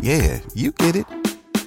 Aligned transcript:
yeah, 0.00 0.40
you 0.54 0.72
get 0.72 0.96
it 0.96 1.04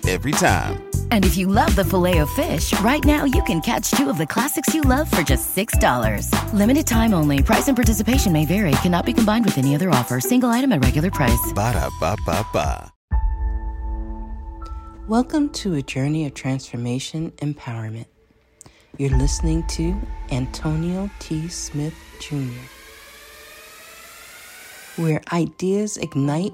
every 0.08 0.32
time. 0.32 0.84
And 1.12 1.26
if 1.26 1.38
you 1.38 1.48
love 1.48 1.76
the 1.76 1.86
filet 1.86 2.18
of 2.20 2.30
fish, 2.32 2.78
right 2.80 3.04
now 3.04 3.26
you 3.26 3.44
can 3.44 3.62
catch 3.62 3.92
two 3.92 4.10
of 4.10 4.18
the 4.18 4.26
classics 4.26 4.74
you 4.74 4.82
love 4.82 5.12
for 5.12 5.22
just 5.22 5.56
$6. 5.56 6.54
Limited 6.54 6.88
time 6.88 7.14
only. 7.14 7.44
Price 7.44 7.68
and 7.68 7.78
participation 7.78 8.32
may 8.34 8.46
vary. 8.46 8.72
Cannot 8.82 9.06
be 9.06 9.14
combined 9.14 9.46
with 9.46 9.58
any 9.58 9.76
other 9.76 9.90
offer. 9.92 10.20
Single 10.20 10.50
item 10.50 10.72
at 10.72 10.84
regular 10.84 11.12
price. 11.12 11.54
Ba 11.54 11.74
da 11.74 11.90
ba 12.00 12.18
ba 12.26 12.46
ba. 12.52 12.92
Welcome 15.08 15.50
to 15.50 15.74
a 15.74 15.82
journey 15.82 16.26
of 16.26 16.34
transformation 16.34 17.32
empowerment. 17.42 18.06
You're 18.98 19.18
listening 19.18 19.68
to 19.70 20.00
Antonio 20.32 21.10
T. 21.20 21.48
Smith 21.50 21.96
Jr., 22.20 22.38
where 25.02 25.22
ideas 25.34 25.98
ignite 25.98 26.54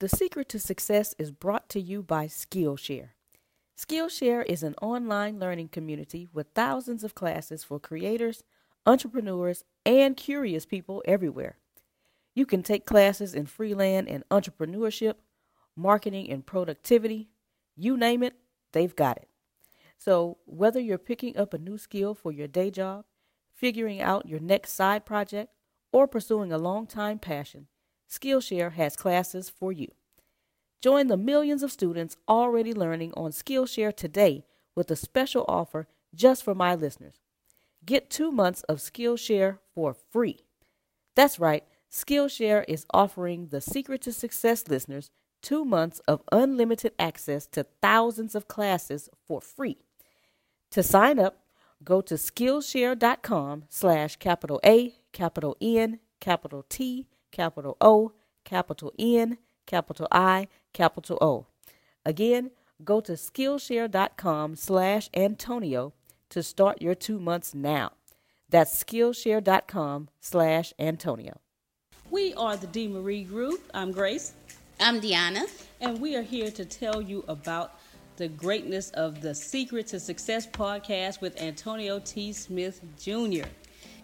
The 0.00 0.08
secret 0.08 0.48
to 0.50 0.60
success 0.60 1.12
is 1.18 1.32
brought 1.32 1.68
to 1.70 1.80
you 1.80 2.04
by 2.04 2.26
Skillshare. 2.26 3.10
Skillshare 3.76 4.46
is 4.46 4.62
an 4.62 4.76
online 4.80 5.40
learning 5.40 5.70
community 5.70 6.28
with 6.32 6.46
thousands 6.54 7.02
of 7.02 7.16
classes 7.16 7.64
for 7.64 7.80
creators, 7.80 8.44
entrepreneurs, 8.86 9.64
and 9.84 10.16
curious 10.16 10.66
people 10.66 11.02
everywhere. 11.04 11.58
You 12.32 12.46
can 12.46 12.62
take 12.62 12.86
classes 12.86 13.34
in 13.34 13.46
freelance 13.46 14.06
and 14.08 14.22
entrepreneurship, 14.30 15.14
marketing 15.74 16.30
and 16.30 16.46
productivity, 16.46 17.30
you 17.74 17.96
name 17.96 18.22
it, 18.22 18.36
they've 18.70 18.94
got 18.94 19.16
it. 19.16 19.28
So, 19.98 20.38
whether 20.44 20.78
you're 20.78 20.98
picking 20.98 21.36
up 21.36 21.52
a 21.52 21.58
new 21.58 21.76
skill 21.76 22.14
for 22.14 22.30
your 22.30 22.46
day 22.46 22.70
job, 22.70 23.04
figuring 23.52 24.00
out 24.00 24.28
your 24.28 24.38
next 24.38 24.74
side 24.74 25.04
project, 25.04 25.50
or 25.90 26.06
pursuing 26.06 26.52
a 26.52 26.58
long 26.58 26.86
time 26.86 27.18
passion, 27.18 27.66
Skillshare 28.08 28.72
has 28.72 28.96
classes 28.96 29.48
for 29.48 29.72
you. 29.72 29.88
Join 30.80 31.08
the 31.08 31.16
millions 31.16 31.62
of 31.62 31.72
students 31.72 32.16
already 32.28 32.72
learning 32.72 33.12
on 33.16 33.32
Skillshare 33.32 33.94
today 33.94 34.44
with 34.74 34.90
a 34.90 34.96
special 34.96 35.44
offer 35.48 35.88
just 36.14 36.42
for 36.44 36.54
my 36.54 36.74
listeners. 36.74 37.16
Get 37.84 38.10
two 38.10 38.30
months 38.30 38.62
of 38.62 38.78
Skillshare 38.78 39.58
for 39.74 39.94
free. 39.94 40.40
That's 41.16 41.38
right, 41.38 41.64
Skillshare 41.90 42.64
is 42.68 42.86
offering 42.92 43.48
the 43.48 43.60
Secret 43.60 44.02
to 44.02 44.12
Success 44.12 44.68
listeners 44.68 45.10
two 45.42 45.64
months 45.64 46.00
of 46.00 46.22
unlimited 46.32 46.92
access 46.98 47.46
to 47.46 47.64
thousands 47.80 48.34
of 48.34 48.48
classes 48.48 49.08
for 49.26 49.40
free. 49.40 49.78
To 50.72 50.82
sign 50.82 51.18
up, 51.18 51.40
go 51.82 52.00
to 52.02 52.14
Skillshare.com 52.14 53.64
slash 53.68 54.16
capital 54.16 54.60
A, 54.64 54.94
capital 55.12 55.56
N, 55.60 56.00
capital 56.20 56.64
T, 56.68 57.06
capital 57.30 57.76
O, 57.80 58.12
capital 58.44 58.92
N, 58.98 59.38
capital 59.66 60.08
I, 60.10 60.48
capital 60.72 61.18
O. 61.20 61.46
Again, 62.04 62.50
go 62.84 63.00
to 63.00 63.12
Skillshare.com 63.12 64.56
slash 64.56 65.10
Antonio 65.14 65.92
to 66.30 66.42
start 66.42 66.80
your 66.80 66.94
two 66.94 67.18
months 67.18 67.54
now. 67.54 67.92
That's 68.48 68.82
Skillshare.com 68.82 70.08
slash 70.20 70.72
Antonio. 70.78 71.40
We 72.10 72.32
are 72.34 72.56
the 72.56 72.66
D. 72.68 72.88
Marie 72.88 73.24
Group. 73.24 73.60
I'm 73.74 73.92
Grace. 73.92 74.32
I'm 74.80 75.00
Deanna. 75.00 75.44
And 75.80 76.00
we 76.00 76.16
are 76.16 76.22
here 76.22 76.50
to 76.52 76.64
tell 76.64 77.02
you 77.02 77.24
about 77.28 77.78
the 78.16 78.28
greatness 78.28 78.90
of 78.90 79.20
the 79.20 79.34
Secret 79.34 79.86
to 79.88 80.00
Success 80.00 80.46
podcast 80.46 81.20
with 81.20 81.40
Antonio 81.40 81.98
T. 82.00 82.32
Smith 82.32 82.80
Jr. 82.98 83.46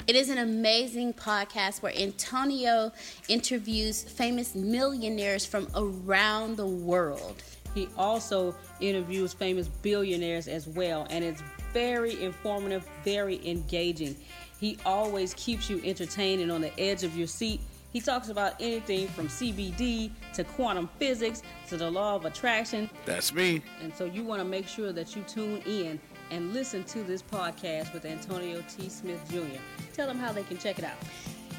It 0.07 0.17
is 0.17 0.29
an 0.29 0.39
amazing 0.39 1.15
podcast 1.15 1.81
where 1.81 1.97
Antonio 1.97 2.93
interviews 3.29 4.03
famous 4.03 4.55
millionaires 4.55 5.47
from 5.47 5.67
around 5.75 6.57
the 6.57 6.67
world. 6.67 7.43
He 7.75 7.89
also 7.97 8.55
interviews 8.81 9.33
famous 9.33 9.69
billionaires 9.69 10.47
as 10.47 10.69
well, 10.69 11.07
and 11.09 11.25
it's 11.25 11.43
very 11.73 12.23
informative, 12.23 12.87
very 13.03 13.47
engaging. 13.49 14.17
He 14.61 14.79
always 14.85 15.35
keeps 15.35 15.71
you 15.71 15.81
entertained 15.85 16.43
and 16.43 16.53
on 16.53 16.61
the 16.61 16.79
edge 16.79 17.03
of 17.03 17.17
your 17.17 17.27
seat. 17.27 17.61
He 17.93 18.01
talks 18.01 18.29
about 18.29 18.55
anything 18.61 19.09
from 19.09 19.29
CBD 19.29 20.11
to 20.35 20.45
quantum 20.45 20.89
physics 20.99 21.43
to 21.69 21.77
the 21.77 21.91
law 21.91 22.17
of 22.17 22.25
attraction. 22.25 22.91
That's 23.07 23.33
me. 23.33 23.63
And 23.83 23.95
so 23.95 24.05
you 24.05 24.25
want 24.25 24.41
to 24.41 24.45
make 24.45 24.67
sure 24.67 24.93
that 24.93 25.17
you 25.17 25.23
tune 25.23 25.63
in 25.65 26.01
and 26.35 26.53
listen 26.53 26.83
to 26.83 27.05
this 27.05 27.23
podcast 27.23 27.93
with 27.95 28.05
Antonio 28.05 28.61
T. 28.69 28.89
Smith 28.89 29.25
Jr. 29.31 29.61
Tell 29.93 30.09
them 30.09 30.19
how 30.19 30.33
they 30.33 30.43
can 30.43 30.59
check 30.59 30.81
it 30.81 30.85
out. 30.85 30.97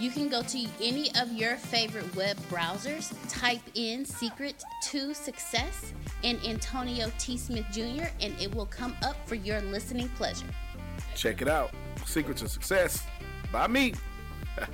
You 0.02 0.12
can 0.12 0.28
go 0.28 0.42
to 0.42 0.68
any 0.82 1.10
of 1.16 1.32
your 1.32 1.56
favorite 1.56 2.14
web 2.14 2.36
browsers, 2.50 3.16
type 3.30 3.62
in 3.76 4.04
Secret 4.04 4.62
to 4.90 5.14
Success 5.14 5.94
and 6.26 6.38
Antonio 6.46 7.10
T. 7.18 7.38
Smith 7.38 7.66
Jr., 7.72 8.08
and 8.20 8.38
it 8.42 8.54
will 8.54 8.66
come 8.66 8.94
up 9.02 9.16
for 9.26 9.36
your 9.36 9.62
listening 9.62 10.10
pleasure. 10.10 10.46
Check 11.16 11.42
it 11.42 11.48
out 11.48 11.72
Secret 12.06 12.36
to 12.38 12.50
Success 12.50 13.02
by 13.54 13.68
me. 13.68 13.94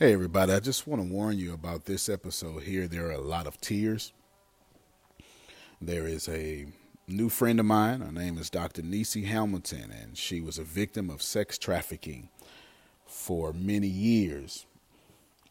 hey, 0.00 0.12
everybody, 0.12 0.54
I 0.54 0.58
just 0.58 0.88
want 0.88 1.00
to 1.00 1.08
warn 1.08 1.38
you 1.38 1.54
about 1.54 1.84
this 1.84 2.08
episode 2.08 2.64
here. 2.64 2.88
There 2.88 3.06
are 3.06 3.12
a 3.12 3.20
lot 3.20 3.46
of 3.46 3.60
tears. 3.60 4.12
There 5.80 6.08
is 6.08 6.28
a 6.28 6.66
new 7.08 7.28
friend 7.28 7.60
of 7.60 7.66
mine. 7.66 8.00
Her 8.00 8.12
name 8.12 8.38
is 8.38 8.50
Dr. 8.50 8.82
Nissi 8.82 9.24
Hamilton, 9.24 9.90
and 9.90 10.16
she 10.16 10.40
was 10.40 10.58
a 10.58 10.64
victim 10.64 11.10
of 11.10 11.22
sex 11.22 11.58
trafficking 11.58 12.28
for 13.06 13.52
many 13.52 13.88
years. 13.88 14.66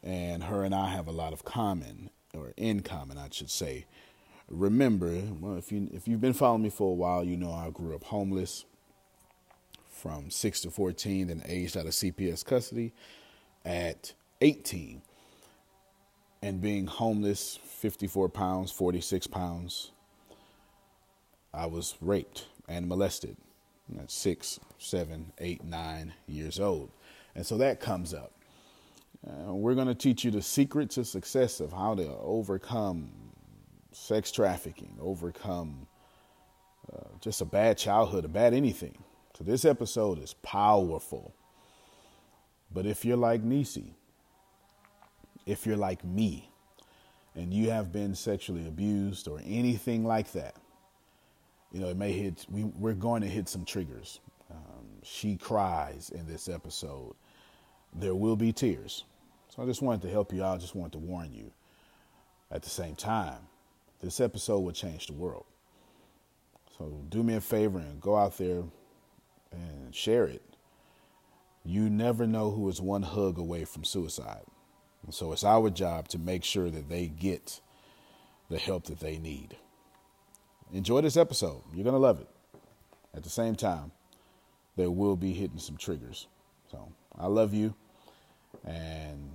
And 0.02 0.44
her 0.44 0.64
and 0.64 0.74
I 0.74 0.88
have 0.88 1.06
a 1.06 1.12
lot 1.12 1.32
of 1.32 1.44
common, 1.44 2.10
or 2.34 2.52
in 2.56 2.80
common, 2.80 3.18
I 3.18 3.28
should 3.30 3.50
say. 3.50 3.86
Remember, 4.48 5.22
well, 5.40 5.56
if 5.56 5.70
you 5.70 5.88
if 5.92 6.08
you've 6.08 6.20
been 6.20 6.32
following 6.32 6.62
me 6.62 6.70
for 6.70 6.90
a 6.90 6.94
while, 6.94 7.24
you 7.24 7.36
know 7.36 7.52
I 7.52 7.70
grew 7.70 7.94
up 7.94 8.04
homeless 8.04 8.64
from 9.88 10.30
six 10.30 10.60
to 10.62 10.70
fourteen, 10.70 11.28
then 11.28 11.42
aged 11.46 11.76
out 11.76 11.86
of 11.86 11.92
CPS 11.92 12.44
custody 12.44 12.92
at 13.64 14.12
eighteen, 14.40 15.02
and 16.42 16.60
being 16.60 16.86
homeless, 16.86 17.58
fifty 17.62 18.08
four 18.08 18.28
pounds, 18.28 18.72
forty 18.72 19.00
six 19.00 19.26
pounds. 19.26 19.92
I 21.54 21.66
was 21.66 21.96
raped 22.00 22.46
and 22.68 22.88
molested 22.88 23.36
at 23.98 24.10
six, 24.10 24.58
seven, 24.78 25.32
eight, 25.38 25.64
nine 25.64 26.14
years 26.26 26.58
old. 26.58 26.90
And 27.34 27.44
so 27.44 27.58
that 27.58 27.80
comes 27.80 28.14
up. 28.14 28.32
Uh, 29.26 29.54
we're 29.54 29.74
going 29.74 29.86
to 29.86 29.94
teach 29.94 30.24
you 30.24 30.30
the 30.30 30.42
secret 30.42 30.90
to 30.90 31.04
success 31.04 31.60
of 31.60 31.72
how 31.72 31.94
to 31.94 32.08
overcome 32.18 33.10
sex 33.92 34.32
trafficking, 34.32 34.96
overcome 35.00 35.86
uh, 36.92 37.08
just 37.20 37.40
a 37.40 37.44
bad 37.44 37.78
childhood, 37.78 38.24
a 38.24 38.28
bad 38.28 38.54
anything. 38.54 38.96
So 39.36 39.44
this 39.44 39.64
episode 39.64 40.22
is 40.22 40.34
powerful. 40.42 41.34
But 42.72 42.86
if 42.86 43.04
you're 43.04 43.16
like 43.16 43.44
Nissi, 43.44 43.94
if 45.46 45.66
you're 45.66 45.76
like 45.76 46.04
me, 46.04 46.48
and 47.34 47.52
you 47.52 47.70
have 47.70 47.92
been 47.92 48.14
sexually 48.14 48.66
abused 48.66 49.28
or 49.28 49.40
anything 49.44 50.04
like 50.04 50.32
that, 50.32 50.56
you 51.72 51.80
know, 51.80 51.88
it 51.88 51.96
may 51.96 52.12
hit, 52.12 52.46
we, 52.50 52.64
we're 52.64 52.92
going 52.92 53.22
to 53.22 53.28
hit 53.28 53.48
some 53.48 53.64
triggers. 53.64 54.20
Um, 54.50 54.86
she 55.02 55.36
cries 55.36 56.10
in 56.10 56.26
this 56.26 56.48
episode 56.48 57.14
there 57.94 58.14
will 58.14 58.36
be 58.36 58.52
tears. 58.52 59.04
So 59.48 59.62
I 59.62 59.66
just 59.66 59.82
wanted 59.82 60.02
to 60.02 60.10
help 60.10 60.32
you 60.32 60.42
out, 60.42 60.60
just 60.60 60.74
wanted 60.74 60.92
to 60.92 60.98
warn 60.98 61.32
you. 61.32 61.52
At 62.50 62.62
the 62.62 62.70
same 62.70 62.94
time, 62.94 63.48
this 64.00 64.20
episode 64.20 64.60
will 64.60 64.72
change 64.72 65.06
the 65.06 65.12
world. 65.12 65.44
So 66.78 67.04
do 67.08 67.22
me 67.22 67.34
a 67.34 67.40
favor 67.40 67.78
and 67.78 68.00
go 68.00 68.16
out 68.16 68.38
there 68.38 68.64
and 69.52 69.94
share 69.94 70.24
it. 70.24 70.42
You 71.64 71.88
never 71.88 72.26
know 72.26 72.50
who 72.50 72.68
is 72.68 72.80
one 72.80 73.02
hug 73.02 73.38
away 73.38 73.64
from 73.64 73.84
suicide. 73.84 74.44
And 75.04 75.14
so 75.14 75.32
it's 75.32 75.44
our 75.44 75.70
job 75.70 76.08
to 76.08 76.18
make 76.18 76.44
sure 76.44 76.70
that 76.70 76.88
they 76.88 77.06
get 77.06 77.60
the 78.48 78.58
help 78.58 78.84
that 78.84 79.00
they 79.00 79.18
need. 79.18 79.56
Enjoy 80.72 81.02
this 81.02 81.18
episode. 81.18 81.62
You're 81.74 81.84
going 81.84 81.92
to 81.92 81.98
love 81.98 82.18
it. 82.18 82.28
At 83.14 83.22
the 83.22 83.30
same 83.30 83.54
time, 83.54 83.92
there 84.76 84.90
will 84.90 85.16
be 85.16 85.34
hitting 85.34 85.58
some 85.58 85.76
triggers. 85.76 86.28
So 86.70 86.88
I 87.18 87.26
love 87.26 87.52
you 87.52 87.74
and 88.64 89.32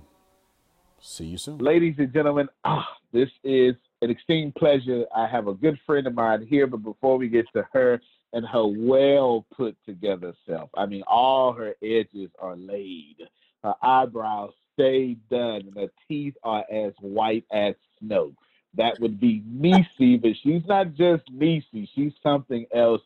see 1.00 1.26
you 1.26 1.38
soon. 1.38 1.58
Ladies 1.58 1.94
and 1.98 2.12
gentlemen, 2.12 2.48
ah, 2.64 2.88
this 3.12 3.28
is 3.44 3.76
an 4.02 4.10
extreme 4.10 4.52
pleasure. 4.58 5.04
I 5.14 5.28
have 5.28 5.46
a 5.46 5.54
good 5.54 5.78
friend 5.86 6.08
of 6.08 6.14
mine 6.14 6.44
here, 6.44 6.66
but 6.66 6.82
before 6.82 7.18
we 7.18 7.28
get 7.28 7.46
to 7.54 7.64
her 7.72 8.00
and 8.32 8.44
her 8.44 8.66
well 8.66 9.46
put 9.56 9.76
together 9.86 10.34
self, 10.44 10.70
I 10.76 10.86
mean, 10.86 11.02
all 11.06 11.52
her 11.52 11.74
edges 11.80 12.30
are 12.40 12.56
laid, 12.56 13.16
her 13.62 13.74
eyebrows 13.80 14.52
stay 14.74 15.16
done, 15.30 15.68
and 15.68 15.76
her 15.76 15.88
teeth 16.08 16.34
are 16.42 16.64
as 16.68 16.94
white 17.00 17.44
as 17.52 17.74
snow. 18.00 18.32
That 18.78 18.98
would 19.00 19.20
be 19.20 19.42
Nissi, 19.46 20.20
but 20.20 20.32
she's 20.42 20.62
not 20.66 20.94
just 20.94 21.24
Nissi, 21.26 21.88
she's 21.94 22.12
something 22.22 22.64
else. 22.74 23.02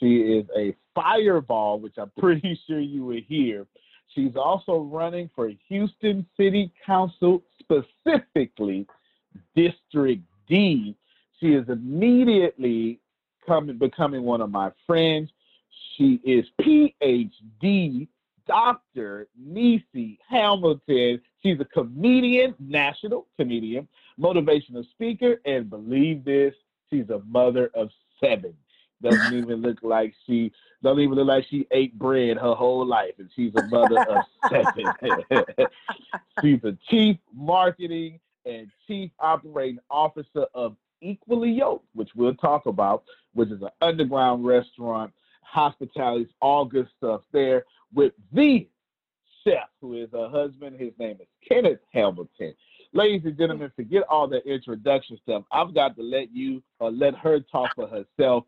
She 0.00 0.16
is 0.16 0.46
a 0.56 0.74
fireball, 0.94 1.80
which 1.80 1.98
I'm 1.98 2.10
pretty 2.18 2.58
sure 2.66 2.80
you 2.80 3.04
would 3.04 3.24
hear 3.28 3.66
She's 4.14 4.36
also 4.36 4.78
running 4.78 5.30
for 5.34 5.50
Houston 5.68 6.26
City 6.36 6.72
Council, 6.84 7.42
specifically 7.60 8.86
District 9.54 10.22
D. 10.48 10.96
She 11.38 11.48
is 11.48 11.68
immediately 11.68 13.00
coming, 13.46 13.78
becoming 13.78 14.22
one 14.22 14.40
of 14.40 14.50
my 14.50 14.72
friends. 14.86 15.30
She 15.96 16.20
is 16.24 16.46
PhD 16.60 18.08
Dr. 18.46 19.28
Nissi 19.40 20.18
Hamilton. 20.28 21.20
She's 21.42 21.60
a 21.60 21.64
comedian, 21.64 22.54
national 22.58 23.26
comedian, 23.38 23.88
motivational 24.20 24.88
speaker, 24.90 25.40
and 25.44 25.70
believe 25.70 26.24
this, 26.24 26.54
she's 26.90 27.08
a 27.10 27.20
mother 27.26 27.70
of 27.74 27.90
seven. 28.22 28.54
Doesn't 29.02 29.34
even 29.34 29.62
look 29.62 29.78
like 29.82 30.14
she 30.26 30.52
doesn't 30.82 31.00
even 31.00 31.16
look 31.16 31.28
like 31.28 31.44
she 31.48 31.66
ate 31.70 31.98
bread 31.98 32.36
her 32.36 32.54
whole 32.54 32.86
life, 32.86 33.14
and 33.18 33.30
she's 33.34 33.52
a 33.56 33.66
mother 33.66 34.00
of 34.00 34.24
seven. 34.50 34.92
she's 36.42 36.62
a 36.64 36.76
chief 36.88 37.16
marketing 37.34 38.20
and 38.44 38.68
chief 38.86 39.10
operating 39.18 39.78
officer 39.90 40.46
of 40.54 40.76
Equally 41.00 41.52
Yolked, 41.52 41.84
which 41.94 42.10
we'll 42.16 42.34
talk 42.34 42.66
about, 42.66 43.04
which 43.32 43.50
is 43.50 43.62
an 43.62 43.68
underground 43.80 44.44
restaurant, 44.44 45.12
hospitality, 45.42 46.28
all 46.40 46.64
good 46.64 46.88
stuff 46.96 47.20
there 47.32 47.64
with 47.94 48.12
the 48.32 48.68
chef, 49.48 49.68
who 49.80 49.94
is 49.94 50.08
a 50.12 50.28
husband. 50.28 50.78
His 50.78 50.92
name 50.98 51.18
is 51.20 51.28
Kenneth 51.46 51.80
Hamilton. 51.92 52.54
Ladies 52.92 53.22
and 53.24 53.36
gentlemen, 53.36 53.70
forget 53.76 54.02
all 54.08 54.28
the 54.28 54.42
introduction 54.46 55.18
stuff. 55.22 55.44
I've 55.52 55.74
got 55.74 55.96
to 55.96 56.02
let 56.02 56.34
you 56.34 56.62
or 56.80 56.90
let 56.90 57.14
her 57.16 57.40
talk 57.40 57.74
for 57.74 57.86
herself. 57.86 58.44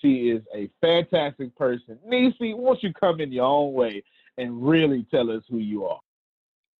She 0.00 0.30
is 0.30 0.42
a 0.54 0.68
fantastic 0.80 1.56
person. 1.56 1.98
Nissi, 2.06 2.56
won't 2.56 2.82
you 2.82 2.92
come 2.92 3.20
in 3.20 3.32
your 3.32 3.46
own 3.46 3.72
way 3.72 4.02
and 4.36 4.62
really 4.66 5.06
tell 5.10 5.30
us 5.30 5.42
who 5.48 5.58
you 5.58 5.86
are? 5.86 6.00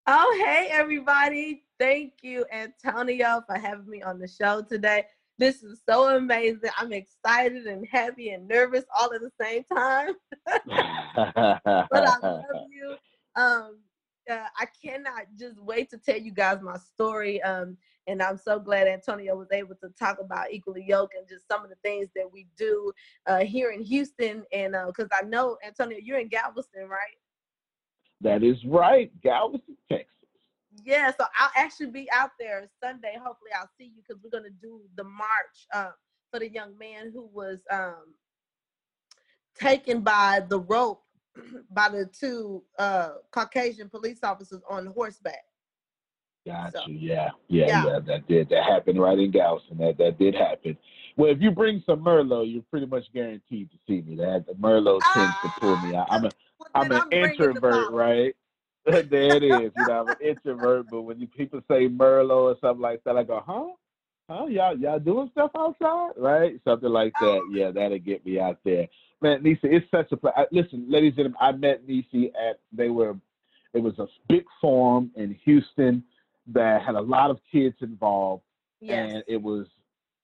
Oh, 0.07 0.45
hey, 0.45 0.69
everybody. 0.71 1.65
Thank 1.79 2.15
you, 2.23 2.45
Antonio, 2.53 3.43
for 3.47 3.59
having 3.59 3.89
me 3.89 4.03
on 4.03 4.19
the 4.19 4.29
show 4.29 4.63
today. 4.63 5.05
This 5.39 5.63
is 5.63 5.81
so 5.89 6.17
amazing. 6.17 6.71
I'm 6.77 6.93
excited 6.93 7.67
and 7.67 7.87
happy 7.91 8.31
and 8.31 8.49
nervous 8.49 8.85
all 8.99 9.13
at 9.15 9.21
the 9.21 9.31
same 9.41 9.65
time. 9.65 10.15
but 10.47 10.69
I 12.05 12.19
love 12.23 12.67
you. 12.71 12.97
Um, 13.39 13.79
uh, 14.31 14.47
I 14.59 14.67
cannot 14.85 15.27
just 15.39 15.63
wait 15.63 15.89
to 15.91 15.99
tell 15.99 16.19
you 16.19 16.33
guys 16.33 16.59
my 16.61 16.77
story. 16.77 17.43
Um, 17.43 17.77
and 18.07 18.23
I'm 18.23 18.37
so 18.37 18.59
glad 18.59 18.89
Antonio 18.89 19.37
was 19.37 19.49
able 19.53 19.75
to 19.77 19.89
talk 19.99 20.19
about 20.21 20.51
equally 20.51 20.85
Yoke 20.87 21.13
and 21.17 21.29
just 21.29 21.47
some 21.47 21.63
of 21.63 21.71
the 21.71 21.77
things 21.83 22.09
that 22.17 22.31
we 22.31 22.47
do 22.57 22.93
uh, 23.27 23.41
here 23.41 23.71
in 23.71 23.83
Houston. 23.83 24.45
And 24.53 24.75
because 24.87 25.09
uh, 25.13 25.23
I 25.23 25.27
know 25.27 25.57
Antonio, 25.65 25.99
you're 26.03 26.19
in 26.19 26.29
Galveston, 26.29 26.89
right? 26.89 27.17
That 28.21 28.43
is 28.43 28.57
right, 28.65 29.11
Galveston, 29.23 29.77
Texas. 29.89 30.09
Yeah, 30.85 31.11
so 31.19 31.25
I'll 31.39 31.51
actually 31.57 31.91
be 31.91 32.09
out 32.13 32.31
there 32.39 32.69
Sunday. 32.83 33.15
Hopefully, 33.15 33.51
I'll 33.59 33.71
see 33.79 33.93
you 33.95 34.03
because 34.07 34.23
we're 34.23 34.37
gonna 34.37 34.55
do 34.61 34.81
the 34.97 35.05
march 35.05 35.67
uh, 35.73 35.91
for 36.31 36.41
the 36.41 36.51
young 36.51 36.77
man 36.79 37.11
who 37.13 37.29
was 37.33 37.59
um, 37.71 38.15
taken 39.59 40.01
by 40.01 40.43
the 40.49 40.61
rope 40.61 41.03
by 41.71 41.89
the 41.89 42.07
two 42.07 42.63
uh, 42.79 43.11
Caucasian 43.31 43.89
police 43.89 44.21
officers 44.23 44.63
on 44.69 44.87
horseback. 44.87 45.45
Got 46.47 46.73
so, 46.73 46.81
you. 46.87 46.99
Yeah, 46.99 47.31
yeah, 47.49 47.67
yeah, 47.67 47.85
yeah, 47.85 47.99
That 48.07 48.29
did. 48.29 48.49
That 48.49 48.65
happened 48.65 49.01
right 49.01 49.19
in 49.19 49.31
Galveston. 49.31 49.79
That 49.79 49.99
that 49.99 50.19
did 50.19 50.35
happen. 50.35 50.77
Well, 51.17 51.31
if 51.31 51.41
you 51.41 51.51
bring 51.51 51.83
some 51.85 52.01
Merlot, 52.01 52.51
you're 52.51 52.63
pretty 52.71 52.87
much 52.87 53.05
guaranteed 53.13 53.71
to 53.71 53.77
see 53.87 54.03
me. 54.03 54.17
That 54.17 54.47
the 54.47 54.55
Merlot 54.55 55.01
tends 55.13 55.35
uh, 55.43 55.49
to 55.49 55.61
pull 55.61 55.77
me 55.79 55.95
out. 55.95 56.07
I'm 56.11 56.25
a 56.25 56.31
am 56.75 56.93
an 56.93 57.03
introvert, 57.13 57.91
right? 57.91 58.35
there 58.87 59.37
it 59.37 59.43
is. 59.43 59.73
You 59.77 59.87
know, 59.87 60.01
I'm 60.01 60.09
an 60.09 60.17
introvert, 60.23 60.87
but 60.91 61.03
when 61.03 61.21
you, 61.21 61.27
people 61.27 61.61
say 61.69 61.89
Merlot 61.89 62.31
or 62.31 62.57
something 62.61 62.81
like 62.81 63.03
that, 63.05 63.17
I 63.17 63.25
go, 63.25 63.43
huh? 63.45 63.75
Huh? 64.29 64.47
Y'all, 64.47 64.77
y'all 64.77 64.99
doing 64.99 65.31
stuff 65.33 65.51
outside, 65.57 66.11
right? 66.19 66.61
Something 66.65 66.91
like 66.91 67.13
that. 67.21 67.27
Oh. 67.27 67.49
Yeah, 67.51 67.71
that'll 67.71 67.99
get 67.99 68.27
me 68.27 68.39
out 68.39 68.59
there. 68.63 68.87
Man, 69.23 69.43
Nisa, 69.43 69.61
it's 69.65 69.91
such 69.91 70.13
a 70.13 70.17
pleasure. 70.17 70.47
Listen, 70.53 70.85
ladies 70.89 71.15
and 71.17 71.35
gentlemen, 71.35 71.39
I 71.41 71.53
met 71.53 71.87
Nissi 71.87 72.31
at 72.35 72.61
they 72.73 72.91
were. 72.91 73.17
It 73.75 73.81
was 73.81 73.99
a 73.99 74.07
big 74.29 74.45
forum 74.61 75.11
in 75.17 75.37
Houston 75.45 76.03
that 76.53 76.83
had 76.83 76.95
a 76.95 77.01
lot 77.01 77.31
of 77.31 77.39
kids 77.51 77.77
involved, 77.81 78.43
yes. 78.81 79.13
and 79.13 79.25
it 79.27 79.41
was 79.41 79.67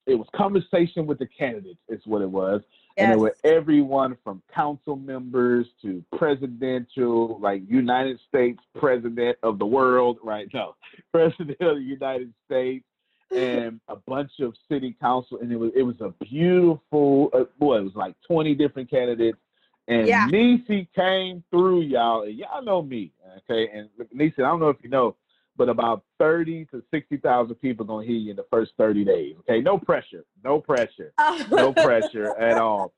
it 0.06 0.14
was 0.14 0.26
conversation 0.34 1.06
with 1.06 1.18
the 1.18 1.26
candidates. 1.26 1.80
Is 1.88 2.00
what 2.04 2.22
it 2.22 2.30
was, 2.30 2.60
yes. 2.96 3.04
and 3.04 3.12
it 3.12 3.18
was 3.18 3.32
everyone 3.42 4.16
from 4.22 4.42
council 4.54 4.96
members 4.96 5.66
to 5.82 6.04
presidential, 6.16 7.38
like 7.40 7.62
United 7.68 8.20
States 8.28 8.60
president 8.78 9.38
of 9.42 9.58
the 9.58 9.66
world, 9.66 10.18
right? 10.22 10.46
No, 10.52 10.76
president 11.12 11.60
of 11.60 11.76
the 11.76 11.82
United 11.82 12.32
States, 12.46 12.84
and 13.34 13.80
a 13.88 13.96
bunch 13.96 14.32
of 14.40 14.54
city 14.68 14.96
council, 15.00 15.38
and 15.40 15.52
it 15.52 15.56
was 15.56 15.72
it 15.74 15.82
was 15.82 15.96
a 16.00 16.12
beautiful. 16.24 17.30
Uh, 17.32 17.44
boy, 17.58 17.78
it 17.78 17.84
was 17.84 17.94
like 17.94 18.14
twenty 18.26 18.54
different 18.54 18.90
candidates. 18.90 19.38
And 19.86 20.08
yeah. 20.08 20.28
Nissi 20.28 20.88
came 20.96 21.44
through, 21.50 21.82
y'all. 21.82 22.22
And 22.22 22.38
y'all 22.38 22.64
know 22.64 22.80
me, 22.80 23.12
okay? 23.50 23.70
And 23.70 23.90
Nissi, 24.16 24.38
I 24.38 24.48
don't 24.48 24.60
know 24.60 24.70
if 24.70 24.78
you 24.82 24.88
know, 24.88 25.14
but 25.56 25.68
about 25.68 26.04
30 26.18 26.66
to 26.66 26.82
60,000 26.90 27.54
people 27.56 27.84
going 27.84 28.06
to 28.06 28.12
hear 28.12 28.20
you 28.20 28.30
in 28.30 28.36
the 28.36 28.46
first 28.50 28.72
30 28.76 29.04
days. 29.04 29.36
Okay. 29.40 29.60
No 29.60 29.78
pressure. 29.78 30.24
No 30.42 30.58
pressure. 30.60 31.12
no 31.50 31.72
pressure 31.72 32.36
at 32.38 32.58
all. 32.58 32.92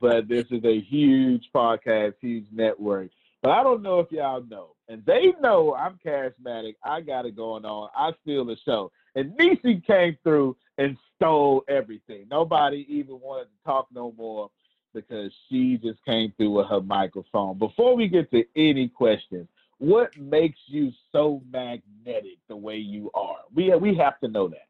But 0.00 0.28
this 0.28 0.44
is 0.50 0.64
a 0.64 0.80
huge 0.80 1.48
podcast, 1.54 2.14
huge 2.20 2.46
network. 2.52 3.10
But 3.42 3.50
I 3.50 3.62
don't 3.62 3.82
know 3.82 3.98
if 3.98 4.10
y'all 4.12 4.44
know. 4.48 4.76
And 4.88 5.04
they 5.04 5.32
know 5.40 5.74
I'm 5.74 5.98
charismatic. 6.04 6.76
I 6.84 7.00
got 7.00 7.26
it 7.26 7.36
going 7.36 7.64
on. 7.64 7.88
I 7.94 8.12
steal 8.22 8.44
the 8.44 8.56
show. 8.64 8.92
And 9.14 9.36
Nissi 9.36 9.84
came 9.84 10.16
through 10.22 10.56
and 10.78 10.96
stole 11.16 11.64
everything. 11.68 12.26
Nobody 12.30 12.86
even 12.88 13.20
wanted 13.20 13.44
to 13.44 13.64
talk 13.64 13.88
no 13.92 14.12
more 14.16 14.50
because 14.94 15.32
she 15.48 15.78
just 15.82 16.04
came 16.04 16.32
through 16.36 16.50
with 16.50 16.68
her 16.68 16.80
microphone. 16.80 17.58
Before 17.58 17.96
we 17.96 18.08
get 18.08 18.30
to 18.30 18.44
any 18.54 18.88
questions, 18.88 19.48
what 19.78 20.16
makes 20.16 20.58
you 20.66 20.92
so 21.10 21.42
magnetic 21.50 22.38
the 22.48 22.56
way 22.56 22.76
you 22.76 23.10
are? 23.14 23.38
We 23.52 23.74
we 23.74 23.96
have 23.96 24.20
to 24.20 24.28
know 24.28 24.48
that. 24.48 24.68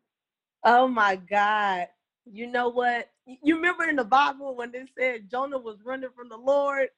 Oh 0.64 0.88
my 0.88 1.16
God. 1.16 1.88
You 2.24 2.46
know 2.46 2.68
what? 2.68 3.10
You 3.26 3.56
remember 3.56 3.84
in 3.84 3.96
the 3.96 4.04
Bible 4.04 4.54
when 4.54 4.70
they 4.72 4.84
said 4.98 5.30
Jonah 5.30 5.58
was 5.58 5.78
running 5.84 6.10
from 6.16 6.28
the 6.28 6.36
Lord? 6.36 6.88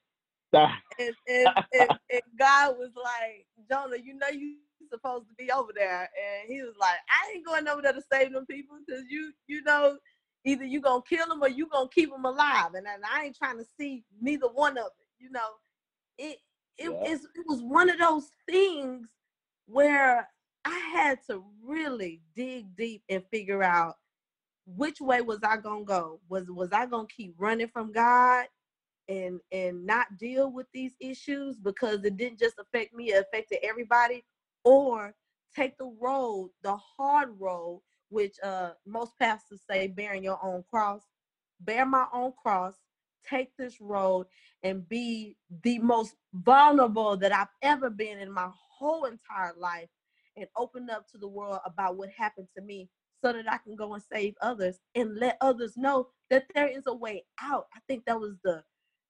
and, 0.99 1.15
and, 1.27 1.47
and, 1.73 1.89
and, 2.11 2.21
God 2.39 2.75
was 2.77 2.91
like, 2.95 3.45
Jonah, 3.69 3.97
you 4.03 4.15
know 4.15 4.27
you 4.29 4.57
supposed 4.91 5.25
to 5.27 5.33
be 5.37 5.51
over 5.51 5.71
there. 5.75 6.01
And 6.01 6.47
he 6.47 6.61
was 6.61 6.75
like, 6.79 6.97
I 7.09 7.33
ain't 7.33 7.45
going 7.45 7.67
over 7.67 7.81
there 7.81 7.93
to 7.93 8.01
save 8.11 8.33
them 8.33 8.45
people 8.45 8.77
because 8.85 9.03
you, 9.09 9.31
you 9.47 9.63
know, 9.63 9.97
either 10.45 10.63
you 10.63 10.81
gonna 10.81 11.01
kill 11.07 11.27
them 11.27 11.41
or 11.41 11.49
you 11.49 11.67
gonna 11.67 11.89
keep 11.93 12.11
them 12.11 12.25
alive. 12.25 12.73
And, 12.75 12.85
and 12.87 13.03
I 13.03 13.25
ain't 13.25 13.37
trying 13.37 13.57
to 13.57 13.65
see 13.79 14.03
neither 14.21 14.47
one 14.47 14.77
of 14.77 14.85
it. 14.85 15.07
You 15.19 15.31
know, 15.31 15.49
it 16.17 16.37
it, 16.77 16.91
yeah. 16.91 17.13
it 17.13 17.45
was 17.47 17.61
one 17.61 17.89
of 17.89 17.97
those 17.97 18.29
things 18.49 19.07
where 19.65 20.27
I 20.65 20.77
had 20.93 21.19
to 21.29 21.43
really 21.63 22.21
dig 22.35 22.75
deep 22.75 23.03
and 23.09 23.23
figure 23.31 23.63
out 23.63 23.95
which 24.65 24.99
way 24.99 25.21
was 25.21 25.39
I 25.43 25.57
gonna 25.57 25.85
go. 25.85 26.19
Was 26.29 26.45
was 26.49 26.71
I 26.71 26.85
gonna 26.85 27.07
keep 27.07 27.35
running 27.37 27.67
from 27.67 27.91
God 27.91 28.45
and 29.09 29.39
and 29.51 29.85
not 29.85 30.17
deal 30.17 30.51
with 30.51 30.67
these 30.73 30.93
issues 30.99 31.57
because 31.57 32.03
it 32.03 32.17
didn't 32.17 32.39
just 32.39 32.55
affect 32.59 32.93
me, 32.93 33.11
it 33.11 33.25
affected 33.25 33.59
everybody, 33.63 34.23
or 34.63 35.13
take 35.55 35.77
the 35.77 35.93
road, 36.01 36.51
the 36.63 36.75
hard 36.75 37.29
road, 37.39 37.81
which 38.09 38.35
uh 38.43 38.71
most 38.85 39.13
pastors 39.19 39.61
say 39.69 39.87
bearing 39.87 40.23
your 40.23 40.39
own 40.43 40.63
cross, 40.69 41.01
bear 41.61 41.85
my 41.85 42.05
own 42.13 42.33
cross, 42.41 42.75
take 43.27 43.55
this 43.57 43.79
road 43.81 44.27
and 44.63 44.87
be 44.87 45.37
the 45.63 45.79
most 45.79 46.15
vulnerable 46.33 47.17
that 47.17 47.33
I've 47.33 47.47
ever 47.61 47.89
been 47.89 48.19
in 48.19 48.31
my 48.31 48.49
whole 48.77 49.05
entire 49.05 49.53
life 49.57 49.89
and 50.37 50.47
open 50.57 50.89
up 50.89 51.07
to 51.11 51.17
the 51.17 51.27
world 51.27 51.59
about 51.65 51.97
what 51.97 52.09
happened 52.09 52.47
to 52.55 52.61
me 52.63 52.89
so 53.23 53.33
that 53.33 53.51
I 53.51 53.57
can 53.57 53.75
go 53.75 53.93
and 53.93 54.03
save 54.03 54.35
others 54.41 54.79
and 54.95 55.17
let 55.17 55.37
others 55.41 55.77
know 55.77 56.09
that 56.29 56.45
there 56.53 56.67
is 56.67 56.83
a 56.87 56.93
way 56.93 57.23
out. 57.41 57.67
I 57.75 57.79
think 57.87 58.05
that 58.05 58.19
was 58.19 58.35
the 58.43 58.63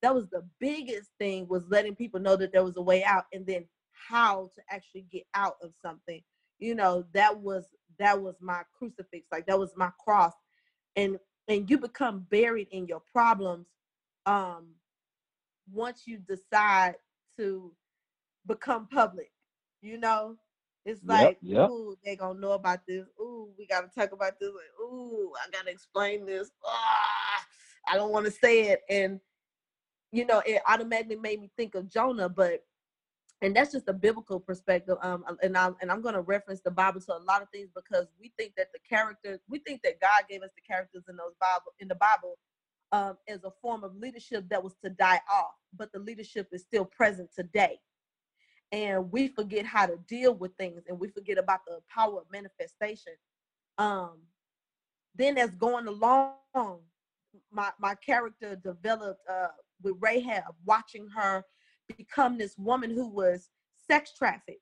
that 0.06 0.14
was 0.14 0.28
the 0.30 0.46
biggest 0.60 1.10
thing 1.18 1.48
was 1.48 1.66
letting 1.68 1.96
people 1.96 2.20
know 2.20 2.36
that 2.36 2.54
there 2.54 2.64
was 2.64 2.78
a 2.78 2.82
way 2.82 3.04
out 3.04 3.26
and 3.34 3.44
then 3.44 3.66
how 3.92 4.52
to 4.56 4.62
actually 4.70 5.08
get 5.12 5.24
out 5.34 5.56
of 5.64 5.72
something. 5.82 6.22
You 6.60 6.76
know, 6.76 7.06
that 7.14 7.40
was 7.40 7.66
that 7.98 8.22
was 8.22 8.36
my 8.40 8.62
crucifix, 8.78 9.26
like 9.32 9.48
that 9.48 9.58
was 9.58 9.74
my 9.76 9.90
cross. 10.04 10.34
And 10.96 11.18
and 11.48 11.68
you 11.68 11.80
become 11.80 12.28
buried 12.30 12.68
in 12.70 12.86
your 12.86 13.02
problems 13.12 13.66
um 14.28 14.68
once 15.72 16.04
you 16.06 16.18
decide 16.18 16.96
to 17.38 17.72
become 18.48 18.88
public 18.88 19.32
you 19.82 19.98
know 19.98 20.36
it's 20.86 21.04
like 21.04 21.38
yep, 21.42 21.58
yep. 21.58 21.70
ooh 21.70 21.96
they 22.04 22.16
gonna 22.16 22.40
know 22.40 22.52
about 22.52 22.80
this 22.88 23.06
ooh 23.20 23.50
we 23.58 23.66
gotta 23.68 23.90
talk 23.98 24.12
about 24.12 24.40
this 24.40 24.52
ooh 24.82 25.32
i 25.44 25.50
gotta 25.52 25.70
explain 25.70 26.26
this 26.26 26.52
ah, 26.66 27.46
i 27.88 27.96
don't 27.96 28.12
want 28.12 28.26
to 28.26 28.32
say 28.32 28.70
it 28.70 28.82
and 28.90 29.20
you 30.16 30.26
know 30.26 30.42
it 30.46 30.62
automatically 30.68 31.16
made 31.16 31.42
me 31.42 31.50
think 31.58 31.76
of 31.76 31.90
jonah 31.90 32.30
but 32.30 32.64
and 33.42 33.56
that's 33.56 33.74
just 33.74 33.90
a 33.90 33.94
biblical 33.94 34.40
perspective 34.40 34.98
um 35.02 35.24
and 35.44 35.58
i'm 35.58 35.76
and 35.82 35.92
i'm 35.92 36.02
going 36.02 36.16
to 36.16 36.22
reference 36.22 36.62
the 36.62 36.72
bible 36.72 37.02
to 37.02 37.14
a 37.14 37.20
lot 37.20 37.42
of 37.42 37.50
things 37.50 37.70
because 37.76 38.08
we 38.20 38.32
think 38.38 38.54
that 38.56 38.68
the 38.74 38.80
characters 38.88 39.40
we 39.50 39.60
think 39.60 39.82
that 39.84 40.00
god 40.00 40.24
gave 40.30 40.42
us 40.42 40.52
the 40.56 40.62
characters 40.62 41.04
in 41.10 41.16
those 41.16 41.34
bible 41.40 41.74
in 41.80 41.88
the 41.88 41.96
bible 41.96 42.38
um, 42.92 43.18
as 43.28 43.44
a 43.44 43.52
form 43.62 43.84
of 43.84 43.96
leadership 43.98 44.46
that 44.50 44.64
was 44.64 44.76
to 44.84 44.90
die 44.90 45.20
off, 45.32 45.54
but 45.76 45.92
the 45.92 46.00
leadership 46.00 46.48
is 46.52 46.62
still 46.62 46.86
present 46.86 47.30
today. 47.36 47.80
And 48.72 49.12
we 49.12 49.28
forget 49.28 49.66
how 49.66 49.86
to 49.86 49.98
deal 50.08 50.34
with 50.34 50.56
things 50.58 50.84
and 50.88 51.00
we 51.00 51.10
forget 51.10 51.38
about 51.38 51.60
the 51.68 51.80
power 51.94 52.20
of 52.20 52.26
manifestation. 52.32 53.14
Um, 53.78 54.20
then 55.16 55.38
as 55.38 55.52
going 55.56 55.88
along, 55.88 56.34
my, 57.52 57.72
my 57.80 57.96
character 57.96 58.56
developed 58.56 59.22
uh, 59.30 59.48
with 59.82 59.96
Rahab, 60.00 60.56
watching 60.66 61.08
her 61.16 61.44
become 61.98 62.38
this 62.38 62.58
woman 62.58 62.92
who 62.92 63.08
was 63.08 63.50
sex 63.88 64.14
trafficked 64.18 64.62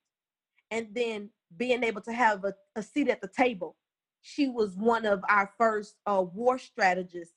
and 0.72 0.88
then 0.93 1.29
being 1.58 1.84
able 1.84 2.01
to 2.01 2.13
have 2.13 2.43
a, 2.43 2.53
a 2.75 2.84
seat 2.84 3.10
at 3.10 3.22
the 3.22 3.27
table. 3.27 3.75
She 4.22 4.48
was 4.48 4.75
one 4.75 5.05
of 5.05 5.22
our 5.29 5.51
first 5.58 5.96
uh, 6.05 6.24
war 6.34 6.58
strategists 6.58 7.36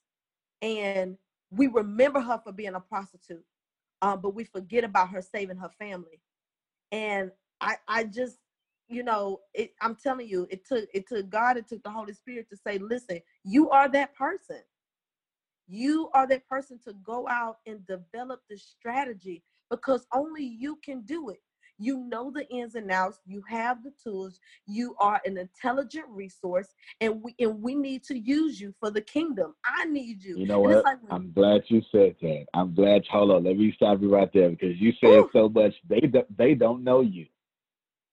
and 0.63 1.17
we 1.51 1.67
remember 1.69 2.21
her 2.21 2.41
for 2.43 2.53
being 2.53 2.75
a 2.75 2.81
prostitute, 2.81 3.45
um, 4.03 4.21
but 4.21 4.35
we 4.35 4.45
forget 4.45 4.85
about 4.85 5.11
her 5.11 5.23
saving 5.23 5.59
her 5.59 5.71
family. 5.79 6.21
And 6.93 7.31
I, 7.61 7.77
I 7.89 8.05
just, 8.05 8.39
you 8.89 9.03
know, 9.03 9.41
it, 9.55 9.73
I'm 9.81 9.97
telling 9.97 10.29
you, 10.29 10.47
it 10.51 10.67
took 10.67 10.89
it 10.95 11.09
took 11.09 11.29
God, 11.29 11.57
it 11.57 11.69
took 11.69 11.83
the 11.83 11.91
Holy 11.91 12.13
Spirit 12.13 12.49
to 12.51 12.57
say, 12.57 12.79
listen, 12.79 13.21
you 13.45 13.71
are 13.71 13.89
that 13.91 14.15
person. 14.15 14.61
You 15.69 16.11
are 16.15 16.27
that 16.29 16.47
person 16.49 16.79
to 16.85 16.93
go 17.05 17.29
out 17.29 17.59
and 17.67 17.87
develop 17.87 18.41
the 18.49 18.57
strategy 18.57 19.43
because 19.71 20.07
only 20.15 20.45
you 20.45 20.79
can 20.85 21.03
do 21.03 21.31
it. 21.31 21.41
You 21.79 21.99
know 21.99 22.31
the 22.31 22.49
ins 22.49 22.75
and 22.75 22.91
outs. 22.91 23.21
You 23.27 23.43
have 23.49 23.83
the 23.83 23.93
tools. 24.03 24.41
You 24.67 24.95
are 24.99 25.21
an 25.27 25.37
intelligent 25.37 26.07
resource, 26.09 26.69
and 27.01 27.23
we 27.23 27.35
and 27.39 27.61
we 27.61 27.75
need 27.75 28.03
to 28.05 28.19
use 28.19 28.61
you 28.61 28.75
for 28.81 28.91
the 28.91 29.03
kingdom. 29.03 29.55
I 29.65 29.85
need 29.85 30.23
you. 30.25 30.39
You 30.39 30.47
know 30.47 30.61
what? 30.61 30.85
Like 30.85 30.99
I'm 31.11 31.33
glad 31.33 31.65
you 31.69 31.83
said 31.93 32.17
that. 32.23 32.47
I'm 32.55 32.75
glad. 32.75 33.03
Hold 33.11 33.31
on, 33.31 33.45
let 33.45 33.59
me 33.59 33.73
stop 33.77 34.01
you 34.01 34.13
right 34.13 34.31
there 34.33 34.51
because 34.51 34.77
you 34.79 34.93
said 35.01 35.11
Ooh. 35.11 35.31
so 35.33 35.49
much. 35.49 35.75
They 35.89 36.01
do, 36.01 36.23
they 36.37 36.55
don't 36.55 36.83
know 36.83 37.03
you. 37.03 37.27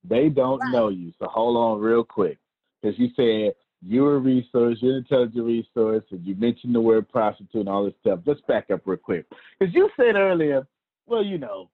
They 0.04 0.28
don't 0.28 0.62
right. 0.62 0.72
know 0.72 0.90
you. 0.90 1.14
So 1.20 1.28
hold 1.28 1.56
on 1.56 1.80
real 1.80 2.04
quick 2.04 2.38
because 2.82 3.00
you 3.00 3.10
said 3.16 3.54
you're 3.86 4.16
a 4.16 4.20
resource, 4.20 4.78
you're 4.82 4.94
an 4.94 4.98
intelligent 5.00 5.46
resource, 5.46 6.04
and 6.12 6.26
you 6.26 6.36
mentioned 6.36 6.74
the 6.74 6.82
word 6.82 7.10
prostitute 7.10 7.62
and 7.62 7.70
all 7.70 7.86
this 7.86 7.94
stuff. 8.02 8.20
Let's 8.26 8.42
back 8.42 8.70
up 8.72 8.82
real 8.86 8.98
quick. 8.98 9.26
Because 9.60 9.74
you 9.74 9.90
said 9.98 10.16
earlier, 10.16 10.68
well, 11.06 11.24
you 11.24 11.38
know, 11.38 11.70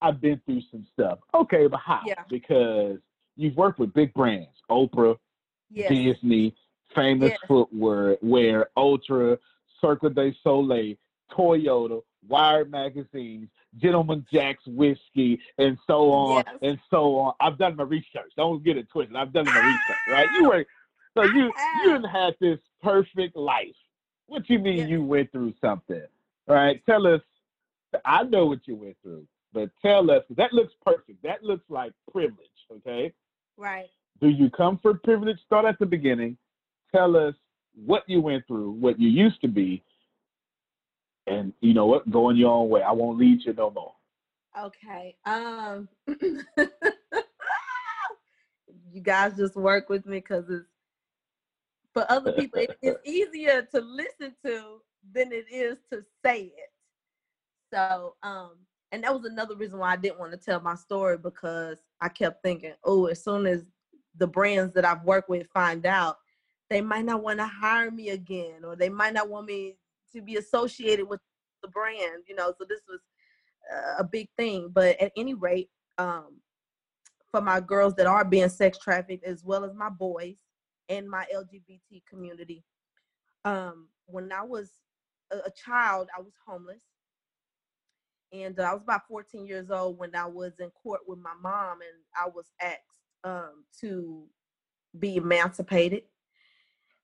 I've 0.00 0.20
been 0.20 0.40
through 0.46 0.62
some 0.70 0.86
stuff. 0.92 1.18
Okay, 1.34 1.66
but 1.66 1.80
how? 1.80 2.00
Yeah. 2.06 2.22
Because 2.28 2.98
you've 3.36 3.56
worked 3.56 3.78
with 3.78 3.92
big 3.94 4.12
brands, 4.14 4.48
Oprah, 4.70 5.16
yes. 5.70 5.88
Disney, 5.88 6.54
famous 6.94 7.30
yes. 7.30 7.38
footwear, 7.46 8.16
wear, 8.22 8.68
ULTA, 8.76 9.38
Cirque 9.80 10.14
du 10.14 10.32
Soleil, 10.42 10.96
Toyota, 11.32 12.02
Wired 12.26 12.70
magazines, 12.70 13.48
Gentleman 13.76 14.24
Jack's 14.32 14.66
whiskey, 14.66 15.38
and 15.58 15.76
so 15.86 16.10
on 16.10 16.44
yes. 16.46 16.56
and 16.62 16.78
so 16.90 17.16
on. 17.16 17.34
I've 17.40 17.58
done 17.58 17.76
my 17.76 17.82
research. 17.82 18.32
Don't 18.36 18.64
get 18.64 18.78
it 18.78 18.88
twisted. 18.88 19.16
I've 19.16 19.32
done 19.32 19.44
my 19.44 19.58
research, 19.58 19.98
right? 20.08 20.28
You 20.32 20.48
were 20.48 20.64
so 21.14 21.22
you 21.22 21.52
you 21.84 22.02
had 22.12 22.34
this 22.40 22.58
perfect 22.82 23.36
life. 23.36 23.74
What 24.26 24.48
you 24.50 24.58
mean 24.58 24.88
you 24.88 25.02
went 25.02 25.30
through 25.32 25.54
something? 25.60 26.02
All 26.48 26.54
right, 26.54 26.82
tell 26.86 27.06
us. 27.06 27.20
I 28.04 28.24
know 28.24 28.46
what 28.46 28.60
you 28.66 28.74
went 28.74 28.96
through, 29.02 29.24
but 29.52 29.70
tell 29.80 30.10
us 30.10 30.24
that 30.30 30.52
looks 30.52 30.72
perfect. 30.84 31.22
That 31.22 31.44
looks 31.44 31.64
like 31.68 31.92
privilege. 32.12 32.38
Okay. 32.78 33.12
Right. 33.56 33.86
Do 34.20 34.28
you 34.28 34.50
come 34.50 34.78
for 34.82 34.94
privilege? 34.94 35.38
Start 35.46 35.64
at 35.64 35.78
the 35.78 35.86
beginning. 35.86 36.36
Tell 36.92 37.16
us 37.16 37.34
what 37.74 38.02
you 38.06 38.20
went 38.20 38.46
through, 38.46 38.72
what 38.72 39.00
you 39.00 39.08
used 39.08 39.40
to 39.42 39.48
be, 39.48 39.82
and 41.26 41.52
you 41.60 41.74
know 41.74 41.86
what? 41.86 42.10
Going 42.10 42.36
your 42.36 42.50
own 42.50 42.68
way. 42.68 42.82
I 42.82 42.92
won't 42.92 43.18
lead 43.18 43.44
you 43.44 43.52
no 43.52 43.70
more. 43.70 43.94
Okay. 44.58 45.16
Um. 45.24 45.88
you 48.92 49.00
guys 49.02 49.36
just 49.36 49.56
work 49.56 49.88
with 49.88 50.06
me 50.06 50.18
because 50.18 50.44
it's 50.48 50.66
for 51.94 52.04
other 52.10 52.32
people, 52.38 52.60
it, 52.60 52.76
it's 52.82 53.08
easier 53.08 53.62
to 53.74 53.80
listen 53.80 54.34
to 54.44 54.80
than 55.14 55.32
it 55.32 55.46
is 55.50 55.78
to 55.92 56.04
say 56.24 56.52
it. 56.56 56.72
So, 57.72 58.14
um, 58.22 58.52
and 58.92 59.02
that 59.02 59.14
was 59.14 59.24
another 59.24 59.56
reason 59.56 59.78
why 59.78 59.92
I 59.92 59.96
didn't 59.96 60.18
want 60.18 60.32
to 60.32 60.38
tell 60.38 60.60
my 60.60 60.74
story 60.74 61.16
because 61.16 61.78
I 62.00 62.08
kept 62.08 62.42
thinking, 62.42 62.74
oh, 62.84 63.06
as 63.06 63.24
soon 63.24 63.46
as 63.46 63.64
the 64.16 64.26
brands 64.26 64.74
that 64.74 64.84
I've 64.84 65.02
worked 65.04 65.28
with 65.28 65.48
find 65.52 65.86
out, 65.86 66.18
they 66.70 66.80
might 66.80 67.04
not 67.04 67.22
want 67.22 67.38
to 67.38 67.46
hire 67.46 67.90
me 67.90 68.10
again, 68.10 68.64
or 68.64 68.76
they 68.76 68.88
might 68.88 69.14
not 69.14 69.28
want 69.28 69.46
me 69.46 69.76
to 70.14 70.22
be 70.22 70.36
associated 70.36 71.08
with 71.08 71.20
the 71.62 71.68
brand, 71.68 72.22
you 72.28 72.34
know. 72.34 72.52
So 72.58 72.64
this 72.68 72.80
was 72.88 73.00
uh, 73.72 73.94
a 73.98 74.04
big 74.04 74.28
thing. 74.36 74.70
But 74.72 75.00
at 75.00 75.12
any 75.16 75.34
rate, 75.34 75.70
um, 75.98 76.40
for 77.30 77.40
my 77.40 77.60
girls 77.60 77.94
that 77.96 78.06
are 78.06 78.24
being 78.24 78.48
sex 78.48 78.78
trafficked, 78.78 79.24
as 79.24 79.44
well 79.44 79.64
as 79.64 79.74
my 79.74 79.88
boys, 79.88 80.36
in 80.88 81.08
my 81.08 81.26
LGBT 81.34 82.02
community. 82.08 82.64
Um, 83.44 83.88
when 84.06 84.32
I 84.32 84.42
was 84.42 84.70
a, 85.32 85.36
a 85.36 85.50
child, 85.50 86.08
I 86.16 86.20
was 86.20 86.32
homeless. 86.46 86.82
And 88.32 88.58
uh, 88.58 88.64
I 88.64 88.72
was 88.72 88.82
about 88.82 89.06
14 89.08 89.46
years 89.46 89.70
old 89.70 89.98
when 89.98 90.14
I 90.14 90.26
was 90.26 90.52
in 90.58 90.70
court 90.70 91.00
with 91.06 91.18
my 91.18 91.34
mom, 91.40 91.78
and 91.82 92.02
I 92.16 92.28
was 92.28 92.46
asked 92.60 92.80
um, 93.22 93.64
to 93.80 94.24
be 94.98 95.16
emancipated. 95.16 96.02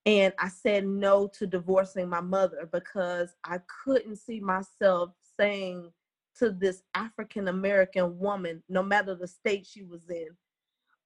And 0.07 0.33
I 0.39 0.49
said 0.49 0.87
no 0.87 1.29
to 1.39 1.47
divorcing 1.47 2.09
my 2.09 2.21
mother 2.21 2.69
because 2.73 3.35
I 3.45 3.61
couldn't 3.85 4.17
see 4.17 4.41
myself 4.41 5.11
saying 5.39 5.93
to 6.39 6.51
this 6.51 6.83
African 6.95 7.49
American 7.49 8.19
woman, 8.19 8.63
no 8.69 8.83
matter 8.83 9.15
the 9.15 9.29
state 9.29 9.67
she 9.67 9.83
was 9.83 10.09
in, 10.09 10.29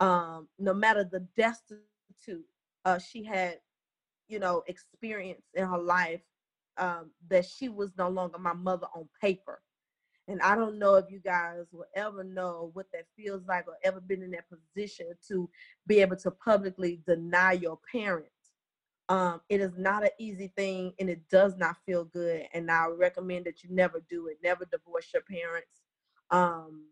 um, 0.00 0.48
no 0.58 0.72
matter 0.72 1.04
the 1.04 1.20
destitute 1.36 2.46
uh, 2.84 2.98
she 2.98 3.24
had, 3.24 3.58
you 4.28 4.38
know, 4.38 4.62
experience 4.66 5.44
in 5.54 5.66
her 5.66 5.78
life 5.78 6.22
um, 6.76 7.10
that 7.28 7.44
she 7.44 7.68
was 7.68 7.90
no 7.96 8.08
longer 8.08 8.38
my 8.38 8.52
mother 8.52 8.86
on 8.94 9.08
paper. 9.20 9.60
And 10.26 10.40
I 10.40 10.54
don't 10.54 10.78
know 10.78 10.94
if 10.94 11.10
you 11.10 11.18
guys 11.18 11.66
will 11.70 11.84
ever 11.94 12.24
know 12.24 12.70
what 12.72 12.86
that 12.92 13.04
feels 13.16 13.42
like 13.46 13.68
or 13.68 13.76
ever 13.84 14.00
been 14.00 14.22
in 14.22 14.30
that 14.30 14.46
position 14.48 15.06
to 15.28 15.50
be 15.86 16.00
able 16.00 16.16
to 16.16 16.30
publicly 16.30 17.02
deny 17.06 17.52
your 17.52 17.78
parents. 17.92 18.30
Um, 19.10 19.42
it 19.50 19.60
is 19.60 19.72
not 19.76 20.02
an 20.02 20.10
easy 20.18 20.50
thing 20.56 20.94
and 20.98 21.10
it 21.10 21.28
does 21.28 21.58
not 21.58 21.76
feel 21.84 22.04
good. 22.04 22.46
And 22.54 22.70
I 22.70 22.86
recommend 22.86 23.44
that 23.44 23.62
you 23.62 23.68
never 23.70 24.02
do 24.08 24.28
it. 24.28 24.38
Never 24.42 24.64
divorce 24.64 25.08
your 25.12 25.22
parents 25.22 25.82
um, 26.30 26.86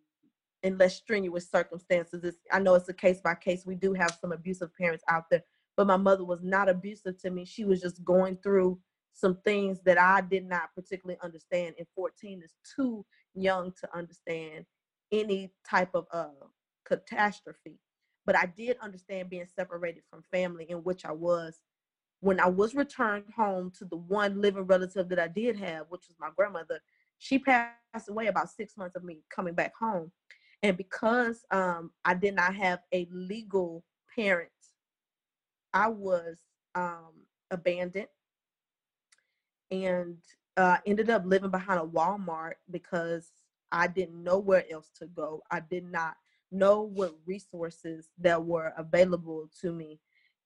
unless 0.62 0.96
strenuous 0.96 1.50
circumstances. 1.50 2.22
It's, 2.24 2.38
I 2.52 2.58
know 2.58 2.74
it's 2.74 2.90
a 2.90 2.94
case 2.94 3.22
by 3.22 3.34
case. 3.34 3.64
We 3.64 3.76
do 3.76 3.94
have 3.94 4.18
some 4.20 4.32
abusive 4.32 4.76
parents 4.76 5.04
out 5.08 5.30
there, 5.30 5.42
but 5.76 5.86
my 5.86 5.96
mother 5.96 6.24
was 6.24 6.42
not 6.42 6.68
abusive 6.68 7.18
to 7.22 7.30
me. 7.30 7.44
She 7.44 7.64
was 7.64 7.80
just 7.80 8.04
going 8.04 8.36
through 8.42 8.78
some 9.12 9.38
things 9.44 9.80
that 9.84 10.00
I 10.00 10.20
did 10.20 10.46
not 10.46 10.74
particularly 10.74 11.18
understand. 11.22 11.74
And 11.78 11.86
14 11.94 12.42
is 12.42 12.54
too 12.76 13.04
young 13.34 13.72
to 13.80 13.96
understand 13.96 14.64
any 15.10 15.52
type 15.68 15.90
of 15.94 16.06
uh, 16.12 16.28
catastrophe. 16.86 17.78
But 18.24 18.36
I 18.36 18.46
did 18.46 18.76
understand 18.80 19.30
being 19.30 19.46
separated 19.46 20.02
from 20.08 20.22
family, 20.30 20.66
in 20.68 20.78
which 20.78 21.04
I 21.04 21.12
was. 21.12 21.60
When 22.20 22.38
I 22.38 22.46
was 22.46 22.74
returned 22.74 23.24
home 23.34 23.72
to 23.78 23.84
the 23.84 23.96
one 23.96 24.40
living 24.40 24.62
relative 24.62 25.08
that 25.08 25.18
I 25.18 25.26
did 25.26 25.56
have, 25.56 25.86
which 25.88 26.06
was 26.08 26.16
my 26.20 26.28
grandmother, 26.36 26.80
she 27.18 27.38
passed 27.38 28.08
away 28.08 28.28
about 28.28 28.50
six 28.50 28.76
months 28.76 28.94
of 28.94 29.02
me 29.02 29.22
coming 29.28 29.54
back 29.54 29.72
home. 29.78 30.12
And 30.62 30.76
because 30.76 31.44
um, 31.50 31.90
I 32.04 32.14
did 32.14 32.36
not 32.36 32.54
have 32.54 32.78
a 32.92 33.08
legal 33.10 33.84
parent 34.14 34.51
I 35.74 35.88
was 35.88 36.38
um, 36.74 37.26
abandoned 37.50 38.08
and 39.70 40.18
uh, 40.56 40.78
ended 40.86 41.10
up 41.10 41.22
living 41.24 41.50
behind 41.50 41.80
a 41.80 41.84
Walmart 41.84 42.54
because 42.70 43.32
I 43.70 43.86
didn't 43.86 44.22
know 44.22 44.38
where 44.38 44.64
else 44.70 44.90
to 44.98 45.06
go. 45.06 45.42
I 45.50 45.60
did 45.60 45.84
not 45.84 46.16
know 46.50 46.82
what 46.82 47.16
resources 47.26 48.10
that 48.18 48.44
were 48.44 48.72
available 48.76 49.48
to 49.62 49.72
me. 49.72 49.98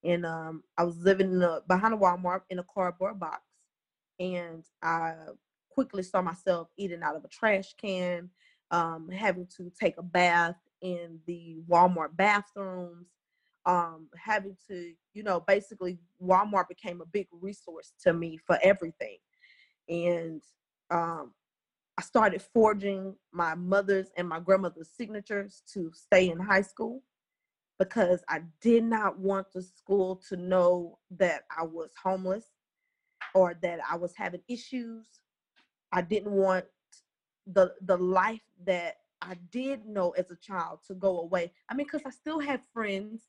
And 0.04 0.24
um, 0.24 0.62
I 0.78 0.84
was 0.84 0.98
living 0.98 1.32
in 1.32 1.42
a, 1.42 1.60
behind 1.66 1.92
a 1.92 1.96
Walmart 1.96 2.42
in 2.50 2.60
a 2.60 2.64
cardboard 2.64 3.18
box. 3.18 3.42
And 4.20 4.64
I 4.82 5.14
quickly 5.68 6.04
saw 6.04 6.22
myself 6.22 6.68
eating 6.76 7.02
out 7.02 7.16
of 7.16 7.24
a 7.24 7.28
trash 7.28 7.74
can, 7.76 8.30
um, 8.70 9.10
having 9.10 9.48
to 9.56 9.70
take 9.78 9.98
a 9.98 10.02
bath 10.02 10.56
in 10.80 11.18
the 11.26 11.58
Walmart 11.68 12.16
bathrooms, 12.16 13.08
um, 13.66 14.08
having 14.16 14.56
to, 14.68 14.92
you 15.12 15.22
know, 15.22 15.40
basically 15.40 15.98
Walmart 16.22 16.68
became 16.68 17.00
a 17.00 17.06
big 17.06 17.26
resource 17.32 17.92
to 18.04 18.12
me 18.12 18.38
for 18.46 18.58
everything. 18.62 19.18
And 19.88 20.40
um, 20.90 21.32
I 21.98 22.02
started 22.02 22.42
forging 22.54 23.16
my 23.32 23.54
mother's 23.54 24.08
and 24.16 24.28
my 24.28 24.38
grandmother's 24.38 24.90
signatures 24.96 25.62
to 25.74 25.90
stay 25.92 26.30
in 26.30 26.38
high 26.38 26.62
school 26.62 27.02
because 27.78 28.22
I 28.28 28.42
did 28.60 28.84
not 28.84 29.18
want 29.18 29.48
the 29.52 29.62
school 29.62 30.22
to 30.28 30.36
know 30.36 30.98
that 31.18 31.42
I 31.56 31.64
was 31.64 31.90
homeless 32.02 32.44
or 33.34 33.54
that 33.62 33.80
I 33.90 33.96
was 33.96 34.14
having 34.16 34.40
issues. 34.48 35.06
I 35.92 36.02
didn't 36.02 36.32
want 36.32 36.64
the 37.46 37.74
the 37.82 37.96
life 37.96 38.42
that 38.64 38.96
I 39.22 39.36
did 39.50 39.86
know 39.86 40.10
as 40.10 40.30
a 40.30 40.36
child 40.36 40.80
to 40.88 40.94
go 40.94 41.20
away. 41.20 41.52
I 41.68 41.74
mean, 41.74 41.86
because 41.86 42.06
I 42.06 42.10
still 42.10 42.38
had 42.38 42.60
friends 42.72 43.28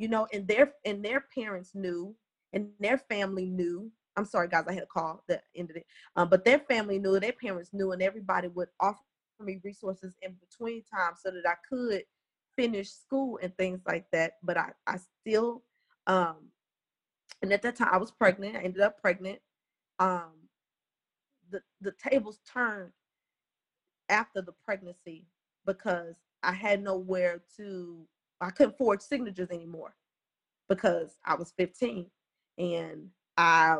you 0.00 0.08
know, 0.08 0.26
and 0.32 0.48
their 0.48 0.72
and 0.86 1.04
their 1.04 1.26
parents 1.34 1.72
knew, 1.74 2.16
and 2.54 2.70
their 2.80 2.96
family 2.96 3.44
knew. 3.44 3.92
I'm 4.16 4.24
sorry, 4.24 4.48
guys, 4.48 4.64
I 4.66 4.72
had 4.72 4.82
a 4.82 4.86
call 4.86 5.22
that 5.28 5.42
ended 5.54 5.76
it. 5.76 5.86
Um, 6.16 6.30
but 6.30 6.42
their 6.42 6.58
family 6.58 6.98
knew, 6.98 7.20
their 7.20 7.32
parents 7.32 7.70
knew, 7.74 7.92
and 7.92 8.00
everybody 8.02 8.48
would 8.48 8.68
offer 8.80 8.98
me 9.40 9.60
resources 9.62 10.14
in 10.22 10.36
between 10.40 10.82
times 10.84 11.18
so 11.22 11.30
that 11.30 11.46
I 11.46 11.54
could 11.68 12.04
finish 12.56 12.90
school 12.90 13.38
and 13.42 13.54
things 13.58 13.80
like 13.86 14.06
that. 14.12 14.32
But 14.42 14.56
I, 14.56 14.70
I 14.86 14.96
still, 15.20 15.64
um, 16.06 16.48
and 17.42 17.52
at 17.52 17.60
that 17.60 17.76
time 17.76 17.90
I 17.92 17.98
was 17.98 18.10
pregnant. 18.10 18.56
I 18.56 18.60
ended 18.60 18.80
up 18.80 18.98
pregnant. 19.02 19.38
Um, 19.98 20.32
the 21.50 21.60
the 21.82 21.92
tables 21.92 22.40
turned 22.50 22.92
after 24.08 24.40
the 24.40 24.54
pregnancy 24.64 25.26
because 25.66 26.14
I 26.42 26.52
had 26.52 26.82
nowhere 26.82 27.42
to 27.58 28.06
I 28.40 28.50
couldn't 28.50 28.78
forge 28.78 29.00
signatures 29.00 29.50
anymore 29.50 29.94
because 30.68 31.16
I 31.24 31.34
was 31.34 31.52
15 31.56 32.06
and 32.58 33.08
I 33.36 33.78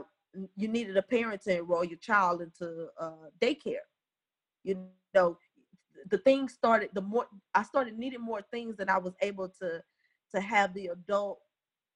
you 0.57 0.69
needed 0.69 0.97
a 0.97 1.03
parent 1.03 1.43
to 1.43 1.59
enroll 1.59 1.85
your 1.85 1.99
child 1.99 2.41
into 2.41 2.89
uh, 2.99 3.31
daycare. 3.41 3.87
You 4.63 4.87
know, 5.15 5.39
the 6.11 6.19
things 6.19 6.53
started 6.53 6.91
the 6.93 7.03
more 7.03 7.27
I 7.55 7.63
started 7.63 7.99
needing 7.99 8.21
more 8.21 8.43
things 8.51 8.77
than 8.77 8.89
I 8.89 8.99
was 8.99 9.15
able 9.21 9.49
to 9.61 9.83
to 10.35 10.41
have 10.41 10.73
the 10.75 10.89
adult 10.89 11.41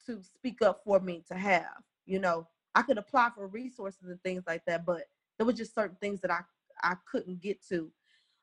to 0.07 0.23
speak 0.23 0.63
up 0.63 0.83
for 0.85 1.01
me 1.01 1.23
to 1.29 1.35
have. 1.35 1.83
You 2.07 2.19
know, 2.19 2.47
I 2.75 2.83
could 2.83 2.99
apply 2.99 3.31
for 3.35 3.47
resources 3.47 4.09
and 4.09 4.21
things 4.23 4.43
like 4.47 4.63
that, 4.67 4.85
but 4.85 5.05
there 5.39 5.47
were 5.47 5.53
just 5.53 5.75
certain 5.75 5.97
things 6.01 6.21
that 6.21 6.31
I 6.31 6.41
I 6.83 6.97
couldn't 7.11 7.41
get 7.41 7.65
to. 7.69 7.91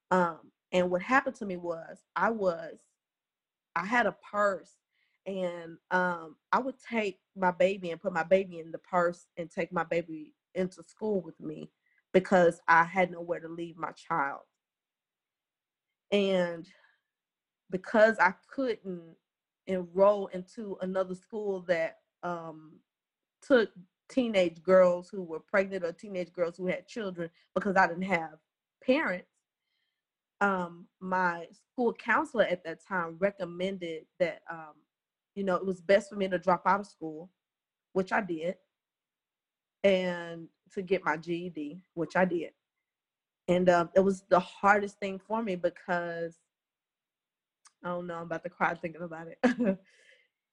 Um, 0.09 0.39
and 0.71 0.89
what 0.89 1.01
happened 1.01 1.35
to 1.37 1.45
me 1.45 1.57
was 1.57 1.99
I 2.15 2.29
was 2.31 2.79
I 3.75 3.85
had 3.85 4.05
a 4.05 4.15
purse 4.31 4.71
and 5.25 5.77
um, 5.91 6.35
I 6.51 6.59
would 6.59 6.75
take 6.89 7.19
my 7.35 7.51
baby 7.51 7.91
and 7.91 8.01
put 8.01 8.13
my 8.13 8.23
baby 8.23 8.59
in 8.59 8.71
the 8.71 8.79
purse 8.79 9.27
and 9.37 9.49
take 9.49 9.71
my 9.71 9.83
baby 9.83 10.33
into 10.55 10.83
school 10.87 11.21
with 11.21 11.39
me 11.39 11.71
because 12.11 12.59
I 12.67 12.83
had 12.83 13.11
nowhere 13.11 13.39
to 13.39 13.47
leave 13.47 13.77
my 13.77 13.91
child. 13.91 14.41
And 16.11 16.67
because 17.69 18.17
I 18.19 18.33
couldn't 18.53 19.15
enroll 19.67 20.27
into 20.27 20.77
another 20.81 21.15
school 21.15 21.61
that 21.67 21.99
um, 22.23 22.73
took 23.41 23.69
teenage 24.09 24.61
girls 24.61 25.09
who 25.09 25.23
were 25.23 25.39
pregnant 25.39 25.85
or 25.85 25.93
teenage 25.93 26.33
girls 26.33 26.57
who 26.57 26.67
had 26.67 26.87
children 26.87 27.29
because 27.55 27.77
I 27.77 27.87
didn't 27.87 28.03
have 28.03 28.33
parents, 28.83 29.30
um, 30.41 30.87
my 30.99 31.45
school 31.53 31.93
counselor 31.93 32.43
at 32.43 32.63
that 32.65 32.85
time 32.85 33.15
recommended 33.19 34.05
that 34.19 34.41
um, 34.49 34.73
you 35.35 35.43
know, 35.43 35.55
it 35.55 35.65
was 35.65 35.81
best 35.81 36.09
for 36.09 36.15
me 36.15 36.27
to 36.27 36.37
drop 36.37 36.63
out 36.65 36.81
of 36.81 36.87
school, 36.87 37.29
which 37.93 38.11
I 38.11 38.21
did, 38.21 38.55
and 39.83 40.47
to 40.73 40.81
get 40.81 41.05
my 41.05 41.17
GED, 41.17 41.83
which 41.93 42.15
I 42.15 42.25
did. 42.25 42.51
And 43.47 43.69
um, 43.69 43.89
it 43.95 44.01
was 44.01 44.23
the 44.29 44.39
hardest 44.39 44.99
thing 44.99 45.19
for 45.19 45.41
me 45.41 45.55
because 45.55 46.37
I 47.83 47.89
don't 47.89 48.07
know, 48.07 48.15
I'm 48.15 48.23
about 48.23 48.43
to 48.43 48.49
cry 48.49 48.73
thinking 48.75 49.01
about 49.01 49.27
it. 49.27 49.77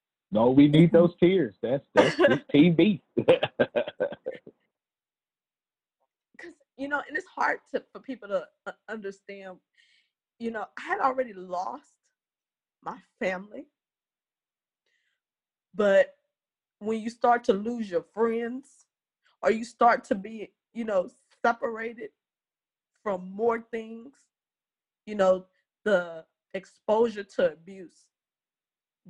no, 0.33 0.51
we 0.51 0.69
need 0.69 0.93
those 0.93 1.15
tears. 1.21 1.57
That's 1.63 1.87
that's 1.95 2.17
TV. 2.55 3.01
Because 6.37 6.55
you 6.77 6.89
know, 6.89 7.03
and 7.07 7.17
it's 7.17 7.27
hard 7.27 7.59
to 7.75 7.83
for 7.93 8.01
people 8.01 8.29
to 8.29 8.47
uh, 8.67 8.73
understand. 8.89 9.59
You 10.39 10.53
know, 10.53 10.67
I 10.79 10.83
had 10.83 11.01
already 11.01 11.33
lost 11.33 11.95
my 12.83 12.99
family. 13.19 13.67
But 15.75 16.15
when 16.79 17.01
you 17.01 17.11
start 17.11 17.45
to 17.45 17.53
lose 17.53 17.91
your 17.91 18.05
friends 18.15 18.87
or 19.43 19.51
you 19.51 19.65
start 19.65 20.05
to 20.05 20.15
be, 20.15 20.53
you 20.73 20.85
know, 20.85 21.11
separated 21.45 22.11
from 23.03 23.31
more 23.33 23.61
things, 23.61 24.13
you 25.07 25.15
know, 25.15 25.47
the 25.85 26.25
exposure 26.55 27.25
to 27.25 27.53
abuse 27.53 28.07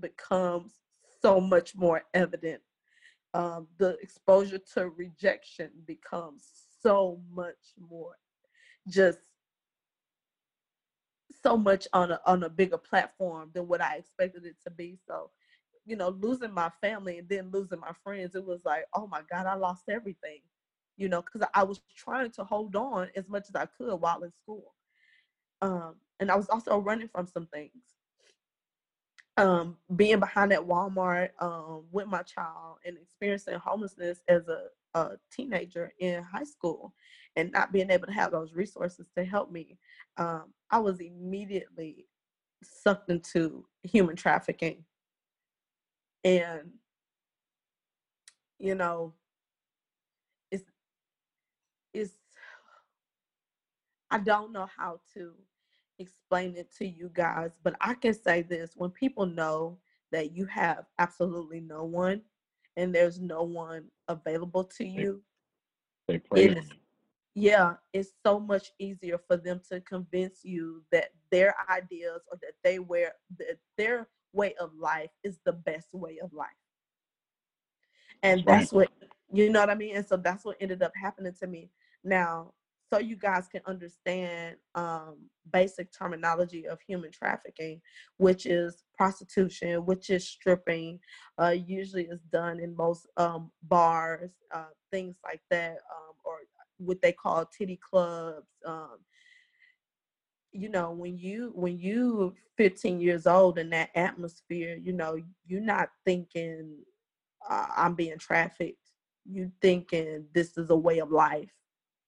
becomes 0.01 0.73
so 1.21 1.41
much 1.41 1.75
more 1.75 2.05
evident. 2.15 2.63
Um, 3.35 3.67
the 3.79 3.99
exposure 4.01 4.59
to 4.75 4.89
rejection 4.89 5.71
becomes 5.87 6.45
so 6.83 7.21
much 7.31 7.75
more 7.79 8.15
just 8.89 9.19
so 11.43 11.57
much 11.57 11.87
on 11.93 12.13
a 12.13 12.21
on 12.27 12.43
a 12.43 12.49
bigger 12.49 12.79
platform 12.79 13.51
than 13.55 13.69
what 13.69 13.81
I 13.81 13.97
expected 13.97 14.45
it 14.45 14.57
to 14.65 14.71
be. 14.71 14.99
So 15.07 15.31
you 15.89 15.97
know, 15.97 16.11
losing 16.11 16.53
my 16.53 16.71
family 16.83 17.19
and 17.19 17.29
then 17.29 17.51
losing 17.51 17.81
my 17.81 17.93
friends, 18.05 18.35
it 18.35 18.45
was 18.45 18.65
like, 18.65 18.85
oh 18.93 19.07
my 19.07 19.23
God, 19.31 19.47
I 19.47 19.55
lost 19.55 19.85
everything, 19.89 20.41
you 20.99 21.09
know, 21.09 21.23
because 21.23 21.49
I 21.55 21.63
was 21.63 21.81
trying 21.97 22.31
to 22.33 22.45
hold 22.45 22.77
on 22.77 23.09
as 23.17 23.27
much 23.27 23.45
as 23.49 23.55
I 23.55 23.65
could 23.65 23.97
while 23.97 24.23
in 24.23 24.31
school. 24.31 24.75
Um, 25.63 25.95
and 26.21 26.31
I 26.31 26.37
was 26.37 26.51
also 26.51 26.79
running 26.79 27.09
from 27.09 27.27
some 27.27 27.47
things. 27.47 27.73
Um, 29.39 29.79
being 29.97 30.21
behind 30.21 30.53
at 30.53 30.61
Walmart 30.67 31.31
um, 31.41 31.85
with 31.91 32.07
my 32.07 32.23
child 32.23 32.79
and 32.85 32.99
experiencing 32.99 33.55
homelessness 33.55 34.21
as 34.29 34.47
a, 34.49 34.65
a, 34.95 35.11
teenager 35.31 35.93
in 36.01 36.23
high 36.23 36.45
school 36.45 36.93
and 37.37 37.53
not 37.53 37.73
being 37.73 37.91
able 37.91 38.07
to 38.07 38.13
have 38.13 38.33
those 38.33 38.55
resources 38.55 39.07
to 39.17 39.25
help 39.25 39.51
me, 39.51 39.79
um, 40.17 40.53
I 40.71 40.79
was 40.79 41.01
immediately 41.01 42.07
sucked 42.63 43.11
into 43.11 43.65
human 43.83 44.17
trafficking. 44.17 44.85
And 46.25 46.73
you 48.59 48.75
know 48.75 49.15
it's 50.51 50.65
it's 51.95 52.13
i 54.11 54.19
don't 54.19 54.53
know 54.53 54.67
how 54.77 55.01
to 55.15 55.33
explain 55.99 56.57
it 56.57 56.73
to 56.77 56.87
you 56.87 57.11
guys 57.13 57.51
but 57.63 57.75
i 57.81 57.95
can 57.95 58.15
say 58.15 58.43
this 58.43 58.73
when 58.77 58.91
people 58.91 59.27
know 59.27 59.79
that 60.11 60.33
you 60.33 60.45
have 60.47 60.87
absolutely 60.99 61.61
no 61.61 61.85
one 61.85 62.21
and 62.79 62.95
there's 62.95 63.21
no 63.21 63.43
one 63.43 63.85
available 64.09 64.65
to 64.65 64.87
you 64.87 65.23
they 66.07 66.19
play 66.19 66.57
yeah 67.35 67.75
it's 67.93 68.13
so 68.25 68.41
much 68.41 68.71
easier 68.79 69.19
for 69.29 69.37
them 69.37 69.61
to 69.69 69.81
convince 69.83 70.41
you 70.45 70.83
that 70.91 71.11
their 71.31 71.55
ideas 71.71 72.23
or 72.33 72.39
that 72.41 72.55
they 72.65 72.79
wear 72.79 73.13
that 73.39 73.59
their 73.77 74.09
way 74.33 74.55
of 74.61 74.71
life 74.79 75.11
is 75.25 75.39
the 75.45 75.53
best 75.53 75.89
way 75.93 76.19
of 76.23 76.33
life. 76.33 76.49
And 78.23 78.45
that's 78.47 78.73
right. 78.73 78.89
what, 79.01 79.11
you 79.33 79.51
know 79.51 79.61
what 79.61 79.71
I 79.71 79.75
mean? 79.75 79.97
And 79.97 80.07
so 80.07 80.17
that's 80.17 80.45
what 80.45 80.57
ended 80.61 80.83
up 80.83 80.93
happening 81.01 81.35
to 81.41 81.47
me. 81.47 81.71
Now, 82.05 82.53
so 82.91 82.99
you 82.99 83.17
guys 83.17 83.49
can 83.49 83.61
understand 83.67 84.57
um, 84.75 85.17
basic 85.53 85.93
terminology 85.93 86.67
of 86.67 86.79
human 86.87 87.11
trafficking, 87.11 87.81
which 88.17 88.47
is 88.47 88.83
prostitution, 88.97 89.85
which 89.85 90.11
is 90.11 90.27
stripping, 90.27 90.99
uh, 91.41 91.55
usually 91.67 92.05
is 92.05 92.23
done 92.33 92.61
in 92.61 92.75
most 92.77 93.07
um, 93.17 93.51
bars, 93.63 94.31
uh, 94.55 94.65
things 94.91 95.17
like 95.25 95.41
that, 95.51 95.73
um, 95.73 96.15
or 96.25 96.39
what 96.79 97.03
they 97.03 97.13
call 97.13 97.45
titty 97.47 97.79
clubs, 97.83 98.47
um, 98.67 98.99
you 100.53 100.69
know 100.71 100.91
when 100.91 101.19
you 101.19 101.53
when 101.55 101.79
you 101.79 102.35
15 102.57 103.01
years 103.01 103.27
old 103.27 103.59
in 103.59 103.69
that 103.71 103.91
atmosphere 103.95 104.79
you 104.83 104.93
know 104.93 105.19
you're 105.47 105.61
not 105.61 105.91
thinking 106.07 106.75
uh, 107.49 107.67
i'm 107.77 107.95
being 107.95 108.19
trafficked. 108.19 108.79
You 109.31 109.53
thinking 109.61 110.25
this 110.33 110.57
is 110.57 110.71
a 110.71 110.77
way 110.77 111.01
of 111.01 111.11
life 111.11 111.53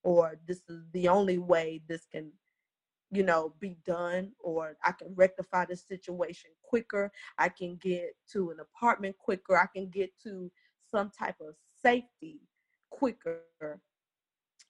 or 0.02 0.38
this 0.46 0.62
is 0.68 0.82
the 0.92 1.08
only 1.08 1.38
way 1.38 1.80
this 1.88 2.06
can 2.10 2.30
you 3.12 3.22
know 3.22 3.52
be 3.58 3.76
done 3.84 4.30
or 4.38 4.76
i 4.84 4.92
can 4.92 5.12
rectify 5.14 5.64
the 5.64 5.76
situation 5.76 6.50
quicker 6.62 7.10
i 7.38 7.48
can 7.48 7.76
get 7.76 8.14
to 8.30 8.50
an 8.50 8.58
apartment 8.60 9.16
quicker 9.18 9.56
i 9.56 9.66
can 9.74 9.88
get 9.88 10.10
to 10.22 10.50
some 10.90 11.10
type 11.10 11.36
of 11.40 11.54
safety 11.82 12.40
quicker. 12.90 13.80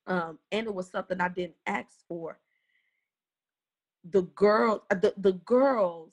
Um, 0.07 0.38
and 0.53 0.66
it 0.66 0.75
was 0.75 0.88
something 0.88 1.21
i 1.21 1.29
didn't 1.29 1.57
ask 1.66 1.90
for. 2.09 2.38
The 4.11 4.23
girl 4.23 4.85
uh, 4.90 4.95
the, 4.95 5.14
the 5.19 5.33
girls 5.33 6.12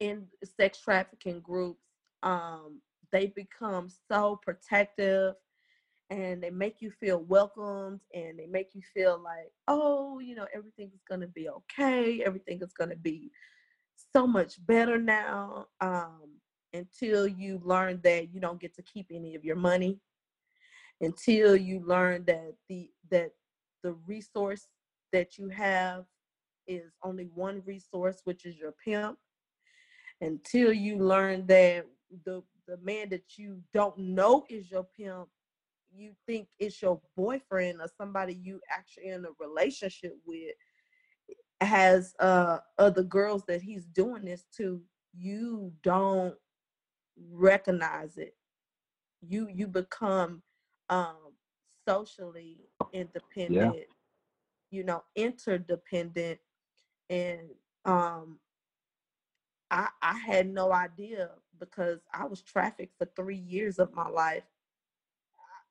in 0.00 0.26
sex 0.58 0.80
trafficking 0.80 1.40
groups 1.40 1.84
um 2.22 2.80
they 3.12 3.26
become 3.28 3.88
so 4.10 4.40
protective 4.42 5.34
and 6.10 6.42
they 6.42 6.50
make 6.50 6.80
you 6.80 6.90
feel 6.90 7.18
welcomed 7.22 8.00
and 8.14 8.38
they 8.38 8.46
make 8.46 8.74
you 8.74 8.82
feel 8.92 9.20
like 9.22 9.50
oh 9.68 10.18
you 10.18 10.34
know 10.34 10.46
everything 10.54 10.90
is 10.94 11.02
going 11.08 11.20
to 11.20 11.28
be 11.28 11.48
okay 11.48 12.22
everything 12.24 12.60
is 12.62 12.72
going 12.72 12.90
to 12.90 12.96
be 12.96 13.30
so 14.14 14.26
much 14.26 14.64
better 14.66 14.98
now 14.98 15.66
um 15.80 16.20
until 16.72 17.26
you 17.26 17.60
learn 17.64 18.00
that 18.02 18.32
you 18.34 18.40
don't 18.40 18.60
get 18.60 18.74
to 18.74 18.82
keep 18.82 19.06
any 19.12 19.34
of 19.34 19.44
your 19.44 19.56
money 19.56 19.98
until 21.00 21.56
you 21.56 21.80
learn 21.86 22.24
that 22.26 22.54
the 22.68 22.90
that 23.10 23.30
the 23.82 23.92
resource 24.06 24.66
that 25.12 25.38
you 25.38 25.48
have 25.48 26.04
is 26.66 26.92
only 27.02 27.28
one 27.34 27.62
resource, 27.66 28.20
which 28.24 28.44
is 28.44 28.56
your 28.56 28.74
pimp. 28.84 29.18
Until 30.20 30.72
you 30.72 30.98
learn 30.98 31.46
that 31.46 31.86
the 32.24 32.42
the 32.66 32.78
man 32.78 33.10
that 33.10 33.36
you 33.36 33.60
don't 33.74 33.96
know 33.98 34.44
is 34.48 34.70
your 34.70 34.86
pimp, 34.96 35.28
you 35.96 36.12
think 36.26 36.48
it's 36.58 36.80
your 36.82 37.00
boyfriend 37.16 37.80
or 37.80 37.88
somebody 37.96 38.34
you 38.34 38.60
actually 38.70 39.08
in 39.08 39.24
a 39.24 39.28
relationship 39.38 40.14
with 40.26 40.54
has 41.60 42.14
uh 42.18 42.58
other 42.78 43.02
girls 43.02 43.44
that 43.46 43.62
he's 43.62 43.86
doing 43.86 44.24
this 44.24 44.44
to, 44.56 44.82
you 45.16 45.72
don't 45.82 46.34
recognize 47.30 48.16
it. 48.16 48.34
You 49.20 49.48
you 49.48 49.66
become 49.66 50.42
um 50.90 51.16
socially 51.86 52.68
independent, 52.92 53.76
yeah. 53.76 53.82
you 54.70 54.84
know, 54.84 55.02
interdependent 55.16 56.38
and 57.10 57.40
um 57.84 58.38
I 59.70 59.88
I 60.02 60.14
had 60.18 60.48
no 60.48 60.72
idea 60.72 61.30
because 61.58 62.00
I 62.12 62.26
was 62.26 62.42
trafficked 62.42 62.98
for 62.98 63.08
three 63.16 63.36
years 63.36 63.78
of 63.78 63.94
my 63.94 64.08
life. 64.08 64.44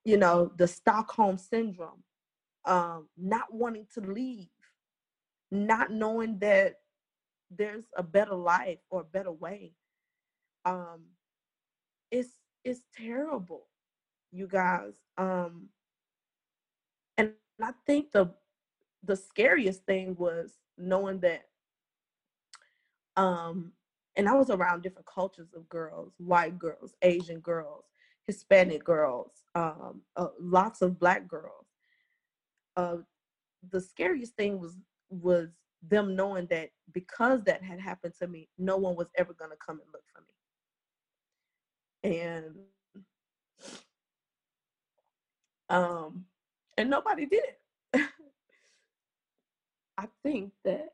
You 0.06 0.18
know, 0.18 0.52
the 0.58 0.68
Stockholm 0.68 1.38
syndrome, 1.38 2.04
um, 2.66 3.08
not 3.18 3.54
wanting 3.54 3.88
to 3.94 4.02
leave, 4.02 4.50
not 5.52 5.92
knowing 5.92 6.40
that 6.40 6.80
there's 7.50 7.86
a 7.96 8.04
better 8.04 8.36
life 8.36 8.80
or 8.90 9.02
a 9.02 9.06
better 9.06 9.32
way. 9.32 9.74
Um, 10.66 11.06
it's 12.12 12.32
it's 12.64 12.82
terrible, 12.96 13.68
you 14.32 14.48
guys. 14.48 14.96
Um, 15.18 15.70
and 17.18 17.34
I 17.62 17.72
think 17.86 18.12
the 18.12 18.34
the 19.04 19.16
scariest 19.16 19.86
thing 19.86 20.16
was 20.18 20.54
knowing 20.78 21.20
that 21.20 21.44
um 23.16 23.72
and 24.16 24.30
I 24.30 24.34
was 24.34 24.50
around 24.50 24.84
different 24.84 25.08
cultures 25.08 25.54
of 25.56 25.68
girls, 25.70 26.14
white 26.18 26.58
girls, 26.60 26.94
Asian 27.02 27.40
girls, 27.40 27.86
Hispanic 28.28 28.84
girls, 28.86 29.32
um, 29.56 30.02
uh, 30.16 30.28
lots 30.40 30.82
of 30.82 31.00
black 31.00 31.28
girls. 31.28 31.66
Uh, 32.76 32.98
the 33.72 33.82
scariest 33.82 34.36
thing 34.36 34.60
was 34.60 34.78
was 35.10 35.50
them 35.88 36.16
knowing 36.16 36.48
that 36.48 36.70
because 36.94 37.44
that 37.44 37.62
had 37.64 37.80
happened 37.80 38.14
to 38.20 38.28
me, 38.28 38.50
no 38.58 38.78
one 38.78 38.96
was 38.96 39.08
ever 39.18 39.34
going 39.34 39.52
to 39.52 39.58
come 39.58 39.80
and 39.80 39.90
look 39.94 40.04
for 40.14 40.22
me. 40.22 42.18
And 42.18 42.56
um 45.70 46.26
and 46.78 46.90
nobody 46.90 47.26
did. 47.26 47.44
I 49.98 50.08
think 50.24 50.52
that 50.66 50.90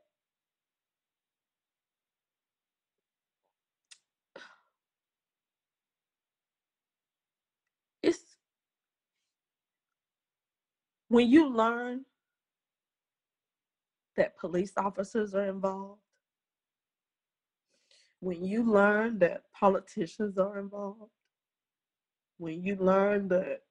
it's 8.03 8.19
when 11.09 11.27
you 11.29 11.49
learn 11.49 12.05
that 14.15 14.37
police 14.37 14.73
officers 14.77 15.33
are 15.33 15.47
involved, 15.47 15.99
when 18.19 18.43
you 18.45 18.63
learn 18.63 19.17
that 19.19 19.43
politicians 19.53 20.37
are 20.37 20.59
involved, 20.59 21.11
when 22.37 22.63
you 22.63 22.75
learn 22.75 23.27
that, 23.29 23.63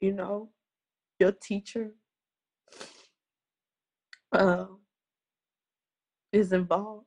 you 0.00 0.12
know, 0.12 0.48
your 1.18 1.32
teacher 1.32 1.90
uh, 4.32 4.66
is 6.32 6.52
involved, 6.52 7.06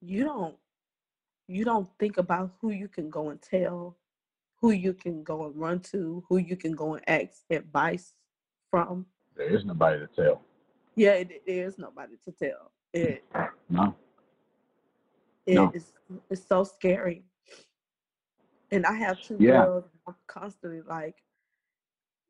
you 0.00 0.24
don't 0.24 0.56
you 1.46 1.64
don't 1.64 1.88
think 1.98 2.16
about 2.16 2.52
who 2.60 2.70
you 2.70 2.88
can 2.88 3.10
go 3.10 3.28
and 3.30 3.40
tell, 3.42 3.96
who 4.62 4.70
you 4.70 4.94
can 4.94 5.24
go 5.24 5.46
and 5.46 5.56
run 5.56 5.80
to, 5.80 6.24
who 6.28 6.36
you 6.38 6.56
can 6.56 6.72
go 6.72 6.94
and 6.94 7.08
ask 7.08 7.42
advice 7.50 8.14
from. 8.70 9.06
There 9.36 9.54
is 9.54 9.64
nobody 9.64 9.98
to 9.98 10.06
tell. 10.06 10.42
Yeah, 10.94 11.14
it, 11.14 11.30
it 11.44 11.50
is 11.52 11.78
nobody 11.78 12.14
to 12.24 12.32
tell. 12.32 12.70
It 12.94 13.24
No. 13.68 13.94
it 15.46 15.54
No. 15.56 15.70
is 15.74 15.92
it's 16.30 16.46
so 16.46 16.62
scary. 16.64 17.24
And 18.70 18.86
I 18.86 18.94
have 18.94 19.20
two 19.20 19.36
Yeah. 19.38 19.64
girls. 19.64 19.84
I'm 20.06 20.14
constantly 20.28 20.82
like, 20.82 21.16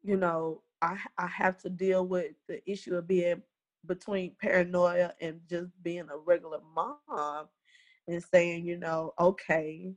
you 0.03 0.17
know, 0.17 0.63
I 0.81 0.99
I 1.19 1.27
have 1.27 1.59
to 1.59 1.71
deal 1.71 2.07
with 2.07 2.33
the 2.49 2.59
issue 2.71 2.97
of 2.97 3.07
being 3.07 3.43
between 3.85 4.37
paranoia 4.41 5.13
and 5.21 5.41
just 5.51 5.71
being 5.83 6.09
a 6.09 6.17
regular 6.17 6.61
mom 6.75 7.49
and 8.09 8.23
saying, 8.23 8.65
you 8.65 8.79
know, 8.79 9.13
okay, 9.19 9.95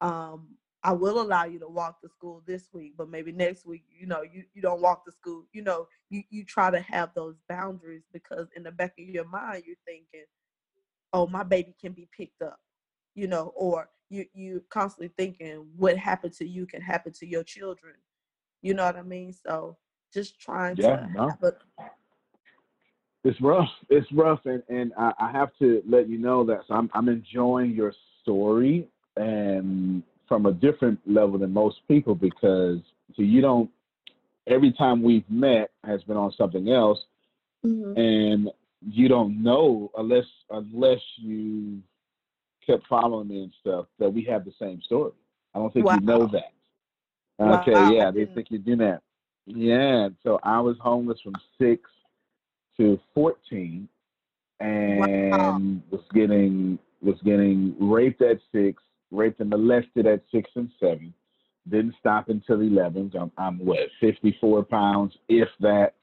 um, 0.00 0.48
I 0.84 0.92
will 0.92 1.20
allow 1.20 1.44
you 1.44 1.58
to 1.60 1.68
walk 1.68 2.00
to 2.02 2.08
school 2.08 2.42
this 2.46 2.68
week, 2.72 2.94
but 2.96 3.08
maybe 3.08 3.32
next 3.32 3.66
week, 3.66 3.84
you 3.90 4.06
know, 4.06 4.22
you, 4.22 4.44
you 4.54 4.62
don't 4.62 4.82
walk 4.82 5.04
to 5.06 5.12
school. 5.12 5.44
You 5.52 5.62
know, 5.62 5.86
you, 6.10 6.22
you 6.30 6.44
try 6.44 6.70
to 6.70 6.80
have 6.80 7.10
those 7.14 7.36
boundaries 7.48 8.02
because 8.12 8.48
in 8.56 8.64
the 8.64 8.72
back 8.72 8.94
of 8.98 9.04
your 9.04 9.24
mind, 9.26 9.62
you're 9.66 9.76
thinking, 9.86 10.26
oh, 11.12 11.26
my 11.26 11.44
baby 11.44 11.74
can 11.80 11.92
be 11.92 12.08
picked 12.16 12.42
up, 12.42 12.58
you 13.14 13.28
know, 13.28 13.52
or 13.56 13.88
you 14.10 14.26
you 14.34 14.62
constantly 14.70 15.12
thinking 15.16 15.66
what 15.76 15.96
happened 15.96 16.34
to 16.34 16.46
you 16.46 16.66
can 16.66 16.82
happen 16.82 17.12
to 17.12 17.26
your 17.26 17.44
children. 17.44 17.94
You 18.60 18.74
know 18.74 18.84
what 18.84 18.96
I 18.96 19.02
mean? 19.02 19.32
So 19.32 19.78
just 20.12 20.40
trying 20.40 20.76
Yeah, 20.76 20.88
to 20.88 21.08
no. 21.14 21.28
have 21.28 21.42
a, 21.42 21.52
It's 23.24 23.40
rough. 23.40 23.68
It's 23.88 24.10
rough, 24.12 24.40
and 24.46 24.62
and 24.68 24.92
I, 24.98 25.12
I 25.18 25.30
have 25.32 25.50
to 25.60 25.82
let 25.88 26.08
you 26.08 26.18
know 26.18 26.44
that. 26.44 26.62
So 26.66 26.74
I'm 26.74 26.90
I'm 26.92 27.08
enjoying 27.08 27.70
your 27.72 27.92
story, 28.22 28.88
and 29.16 30.02
from 30.28 30.46
a 30.46 30.52
different 30.52 30.98
level 31.06 31.38
than 31.38 31.52
most 31.52 31.76
people 31.88 32.14
because 32.14 32.78
so 33.14 33.22
you 33.22 33.40
don't. 33.40 33.70
Every 34.46 34.72
time 34.72 35.02
we've 35.02 35.28
met 35.30 35.70
has 35.84 36.02
been 36.04 36.16
on 36.16 36.32
something 36.32 36.68
else, 36.70 36.98
Mhm. 37.64 37.96
and 37.96 38.50
you 38.80 39.08
don't 39.08 39.42
know 39.42 39.90
unless 39.96 40.26
unless 40.50 41.00
you 41.18 41.80
kept 42.66 42.86
following 42.86 43.28
me 43.28 43.42
and 43.44 43.52
stuff 43.60 43.86
that 43.98 44.12
we 44.12 44.22
have 44.24 44.44
the 44.44 44.52
same 44.58 44.80
story. 44.82 45.12
I 45.54 45.58
don't 45.58 45.72
think 45.72 45.86
you 45.90 46.00
know 46.00 46.26
that. 46.26 46.52
Wow, 47.38 47.60
Okay, 47.60 47.74
I 47.74 47.90
yeah, 47.92 48.10
they 48.10 48.26
think 48.26 48.50
you 48.50 48.58
do 48.58 48.76
that. 48.76 49.02
Yeah, 49.46 50.08
so 50.22 50.38
I 50.42 50.60
was 50.60 50.76
homeless 50.78 51.20
from 51.20 51.34
six 51.58 51.90
to 52.76 52.98
fourteen, 53.14 53.88
and 54.60 55.82
was 55.90 56.02
getting 56.14 56.78
was 57.02 57.20
getting 57.22 57.74
raped 57.80 58.22
at 58.22 58.40
six, 58.52 58.82
raped 59.12 59.40
and 59.40 59.50
molested 59.50 60.06
at 60.06 60.22
six 60.32 60.50
and 60.56 60.70
seven. 60.80 61.14
Didn't 61.68 61.94
stop 62.00 62.28
until 62.28 62.60
eleven. 62.60 63.12
I'm, 63.18 63.30
I'm 63.38 63.58
what 63.64 63.78
fifty 64.00 64.36
four 64.40 64.64
pounds, 64.64 65.12
if 65.28 65.48
that, 65.60 65.94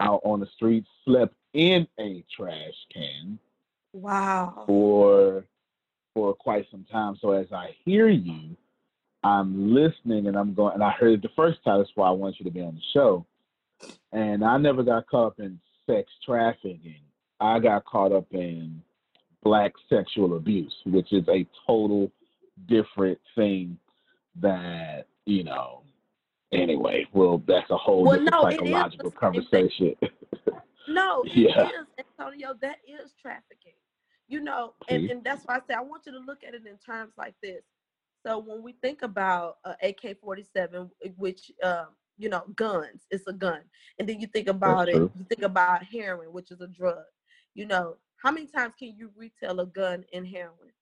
out 0.00 0.20
on 0.24 0.40
the 0.40 0.48
street. 0.56 0.84
Slept 1.04 1.34
in 1.54 1.86
a 1.98 2.24
trash 2.36 2.74
can 2.92 3.38
wow. 3.92 4.64
for 4.66 5.44
for 6.14 6.34
quite 6.34 6.66
some 6.70 6.84
time. 6.90 7.16
So 7.20 7.32
as 7.32 7.46
I 7.52 7.74
hear 7.84 8.08
you, 8.08 8.56
I'm 9.24 9.74
listening 9.74 10.26
and 10.26 10.36
I'm 10.36 10.54
going 10.54 10.74
and 10.74 10.82
I 10.82 10.90
heard 10.90 11.12
it 11.12 11.22
the 11.22 11.30
first 11.34 11.62
time, 11.64 11.78
that's 11.78 11.90
why 11.94 12.08
I 12.08 12.12
want 12.12 12.36
you 12.38 12.44
to 12.44 12.50
be 12.50 12.60
on 12.60 12.74
the 12.74 12.80
show. 12.92 13.24
And 14.12 14.44
I 14.44 14.58
never 14.58 14.82
got 14.82 15.06
caught 15.06 15.26
up 15.28 15.40
in 15.40 15.58
sex 15.86 16.10
trafficking. 16.24 17.00
I 17.40 17.60
got 17.60 17.84
caught 17.84 18.12
up 18.12 18.26
in 18.32 18.82
black 19.42 19.72
sexual 19.88 20.36
abuse, 20.36 20.74
which 20.84 21.12
is 21.12 21.24
a 21.28 21.46
total 21.66 22.10
different 22.66 23.18
thing 23.34 23.78
that, 24.40 25.06
you 25.26 25.44
know, 25.44 25.82
anyway, 26.52 27.06
well 27.12 27.42
that's 27.46 27.70
a 27.70 27.76
whole 27.76 28.04
Well, 28.04 28.20
no, 28.20 28.46
it 28.46 28.54
is 28.54 28.58
the 28.60 28.66
psychological 28.66 29.10
conversation. 29.12 29.94
No, 30.88 31.22
it 31.26 31.30
is, 31.30 31.36
Yeah. 31.36 31.70
Antonio. 31.98 32.54
That 32.60 32.78
is 32.86 33.12
trafficking. 33.20 33.74
You 34.26 34.40
know, 34.40 34.74
and, 34.88 35.10
and 35.10 35.24
that's 35.24 35.44
why 35.44 35.56
I 35.56 35.60
say 35.60 35.74
I 35.74 35.80
want 35.80 36.02
you 36.06 36.12
to 36.12 36.18
look 36.18 36.44
at 36.46 36.54
it 36.54 36.66
in 36.66 36.76
terms 36.78 37.12
like 37.16 37.34
this. 37.42 37.62
So 38.26 38.38
when 38.38 38.62
we 38.62 38.72
think 38.82 39.02
about 39.02 39.56
uh, 39.64 39.74
AK-47, 39.82 40.90
which 41.16 41.50
uh, 41.62 41.86
you 42.18 42.28
know, 42.28 42.42
guns, 42.56 43.06
it's 43.10 43.26
a 43.26 43.32
gun, 43.32 43.60
and 43.98 44.08
then 44.08 44.20
you 44.20 44.26
think 44.26 44.48
about 44.48 44.88
it, 44.88 44.96
true. 44.96 45.10
you 45.16 45.24
think 45.24 45.42
about 45.42 45.84
heroin, 45.84 46.32
which 46.32 46.50
is 46.50 46.60
a 46.60 46.66
drug. 46.66 47.04
You 47.54 47.66
know, 47.66 47.96
how 48.22 48.32
many 48.32 48.46
times 48.46 48.74
can 48.78 48.94
you 48.96 49.10
retail 49.16 49.60
a 49.60 49.66
gun 49.66 50.04
in 50.12 50.24
heroin? 50.24 50.72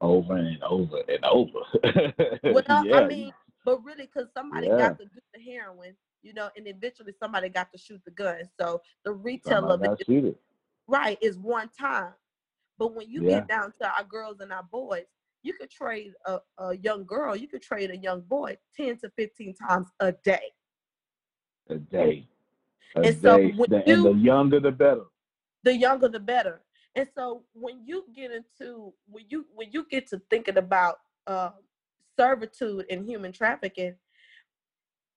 Over 0.00 0.36
and 0.36 0.62
over 0.62 0.98
and 1.08 1.24
over. 1.24 1.60
Well, 2.44 2.64
yeah, 2.86 2.96
I 3.00 3.06
mean, 3.06 3.32
but 3.64 3.82
really, 3.84 4.06
because 4.06 4.28
somebody 4.34 4.66
Yeah. 4.68 4.76
got 4.78 4.98
to 4.98 5.04
do 5.04 5.20
the 5.34 5.40
heroin, 5.40 5.96
you 6.22 6.34
know, 6.34 6.50
and 6.56 6.66
eventually 6.66 7.12
somebody 7.18 7.48
got 7.48 7.70
to 7.72 7.78
shoot 7.78 8.00
the 8.04 8.10
gun. 8.10 8.48
So 8.58 8.80
the 9.04 9.12
retail 9.12 9.70
of 9.70 9.80
somebody 9.82 9.84
it 10.00 10.06
got 10.06 10.16
is 10.16 10.34
right 10.88 11.18
is 11.22 11.38
one 11.38 11.68
time 11.78 12.12
but 12.78 12.94
when 12.94 13.08
you 13.08 13.22
Yeah. 13.22 13.40
get 13.40 13.48
down 13.48 13.72
to 13.80 13.86
our 13.88 14.04
girls 14.04 14.40
and 14.40 14.52
our 14.52 14.62
boys 14.64 15.04
you 15.42 15.52
could 15.52 15.70
trade 15.70 16.12
a, 16.26 16.40
a 16.58 16.76
young 16.78 17.04
girl 17.04 17.36
you 17.36 17.46
could 17.46 17.62
trade 17.62 17.90
a 17.90 17.96
young 17.96 18.22
boy 18.22 18.56
10 18.76 18.98
to 18.98 19.10
15 19.16 19.54
times 19.54 19.86
a 20.00 20.12
day 20.24 20.52
A 21.68 21.76
day. 21.76 22.26
A 22.96 23.02
And 23.02 23.16
so 23.16 23.38
when 23.56 23.70
The- 23.70 23.88
and 23.88 24.04
the 24.04 24.12
younger 24.14 24.58
the 24.60 24.72
better. 24.72 25.04
the 25.62 25.76
younger 25.76 26.08
the 26.08 26.18
better 26.20 26.60
and 26.94 27.08
so 27.14 27.44
when 27.52 27.80
you 27.84 28.04
get 28.14 28.30
into 28.32 28.92
when 29.06 29.24
you 29.28 29.46
when 29.54 29.70
you 29.72 29.86
get 29.90 30.06
to 30.08 30.20
thinking 30.30 30.58
about 30.58 30.96
uh, 31.26 31.50
servitude 32.18 32.86
and 32.90 33.08
human 33.08 33.32
trafficking 33.32 33.94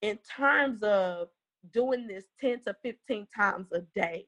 in 0.02 0.18
terms 0.38 0.84
of 0.84 1.30
doing 1.72 2.08
this 2.08 2.26
10 2.42 2.62
to 2.62 2.76
15 2.84 3.28
times 3.36 3.68
a 3.72 3.82
day 3.96 4.26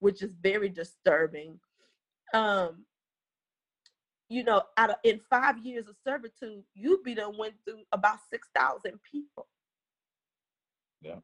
which 0.00 0.22
is 0.22 0.32
very 0.42 0.68
disturbing 0.68 1.58
um 2.34 2.84
you 4.28 4.44
know 4.44 4.62
out 4.76 4.90
of 4.90 4.96
in 5.04 5.20
five 5.30 5.58
years 5.64 5.88
of 5.88 5.96
servitude 6.06 6.62
you 6.74 7.00
be 7.04 7.14
done 7.14 7.36
went 7.38 7.54
through 7.64 7.82
about 7.92 8.18
6000 8.30 8.98
people 9.10 9.46
Yeah. 11.00 11.16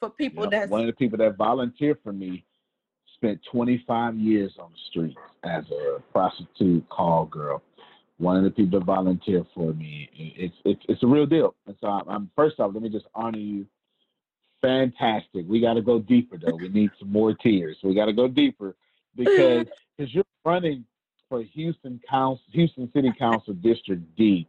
for 0.00 0.10
people 0.10 0.44
Yep. 0.44 0.50
that's 0.50 0.70
One 0.70 0.80
of 0.80 0.86
the 0.86 0.92
people 0.94 1.18
that 1.18 1.36
volunteered 1.36 2.00
for 2.02 2.12
me 2.12 2.44
spent 3.24 3.40
25 3.50 4.16
years 4.16 4.52
on 4.58 4.70
the 4.70 4.78
streets 4.90 5.16
as 5.44 5.64
a 5.70 6.00
prostitute 6.12 6.86
call 6.88 7.26
girl. 7.26 7.62
One 8.18 8.36
of 8.36 8.44
the 8.44 8.50
people 8.50 8.78
that 8.78 8.86
volunteered 8.86 9.46
for 9.54 9.72
me. 9.72 10.08
It's 10.14 10.54
it's 10.64 10.80
it's 10.88 11.02
a 11.02 11.06
real 11.06 11.26
deal. 11.26 11.54
And 11.66 11.74
so 11.80 11.88
I'm, 11.88 12.08
I'm 12.08 12.30
first 12.36 12.60
off, 12.60 12.70
let 12.72 12.82
me 12.82 12.88
just 12.88 13.06
honor 13.14 13.38
you 13.38 13.66
fantastic. 14.62 15.46
We 15.48 15.60
got 15.60 15.74
to 15.74 15.82
go 15.82 15.98
deeper 15.98 16.38
though. 16.38 16.54
We 16.54 16.68
need 16.68 16.90
some 16.98 17.10
more 17.10 17.34
tears. 17.34 17.76
We 17.82 17.94
got 17.94 18.06
to 18.06 18.12
go 18.12 18.28
deeper 18.28 18.76
because 19.16 19.66
because 19.96 20.14
you're 20.14 20.24
running 20.44 20.84
for 21.28 21.42
Houston 21.42 22.00
Council, 22.08 22.44
Houston 22.52 22.90
City 22.94 23.12
Council 23.18 23.54
District 23.54 24.02
D, 24.16 24.46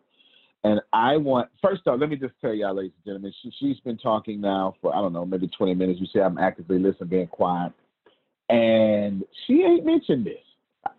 and 0.63 0.79
I 0.93 1.17
want 1.17 1.49
first 1.61 1.87
off, 1.87 1.99
let 1.99 2.09
me 2.09 2.17
just 2.17 2.33
tell 2.39 2.53
y'all, 2.53 2.75
ladies 2.75 2.91
and 2.97 3.05
gentlemen, 3.05 3.33
she, 3.41 3.51
she's 3.59 3.79
been 3.79 3.97
talking 3.97 4.39
now 4.39 4.75
for 4.79 4.95
I 4.95 4.99
don't 4.99 5.13
know, 5.13 5.25
maybe 5.25 5.47
20 5.47 5.73
minutes. 5.73 5.99
You 5.99 6.07
see, 6.13 6.19
I'm 6.19 6.37
actively 6.37 6.77
listening, 6.77 7.09
being 7.09 7.27
quiet, 7.27 7.73
and 8.49 9.23
she 9.45 9.63
ain't 9.63 9.85
mentioned 9.85 10.25
this. 10.25 10.35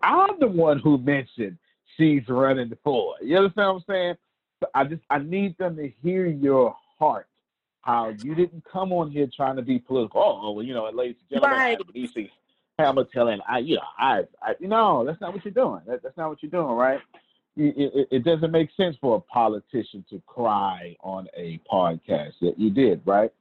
I'm 0.01 0.39
the 0.39 0.47
one 0.47 0.79
who 0.79 0.97
mentioned 0.97 1.57
she's 1.95 2.23
running 2.27 2.71
for. 2.83 3.15
You 3.21 3.37
understand 3.37 3.67
what 3.67 3.75
I'm 3.75 3.83
saying? 3.87 4.15
So 4.59 4.69
I 4.73 4.83
just 4.85 5.01
I 5.09 5.19
need 5.19 5.57
them 5.57 5.75
to 5.77 5.91
hear 6.03 6.25
your 6.25 6.75
heart. 6.99 7.27
How 7.81 8.09
you 8.09 8.35
didn't 8.35 8.63
come 8.71 8.91
on 8.91 9.11
here 9.11 9.29
trying 9.33 9.55
to 9.55 9.61
be 9.61 9.79
political. 9.79 10.21
Oh, 10.21 10.51
well, 10.51 10.65
you 10.65 10.73
know, 10.73 10.89
ladies 10.89 11.15
and 11.31 11.41
gentlemen, 11.41 11.57
Right. 11.57 11.77
I'm 11.79 11.93
Nissi 11.93 12.29
Hamilton, 12.77 13.27
and 13.29 13.41
I, 13.47 13.59
you 13.59 13.75
know, 13.75 13.81
I, 13.97 14.23
I, 14.41 14.55
you 14.59 14.67
know, 14.67 15.05
that's 15.05 15.21
not 15.21 15.33
what 15.33 15.45
you're 15.45 15.53
doing. 15.53 15.81
That, 15.87 16.03
that's 16.03 16.17
not 16.17 16.29
what 16.29 16.43
you're 16.43 16.51
doing, 16.51 16.75
right? 16.75 16.99
It, 17.55 17.91
it, 17.95 18.07
it 18.11 18.23
doesn't 18.23 18.51
make 18.51 18.69
sense 18.77 18.95
for 18.99 19.15
a 19.15 19.19
politician 19.21 20.05
to 20.09 20.21
cry 20.27 20.95
on 21.01 21.27
a 21.35 21.59
podcast. 21.71 22.33
That 22.41 22.55
you 22.57 22.69
did, 22.69 23.01
right? 23.05 23.31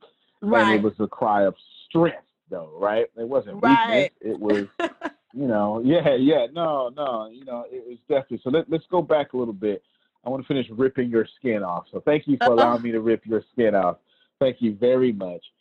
Right. 0.40 0.62
And 0.62 0.78
it 0.78 0.82
was 0.82 0.94
a 1.00 1.08
cry 1.08 1.44
of 1.44 1.54
strength, 1.88 2.22
though, 2.50 2.76
right? 2.78 3.06
It 3.16 3.28
wasn't 3.28 3.62
Right. 3.62 4.10
weakness. 4.20 4.32
It 4.32 4.40
was 4.40 4.66
you 5.36 5.46
know, 5.46 5.82
yeah, 5.84 6.14
yeah, 6.14 6.46
no, 6.50 6.90
no, 6.96 7.28
you 7.28 7.44
know, 7.44 7.64
it 7.70 7.84
was 7.86 7.98
definitely. 8.08 8.40
So 8.42 8.50
let, 8.50 8.70
let's 8.70 8.86
go 8.90 9.02
back 9.02 9.34
a 9.34 9.36
little 9.36 9.52
bit. 9.54 9.82
I 10.24 10.30
want 10.30 10.42
to 10.42 10.48
finish 10.48 10.66
ripping 10.70 11.10
your 11.10 11.26
skin 11.38 11.62
off. 11.62 11.84
So 11.92 12.00
thank 12.00 12.26
you 12.26 12.38
for 12.38 12.44
uh-huh. 12.44 12.54
allowing 12.54 12.82
me 12.82 12.90
to 12.92 13.00
rip 13.00 13.24
your 13.26 13.42
skin 13.52 13.74
off. 13.74 13.98
Thank 14.40 14.56
you 14.60 14.74
very 14.74 15.12
much. 15.12 15.44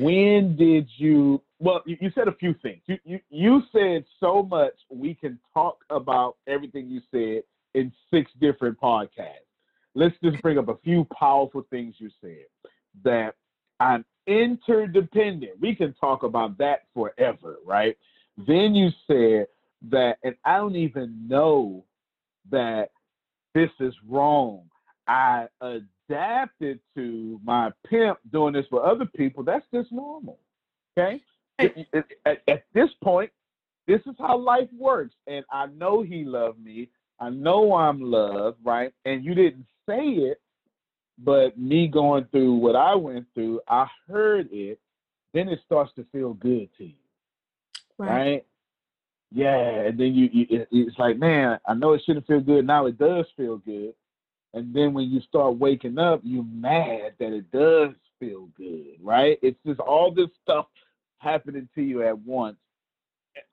When 0.00 0.56
did 0.56 0.88
you? 0.96 1.40
Well, 1.60 1.82
you, 1.86 1.96
you 2.00 2.10
said 2.16 2.26
a 2.26 2.32
few 2.32 2.52
things. 2.62 2.82
You, 2.86 2.98
you 3.04 3.20
you 3.30 3.62
said 3.70 4.04
so 4.18 4.42
much. 4.42 4.72
We 4.90 5.14
can 5.14 5.38
talk 5.54 5.84
about 5.88 6.36
everything 6.48 6.88
you 6.88 7.00
said 7.12 7.44
in 7.74 7.92
six 8.12 8.32
different 8.40 8.80
podcasts. 8.80 9.46
Let's 9.94 10.16
just 10.24 10.42
bring 10.42 10.58
up 10.58 10.68
a 10.68 10.76
few 10.82 11.06
powerful 11.16 11.64
things 11.70 11.94
you 11.98 12.10
said. 12.20 12.46
That 13.04 13.34
I'm 13.78 14.04
interdependent. 14.26 15.60
We 15.60 15.74
can 15.74 15.94
talk 15.94 16.22
about 16.22 16.58
that 16.58 16.82
forever, 16.94 17.56
right? 17.64 17.96
Then 18.36 18.74
you 18.74 18.90
said 19.06 19.46
that, 19.90 20.18
and 20.24 20.34
I 20.44 20.56
don't 20.58 20.76
even 20.76 21.26
know 21.28 21.84
that 22.50 22.90
this 23.54 23.70
is 23.80 23.94
wrong. 24.08 24.62
I 25.06 25.46
adapted 25.60 26.80
to 26.94 27.40
my 27.44 27.70
pimp 27.88 28.18
doing 28.32 28.52
this 28.54 28.66
for 28.70 28.84
other 28.84 29.06
people. 29.16 29.42
That's 29.42 29.66
just 29.72 29.92
normal. 29.92 30.38
Okay? 30.96 31.20
It- 31.58 31.86
it- 31.92 32.18
at, 32.26 32.42
at 32.48 32.64
this 32.74 32.90
point, 33.02 33.30
this 33.86 34.00
is 34.06 34.14
how 34.18 34.36
life 34.36 34.68
works. 34.76 35.14
And 35.26 35.44
I 35.50 35.66
know 35.66 36.02
he 36.02 36.24
loved 36.24 36.62
me. 36.62 36.88
I 37.20 37.30
know 37.30 37.74
I'm 37.74 38.00
loved, 38.00 38.58
right? 38.64 38.92
And 39.04 39.24
you 39.24 39.34
didn't 39.34 39.66
say 39.88 40.08
it, 40.08 40.40
but 41.24 41.58
me 41.58 41.88
going 41.88 42.24
through 42.30 42.54
what 42.54 42.76
I 42.76 42.94
went 42.94 43.26
through, 43.34 43.60
I 43.68 43.86
heard 44.08 44.48
it. 44.52 44.80
Then 45.34 45.48
it 45.48 45.60
starts 45.64 45.92
to 45.96 46.04
feel 46.12 46.34
good 46.34 46.68
to 46.78 46.84
you 46.84 46.94
right? 48.10 48.44
Yeah, 49.30 49.56
and 49.86 49.98
then 49.98 50.14
you, 50.14 50.28
you 50.32 50.46
it- 50.50 50.68
it's 50.70 50.98
like, 50.98 51.18
man, 51.18 51.58
I 51.66 51.74
know 51.74 51.92
it 51.94 52.02
shouldn't 52.04 52.26
feel 52.26 52.40
good. 52.40 52.66
Now 52.66 52.86
it 52.86 52.98
does 52.98 53.26
feel 53.36 53.56
good, 53.58 53.94
and 54.54 54.74
then 54.74 54.92
when 54.92 55.10
you 55.10 55.20
start 55.22 55.56
waking 55.58 55.98
up, 55.98 56.20
you're 56.22 56.44
mad 56.44 57.14
that 57.18 57.32
it 57.32 57.50
does 57.50 57.94
feel 58.20 58.48
good, 58.56 58.96
right? 59.02 59.38
It's 59.42 59.58
just 59.66 59.80
all 59.80 60.12
this 60.12 60.28
stuff 60.42 60.66
happening 61.18 61.68
to 61.74 61.82
you 61.82 62.02
at 62.02 62.18
once. 62.18 62.56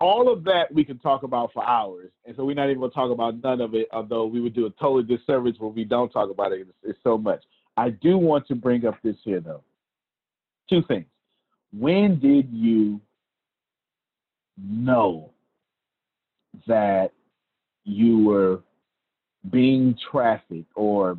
All 0.01 0.31
of 0.31 0.43
that 0.43 0.73
we 0.73 0.83
can 0.83 0.99
talk 0.99 1.23
about 1.23 1.53
for 1.53 1.63
hours, 1.65 2.11
and 2.25 2.35
so 2.35 2.43
we're 2.43 2.55
not 2.55 2.65
even 2.65 2.79
going 2.79 2.91
to 2.91 2.95
talk 2.95 3.11
about 3.11 3.41
none 3.41 3.61
of 3.61 3.73
it. 3.73 3.87
Although 3.93 4.25
we 4.25 4.41
would 4.41 4.53
do 4.53 4.65
a 4.65 4.69
total 4.71 5.01
disservice 5.03 5.55
when 5.59 5.73
we 5.73 5.85
don't 5.85 6.09
talk 6.11 6.29
about 6.29 6.51
it. 6.51 6.61
It's, 6.61 6.71
it's 6.83 6.99
so 7.03 7.17
much. 7.17 7.41
I 7.79 7.91
do 7.91 8.17
want 8.17 8.45
to 8.47 8.55
bring 8.55 8.85
up 8.85 8.95
this 9.01 9.15
here 9.23 9.39
though. 9.39 9.63
Two 10.69 10.81
things. 10.87 11.05
When 11.71 12.19
did 12.19 12.49
you 12.51 12.99
know 14.61 15.31
that 16.67 17.13
you 17.85 18.25
were 18.25 18.59
being 19.49 19.97
trafficked 20.11 20.71
or 20.75 21.17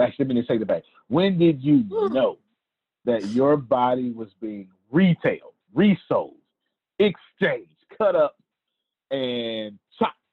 actually 0.00 0.24
let 0.24 0.34
me 0.34 0.42
take 0.42 0.60
it 0.60 0.66
back. 0.66 0.82
When 1.06 1.38
did 1.38 1.62
you 1.62 1.84
know 1.90 2.38
that 3.04 3.24
your 3.28 3.56
body 3.56 4.10
was 4.10 4.28
being 4.40 4.68
retailed, 4.90 5.54
resold, 5.72 6.34
exchanged, 6.98 7.70
cut 7.96 8.16
up, 8.16 8.34
and 9.12 9.78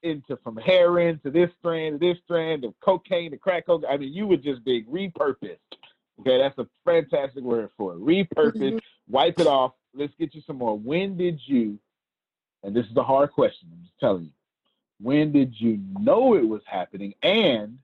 into 0.04 0.38
from 0.44 0.58
heroin 0.58 1.20
to 1.24 1.32
this 1.32 1.50
strand 1.60 2.00
to 2.00 2.08
this 2.08 2.18
strand 2.26 2.64
of 2.64 2.74
cocaine 2.80 3.32
to 3.32 3.38
crack 3.38 3.66
cocaine? 3.66 3.90
I 3.90 3.98
mean, 3.98 4.14
you 4.14 4.28
were 4.28 4.38
just 4.38 4.64
being 4.64 4.86
repurposed. 4.86 5.58
Okay, 6.20 6.38
that's 6.38 6.58
a 6.58 6.68
fantastic 6.86 7.44
word 7.44 7.70
for 7.78 7.94
it. 7.94 8.00
Repurposed, 8.00 8.58
mm-hmm. 8.58 8.78
wipe 9.08 9.40
it 9.40 9.48
off. 9.48 9.74
Let's 9.94 10.14
get 10.20 10.36
you 10.36 10.42
some 10.46 10.58
more. 10.58 10.78
When 10.78 11.18
did 11.18 11.40
you 11.46 11.80
and 12.64 12.76
this 12.76 12.86
is 12.86 12.98
a 12.98 13.04
hard 13.04 13.32
question, 13.32 13.70
I'm 13.72 13.82
just 13.82 14.00
telling 14.00 14.26
you. 14.26 14.32
When 15.02 15.32
did 15.32 15.54
you 15.58 15.80
know 16.00 16.36
it 16.36 16.48
was 16.48 16.62
happening 16.66 17.14
and 17.24 17.80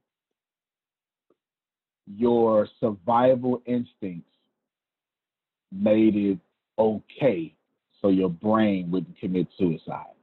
your 2.07 2.67
survival 2.79 3.61
instincts 3.65 4.29
made 5.71 6.15
it 6.15 6.39
okay 6.77 7.53
so 8.01 8.09
your 8.09 8.29
brain 8.29 8.91
wouldn't 8.91 9.17
commit 9.17 9.47
suicide? 9.57 10.14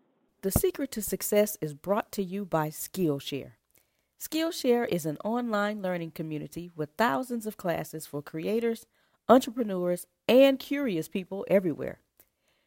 The 0.43 0.51
secret 0.51 0.91
to 0.93 1.03
success 1.03 1.57
is 1.61 1.73
brought 1.73 2.11
to 2.13 2.23
you 2.23 2.45
by 2.45 2.69
Skillshare. 2.71 3.53
Skillshare 4.21 4.89
is 4.89 5.07
an 5.07 5.17
online 5.25 5.83
learning 5.83 6.11
community 6.11 6.73
with 6.75 6.91
thousands 6.99 7.47
of 7.47 7.57
classes 7.57 8.07
for 8.07 8.23
creators, 8.23 8.87
entrepreneurs, 9.29 10.09
and 10.27 10.59
curious 10.59 11.07
people 11.09 11.47
everywhere. 11.47 12.01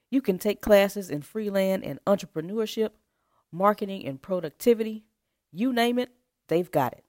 You 0.09 0.21
can 0.21 0.39
take 0.39 0.61
classes 0.61 1.09
in 1.09 1.21
freelance 1.21 1.83
and 1.85 1.99
entrepreneurship, 2.07 2.91
marketing 3.51 4.05
and 4.05 4.21
productivity, 4.21 5.03
you 5.51 5.73
name 5.73 5.99
it, 5.99 6.11
they've 6.47 6.71
got 6.71 6.93
it. 6.93 7.03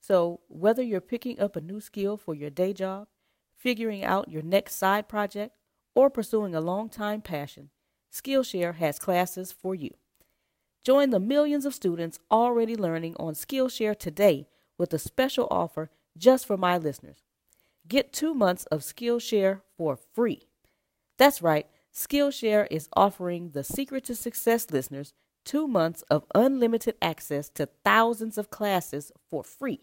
So, 0.00 0.40
whether 0.48 0.82
you're 0.82 1.00
picking 1.00 1.38
up 1.38 1.54
a 1.54 1.60
new 1.60 1.80
skill 1.80 2.16
for 2.16 2.34
your 2.34 2.50
day 2.50 2.72
job, 2.72 3.06
figuring 3.54 4.02
out 4.02 4.32
your 4.32 4.42
next 4.42 4.74
side 4.74 5.08
project, 5.08 5.54
or 5.94 6.10
pursuing 6.10 6.56
a 6.56 6.60
long-time 6.60 7.20
passion, 7.20 7.70
Skillshare 8.12 8.74
has 8.74 8.98
classes 8.98 9.52
for 9.52 9.74
you. 9.74 9.90
Join 10.84 11.10
the 11.10 11.20
millions 11.20 11.64
of 11.64 11.74
students 11.74 12.18
already 12.30 12.76
learning 12.76 13.16
on 13.18 13.34
Skillshare 13.34 13.98
today 13.98 14.48
with 14.76 14.92
a 14.92 14.98
special 14.98 15.48
offer 15.50 15.90
just 16.18 16.46
for 16.46 16.56
my 16.56 16.76
listeners. 16.76 17.22
Get 17.88 18.12
two 18.12 18.34
months 18.34 18.64
of 18.66 18.80
Skillshare 18.80 19.62
for 19.76 19.96
free. 19.96 20.48
That's 21.18 21.40
right, 21.40 21.66
Skillshare 21.92 22.66
is 22.70 22.88
offering 22.94 23.50
the 23.50 23.64
Secret 23.64 24.04
to 24.04 24.14
Success 24.14 24.70
listeners 24.70 25.12
two 25.44 25.66
months 25.66 26.02
of 26.02 26.24
unlimited 26.34 26.96
access 27.02 27.48
to 27.50 27.68
thousands 27.84 28.38
of 28.38 28.50
classes 28.50 29.12
for 29.28 29.42
free. 29.42 29.80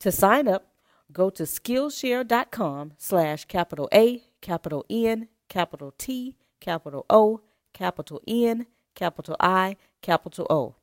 To 0.00 0.12
sign 0.12 0.46
up, 0.46 0.68
go 1.12 1.30
to 1.30 1.44
Skillshare.com 1.44 2.92
slash 2.98 3.44
capital 3.46 3.88
A, 3.92 4.22
capital 4.40 4.84
N, 4.90 5.28
capital 5.48 5.92
T, 5.96 6.36
capital 6.60 7.06
O, 7.10 7.40
capital 7.72 8.20
N, 8.26 8.66
capital 8.94 9.36
I, 9.40 9.76
capital 10.02 10.46
O. 10.50 10.74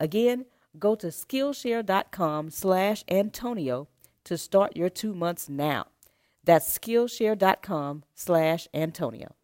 Again, 0.00 0.46
go 0.78 0.94
to 0.96 1.08
Skillshare.com 1.08 2.50
slash 2.50 3.04
Antonio 3.08 3.88
to 4.24 4.36
start 4.38 4.76
your 4.76 4.90
two 4.90 5.14
months 5.14 5.48
now. 5.48 5.86
That's 6.42 6.78
Skillshare.com 6.78 8.04
slash 8.14 8.68
Antonio. 8.74 9.34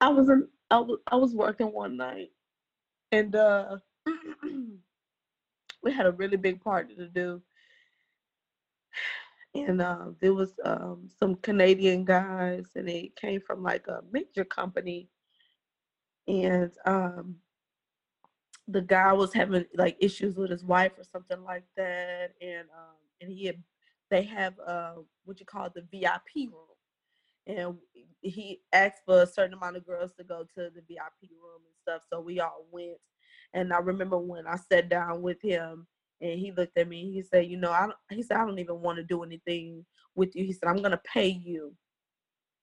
I 0.00 0.08
was 0.10 0.28
in, 0.28 0.46
I 0.70 0.78
was 0.78 0.98
I 1.08 1.16
was 1.16 1.34
working 1.34 1.72
one 1.72 1.96
night, 1.96 2.30
and 3.10 3.34
uh, 3.34 3.78
we 5.82 5.92
had 5.92 6.06
a 6.06 6.12
really 6.12 6.36
big 6.36 6.62
party 6.62 6.94
to 6.94 7.08
do, 7.08 7.42
and 9.64 9.82
uh, 9.82 10.06
there 10.20 10.34
was 10.34 10.54
um, 10.64 11.08
some 11.18 11.36
Canadian 11.36 12.04
guys, 12.04 12.66
and 12.76 12.88
they 12.88 13.12
came 13.16 13.40
from 13.40 13.62
like 13.62 13.86
a 13.88 14.00
major 14.12 14.44
company, 14.44 15.08
and 16.28 16.72
um, 16.86 17.36
the 18.68 18.82
guy 18.82 19.12
was 19.12 19.32
having 19.32 19.64
like 19.76 19.96
issues 20.00 20.36
with 20.36 20.50
his 20.50 20.64
wife 20.64 20.92
or 20.98 21.04
something 21.04 21.42
like 21.44 21.64
that, 21.76 22.32
and 22.42 22.68
um, 22.76 22.96
and 23.20 23.32
he 23.32 23.46
had, 23.46 23.62
they 24.10 24.24
have 24.24 24.54
uh, 24.66 24.94
what 25.24 25.40
you 25.40 25.46
call 25.46 25.70
the 25.74 25.82
VIP 25.92 26.50
room 26.52 26.66
and 27.46 27.76
he 28.22 28.60
asked 28.72 29.02
for 29.06 29.22
a 29.22 29.26
certain 29.26 29.54
amount 29.54 29.76
of 29.76 29.86
girls 29.86 30.12
to 30.18 30.24
go 30.24 30.44
to 30.44 30.70
the 30.74 30.82
VIP 30.88 31.30
room 31.42 31.62
and 31.66 31.76
stuff. 31.82 32.02
So 32.10 32.20
we 32.20 32.40
all 32.40 32.66
went. 32.70 32.98
And 33.54 33.72
I 33.72 33.78
remember 33.78 34.18
when 34.18 34.46
I 34.46 34.56
sat 34.56 34.88
down 34.88 35.22
with 35.22 35.42
him, 35.42 35.86
and 36.20 36.38
he 36.38 36.52
looked 36.52 36.76
at 36.76 36.88
me. 36.88 37.12
He 37.12 37.22
said, 37.22 37.46
"You 37.46 37.56
know, 37.56 37.72
I 37.72 37.86
don't." 37.86 37.96
He 38.10 38.22
said, 38.22 38.36
"I 38.38 38.44
don't 38.44 38.58
even 38.58 38.80
want 38.80 38.96
to 38.96 39.04
do 39.04 39.22
anything 39.22 39.84
with 40.14 40.34
you." 40.34 40.44
He 40.44 40.52
said, 40.52 40.68
"I'm 40.68 40.82
gonna 40.82 41.00
pay 41.04 41.28
you 41.28 41.74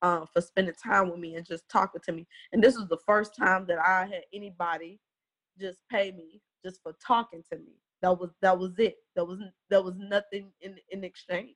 uh, 0.02 0.26
for 0.26 0.42
spending 0.42 0.76
time 0.76 1.10
with 1.10 1.20
me 1.20 1.36
and 1.36 1.46
just 1.46 1.68
talking 1.70 2.02
to 2.06 2.12
me." 2.12 2.28
And 2.52 2.64
this 2.64 2.78
was 2.78 2.88
the 2.88 3.00
first 3.06 3.36
time 3.36 3.66
that 3.68 3.80
I 3.80 4.06
had 4.06 4.24
anybody 4.34 5.00
just 5.60 5.80
pay 5.90 6.12
me 6.12 6.42
just 6.64 6.82
for 6.84 6.94
talking 7.06 7.44
to 7.52 7.58
me. 7.60 7.80
That 8.02 8.20
was 8.20 8.32
that 8.42 8.58
was 8.58 8.78
it. 8.78 8.96
There 9.16 9.26
was 9.26 9.40
there 9.70 9.82
was 9.82 9.96
nothing 9.98 10.52
in 10.62 10.78
in 10.90 11.04
exchange. 11.04 11.56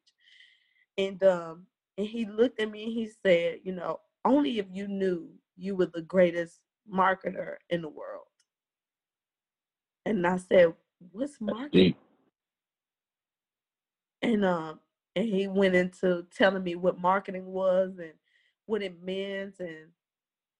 And 0.97 1.21
um 1.23 1.67
and 1.97 2.07
he 2.07 2.25
looked 2.25 2.59
at 2.61 2.71
me 2.71 2.83
and 2.85 2.93
he 2.93 3.09
said, 3.23 3.59
"You 3.63 3.73
know, 3.73 3.99
only 4.25 4.59
if 4.59 4.67
you 4.71 4.87
knew 4.87 5.29
you 5.57 5.75
were 5.75 5.87
the 5.87 6.01
greatest 6.01 6.61
marketer 6.91 7.55
in 7.69 7.81
the 7.81 7.89
world." 7.89 8.25
And 10.05 10.25
I 10.25 10.37
said, 10.37 10.73
what's 11.11 11.39
marketing? 11.39 11.95
And 14.21 14.45
um 14.45 14.79
and 15.15 15.25
he 15.25 15.47
went 15.47 15.75
into 15.75 16.25
telling 16.35 16.63
me 16.63 16.75
what 16.75 16.99
marketing 16.99 17.45
was 17.45 17.97
and 17.97 18.13
what 18.65 18.81
it 18.81 19.01
meant 19.03 19.55
and 19.59 19.87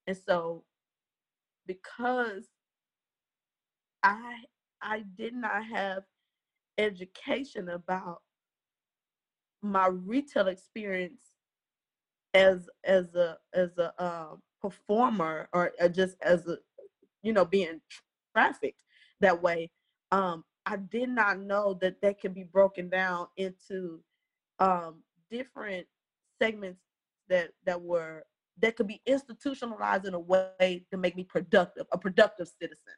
and 0.06 0.16
so 0.16 0.64
because 1.66 2.46
I 4.02 4.44
I 4.82 5.04
did 5.16 5.34
not 5.34 5.64
have 5.64 6.04
education 6.78 7.68
about 7.68 8.22
my 9.62 9.86
retail 9.88 10.48
experience 10.48 11.20
as 12.34 12.68
as 12.84 13.14
a 13.14 13.36
as 13.52 13.76
a 13.78 13.92
uh, 14.02 14.36
performer 14.60 15.48
or 15.52 15.72
uh, 15.80 15.88
just 15.88 16.16
as 16.22 16.46
a 16.46 16.56
you 17.22 17.32
know 17.32 17.44
being 17.44 17.80
trafficked 18.34 18.82
that 19.20 19.42
way 19.42 19.70
um, 20.12 20.44
I 20.66 20.76
did 20.76 21.08
not 21.08 21.40
know 21.40 21.74
that 21.80 22.00
that 22.02 22.20
could 22.20 22.34
be 22.34 22.44
broken 22.44 22.88
down 22.88 23.28
into 23.36 24.00
um, 24.58 25.02
different 25.30 25.86
segments 26.40 26.80
that 27.28 27.50
that 27.64 27.80
were 27.80 28.24
that 28.60 28.76
could 28.76 28.86
be 28.86 29.00
institutionalized 29.06 30.06
in 30.06 30.14
a 30.14 30.20
way 30.20 30.84
to 30.90 30.96
make 30.98 31.16
me 31.16 31.24
productive, 31.24 31.86
a 31.92 31.98
productive 31.98 32.48
citizen. 32.60 32.94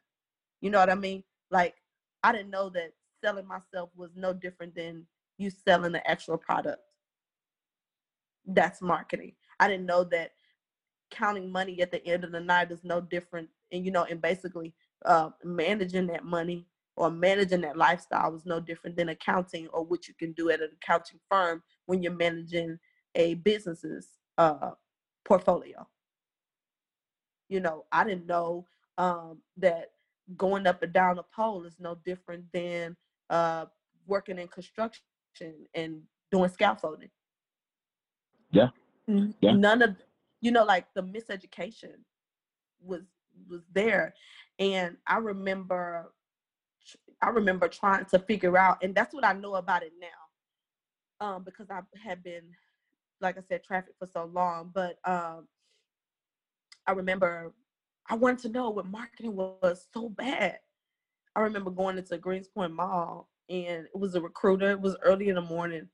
You 0.61 0.69
know 0.69 0.79
what 0.79 0.89
I 0.89 0.95
mean? 0.95 1.23
Like 1.51 1.75
I 2.23 2.31
didn't 2.31 2.49
know 2.49 2.69
that 2.69 2.91
selling 3.23 3.47
myself 3.47 3.89
was 3.95 4.11
no 4.15 4.33
different 4.33 4.75
than 4.75 5.05
you 5.37 5.49
selling 5.49 5.93
the 5.93 6.09
actual 6.09 6.37
product. 6.37 6.81
That's 8.45 8.81
marketing. 8.81 9.33
I 9.59 9.67
didn't 9.67 9.85
know 9.85 10.03
that 10.05 10.31
counting 11.11 11.51
money 11.51 11.81
at 11.81 11.91
the 11.91 12.05
end 12.05 12.23
of 12.23 12.31
the 12.31 12.39
night 12.39 12.71
is 12.71 12.83
no 12.83 12.99
different 12.99 13.47
and 13.71 13.85
you 13.85 13.91
know 13.91 14.03
and 14.09 14.21
basically 14.21 14.73
uh, 15.05 15.29
managing 15.43 16.07
that 16.07 16.25
money 16.25 16.65
or 16.95 17.09
managing 17.09 17.61
that 17.61 17.77
lifestyle 17.77 18.31
was 18.31 18.45
no 18.45 18.59
different 18.59 18.95
than 18.95 19.09
accounting 19.09 19.67
or 19.69 19.83
what 19.83 20.07
you 20.07 20.13
can 20.13 20.31
do 20.33 20.49
at 20.49 20.61
an 20.61 20.69
accounting 20.81 21.19
firm 21.29 21.63
when 21.85 22.03
you're 22.03 22.13
managing 22.13 22.77
a 23.15 23.35
business's 23.35 24.09
uh, 24.37 24.71
portfolio. 25.25 25.87
You 27.49 27.59
know, 27.59 27.85
I 27.91 28.03
didn't 28.03 28.27
know 28.27 28.67
um, 28.97 29.39
that 29.57 29.91
going 30.37 30.67
up 30.67 30.83
and 30.83 30.93
down 30.93 31.19
a 31.19 31.23
pole 31.35 31.65
is 31.65 31.79
no 31.79 31.97
different 32.05 32.45
than 32.53 32.95
uh, 33.29 33.65
working 34.07 34.39
in 34.39 34.47
construction 34.47 35.03
and 35.73 36.01
doing 36.31 36.49
scaffolding. 36.49 37.09
Yeah. 38.51 38.69
yeah. 39.07 39.53
None 39.53 39.81
of, 39.81 39.95
you 40.41 40.51
know, 40.51 40.63
like 40.63 40.85
the 40.93 41.03
miseducation 41.03 41.95
was 42.81 43.01
was 43.49 43.61
there, 43.73 44.13
and 44.59 44.95
I 45.07 45.17
remember 45.17 46.13
I 47.23 47.29
remember 47.29 47.67
trying 47.69 48.05
to 48.05 48.19
figure 48.19 48.57
out, 48.57 48.83
and 48.83 48.93
that's 48.93 49.13
what 49.13 49.25
I 49.25 49.33
know 49.33 49.55
about 49.55 49.83
it 49.83 49.93
now, 49.99 51.25
um, 51.25 51.43
because 51.43 51.67
I 51.69 51.79
had 51.97 52.21
been, 52.21 52.43
like 53.21 53.37
I 53.37 53.41
said, 53.47 53.63
trafficked 53.63 53.97
for 53.97 54.09
so 54.13 54.25
long. 54.25 54.71
But 54.73 54.97
um, 55.05 55.47
I 56.85 56.91
remember 56.91 57.53
I 58.09 58.15
wanted 58.15 58.39
to 58.39 58.49
know 58.49 58.69
what 58.69 58.85
marketing 58.85 59.35
was 59.35 59.87
so 59.93 60.09
bad. 60.09 60.59
I 61.35 61.39
remember 61.39 61.71
going 61.71 61.97
into 61.97 62.17
Greenspoint 62.17 62.73
Mall, 62.73 63.29
and 63.49 63.85
it 63.85 63.97
was 63.97 64.15
a 64.15 64.21
recruiter. 64.21 64.71
It 64.71 64.81
was 64.81 64.97
early 65.01 65.29
in 65.29 65.35
the 65.35 65.41
morning, 65.41 65.87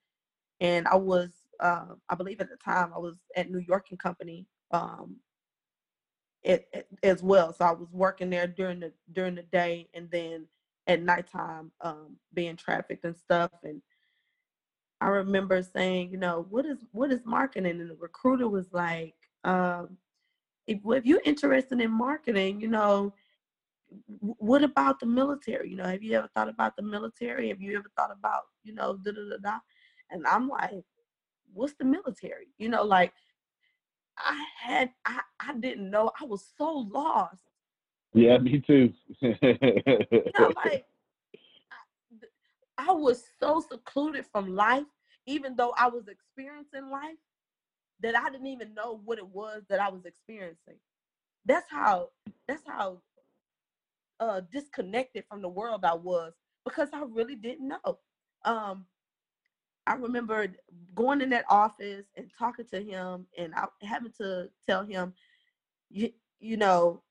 and 0.60 0.88
I 0.88 0.96
was, 0.96 1.30
uh, 1.60 1.94
I 2.10 2.16
believe 2.16 2.42
at 2.42 2.50
the 2.50 2.58
time, 2.58 2.92
I 2.96 3.00
was 3.00 3.18
at 3.36 3.52
New 3.52 3.60
York 3.60 3.88
and 3.92 4.00
Company, 4.00 4.48
um, 4.72 5.18
it, 6.42 6.68
it, 6.74 6.88
as 7.04 7.22
well. 7.22 7.54
So 7.54 7.66
I 7.66 7.72
was 7.72 7.90
working 7.92 8.30
there 8.32 8.48
during 8.48 8.80
the 8.80 8.94
during 9.12 9.36
the 9.36 9.44
day, 9.44 9.90
and 9.94 10.10
then 10.10 10.48
at 10.90 11.04
nighttime 11.04 11.72
um, 11.82 12.18
being 12.34 12.56
trafficked 12.56 13.06
and 13.06 13.16
stuff. 13.16 13.52
And 13.64 13.82
I 15.00 15.08
remember 15.08 15.62
saying, 15.62 16.10
you 16.10 16.18
know, 16.18 16.48
what 16.50 16.66
is 16.66 16.80
what 16.92 17.12
is 17.12 17.22
marketing? 17.26 17.80
And 17.80 17.90
the 17.92 17.96
recruiter 17.96 18.50
was 18.50 18.74
like, 18.74 19.14
um, 19.44 19.98
if, 20.68 20.80
if 20.84 21.06
you're 21.06 21.22
interested 21.24 21.80
in 21.80 21.92
marketing, 21.92 22.60
you 22.60 22.68
know, 22.68 23.14
what 24.20 24.64
about 24.64 25.00
the 25.00 25.06
military? 25.06 25.70
You 25.70 25.78
know, 25.78 25.86
have 25.86 26.04
you 26.04 26.18
ever 26.18 26.30
thought 26.36 26.50
about 26.50 26.76
the 26.76 26.84
military? 26.84 27.50
Have 27.50 27.62
you 27.62 27.78
ever 27.78 27.90
thought 27.96 28.12
about, 28.12 28.44
you 28.64 28.74
know, 28.74 28.98
da 28.98 29.12
da 29.12 29.22
da 29.30 29.38
da? 29.42 29.60
And 30.10 30.26
I'm 30.26 30.50
like, 30.50 30.84
what's 31.54 31.74
the 31.76 31.86
military? 31.86 32.48
You 32.58 32.70
know, 32.70 32.84
like 32.84 33.14
I 34.18 34.44
had 34.60 34.90
I 35.06 35.22
I 35.40 35.54
didn't 35.54 35.92
know. 35.92 36.12
I 36.20 36.26
was 36.26 36.52
so 36.58 36.90
lost. 36.92 37.42
Yeah, 38.14 38.38
me 38.40 38.60
too. 38.60 38.94
yeah, 39.22 39.36
like 40.56 40.86
I, 41.72 42.88
I 42.90 42.92
was 42.92 43.24
so 43.40 43.64
secluded 43.70 44.26
from 44.32 44.56
life, 44.56 44.86
even 45.28 45.56
though 45.56 45.74
I 45.78 45.88
was 45.88 46.08
experiencing 46.08 46.90
life, 46.90 47.18
that 48.02 48.16
I 48.16 48.30
didn't 48.30 48.48
even 48.48 48.74
know 48.74 49.02
what 49.04 49.18
it 49.18 49.28
was 49.28 49.64
that 49.70 49.80
I 49.80 49.90
was 49.90 50.06
experiencing. 50.06 50.78
That's 51.46 51.70
how 51.70 52.10
that's 52.48 52.64
how 52.68 53.02
uh 54.20 54.42
disconnected 54.52 55.24
from 55.30 55.42
the 55.42 55.50
world 55.50 55.86
I 55.86 55.94
was 55.94 56.34
because 56.66 56.90
I 56.94 57.04
really 57.04 57.36
didn't 57.36 57.68
know. 57.68 58.00
Um 58.46 58.86
I 59.88 59.96
remember 59.96 60.48
going 60.94 61.22
in 61.22 61.30
that 61.32 61.46
office 61.50 62.06
and 62.16 62.30
talking 62.38 62.66
to 62.72 62.82
him 62.82 63.26
and 63.38 63.54
I 63.56 63.66
having 63.82 64.14
to 64.20 64.50
tell 64.68 64.86
him 64.86 65.14
you, 65.90 66.12
you 66.40 66.58
know 66.58 67.02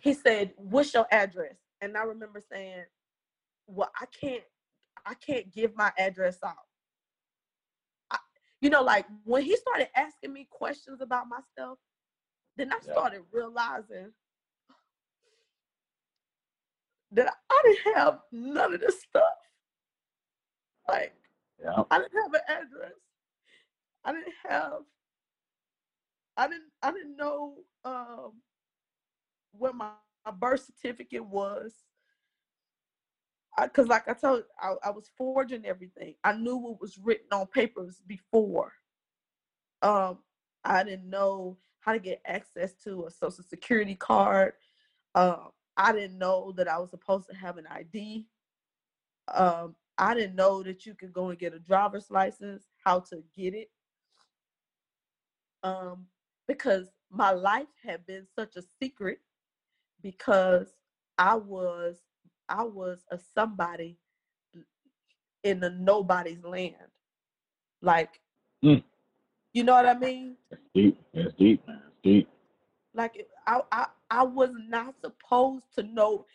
he 0.00 0.14
said, 0.14 0.52
"What's 0.56 0.94
your 0.94 1.06
address?" 1.10 1.56
And 1.80 1.96
I 1.96 2.02
remember 2.02 2.40
saying, 2.40 2.84
"Well, 3.66 3.90
I 4.00 4.06
can't, 4.06 4.44
I 5.06 5.14
can't 5.14 5.52
give 5.52 5.76
my 5.76 5.92
address 5.98 6.38
out." 6.44 6.54
I, 8.10 8.18
you 8.60 8.70
know, 8.70 8.82
like 8.82 9.06
when 9.24 9.42
he 9.42 9.56
started 9.56 9.88
asking 9.96 10.32
me 10.32 10.46
questions 10.50 11.00
about 11.00 11.26
myself, 11.28 11.78
then 12.56 12.72
I 12.72 12.80
started 12.80 13.22
realizing 13.32 14.12
that 17.12 17.32
I 17.50 17.62
didn't 17.64 17.96
have 17.96 18.20
none 18.32 18.74
of 18.74 18.80
this 18.80 19.00
stuff. 19.02 19.22
Like, 20.86 21.14
yeah. 21.62 21.82
I 21.90 21.98
didn't 21.98 22.22
have 22.22 22.34
an 22.34 22.40
address. 22.48 22.92
I 24.04 24.12
didn't 24.12 24.34
have. 24.48 24.72
I 26.36 26.48
didn't. 26.48 26.70
I 26.82 26.92
didn't 26.92 27.16
know 27.16 27.54
um, 27.84 28.32
what 29.52 29.74
my, 29.74 29.90
my 30.24 30.32
birth 30.32 30.66
certificate 30.66 31.24
was. 31.24 31.74
Because, 33.60 33.88
like 33.88 34.06
I 34.08 34.14
told, 34.14 34.44
I, 34.60 34.74
I 34.84 34.90
was 34.90 35.10
forging 35.16 35.66
everything. 35.66 36.14
I 36.22 36.32
knew 36.34 36.56
what 36.56 36.80
was 36.80 36.96
written 36.96 37.26
on 37.32 37.46
papers 37.46 38.00
before. 38.06 38.72
Um, 39.82 40.18
I 40.64 40.84
didn't 40.84 41.10
know 41.10 41.58
how 41.80 41.92
to 41.92 41.98
get 41.98 42.20
access 42.26 42.74
to 42.84 43.06
a 43.06 43.10
social 43.10 43.42
security 43.42 43.96
card. 43.96 44.52
Um, 45.14 45.50
I 45.76 45.92
didn't 45.92 46.18
know 46.18 46.52
that 46.56 46.68
I 46.68 46.78
was 46.78 46.90
supposed 46.90 47.28
to 47.30 47.36
have 47.36 47.56
an 47.56 47.66
ID. 47.66 48.26
Um, 49.34 49.74
I 49.96 50.14
didn't 50.14 50.36
know 50.36 50.62
that 50.62 50.86
you 50.86 50.94
could 50.94 51.12
go 51.12 51.30
and 51.30 51.38
get 51.38 51.54
a 51.54 51.58
driver's 51.58 52.10
license, 52.10 52.64
how 52.84 53.00
to 53.00 53.22
get 53.36 53.54
it. 53.54 53.70
Um, 55.62 56.06
because 56.46 56.88
my 57.10 57.30
life 57.30 57.66
had 57.84 58.06
been 58.06 58.26
such 58.36 58.56
a 58.56 58.62
secret 58.80 59.18
because 60.02 60.68
I 61.18 61.34
was 61.34 61.96
I 62.48 62.64
was 62.64 63.04
a 63.10 63.18
somebody 63.34 63.98
in 65.42 65.60
the 65.60 65.70
nobody's 65.70 66.42
land. 66.44 66.74
Like 67.82 68.20
mm. 68.64 68.82
you 69.52 69.64
know 69.64 69.74
what 69.74 69.86
I 69.86 69.98
mean? 69.98 70.36
That's 70.50 70.62
deep. 70.74 71.00
That's 71.14 71.34
deep, 71.38 71.66
man. 71.66 71.80
That's 71.84 71.96
deep. 72.02 72.28
Like 72.94 73.26
I 73.46 73.60
I 73.70 73.86
I 74.10 74.22
was 74.22 74.50
not 74.68 74.94
supposed 75.00 75.64
to 75.76 75.82
know 75.82 76.26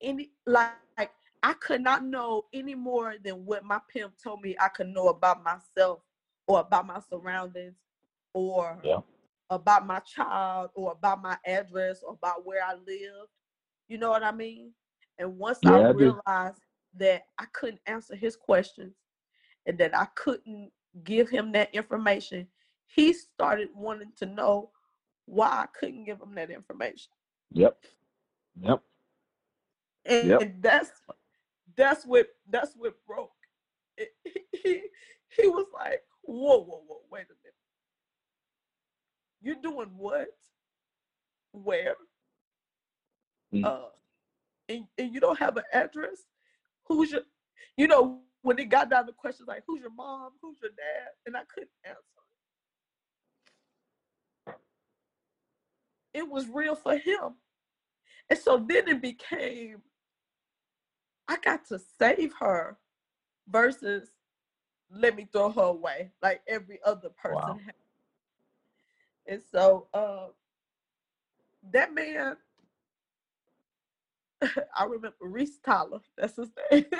any 0.00 0.30
like, 0.46 0.72
like 0.98 1.10
I 1.42 1.54
could 1.54 1.82
not 1.82 2.04
know 2.04 2.46
any 2.52 2.74
more 2.74 3.14
than 3.22 3.44
what 3.44 3.64
my 3.64 3.80
pimp 3.92 4.14
told 4.22 4.42
me 4.42 4.56
I 4.60 4.68
could 4.68 4.88
know 4.88 5.08
about 5.08 5.42
myself 5.42 6.00
or 6.46 6.60
about 6.60 6.86
my 6.86 7.00
surroundings 7.08 7.76
or 8.32 8.78
yeah 8.82 9.00
about 9.50 9.86
my 9.86 9.98
child 10.00 10.70
or 10.74 10.92
about 10.92 11.22
my 11.22 11.36
address 11.44 12.02
or 12.06 12.14
about 12.14 12.46
where 12.46 12.64
I 12.64 12.74
live. 12.74 13.26
You 13.88 13.98
know 13.98 14.10
what 14.10 14.22
I 14.22 14.32
mean? 14.32 14.72
And 15.18 15.36
once 15.36 15.58
yeah, 15.62 15.72
I 15.72 15.90
realized 15.90 16.62
that 16.96 17.24
I 17.38 17.44
couldn't 17.52 17.80
answer 17.86 18.14
his 18.14 18.36
questions 18.36 18.94
and 19.66 19.76
that 19.78 19.96
I 19.96 20.06
couldn't 20.14 20.70
give 21.04 21.28
him 21.28 21.52
that 21.52 21.74
information, 21.74 22.46
he 22.86 23.12
started 23.12 23.68
wanting 23.74 24.12
to 24.18 24.26
know 24.26 24.70
why 25.26 25.48
I 25.48 25.66
couldn't 25.78 26.04
give 26.04 26.20
him 26.20 26.34
that 26.36 26.50
information. 26.50 27.12
Yep. 27.52 27.76
Yep. 28.60 28.82
And, 30.06 30.28
yep. 30.28 30.54
that's 30.60 30.90
that's 31.76 32.04
what 32.04 32.28
that's 32.48 32.74
what 32.76 32.94
broke. 33.06 33.32
It, 33.96 34.08
he 34.64 34.82
he 35.36 35.48
was 35.48 35.66
like, 35.74 36.02
whoa, 36.22 36.64
whoa, 36.64 36.82
whoa, 36.86 37.00
wait 37.10 37.26
a 37.26 37.34
minute. 37.34 37.39
You're 39.40 39.56
doing 39.62 39.90
what? 39.96 40.28
Where? 41.52 41.96
Mm. 43.54 43.64
Uh, 43.64 43.88
and, 44.68 44.84
and 44.98 45.12
you 45.12 45.20
don't 45.20 45.38
have 45.38 45.56
an 45.56 45.64
address? 45.72 46.22
Who's 46.86 47.10
your, 47.12 47.22
you 47.76 47.88
know, 47.88 48.20
when 48.42 48.58
it 48.58 48.66
got 48.66 48.90
down 48.90 49.06
to 49.06 49.12
questions 49.12 49.48
like, 49.48 49.62
who's 49.66 49.80
your 49.80 49.92
mom? 49.92 50.32
Who's 50.40 50.58
your 50.62 50.70
dad? 50.70 51.10
And 51.26 51.36
I 51.36 51.42
couldn't 51.52 51.70
answer. 51.84 51.98
It 56.12 56.28
was 56.28 56.48
real 56.48 56.74
for 56.74 56.96
him. 56.96 57.36
And 58.28 58.38
so 58.38 58.64
then 58.68 58.88
it 58.88 59.02
became, 59.02 59.82
I 61.28 61.36
got 61.36 61.66
to 61.68 61.80
save 61.98 62.32
her 62.40 62.78
versus 63.48 64.10
let 64.92 65.16
me 65.16 65.28
throw 65.32 65.50
her 65.50 65.62
away 65.62 66.10
like 66.22 66.40
every 66.48 66.80
other 66.84 67.10
person 67.10 67.36
wow. 67.36 67.60
And 69.26 69.40
so 69.52 69.86
uh, 69.94 70.26
that 71.72 71.94
man, 71.94 72.36
I 74.76 74.84
remember 74.84 75.16
Reese 75.20 75.58
Tyler. 75.64 76.00
That's 76.16 76.36
his 76.36 76.48
name. 76.70 76.84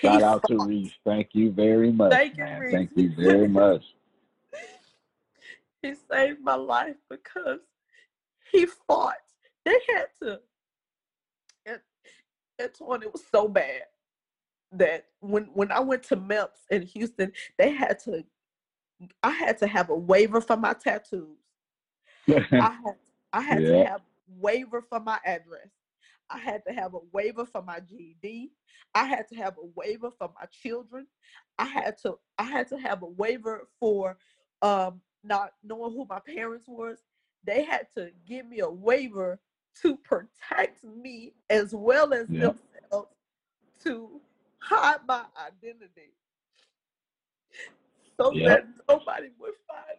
Shout 0.00 0.22
out 0.22 0.44
to 0.48 0.56
Reese. 0.64 0.94
Thank 1.04 1.30
you 1.32 1.50
very 1.50 1.92
much. 1.92 2.12
Thank 2.12 2.38
you, 2.38 2.44
man. 2.44 2.70
Thank 2.70 2.90
you 2.96 3.12
very 3.14 3.48
much. 3.48 3.84
he 5.82 5.94
saved 6.10 6.40
my 6.40 6.54
life 6.54 6.96
because 7.08 7.60
he 8.50 8.66
fought. 8.66 9.14
They 9.64 9.76
had 9.94 10.06
to. 10.22 10.40
And, 11.66 11.80
and 12.58 13.02
it 13.02 13.12
was 13.12 13.24
so 13.30 13.46
bad 13.46 13.82
that 14.72 15.06
when 15.20 15.44
when 15.52 15.70
I 15.72 15.80
went 15.80 16.02
to 16.04 16.16
MEPS 16.16 16.48
in 16.70 16.82
Houston, 16.82 17.32
they 17.58 17.72
had 17.72 17.98
to 18.00 18.24
I 19.22 19.30
had 19.30 19.58
to 19.58 19.66
have 19.66 19.90
a 19.90 19.96
waiver 19.96 20.40
for 20.40 20.56
my 20.56 20.74
tattoos. 20.74 21.38
I 22.28 22.40
had 22.50 22.96
I 23.32 23.40
had 23.40 23.62
yeah. 23.62 23.68
to 23.68 23.84
have 23.86 24.00
waiver 24.38 24.82
for 24.82 25.00
my 25.00 25.18
address. 25.24 25.68
I 26.28 26.38
had 26.38 26.62
to 26.66 26.72
have 26.72 26.94
a 26.94 27.00
waiver 27.12 27.44
for 27.44 27.62
my 27.62 27.80
GED. 27.80 28.52
I 28.94 29.04
had 29.04 29.28
to 29.28 29.36
have 29.36 29.56
a 29.58 29.66
waiver 29.74 30.10
for 30.16 30.30
my 30.38 30.46
children. 30.46 31.06
I 31.58 31.64
had 31.64 31.98
to 32.02 32.18
I 32.38 32.44
had 32.44 32.68
to 32.68 32.78
have 32.78 33.02
a 33.02 33.06
waiver 33.06 33.68
for 33.78 34.16
um 34.62 35.00
not 35.22 35.52
knowing 35.62 35.92
who 35.92 36.06
my 36.08 36.20
parents 36.20 36.66
was. 36.68 36.98
They 37.44 37.64
had 37.64 37.86
to 37.96 38.10
give 38.26 38.46
me 38.46 38.60
a 38.60 38.70
waiver 38.70 39.40
to 39.82 39.96
protect 39.96 40.84
me 40.84 41.32
as 41.48 41.72
well 41.72 42.12
as 42.12 42.28
yeah. 42.28 42.50
themselves 42.80 43.08
to 43.84 44.20
hide 44.58 45.00
my 45.06 45.24
identity 45.38 46.12
so 48.20 48.32
yep. 48.32 48.48
that 48.48 48.64
nobody 48.88 49.28
would 49.38 49.54
find 49.66 49.98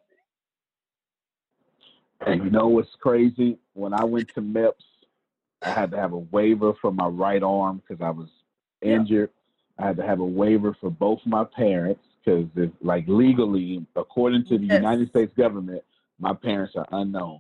me. 2.28 2.34
And 2.34 2.44
you 2.44 2.50
know 2.52 2.68
what's 2.68 2.96
crazy? 3.00 3.58
When 3.74 3.94
I 3.94 4.04
went 4.04 4.34
to 4.36 4.42
MEPS, 4.42 4.74
I 5.62 5.70
had 5.70 5.92
to 5.92 5.98
have 5.98 6.14
a 6.14 6.18
waiver 6.18 6.74
for 6.82 6.92
my 6.92 7.08
right 7.08 7.42
arm 7.42 7.82
because 7.88 8.04
I 8.04 8.10
was 8.10 8.30
injured. 8.82 9.30
Yep. 9.30 9.84
I 9.84 9.88
had 9.88 9.98
to 9.98 10.04
have 10.04 10.20
a 10.20 10.26
waiver 10.26 10.76
for 10.80 10.90
both 10.92 11.20
my 11.26 11.44
parents 11.44 12.04
because, 12.24 12.46
like, 12.82 13.06
legally, 13.08 13.86
according 13.96 14.46
to 14.46 14.58
the 14.58 14.66
yes. 14.66 14.78
United 14.78 15.10
States 15.10 15.34
government, 15.36 15.84
my 16.20 16.34
parents 16.34 16.76
are 16.76 16.88
unknown. 16.92 17.40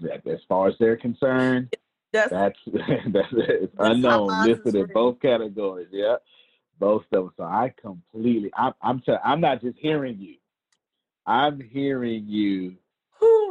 That, 0.00 0.26
as 0.26 0.40
far 0.48 0.68
as 0.68 0.74
they're 0.80 0.96
concerned, 0.96 1.74
that's 2.12 2.30
that's, 2.30 2.58
that's 3.08 3.28
it's 3.32 3.74
unknown, 3.78 4.46
listed 4.46 4.74
in 4.74 4.86
both 4.92 5.20
categories. 5.20 5.88
Yeah 5.92 6.16
both 6.78 7.04
of 7.12 7.24
them. 7.24 7.32
So 7.36 7.44
I 7.44 7.72
completely, 7.80 8.50
I'm, 8.56 8.72
I'm, 8.82 9.00
t- 9.00 9.14
I'm 9.24 9.40
not 9.40 9.60
just 9.60 9.78
hearing 9.78 10.18
you. 10.18 10.36
I'm 11.26 11.60
hearing 11.60 12.26
you 12.26 12.74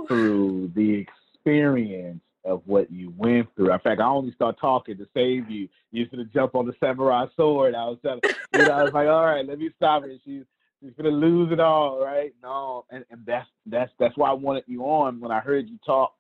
through 0.08 0.72
the 0.76 1.06
experience 1.36 2.22
of 2.46 2.62
what 2.66 2.92
you 2.92 3.14
went 3.18 3.48
through. 3.56 3.72
In 3.72 3.80
fact, 3.80 4.02
I 4.02 4.06
only 4.06 4.34
start 4.34 4.60
talking 4.60 4.98
to 4.98 5.08
save 5.14 5.50
you. 5.50 5.70
You 5.92 6.02
used 6.02 6.12
to 6.12 6.26
jump 6.26 6.56
on 6.56 6.66
the 6.66 6.74
samurai 6.80 7.26
sword. 7.36 7.74
I 7.76 7.86
was 7.86 7.98
telling, 8.02 8.22
you 8.52 8.66
know, 8.66 8.72
I 8.72 8.84
was 8.84 8.94
like, 8.94 9.08
all 9.08 9.26
right, 9.26 9.46
let 9.46 9.60
me 9.60 9.70
stop 9.78 10.04
it. 10.04 10.20
She's 10.26 10.44
she's 10.82 10.92
gonna 10.98 11.10
lose 11.10 11.52
it 11.52 11.60
all, 11.60 12.04
right? 12.04 12.34
No, 12.42 12.86
and, 12.90 13.06
and 13.12 13.26
that's 13.26 13.48
that's 13.66 13.92
that's 14.00 14.18
why 14.18 14.30
I 14.30 14.34
wanted 14.34 14.66
you 14.68 14.84
on 14.84 15.20
when 15.20 15.32
I 15.32 15.40
heard 15.40 15.70
you 15.70 15.80
talk. 15.86 16.14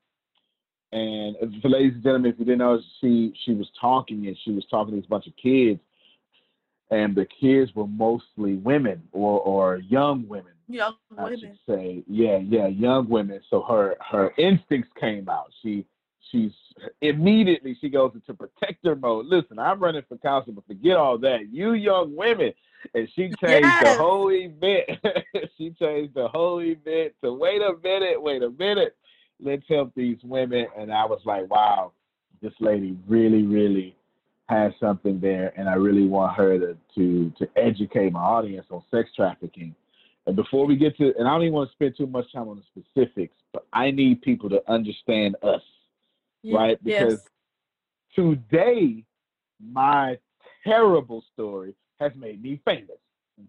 And 0.92 1.36
for 1.62 1.70
ladies 1.70 1.96
and 1.96 2.04
gentlemen, 2.04 2.32
if 2.32 2.40
you 2.40 2.46
didn't 2.46 2.60
know, 2.60 2.80
she 3.02 3.34
she 3.46 3.54
was 3.54 3.68
talking 3.80 4.28
and 4.28 4.38
she 4.46 4.52
was 4.52 4.66
talking 4.70 4.94
to 4.94 5.02
this 5.02 5.10
bunch 5.10 5.28
of 5.28 5.34
kids 5.36 5.80
and 6.92 7.16
the 7.16 7.26
kids 7.26 7.74
were 7.76 7.88
mostly 7.88 8.56
women 8.56 9.04
or 9.12 9.40
or 9.40 9.78
young 9.78 10.28
women. 10.28 10.54
Young 10.68 10.96
I 11.18 11.24
women. 11.24 11.40
Should 11.40 11.58
say, 11.68 12.04
yeah, 12.08 12.38
yeah, 12.38 12.68
young 12.68 13.10
women. 13.10 13.42
So 13.50 13.62
her 13.64 13.96
her 14.12 14.34
instincts 14.38 14.92
came 15.00 15.30
out. 15.30 15.52
She 15.62 15.86
she's 16.32 16.52
immediately 17.02 17.78
she 17.80 17.90
goes 17.90 18.12
into 18.14 18.34
protector 18.34 18.96
mode. 18.96 19.28
Listen, 19.28 19.60
I'm 19.60 19.80
running 19.80 20.04
for 20.08 20.18
council, 20.18 20.54
but 20.54 20.66
forget 20.68 20.98
all 20.98 21.18
that. 21.20 21.50
You 21.52 21.74
young 21.74 22.16
women. 22.16 22.54
And 22.94 23.08
she 23.16 23.32
changed 23.42 23.66
yes. 23.66 23.84
the 23.84 24.04
whole 24.04 24.30
event. 24.30 24.90
she 25.58 25.72
changed 25.80 26.16
the 26.16 26.28
whole 26.28 26.62
event 26.62 27.14
to 27.24 27.34
wait 27.34 27.62
a 27.62 27.76
minute, 27.82 28.22
wait 28.22 28.44
a 28.44 28.50
minute. 28.50 28.98
Let's 29.40 29.64
help 29.70 29.94
these 29.96 30.18
women. 30.22 30.68
And 30.78 30.92
I 30.92 31.06
was 31.06 31.22
like, 31.26 31.50
wow, 31.50 31.94
this 32.42 32.54
lady 32.60 32.98
really, 33.08 33.44
really 33.44 33.96
has 34.54 34.74
something 34.80 35.20
there, 35.20 35.54
and 35.58 35.68
I 35.68 35.74
really 35.74 36.08
want 36.08 36.36
her 36.36 36.58
to 36.60 36.78
to 36.96 37.32
to 37.38 37.50
educate 37.56 38.12
my 38.12 38.22
audience 38.22 38.68
on 38.70 38.84
sex 38.92 39.10
trafficking. 39.16 39.76
And 40.26 40.36
before 40.36 40.66
we 40.66 40.78
get 40.78 40.96
to, 40.98 41.14
and 41.18 41.28
I 41.28 41.32
don't 41.32 41.42
even 41.42 41.54
want 41.54 41.70
to 41.70 41.76
spend 41.76 41.98
too 41.98 42.08
much 42.08 42.32
time 42.32 42.48
on 42.48 42.62
the 42.62 42.82
specifics, 42.82 43.36
but 43.52 43.66
I 43.74 43.92
need 43.92 44.22
people 44.22 44.50
to 44.50 44.62
understand 44.72 45.36
us, 45.44 45.62
yeah, 46.44 46.56
right? 46.56 46.84
Because 46.84 47.22
yes. 48.16 48.16
today, 48.16 49.04
my 49.62 50.18
terrible 50.64 51.24
story 51.34 51.76
has 52.00 52.14
made 52.16 52.42
me 52.42 52.62
famous. 52.64 52.98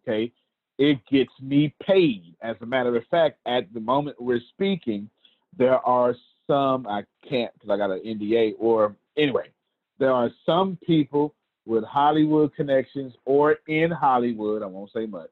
Okay, 0.02 0.32
it 0.78 0.98
gets 1.06 1.32
me 1.40 1.74
paid. 1.86 2.34
As 2.42 2.56
a 2.60 2.66
matter 2.66 2.96
of 2.96 3.04
fact, 3.10 3.38
at 3.46 3.72
the 3.72 3.80
moment 3.80 4.20
we're 4.20 4.42
speaking, 4.50 5.08
there 5.56 5.78
are 5.86 6.16
some 6.46 6.86
I 6.86 7.04
can't 7.28 7.52
because 7.54 7.70
I 7.70 7.76
got 7.76 7.90
an 7.90 8.00
NDA. 8.00 8.54
Or 8.58 8.96
anyway, 9.16 9.50
there 9.98 10.12
are 10.12 10.30
some 10.44 10.78
people 10.84 11.34
with 11.66 11.84
Hollywood 11.84 12.54
connections 12.54 13.14
or 13.24 13.56
in 13.66 13.90
Hollywood, 13.90 14.62
I 14.62 14.66
won't 14.66 14.90
say 14.92 15.06
much, 15.06 15.30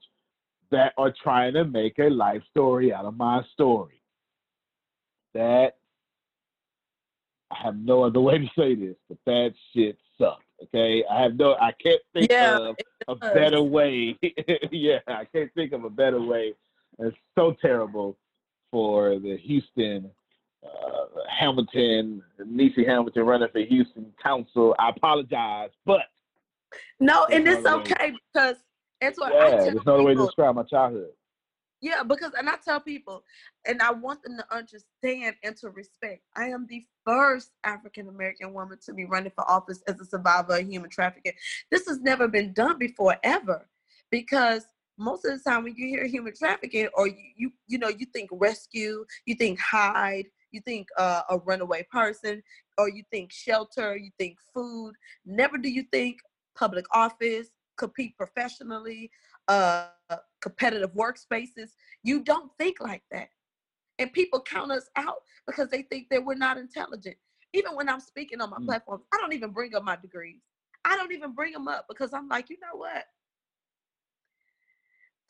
that 0.71 0.95
are 0.97 1.13
trying 1.23 1.55
to 1.55 1.65
make 1.65 1.99
a 1.99 2.09
life 2.09 2.43
story 2.51 2.93
out 2.93 3.05
of 3.05 3.17
my 3.17 3.43
story. 3.53 4.01
That 5.35 5.77
I 7.51 7.57
have 7.65 7.77
no 7.77 8.05
other 8.05 8.21
way 8.21 8.39
to 8.39 8.49
say 8.59 8.75
this, 8.75 8.97
but 9.09 9.19
that 9.27 9.55
shit 9.75 9.97
sucked. 10.19 10.45
Okay, 10.65 11.05
I 11.11 11.23
have 11.23 11.37
no, 11.37 11.55
I 11.55 11.73
can't 11.73 12.01
think 12.13 12.31
yeah, 12.31 12.73
of 13.09 13.19
a 13.23 13.35
better 13.35 13.63
way. 13.63 14.17
yeah, 14.71 15.01
I 15.09 15.25
can't 15.25 15.53
think 15.55 15.73
of 15.73 15.85
a 15.85 15.91
better 15.91 16.21
way. 16.21 16.55
It's 16.99 17.17
so 17.37 17.57
terrible 17.61 18.17
for 18.71 19.19
the 19.19 19.37
Houston 19.39 20.11
uh, 20.65 21.05
Hamilton, 21.29 22.23
Nissi 22.41 22.87
Hamilton 22.87 23.25
running 23.25 23.49
for 23.53 23.61
Houston 23.61 24.13
Council. 24.23 24.75
I 24.79 24.91
apologize, 24.91 25.71
but 25.85 26.03
no, 27.01 27.27
and 27.27 27.47
it's 27.47 27.67
okay 27.67 28.15
because 28.33 28.57
it's 29.01 29.19
what 29.19 29.33
yeah, 29.35 29.41
I 29.41 29.51
tell 29.51 29.59
there's 29.59 29.79
people, 29.79 30.05
way 30.05 30.15
to 30.15 30.25
describe 30.25 30.55
my 30.55 30.63
childhood. 30.63 31.11
Yeah, 31.81 32.05
because 32.05 32.31
and 32.39 32.49
I 32.49 32.55
tell 32.65 32.79
people, 32.79 33.25
and 33.67 33.83
I 33.83 33.91
want 33.91 34.23
them 34.23 34.37
to 34.37 34.57
understand 34.57 35.35
and 35.43 35.57
to 35.57 35.71
respect. 35.71 36.23
I 36.37 36.45
am 36.45 36.67
the 36.69 36.87
first 37.05 37.51
African 37.65 38.09
American 38.09 38.55
woman 38.55 38.79
to 38.87 38.95
be 38.95 39.05
running 39.05 39.33
for 39.35 39.51
office 39.51 39.83
as 39.89 40.01
a 40.01 40.05
survivor 40.05 40.59
of 40.59 40.69
human 40.69 40.91
trafficking. 40.91 41.33
This 41.73 41.89
has 41.89 42.01
never 42.01 42.29
been 42.29 42.53
done 42.53 42.79
before 42.79 43.17
ever, 43.25 43.69
because 44.13 44.65
most 44.97 45.25
of 45.25 45.33
the 45.33 45.51
time 45.51 45.65
when 45.65 45.75
you 45.75 45.89
hear 45.89 46.07
human 46.07 46.35
trafficking 46.39 46.89
or 46.95 47.09
you 47.09 47.17
you, 47.37 47.53
you 47.67 47.79
know 47.79 47.89
you 47.89 48.07
think 48.13 48.31
rescue, 48.33 49.05
you 49.27 49.35
think 49.35 49.59
hide, 49.59 50.27
you 50.53 50.61
think 50.61 50.89
uh, 50.99 51.23
a 51.31 51.39
runaway 51.39 51.87
person, 51.91 52.43
or 52.79 52.89
you 52.89 53.03
think 53.11 53.33
shelter, 53.33 53.97
you 53.97 54.11
think 54.19 54.39
food. 54.55 54.95
Never 55.25 55.59
do 55.59 55.69
you 55.69 55.85
think 55.93 56.21
public 56.55 56.85
office, 56.93 57.49
compete 57.77 58.17
professionally, 58.17 59.11
uh, 59.49 59.87
competitive 60.41 60.93
workspaces. 60.95 61.71
You 62.03 62.23
don't 62.23 62.51
think 62.59 62.81
like 62.81 63.03
that. 63.11 63.29
And 63.99 64.13
people 64.13 64.41
count 64.41 64.71
us 64.73 64.89
out 64.97 65.23
because 65.47 65.69
they 65.69 65.83
think 65.83 66.09
that 66.11 66.25
we're 66.25 66.35
not 66.35 66.59
intelligent. 66.59 67.17
even 67.55 67.77
when 67.77 67.87
I'm 67.87 68.01
speaking 68.01 68.41
on 68.41 68.49
my 68.49 68.57
Mm. 68.57 68.65
platforms, 68.65 69.05
I 69.13 69.19
don't 69.19 69.35
even 69.35 69.51
bring 69.51 69.75
up 69.75 69.85
my 69.85 69.95
degrees. 69.97 70.41
I 70.87 70.97
don't 70.97 71.13
even 71.13 71.33
bring 71.33 71.53
them 71.53 71.69
up 71.69 71.87
because 71.87 72.15
I'm 72.15 72.27
like, 72.27 72.49
you 72.49 72.59
know 72.61 72.77
what? 72.79 73.05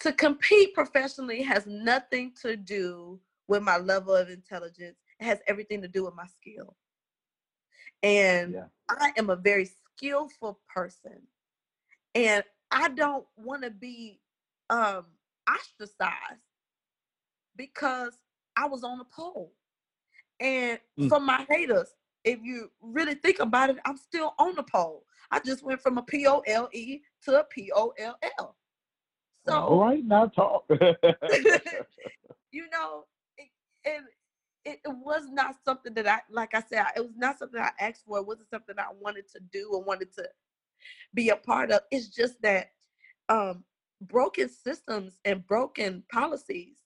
To 0.01 0.13
compete 0.13 0.73
professionally 0.73 1.43
has 1.43 1.67
nothing 1.67 2.33
to 2.43 2.57
do 2.57 3.21
with 3.49 3.63
my 3.63 3.77
level 3.77 4.15
of 4.15 4.31
intelligence. 4.31 5.02
Has 5.23 5.41
everything 5.47 5.83
to 5.83 5.89
do 5.89 6.05
with 6.05 6.15
my 6.15 6.27
skill. 6.27 6.77
And 8.03 8.55
Yeah. 8.55 8.65
I 8.89 9.13
am 9.17 9.31
a 9.31 9.37
very 9.37 9.67
skillful 9.67 10.61
person. 10.69 11.23
And 12.15 12.45
I 12.71 12.89
don't 12.89 13.27
want 13.37 13.63
to 13.63 13.71
be 13.71 14.21
um 14.71 15.07
ostracized 15.49 16.45
because 17.57 18.19
I 18.57 18.67
was 18.67 18.85
on 18.85 19.01
a 19.01 19.05
pole. 19.05 19.53
And 20.41 20.81
Mm. 20.99 21.09
for 21.09 21.21
my 21.21 21.47
haters, 21.49 21.95
if 22.25 22.41
you 22.43 22.71
really 22.81 23.15
think 23.15 23.39
about 23.41 23.71
it, 23.71 23.79
I'm 23.85 23.97
still 23.97 24.35
on 24.39 24.55
the 24.55 24.63
pole. 24.63 25.07
I 25.31 25.41
just 25.41 25.63
went 25.63 25.81
from 25.81 25.99
a 25.99 26.03
P 26.03 26.27
O 26.27 26.41
L 26.41 26.69
E 26.73 27.01
to 27.23 27.41
a 27.41 27.45
P 27.45 27.71
O 27.75 27.93
L 27.99 28.17
L. 28.39 28.57
So 29.47 29.55
All 29.55 29.81
right, 29.81 30.05
now 30.05 30.27
talk. 30.27 30.65
you 32.53 32.69
know, 32.71 33.05
and 33.85 34.05
it, 34.65 34.81
it 34.85 34.97
was 35.05 35.25
not 35.31 35.57
something 35.65 35.95
that 35.95 36.07
I, 36.07 36.21
like 36.31 36.55
I 36.55 36.63
said, 36.63 36.85
it 36.97 37.01
was 37.01 37.17
not 37.17 37.39
something 37.39 37.61
I 37.61 37.71
asked 37.81 38.05
for. 38.07 38.19
It 38.19 38.27
wasn't 38.27 38.51
something 38.51 38.77
I 38.79 38.93
wanted 39.01 39.29
to 39.33 39.41
do 39.53 39.71
or 39.73 39.83
wanted 39.83 40.13
to 40.15 40.29
be 41.15 41.31
a 41.31 41.37
part 41.37 41.71
of. 41.71 41.81
It's 41.91 42.09
just 42.09 42.41
that 42.43 42.71
um, 43.29 43.65
broken 44.01 44.49
systems 44.49 45.19
and 45.25 45.47
broken 45.47 46.05
policies, 46.13 46.77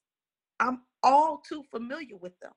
I'm 0.61 0.83
all 1.03 1.39
too 1.47 1.64
familiar 1.70 2.16
with 2.16 2.39
them. 2.41 2.53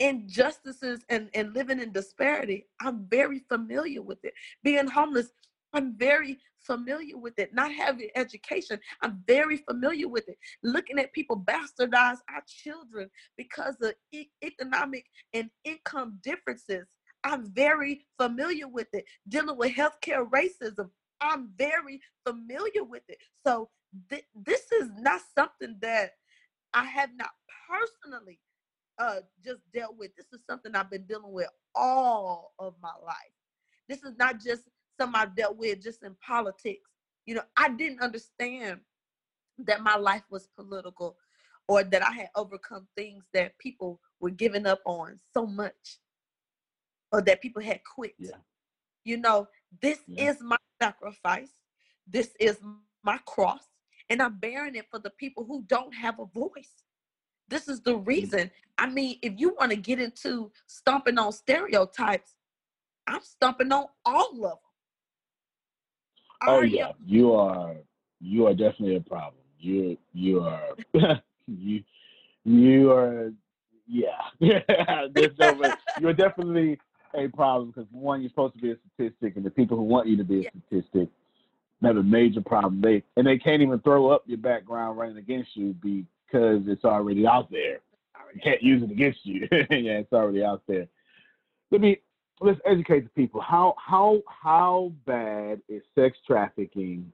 Injustices 0.00 1.04
and, 1.08 1.28
and 1.34 1.54
living 1.54 1.80
in 1.80 1.92
disparity, 1.92 2.66
I'm 2.80 3.06
very 3.08 3.40
familiar 3.48 4.00
with 4.00 4.24
it. 4.24 4.32
Being 4.62 4.86
homeless, 4.86 5.32
I'm 5.72 5.96
very 5.96 6.38
familiar 6.60 7.16
with 7.16 7.38
it. 7.38 7.54
Not 7.54 7.72
having 7.72 8.08
education, 8.14 8.78
I'm 9.02 9.22
very 9.26 9.58
familiar 9.58 10.08
with 10.08 10.28
it. 10.28 10.38
Looking 10.62 10.98
at 10.98 11.12
people 11.12 11.38
bastardize 11.38 12.18
our 12.32 12.42
children 12.46 13.10
because 13.36 13.76
of 13.82 13.94
e- 14.12 14.30
economic 14.42 15.06
and 15.34 15.50
income 15.64 16.18
differences, 16.22 16.86
I'm 17.24 17.52
very 17.52 18.06
familiar 18.18 18.68
with 18.68 18.88
it. 18.92 19.04
Dealing 19.28 19.56
with 19.56 19.72
healthcare 19.74 20.28
racism, 20.28 20.90
I'm 21.20 21.50
very 21.56 22.00
familiar 22.26 22.84
with 22.84 23.02
it. 23.08 23.18
So 23.46 23.70
th- 24.10 24.26
this 24.34 24.70
is 24.72 24.88
not 24.98 25.20
something 25.36 25.76
that 25.82 26.12
I 26.74 26.84
have 26.84 27.10
not 27.16 27.30
personally 27.68 28.38
uh, 28.98 29.20
just 29.44 29.60
dealt 29.72 29.96
with. 29.98 30.14
This 30.16 30.26
is 30.32 30.40
something 30.48 30.74
I've 30.74 30.90
been 30.90 31.06
dealing 31.06 31.32
with 31.32 31.48
all 31.74 32.52
of 32.58 32.74
my 32.82 32.92
life. 33.04 33.16
This 33.88 34.02
is 34.02 34.14
not 34.18 34.40
just 34.40 34.62
something 34.98 35.20
I've 35.20 35.36
dealt 35.36 35.56
with 35.56 35.82
just 35.82 36.02
in 36.02 36.14
politics. 36.24 36.90
You 37.26 37.36
know, 37.36 37.42
I 37.56 37.70
didn't 37.70 38.00
understand 38.00 38.80
that 39.58 39.82
my 39.82 39.96
life 39.96 40.22
was 40.30 40.48
political 40.56 41.16
or 41.68 41.84
that 41.84 42.02
I 42.02 42.12
had 42.12 42.30
overcome 42.34 42.86
things 42.96 43.24
that 43.34 43.58
people 43.58 44.00
were 44.20 44.30
giving 44.30 44.66
up 44.66 44.80
on 44.86 45.20
so 45.34 45.46
much 45.46 45.98
or 47.12 47.20
that 47.22 47.40
people 47.42 47.62
had 47.62 47.80
quit. 47.84 48.14
Yeah. 48.18 48.36
You 49.04 49.18
know, 49.18 49.48
this 49.80 50.00
Yeah. 50.06 50.30
is 50.30 50.40
my 50.40 50.58
sacrifice. 50.80 51.50
This 52.06 52.34
is 52.40 52.58
my 53.02 53.18
cross. 53.26 53.64
And 54.10 54.22
I'm 54.22 54.38
bearing 54.38 54.74
it 54.74 54.86
for 54.90 54.98
the 54.98 55.10
people 55.10 55.44
who 55.44 55.62
don't 55.66 55.92
have 55.94 56.18
a 56.18 56.24
voice. 56.26 56.84
This 57.48 57.68
is 57.68 57.80
the 57.80 57.96
reason. 57.96 58.50
I 58.76 58.88
mean, 58.88 59.18
if 59.22 59.34
you 59.38 59.54
want 59.58 59.70
to 59.70 59.76
get 59.76 60.00
into 60.00 60.52
stomping 60.66 61.18
on 61.18 61.32
stereotypes, 61.32 62.36
I'm 63.06 63.22
stomping 63.22 63.72
on 63.72 63.86
all 64.04 64.32
of 64.32 64.40
them. 64.40 64.58
Oh 66.46 66.56
Are 66.58 66.64
you- 66.64 66.78
yeah, 66.78 66.92
you 67.06 67.32
are 67.34 67.74
you 68.20 68.46
are 68.46 68.54
definitely 68.54 68.96
a 68.96 69.00
problem. 69.00 69.42
You 69.60 69.96
you 70.12 70.40
are 70.40 70.62
you 71.46 71.82
you 72.44 72.92
are 72.92 73.32
yeah. 73.86 74.28
There's 74.40 75.38
no 75.38 75.54
way- 75.54 75.72
you're 76.00 76.12
definitely 76.12 76.78
a 77.14 77.26
problem 77.28 77.70
because 77.70 77.86
one, 77.90 78.20
you're 78.20 78.28
supposed 78.30 78.54
to 78.54 78.60
be 78.60 78.72
a 78.72 78.76
statistic, 78.94 79.36
and 79.36 79.44
the 79.44 79.50
people 79.50 79.76
who 79.76 79.82
want 79.84 80.06
you 80.08 80.16
to 80.18 80.24
be 80.24 80.40
a 80.40 80.42
Yeah. 80.42 80.50
statistic 80.66 81.08
have 81.82 81.96
a 81.96 82.02
major 82.02 82.40
problem. 82.40 82.80
They 82.80 83.02
and 83.16 83.26
they 83.26 83.38
can't 83.38 83.62
even 83.62 83.78
throw 83.80 84.08
up 84.10 84.24
your 84.26 84.38
background 84.38 84.98
running 84.98 85.16
against 85.16 85.56
you 85.56 85.74
because 85.82 86.62
it's 86.66 86.84
already 86.84 87.26
out 87.26 87.50
there. 87.50 87.78
You 88.34 88.40
can't 88.42 88.62
use 88.62 88.82
it 88.82 88.90
against 88.90 89.20
you. 89.24 89.48
yeah, 89.50 89.98
it's 89.98 90.12
already 90.12 90.44
out 90.44 90.62
there. 90.68 90.86
Let 91.70 91.80
me 91.80 91.98
let's 92.40 92.60
educate 92.64 93.04
the 93.04 93.10
people. 93.10 93.40
How 93.40 93.74
how 93.84 94.22
how 94.28 94.92
bad 95.06 95.60
is 95.68 95.82
sex 95.94 96.18
trafficking 96.26 97.12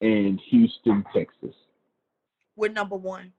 in 0.00 0.38
Houston, 0.50 1.04
Texas? 1.14 1.54
We're 2.56 2.72
number 2.72 2.96
one. 2.96 3.32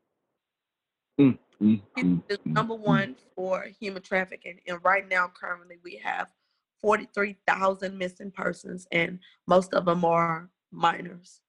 Mm, 1.19 1.37
mm, 1.61 1.81
mm, 1.97 2.21
mm, 2.27 2.45
number 2.45 2.75
mm. 2.75 2.79
one 2.79 3.15
for 3.35 3.65
human 3.79 4.01
trafficking. 4.01 4.59
And 4.67 4.79
right 4.83 5.07
now, 5.07 5.27
currently, 5.33 5.75
we 5.83 5.97
have 5.97 6.31
43,000 6.81 7.97
missing 7.97 8.31
persons, 8.31 8.87
and 8.93 9.19
most 9.47 9.73
of 9.73 9.83
them 9.85 10.05
are 10.05 10.49
minors. 10.71 11.41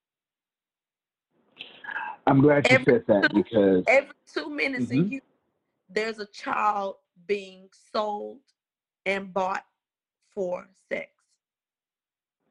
I'm 2.26 2.40
glad 2.40 2.66
you 2.68 2.76
Every 2.76 2.94
said 2.94 3.04
that 3.06 3.30
two- 3.30 3.42
because 3.42 3.84
Every 3.86 4.14
two 4.26 4.50
minutes 4.50 4.90
in 4.90 5.04
Mhm. 5.04 5.08
Houston, 5.10 5.28
there's 5.88 6.18
a 6.18 6.26
child 6.26 6.96
being 7.26 7.68
sold 7.92 8.40
and 9.06 9.32
bought 9.32 9.64
for 10.34 10.66
sex. 10.88 11.10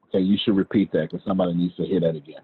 okay, 0.08 0.22
you 0.22 0.36
should 0.44 0.56
repeat 0.56 0.92
that 0.92 1.10
because 1.10 1.24
somebody 1.26 1.54
needs 1.54 1.76
to 1.76 1.84
hear 1.84 2.00
that 2.00 2.16
again. 2.16 2.42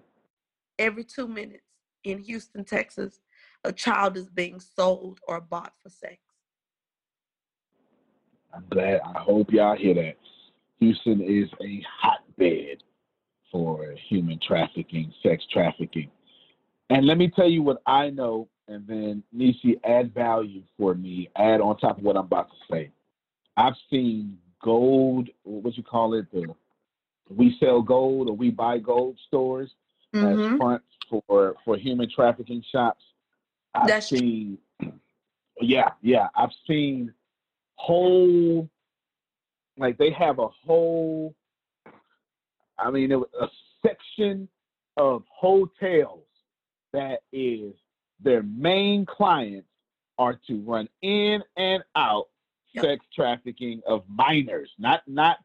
Every 0.79 1.05
two 1.05 1.29
minutes 1.29 1.65
in 2.05 2.19
Houston, 2.19 2.65
Texas, 2.65 3.21
a 3.65 3.73
child 3.73 4.17
is 4.17 4.29
being 4.29 4.61
sold 4.61 5.21
or 5.27 5.41
bought 5.41 5.73
for 5.83 5.89
sex. 5.89 6.19
I'm 8.55 8.65
glad. 8.71 9.01
I 9.05 9.19
hope 9.19 9.51
y'all 9.51 9.77
hear 9.77 9.95
that. 9.95 10.17
Houston 10.81 11.21
is 11.21 11.49
a 11.61 11.83
hotbed 12.01 12.83
for 13.51 13.95
human 14.09 14.39
trafficking, 14.47 15.13
sex 15.23 15.45
trafficking. 15.53 16.11
And 16.91 17.07
let 17.07 17.19
me 17.19 17.31
tell 17.35 17.49
you 17.49 17.63
what 17.63 17.83
I 17.87 18.11
know, 18.11 18.49
and 18.69 18.87
then 18.87 19.23
Nissi, 19.37 19.81
add 19.85 20.15
value 20.15 20.63
for 20.77 20.95
me, 20.95 21.29
add 21.37 21.61
on 21.61 21.77
top 21.79 21.99
of 21.99 22.05
what 22.05 22.17
I'm 22.17 22.27
about 22.27 22.49
to 22.51 22.57
say. 22.75 22.91
I've 23.57 23.75
seen 23.91 24.39
gold, 24.63 25.29
what 25.45 25.77
you 25.77 25.83
call 25.83 26.15
it, 26.15 26.31
the 26.33 26.55
we 27.29 27.57
sell 27.59 27.83
gold 27.83 28.29
or 28.29 28.33
we 28.37 28.51
buy 28.51 28.79
gold 28.79 29.19
stores 29.27 29.71
as 30.15 30.23
Mhm. 30.23 30.59
fronts 30.59 30.87
for 31.09 31.57
for 31.65 31.77
human 31.77 32.09
trafficking 32.11 32.63
shops. 32.71 33.05
I've 33.75 33.89
That's 33.89 34.09
true. 34.09 34.19
seen, 34.19 34.59
yeah, 35.61 35.91
yeah, 36.03 36.29
I've 36.35 36.53
seen 36.67 37.13
whole, 37.75 38.69
like 39.77 39.99
they 39.99 40.11
have 40.13 40.39
a 40.39 40.49
whole, 40.49 41.35
I 42.79 42.91
mean, 42.91 43.11
it 43.11 43.17
was 43.17 43.29
a 43.41 43.49
section 43.87 44.49
of 44.97 45.25
hotels 45.29 46.25
that 46.93 47.23
is 47.33 47.75
their 48.21 48.43
main 48.45 49.05
clients 49.05 49.69
are 50.19 50.41
to 50.47 50.61
run 50.63 50.89
in 51.03 51.43
and 51.57 51.83
out 51.97 52.29
Yep. 52.77 52.85
sex 52.85 53.07
trafficking 53.15 53.81
of 53.87 54.05
minors, 54.09 54.71
not 54.79 55.03
not 55.07 55.39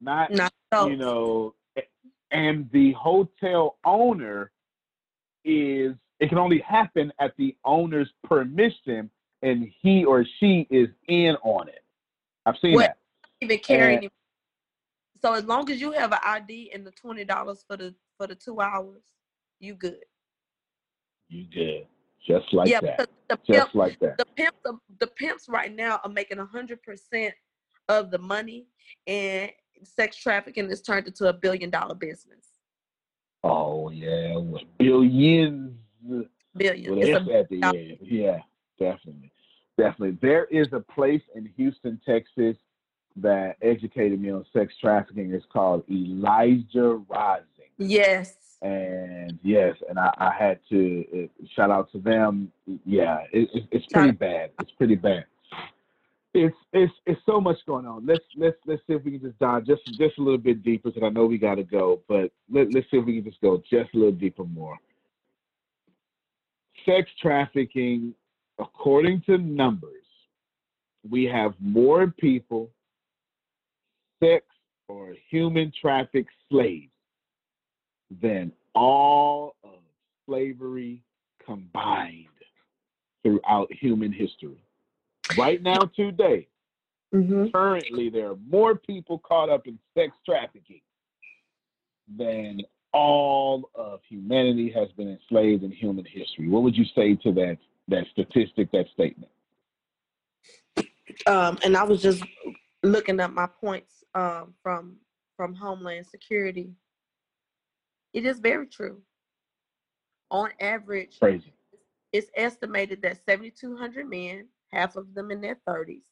not 0.00 0.30
Not 0.32 0.52
you 0.88 0.96
know, 0.96 1.54
and 2.32 2.68
the 2.72 2.92
hotel 2.92 3.78
owner 3.84 4.50
is 5.44 5.94
it 6.18 6.28
can 6.28 6.38
only 6.38 6.58
happen 6.58 7.12
at 7.20 7.36
the 7.36 7.56
owner's 7.64 8.12
permission, 8.24 9.10
and 9.42 9.70
he 9.80 10.04
or 10.04 10.24
she 10.40 10.66
is 10.70 10.88
in 11.06 11.36
on 11.44 11.68
it. 11.68 11.84
I've 12.46 12.56
seen 12.60 12.74
What- 12.74 12.86
that. 12.86 12.98
even 13.40 13.58
carry 13.60 13.96
And- 13.96 14.10
So 15.20 15.34
as 15.34 15.44
long 15.44 15.70
as 15.70 15.80
you 15.80 15.92
have 15.92 16.10
an 16.10 16.18
ID 16.24 16.72
and 16.72 16.84
the 16.84 16.90
twenty 16.90 17.24
dollars 17.24 17.62
for 17.62 17.76
the 17.76 17.94
for 18.18 18.26
the 18.26 18.34
two 18.34 18.60
hours, 18.60 19.02
you 19.60 19.76
good. 19.76 20.04
You 21.28 21.44
good, 21.46 21.86
just 22.26 22.52
like 22.52 22.68
yeah, 22.68 22.80
that, 22.80 23.08
the 23.28 23.36
just 23.36 23.46
pimp, 23.70 23.74
like 23.74 23.98
that. 24.00 24.18
The 24.36 24.42
pimps, 24.42 24.58
the, 24.64 24.78
the 25.00 25.06
pimps 25.06 25.48
right 25.48 25.74
now 25.74 26.00
are 26.04 26.10
making 26.10 26.38
hundred 26.38 26.82
percent 26.82 27.34
of 27.88 28.10
the 28.10 28.18
money, 28.18 28.66
and 29.06 29.50
sex 29.84 30.16
trafficking 30.16 30.68
has 30.68 30.82
turned 30.82 31.06
into 31.06 31.28
a 31.28 31.32
billion 31.32 31.70
dollar 31.70 31.94
business. 31.94 32.46
Oh 33.44 33.90
yeah, 33.90 34.34
billions. 34.78 35.78
Billion. 36.56 36.94
Well, 36.94 37.02
It's 37.02 37.30
at 37.30 37.48
the 37.48 37.62
end. 37.62 37.98
Yeah, 38.02 38.40
definitely, 38.78 39.32
definitely. 39.78 40.18
There 40.20 40.44
is 40.46 40.68
a 40.72 40.80
place 40.80 41.22
in 41.34 41.50
Houston, 41.56 42.00
Texas, 42.06 42.56
that 43.16 43.56
educated 43.62 44.20
me 44.20 44.30
on 44.30 44.44
sex 44.52 44.74
trafficking. 44.80 45.32
It's 45.32 45.46
called 45.52 45.84
Elijah 45.90 47.02
Rising. 47.08 47.46
yes. 47.78 48.36
And 48.62 49.38
yes, 49.42 49.76
and 49.88 49.98
I, 49.98 50.12
I 50.18 50.32
had 50.38 50.60
to 50.70 51.04
uh, 51.14 51.44
shout 51.54 51.70
out 51.70 51.90
to 51.92 51.98
them. 51.98 52.52
Yeah, 52.86 53.18
it, 53.32 53.48
it, 53.52 53.64
it's 53.72 53.86
pretty 53.92 54.12
bad. 54.12 54.50
It's 54.60 54.70
pretty 54.72 54.94
bad. 54.94 55.24
it's 56.32 56.56
it's 56.72 56.92
it's 57.04 57.20
so 57.26 57.40
much 57.40 57.58
going 57.66 57.86
on. 57.86 58.06
Let's 58.06 58.24
let's 58.36 58.56
let's 58.66 58.80
see 58.86 58.94
if 58.94 59.04
we 59.04 59.18
can 59.18 59.20
just 59.20 59.38
dive 59.40 59.66
just 59.66 59.84
just 59.98 60.16
a 60.18 60.22
little 60.22 60.38
bit 60.38 60.62
deeper 60.62 60.90
because 60.90 61.02
I 61.04 61.10
know 61.10 61.26
we 61.26 61.38
got 61.38 61.56
to 61.56 61.64
go, 61.64 62.00
but 62.08 62.30
let, 62.50 62.72
let's 62.72 62.88
see 62.90 62.98
if 62.98 63.04
we 63.04 63.20
can 63.20 63.24
just 63.24 63.40
go 63.40 63.60
just 63.68 63.92
a 63.94 63.98
little 63.98 64.12
deeper 64.12 64.44
more. 64.44 64.78
Sex 66.86 67.10
trafficking, 67.20 68.14
according 68.60 69.22
to 69.26 69.38
numbers, 69.38 70.04
we 71.08 71.24
have 71.24 71.54
more 71.60 72.06
people 72.06 72.70
sex 74.22 74.44
or 74.86 75.14
human 75.30 75.72
trafficked 75.80 76.30
slaves 76.48 76.91
than 78.20 78.52
all 78.74 79.54
of 79.64 79.80
slavery 80.26 81.02
combined 81.44 82.26
throughout 83.22 83.72
human 83.72 84.12
history. 84.12 84.62
Right 85.36 85.62
now, 85.62 85.80
today, 85.96 86.48
Mm-hmm. 87.14 87.48
currently, 87.52 88.08
there 88.08 88.30
are 88.30 88.38
more 88.48 88.74
people 88.74 89.18
caught 89.18 89.50
up 89.50 89.66
in 89.66 89.78
sex 89.94 90.16
trafficking 90.24 90.80
than 92.16 92.62
all 92.92 93.70
of 93.74 94.00
humanity 94.08 94.70
has 94.70 94.88
been 94.96 95.10
enslaved 95.10 95.62
in 95.62 95.70
human 95.70 96.06
history. 96.06 96.48
What 96.48 96.62
would 96.62 96.76
you 96.76 96.86
say 96.94 97.14
to 97.16 97.32
that 97.32 97.58
that 97.88 98.06
statistic, 98.12 98.70
that 98.72 98.86
statement? 98.94 99.30
um, 101.26 101.58
and 101.62 101.76
I 101.76 101.82
was 101.82 102.00
just 102.00 102.24
looking 102.82 103.20
up 103.20 103.32
my 103.32 103.46
points 103.46 104.04
um, 104.14 104.54
from 104.62 104.96
from 105.36 105.54
Homeland 105.54 106.06
Security. 106.06 106.72
It 108.12 108.26
is 108.26 108.40
very 108.40 108.66
true. 108.66 109.00
On 110.30 110.50
average, 110.60 111.18
Crazy. 111.18 111.52
it's 112.12 112.30
estimated 112.36 113.02
that 113.02 113.24
7,200 113.24 114.08
men, 114.08 114.48
half 114.72 114.96
of 114.96 115.14
them 115.14 115.30
in 115.30 115.40
their 115.40 115.58
30s, 115.68 116.04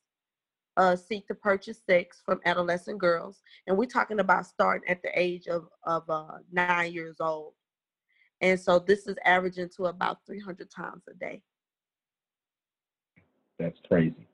uh, 0.77 0.97
seek 0.97 1.27
to 1.27 1.35
purchase 1.35 1.81
sex 1.87 2.23
from 2.25 2.41
adolescent 2.45 2.99
girls, 2.99 3.43
and 3.67 3.77
we're 3.77 3.87
talking 3.87 4.21
about 4.21 4.47
starting 4.47 4.89
at 4.89 5.03
the 5.03 5.11
age 5.19 5.47
of 5.47 5.69
of 5.85 6.09
uh, 6.09 6.39
nine 6.53 6.93
years 6.93 7.17
old. 7.21 7.55
And 8.41 8.59
so 8.59 8.79
this 8.79 9.07
is 9.07 9.17
averaging 9.25 9.69
to 9.77 9.87
about 9.87 10.19
300 10.27 10.71
times 10.71 11.03
a 11.11 11.15
day. 11.15 11.43
That's 13.59 13.79
crazy. 13.87 14.27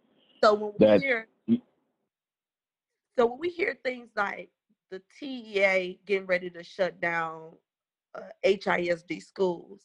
So 0.43 0.55
when 0.55 0.73
we 0.79 0.99
hear, 1.01 1.27
so 3.19 3.27
when 3.27 3.41
we 3.41 3.49
hear 3.49 3.77
things 3.83 4.11
like 4.17 4.51
the 4.91 5.03
TEA 5.19 5.99
getting 6.07 6.27
ready 6.27 6.51
to 6.51 6.63
shut 6.63 7.01
down 7.01 7.53
uh, 8.15 8.21
HISD 8.45 9.23
schools, 9.23 9.83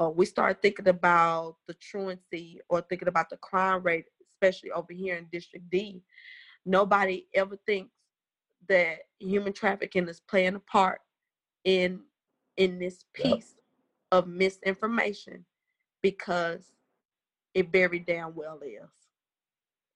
uh, 0.00 0.10
we 0.10 0.26
start 0.26 0.60
thinking 0.60 0.88
about 0.88 1.56
the 1.66 1.74
truancy 1.74 2.60
or 2.68 2.82
thinking 2.82 3.08
about 3.08 3.30
the 3.30 3.36
crime 3.38 3.82
rate, 3.82 4.04
especially 4.34 4.70
over 4.72 4.92
here 4.92 5.16
in 5.16 5.26
District 5.32 5.68
D. 5.70 6.02
Nobody 6.64 7.26
ever 7.34 7.56
thinks 7.66 7.92
that 8.68 8.98
human 9.18 9.52
trafficking 9.52 10.08
is 10.08 10.20
playing 10.20 10.56
a 10.56 10.60
part 10.60 11.00
in 11.64 12.00
in 12.56 12.78
this 12.78 13.04
piece 13.12 13.54
of 14.12 14.26
misinformation 14.26 15.44
because 16.02 16.72
it 17.54 17.70
very 17.70 17.98
damn 17.98 18.34
well 18.34 18.60
is. 18.64 18.88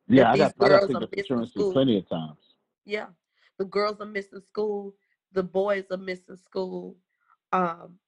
Yeah, 0.08 0.30
I 0.32 0.36
got, 0.36 0.54
I 0.60 0.68
got 0.68 0.68
girls 0.68 0.80
to 0.80 0.84
are 0.84 0.86
think 0.88 1.02
of 1.02 1.10
missing 1.16 1.38
insurance 1.38 1.72
plenty 1.72 1.98
of 1.98 2.08
times. 2.08 2.38
Yeah. 2.84 3.06
The 3.60 3.66
girls 3.66 4.00
are 4.00 4.06
missing 4.06 4.40
school, 4.40 4.96
the 5.32 5.44
boys 5.44 5.84
are 5.92 5.98
missing 5.98 6.36
school, 6.38 6.96
um, 7.52 7.98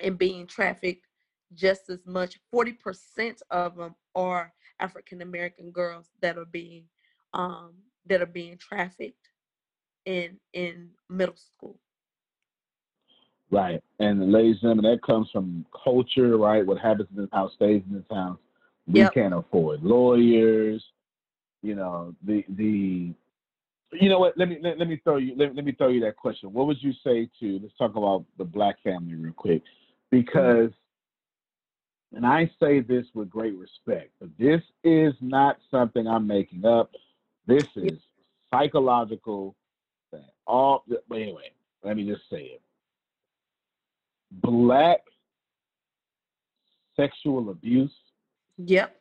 and 0.00 0.18
being 0.18 0.46
trafficked 0.46 1.06
just 1.54 1.90
as 1.90 2.06
much. 2.06 2.38
40% 2.54 3.42
of 3.52 3.76
them 3.76 3.94
are 4.14 4.54
African 4.80 5.20
American 5.22 5.70
girls 5.70 6.08
that 6.22 6.38
are 6.38 6.46
being 6.46 6.86
um, 7.34 7.74
that 8.06 8.22
are 8.22 8.26
being 8.26 8.56
trafficked 8.58 9.28
in 10.06 10.38
in 10.54 10.90
middle 11.10 11.36
school. 11.36 11.78
Right. 13.50 13.82
And 14.00 14.32
ladies 14.32 14.56
and 14.62 14.70
gentlemen, 14.70 14.92
that 14.92 15.02
comes 15.02 15.30
from 15.30 15.66
culture, 15.84 16.36
right? 16.38 16.66
What 16.66 16.78
happens 16.78 17.08
in 17.14 17.22
this 17.22 17.30
house 17.32 17.52
stays 17.54 17.82
in 17.88 17.96
this 17.96 18.04
house. 18.10 18.38
We 18.86 19.06
Yep. 19.06 19.08
can't 19.08 19.34
afford 19.34 19.82
lawyers. 19.82 20.84
You 21.62 21.74
know, 21.76 22.14
the 22.24 22.44
the 22.50 23.14
you 23.92 24.08
know 24.08 24.18
what, 24.18 24.36
let 24.36 24.48
me 24.48 24.58
let, 24.62 24.78
let 24.78 24.88
me 24.88 25.00
throw 25.02 25.16
you 25.16 25.34
let, 25.36 25.54
let 25.54 25.64
me 25.64 25.72
throw 25.72 25.88
you 25.88 26.00
that 26.00 26.16
question. 26.16 26.52
What 26.52 26.66
would 26.66 26.82
you 26.82 26.92
say 27.04 27.28
to 27.40 27.60
let's 27.62 27.76
talk 27.76 27.96
about 27.96 28.24
the 28.38 28.44
black 28.44 28.82
family 28.82 29.14
real 29.14 29.32
quick. 29.32 29.62
Because 30.10 30.70
and 32.12 32.26
I 32.26 32.50
say 32.60 32.80
this 32.80 33.06
with 33.14 33.30
great 33.30 33.56
respect, 33.56 34.10
but 34.20 34.30
this 34.38 34.60
is 34.82 35.14
not 35.20 35.58
something 35.70 36.06
I'm 36.06 36.26
making 36.26 36.64
up. 36.64 36.90
This 37.46 37.66
is 37.76 37.98
psychological 38.52 39.54
thing. 40.10 40.24
All 40.46 40.84
but 41.08 41.16
anyway, 41.16 41.50
let 41.84 41.96
me 41.96 42.04
just 42.04 42.22
say 42.30 42.42
it 42.42 42.62
black 44.32 45.00
sexual 46.96 47.50
abuse 47.50 47.90
Yep. 48.58 48.94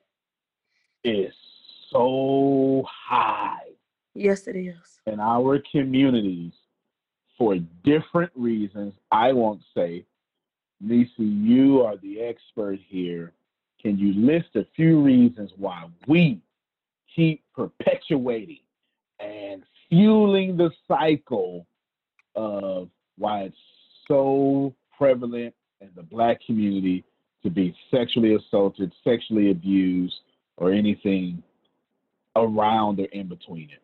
is 1.04 1.34
so 1.92 2.84
high 2.88 3.69
Yes, 4.14 4.48
it 4.48 4.56
is. 4.56 5.00
in 5.06 5.20
our 5.20 5.62
communities 5.72 6.54
for 7.38 7.58
different 7.84 8.32
reasons. 8.36 8.94
I 9.12 9.32
won't 9.34 9.62
say. 9.76 10.06
Nissi, 10.84 11.10
you 11.18 11.82
are 11.82 11.98
the 11.98 12.22
expert 12.22 12.80
here. 12.88 13.34
Can 13.82 13.98
you 13.98 14.14
list 14.14 14.56
a 14.56 14.66
few 14.76 15.02
reasons 15.02 15.52
why 15.58 15.86
we 16.08 16.42
keep 17.16 17.44
perpetuating 17.54 18.60
and 19.20 19.64
fueling 19.90 20.58
the 20.58 20.72
cycle 20.88 21.66
of 22.36 22.90
why 23.18 23.44
it's 23.44 23.58
so 24.08 24.74
prevalent 24.98 25.54
in 25.82 25.90
the 25.96 26.04
black 26.04 26.40
community 26.46 27.04
to 27.44 27.50
be 27.50 27.76
sexually 27.92 28.36
assaulted, 28.36 28.92
sexually 29.04 29.52
abused, 29.52 30.16
or 30.58 30.72
anything 30.72 31.42
around 32.36 33.00
or 33.00 33.06
in 33.06 33.28
between 33.28 33.70
it? 33.70 33.82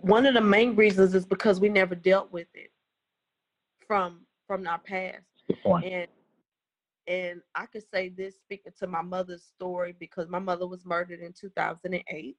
One 0.00 0.24
of 0.24 0.32
the 0.32 0.40
main 0.40 0.74
reasons 0.74 1.14
is 1.14 1.26
because 1.26 1.60
we 1.60 1.68
never 1.68 1.94
dealt 1.94 2.32
with 2.32 2.48
it 2.54 2.70
from 3.86 4.20
from 4.46 4.66
our 4.66 4.78
past. 4.78 5.20
And 5.84 6.06
and 7.06 7.42
I 7.54 7.66
could 7.66 7.84
say 7.92 8.08
this 8.08 8.36
speaking 8.36 8.72
to 8.78 8.86
my 8.86 9.02
mother's 9.02 9.42
story 9.42 9.94
because 9.98 10.28
my 10.30 10.38
mother 10.38 10.66
was 10.66 10.86
murdered 10.86 11.20
in 11.20 11.34
2008 11.34 12.36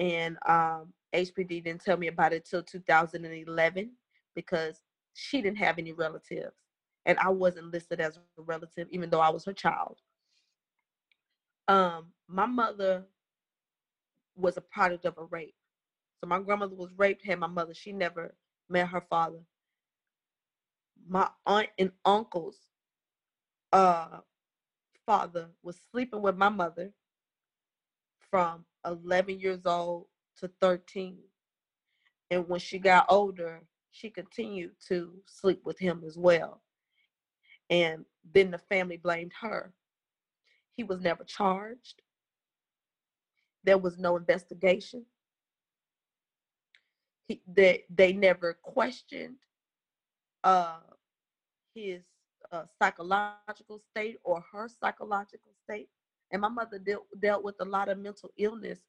and 0.00 0.36
um 0.46 0.92
HPD 1.14 1.62
didn't 1.62 1.84
tell 1.84 1.96
me 1.96 2.08
about 2.08 2.32
it 2.32 2.44
till 2.44 2.62
2011 2.62 3.92
because 4.34 4.80
she 5.14 5.42
didn't 5.42 5.58
have 5.58 5.78
any 5.78 5.92
relatives 5.92 6.56
and 7.06 7.18
I 7.20 7.28
wasn't 7.28 7.70
listed 7.72 8.00
as 8.00 8.16
a 8.16 8.42
relative 8.42 8.88
even 8.90 9.10
though 9.10 9.20
I 9.20 9.30
was 9.30 9.44
her 9.44 9.52
child. 9.52 9.98
Um 11.68 12.06
my 12.26 12.46
mother 12.46 13.04
was 14.34 14.56
a 14.56 14.62
product 14.62 15.04
of 15.04 15.18
a 15.18 15.24
rape. 15.26 15.54
So 16.22 16.28
my 16.28 16.38
grandmother 16.38 16.76
was 16.76 16.92
raped, 16.96 17.24
had 17.26 17.40
my 17.40 17.48
mother, 17.48 17.74
she 17.74 17.92
never 17.92 18.34
met 18.68 18.88
her 18.88 19.00
father. 19.10 19.40
My 21.08 21.28
aunt 21.46 21.68
and 21.78 21.90
uncle's 22.04 22.58
uh 23.72 24.20
father 25.04 25.48
was 25.62 25.80
sleeping 25.90 26.22
with 26.22 26.36
my 26.36 26.48
mother 26.48 26.92
from 28.30 28.64
11 28.86 29.40
years 29.40 29.66
old 29.66 30.06
to 30.38 30.48
13 30.60 31.18
and 32.30 32.48
when 32.48 32.60
she 32.60 32.78
got 32.78 33.06
older 33.08 33.62
she 33.90 34.10
continued 34.10 34.72
to 34.88 35.12
sleep 35.26 35.62
with 35.64 35.78
him 35.78 36.02
as 36.06 36.16
well. 36.16 36.62
And 37.68 38.04
then 38.32 38.50
the 38.50 38.58
family 38.58 38.96
blamed 38.96 39.32
her. 39.40 39.72
He 40.76 40.84
was 40.84 41.00
never 41.00 41.24
charged. 41.24 42.02
There 43.64 43.78
was 43.78 43.98
no 43.98 44.16
investigation 44.16 45.04
they, 47.46 47.84
they 47.88 48.12
never 48.12 48.58
questioned 48.62 49.36
uh, 50.44 50.80
his 51.74 52.02
uh, 52.50 52.64
psychological 52.80 53.80
state 53.90 54.18
or 54.24 54.44
her 54.52 54.68
psychological 54.68 55.52
state. 55.64 55.88
And 56.30 56.42
my 56.42 56.48
mother 56.48 56.78
dealt, 56.78 57.06
dealt 57.20 57.44
with 57.44 57.56
a 57.60 57.64
lot 57.64 57.88
of 57.88 57.98
mental 57.98 58.30
illness 58.38 58.80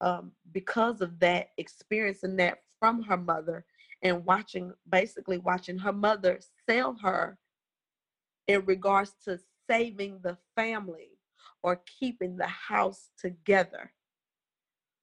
um, 0.00 0.32
because 0.52 1.00
of 1.00 1.18
that, 1.20 1.50
experiencing 1.56 2.36
that 2.36 2.58
from 2.78 3.02
her 3.02 3.16
mother 3.16 3.64
and 4.02 4.24
watching, 4.24 4.72
basically 4.90 5.38
watching 5.38 5.78
her 5.78 5.92
mother 5.92 6.38
sell 6.68 6.96
her 7.02 7.38
in 8.48 8.64
regards 8.64 9.14
to 9.24 9.38
saving 9.68 10.20
the 10.22 10.36
family 10.54 11.10
or 11.62 11.82
keeping 11.98 12.36
the 12.36 12.46
house 12.46 13.10
together 13.18 13.92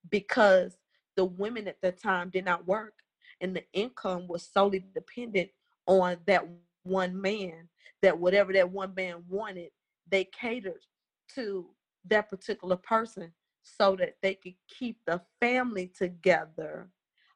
because 0.09 0.77
the 1.15 1.25
women 1.25 1.67
at 1.67 1.81
that 1.81 2.01
time 2.01 2.29
did 2.29 2.45
not 2.45 2.67
work 2.67 2.93
and 3.41 3.55
the 3.55 3.63
income 3.73 4.27
was 4.27 4.49
solely 4.51 4.85
dependent 4.93 5.49
on 5.87 6.17
that 6.27 6.43
one 6.83 7.19
man 7.19 7.67
that 8.01 8.17
whatever 8.17 8.53
that 8.53 8.69
one 8.69 8.93
man 8.95 9.23
wanted 9.29 9.69
they 10.09 10.25
catered 10.25 10.85
to 11.33 11.69
that 12.05 12.29
particular 12.29 12.75
person 12.75 13.31
so 13.63 13.95
that 13.95 14.15
they 14.21 14.35
could 14.35 14.55
keep 14.67 14.97
the 15.07 15.21
family 15.39 15.91
together 15.97 16.89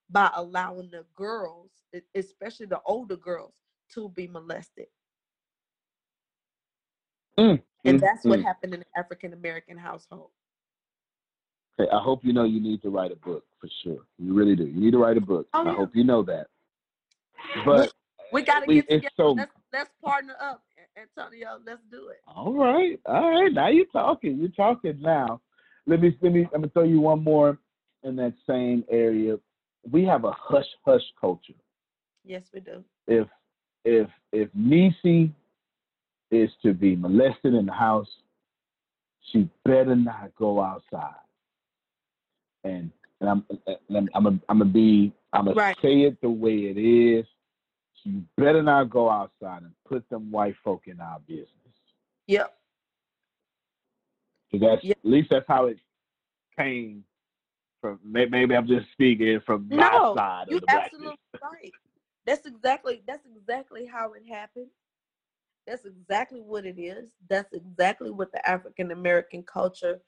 by 0.09 0.29
allowing 0.35 0.89
the 0.91 1.05
girls, 1.15 1.71
especially 2.15 2.65
the 2.65 2.81
older 2.85 3.15
girls, 3.15 3.53
to 3.93 4.09
be 4.09 4.27
molested. 4.27 4.87
Mm, 7.39 7.61
and 7.85 7.97
mm, 7.97 8.01
that's 8.01 8.25
what 8.25 8.39
mm. 8.39 8.43
happened 8.43 8.73
in 8.73 8.81
the 8.81 8.99
African 8.99 9.33
American 9.33 9.77
household. 9.77 10.31
Okay, 11.79 11.89
I 11.91 11.99
hope 12.01 12.21
you 12.23 12.33
know 12.33 12.43
you 12.43 12.59
need 12.59 12.81
to 12.81 12.89
write 12.89 13.11
a 13.11 13.15
book 13.15 13.43
for 13.59 13.69
sure. 13.83 13.99
You 14.17 14.33
really 14.33 14.55
do. 14.55 14.65
You 14.65 14.79
need 14.81 14.91
to 14.91 14.97
write 14.97 15.17
a 15.17 15.21
book. 15.21 15.47
Oh, 15.53 15.67
I 15.67 15.73
hope 15.75 15.91
you 15.95 16.03
know 16.03 16.23
that. 16.23 16.47
But 17.65 17.91
We 18.33 18.43
got 18.43 18.61
to 18.61 18.65
we- 18.67 18.75
get 18.75 18.89
together. 18.89 19.09
so 19.15 19.31
let's 19.31 19.51
let's 19.71 19.89
partner 20.03 20.35
up, 20.41 20.63
Antonio. 20.99 21.59
Let's 21.65 21.81
do 21.91 22.09
it. 22.09 22.17
All 22.27 22.53
right, 22.53 22.99
all 23.05 23.29
right. 23.29 23.53
Now 23.53 23.67
you're 23.69 23.85
talking. 23.87 24.37
You're 24.37 24.49
talking 24.49 24.99
now. 25.01 25.39
Let 25.85 26.01
me 26.01 26.17
let 26.21 26.33
me. 26.33 26.45
I'm 26.53 26.61
gonna 26.61 26.69
throw 26.69 26.83
you 26.83 26.99
one 26.99 27.23
more 27.23 27.57
in 28.03 28.15
that 28.17 28.33
same 28.47 28.83
area. 28.89 29.37
We 29.89 30.03
have 30.05 30.25
a 30.25 30.31
hush 30.31 30.65
hush 30.83 31.03
culture. 31.19 31.53
Yes, 32.25 32.43
we 32.53 32.59
do. 32.59 32.83
If 33.07 33.27
if 33.85 34.09
if 34.33 34.49
Nissi 34.53 35.31
is 36.31 36.49
to 36.63 36.73
be 36.73 36.95
molested 36.95 37.53
in 37.53 37.67
the 37.67 37.71
house, 37.71 38.09
she 39.31 39.47
better 39.63 39.95
not 39.95 40.31
go 40.37 40.59
outside. 40.59 41.13
And 42.67 42.91
and 43.21 43.29
I'm 43.29 43.45
and 43.87 44.09
I'm 44.13 44.23
gonna 44.23 44.39
I'm 44.49 44.59
gonna 44.59 44.65
be 44.65 45.13
I'm 45.33 45.45
gonna 45.45 45.55
Right. 45.55 45.77
say 45.81 46.01
it 46.01 46.19
the 46.21 46.29
way 46.29 46.65
it 46.65 46.77
is. 46.77 47.25
You 48.03 48.23
better 48.37 48.61
not 48.61 48.89
go 48.89 49.09
outside 49.09 49.63
and 49.63 49.73
put 49.85 50.07
them 50.09 50.31
white 50.31 50.55
folk 50.63 50.83
in 50.87 50.99
our 51.01 51.19
business. 51.21 51.47
Yep. 52.27 52.53
'Cause 54.51 54.61
that's 54.61 54.83
Yep. 54.83 54.97
at 55.03 55.09
least 55.09 55.29
that's 55.29 55.47
how 55.47 55.65
it 55.65 55.77
came 56.57 57.03
from. 57.81 57.99
Maybe 58.03 58.55
I'm 58.55 58.67
just 58.67 58.91
speaking 58.91 59.39
from 59.45 59.67
my 59.69 59.77
No, 59.77 60.13
side 60.15 60.47
you 60.49 60.55
of 60.55 60.61
the 60.61 60.67
blackness. 60.67 60.91
absolutely 60.93 61.17
right. 61.41 61.73
That's 62.25 62.45
exactly 62.45 63.03
that's 63.07 63.25
exactly 63.25 63.85
how 63.85 64.13
it 64.13 64.23
happened. 64.27 64.69
That's 65.65 65.85
exactly 65.85 66.39
what 66.39 66.65
it 66.65 66.79
is. 66.79 67.09
That's 67.29 67.51
exactly 67.53 68.09
what 68.11 68.31
the 68.31 68.47
African 68.47 68.91
American 68.91 69.43
culture 69.43 69.99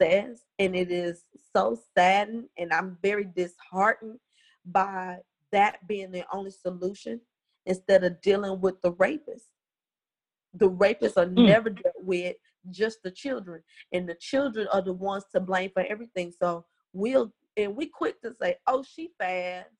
says, 0.00 0.42
and 0.58 0.74
it 0.74 0.90
is 0.90 1.24
so 1.54 1.78
saddened, 1.96 2.48
and 2.58 2.72
I'm 2.72 2.98
very 3.02 3.24
disheartened 3.24 4.18
by 4.64 5.18
that 5.52 5.86
being 5.86 6.10
the 6.10 6.24
only 6.32 6.50
solution 6.50 7.20
instead 7.66 8.04
of 8.04 8.20
dealing 8.20 8.60
with 8.60 8.80
the 8.82 8.92
rapists. 8.92 9.48
The 10.54 10.70
rapists 10.70 11.16
are 11.16 11.26
Mm. 11.26 11.46
never 11.46 11.70
dealt 11.70 11.94
with, 12.02 12.36
just 12.70 13.02
the 13.02 13.10
children, 13.10 13.62
and 13.92 14.08
the 14.08 14.14
children 14.16 14.68
are 14.72 14.82
the 14.82 14.92
ones 14.92 15.24
to 15.32 15.40
blame 15.40 15.70
for 15.70 15.82
everything. 15.82 16.32
So 16.32 16.66
we'll 16.92 17.32
and 17.56 17.76
we 17.76 17.86
quick 17.86 18.20
to 18.22 18.32
say, 18.40 18.56
"Oh, 18.66 18.82
she 18.82 19.12
fast." 19.18 19.70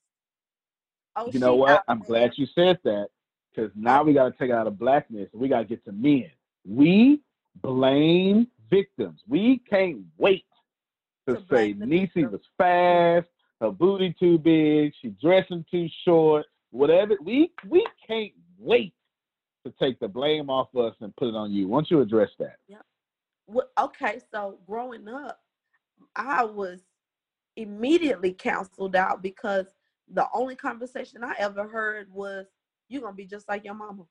Oh, 1.16 1.30
you 1.30 1.38
know 1.38 1.54
what? 1.56 1.82
I'm 1.88 2.00
there." 2.00 2.08
glad 2.08 2.32
you 2.36 2.46
said 2.46 2.78
that 2.84 3.08
because 3.50 3.70
now 3.74 4.02
we 4.02 4.12
got 4.12 4.24
to 4.30 4.38
take 4.38 4.50
it 4.50 4.54
out 4.54 4.66
of 4.66 4.78
blackness. 4.78 5.28
We 5.32 5.48
got 5.48 5.60
to 5.60 5.64
get 5.64 5.84
to 5.84 5.92
men. 5.92 6.30
We 6.64 7.22
blame 7.56 8.48
victims. 8.70 9.20
We 9.28 9.58
can't 9.68 10.02
wait 10.18 10.44
to, 11.28 11.34
To 11.34 11.40
say 11.50 11.72
blame 11.72 11.78
the 11.80 11.86
Nissi 11.86 12.14
victim. 12.14 12.32
was 12.32 12.40
fast, 12.56 13.28
her 13.60 13.70
booty 13.70 14.14
too 14.18 14.38
big, 14.38 14.92
she 15.00 15.08
dressing 15.20 15.64
too 15.70 15.88
short, 16.04 16.46
whatever. 16.70 17.16
We 17.22 17.52
we 17.68 17.86
can't 18.06 18.32
wait 18.58 18.94
to 19.66 19.72
take 19.78 19.98
the 20.00 20.08
blame 20.08 20.48
off 20.48 20.74
us 20.74 20.94
and 21.00 21.14
put 21.16 21.28
it 21.28 21.34
on 21.34 21.52
you. 21.52 21.68
Why 21.68 21.76
don't 21.76 21.90
you 21.90 22.00
address 22.00 22.30
that? 22.38 22.56
What, 23.46 23.72
okay, 23.78 24.20
so 24.32 24.58
growing 24.66 25.08
up, 25.08 25.40
I 26.14 26.44
was 26.44 26.80
immediately 27.56 28.32
counseled 28.32 28.94
out 28.94 29.22
because 29.22 29.66
the 30.12 30.26
only 30.32 30.54
conversation 30.54 31.24
I 31.24 31.34
ever 31.38 31.66
heard 31.66 32.10
was, 32.12 32.46
"You're 32.88 33.02
gonna 33.02 33.14
be 33.16 33.26
just 33.26 33.48
like 33.48 33.64
your 33.64 33.74
mama," 33.74 34.04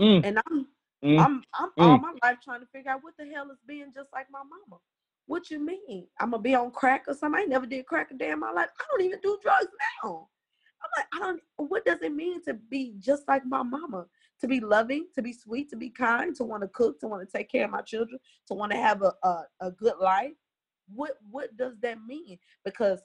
Mm, 0.00 0.20
and 0.24 0.38
I'm 0.46 0.66
mm. 1.04 1.18
I'm 1.18 1.42
I'm 1.54 1.70
all 1.78 1.98
mm. 1.98 2.02
my 2.02 2.14
life 2.22 2.38
trying 2.42 2.60
to 2.60 2.66
figure 2.66 2.90
out 2.90 3.02
what 3.02 3.14
the 3.18 3.26
hell 3.26 3.50
is 3.50 3.58
being 3.66 3.92
just 3.94 4.08
like 4.12 4.26
my 4.30 4.40
mama. 4.40 4.80
What 5.26 5.50
you 5.50 5.58
mean? 5.58 6.06
I'm 6.20 6.30
gonna 6.30 6.42
be 6.42 6.54
on 6.54 6.70
crack 6.70 7.04
or 7.06 7.14
something? 7.14 7.42
I 7.42 7.44
never 7.44 7.66
did 7.66 7.86
crack 7.86 8.10
a 8.10 8.14
day 8.14 8.30
in 8.30 8.40
my 8.40 8.50
life. 8.50 8.68
I 8.80 8.84
don't 8.90 9.04
even 9.04 9.20
do 9.22 9.38
drugs 9.42 9.68
now. 10.04 10.28
I'm 10.82 10.90
like, 10.96 11.06
I 11.12 11.18
don't. 11.18 11.42
What 11.56 11.84
does 11.84 12.00
it 12.02 12.14
mean 12.14 12.42
to 12.44 12.54
be 12.54 12.94
just 12.98 13.28
like 13.28 13.44
my 13.44 13.62
mama? 13.62 14.06
To 14.40 14.48
be 14.48 14.60
loving, 14.60 15.08
to 15.16 15.22
be 15.22 15.32
sweet, 15.32 15.68
to 15.70 15.76
be 15.76 15.90
kind, 15.90 16.34
to 16.36 16.44
want 16.44 16.62
to 16.62 16.68
cook, 16.68 17.00
to 17.00 17.08
want 17.08 17.28
to 17.28 17.36
take 17.36 17.50
care 17.50 17.64
of 17.64 17.72
my 17.72 17.82
children, 17.82 18.18
to 18.46 18.54
want 18.54 18.72
to 18.72 18.78
have 18.78 19.02
a, 19.02 19.12
a 19.22 19.42
a 19.60 19.70
good 19.72 19.98
life. 20.00 20.32
What 20.94 21.16
what 21.30 21.56
does 21.56 21.74
that 21.82 21.98
mean? 22.06 22.38
Because 22.64 23.02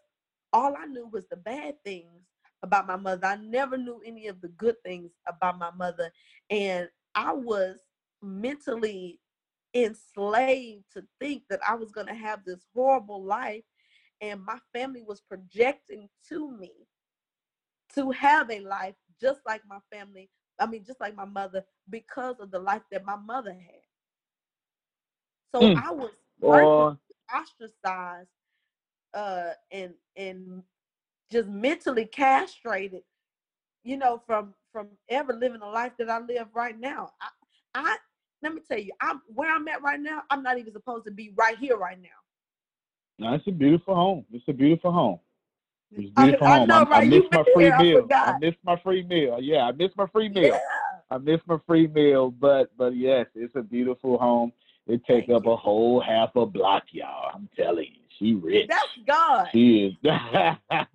all 0.54 0.76
I 0.78 0.86
knew 0.86 1.08
was 1.12 1.26
the 1.30 1.38
bad 1.38 1.76
things 1.84 2.24
about 2.62 2.88
my 2.88 2.96
mother. 2.96 3.28
I 3.28 3.36
never 3.36 3.78
knew 3.78 4.00
any 4.06 4.28
of 4.28 4.40
the 4.40 4.50
good 4.50 4.76
things 4.86 5.12
about 5.28 5.60
my 5.60 5.72
mother, 5.72 6.12
and 6.50 6.88
I 7.16 7.34
was 7.34 7.80
mentally 8.22 9.20
enslaved 9.74 10.86
to 10.94 11.04
think 11.20 11.44
that 11.50 11.60
I 11.68 11.76
was 11.76 11.92
going 11.92 12.08
to 12.08 12.14
have 12.14 12.44
this 12.46 12.66
horrible 12.74 13.24
life 13.24 13.64
and 14.22 14.44
my 14.44 14.58
family 14.74 15.04
was 15.04 15.22
projecting 15.22 16.10
to 16.30 16.52
me 16.58 16.72
to 17.96 18.12
have 18.12 18.50
a 18.52 18.60
life 18.60 18.96
just 19.20 19.42
like 19.46 19.62
my 19.68 19.80
family, 19.92 20.30
I 20.60 20.66
mean 20.68 20.84
just 20.86 21.00
like 21.02 21.16
my 21.16 21.26
mother 21.26 21.64
because 21.90 22.40
of 22.40 22.52
the 22.52 22.60
life 22.60 22.84
that 22.92 23.06
my 23.06 23.16
mother 23.16 23.54
had. 23.54 23.82
So 25.54 25.72
Mm. 25.72 25.76
I 25.76 25.92
was 25.94 26.12
Or 26.42 26.98
ostracized 27.34 28.30
uh 29.14 29.52
and 29.72 29.94
and 30.18 30.64
just 31.32 31.50
mentally 31.50 32.06
castrated 32.06 33.02
you 33.84 33.98
know 33.98 34.22
from 34.26 34.54
from 34.74 34.88
ever 35.08 35.34
living 35.34 35.62
the 35.62 35.66
life 35.66 35.94
that 35.98 36.10
i 36.10 36.20
live 36.20 36.48
right 36.54 36.78
now 36.80 37.10
i 37.22 37.28
i 37.76 37.96
let 38.42 38.54
me 38.54 38.60
tell 38.68 38.80
you 38.80 38.92
i'm 39.00 39.22
where 39.34 39.56
i'm 39.56 39.68
at 39.70 39.82
right 39.82 40.02
now 40.02 40.22
i'm 40.30 40.44
not 40.44 40.58
even 40.58 40.74
supposed 40.74 41.06
to 41.06 41.12
be 41.12 41.32
right 41.38 41.58
here 41.60 41.78
right 41.78 42.02
now 42.02 42.10
no, 43.20 43.34
it's 43.34 43.48
a 43.48 43.52
beautiful 43.52 43.96
home. 43.96 44.26
It's 44.34 44.44
a 44.48 44.54
beautiful 44.54 44.92
home. 44.92 45.20
It's 45.96 46.10
a 46.10 46.20
I- 46.20 46.26
beautiful 46.26 46.48
I 46.48 46.58
home. 46.58 46.68
know, 46.68 46.76
I, 46.76 46.80
I 46.80 46.86
right? 46.90 47.04
You 47.12 47.22
miss 47.22 47.32
my 47.32 47.44
free 47.54 47.66
here, 47.66 47.76
I 47.76 47.84
meal. 47.84 47.98
I 48.00 48.02
forgot. 48.02 48.42
miss 48.42 48.56
my 48.64 48.80
free 48.84 49.04
meal. 49.04 49.38
Yeah, 49.40 49.64
I 49.68 49.72
miss 49.72 49.92
my 49.96 50.08
free 50.08 50.30
meal. 50.30 50.44
yeah 50.44 50.60
I 51.12 51.18
miss 51.20 51.40
my 51.48 51.58
free 51.68 51.88
meal, 51.88 52.32
but 52.32 52.76
but 52.78 52.96
yes, 52.96 53.28
it's 53.36 53.56
a 53.56 53.62
beautiful 53.62 54.18
home. 54.18 54.52
It 54.88 55.02
take 55.08 55.28
Thank 55.28 55.38
up 55.38 55.46
you. 55.46 55.52
a 55.52 55.56
whole 55.56 56.02
half 56.02 56.36
a 56.36 56.46
block, 56.46 56.84
y'all. 56.92 57.32
I'm 57.34 57.48
telling 57.56 57.88
you, 57.94 58.03
she 58.24 58.36
rich. 58.36 58.68
that's 58.70 58.88
god 59.08 59.48
She 59.52 59.86
is. 59.88 59.94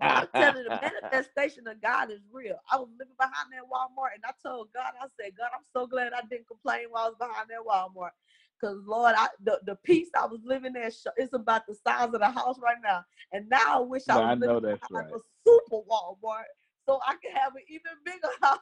i'm 0.00 0.26
telling 0.36 0.64
you 0.64 0.70
the 0.70 0.78
manifestation 0.80 1.66
of 1.68 1.80
god 1.82 2.10
is 2.10 2.20
real 2.32 2.56
i 2.70 2.76
was 2.76 2.88
living 2.98 3.14
behind 3.18 3.48
that 3.52 3.64
walmart 3.64 4.14
and 4.14 4.24
i 4.24 4.30
told 4.42 4.68
god 4.74 4.92
i 5.00 5.06
said 5.20 5.32
god 5.36 5.50
i'm 5.54 5.64
so 5.74 5.86
glad 5.86 6.12
i 6.12 6.20
didn't 6.30 6.46
complain 6.48 6.86
while 6.90 7.04
i 7.04 7.08
was 7.08 7.16
behind 7.18 7.48
that 7.48 7.64
walmart 7.66 8.10
because 8.60 8.78
lord 8.86 9.14
i 9.16 9.28
the, 9.44 9.60
the 9.66 9.76
peace 9.84 10.08
i 10.18 10.26
was 10.26 10.40
living 10.44 10.72
there 10.72 10.90
sh- 10.90 11.06
it's 11.16 11.34
about 11.34 11.66
the 11.66 11.74
size 11.86 12.06
of 12.12 12.20
the 12.20 12.30
house 12.30 12.58
right 12.62 12.78
now 12.82 13.04
and 13.32 13.48
now 13.48 13.76
i 13.76 13.78
wish 13.80 14.02
i 14.08 14.16
No, 14.16 14.22
was 14.22 14.28
I 14.30 14.34
living 14.34 14.62
behind 14.62 14.80
right. 14.92 15.12
a 15.14 15.18
super 15.46 15.82
walmart 15.90 16.44
so 16.86 17.00
i 17.06 17.12
could 17.14 17.32
have 17.34 17.54
an 17.54 17.62
even 17.68 17.92
bigger 18.04 18.28
house 18.42 18.58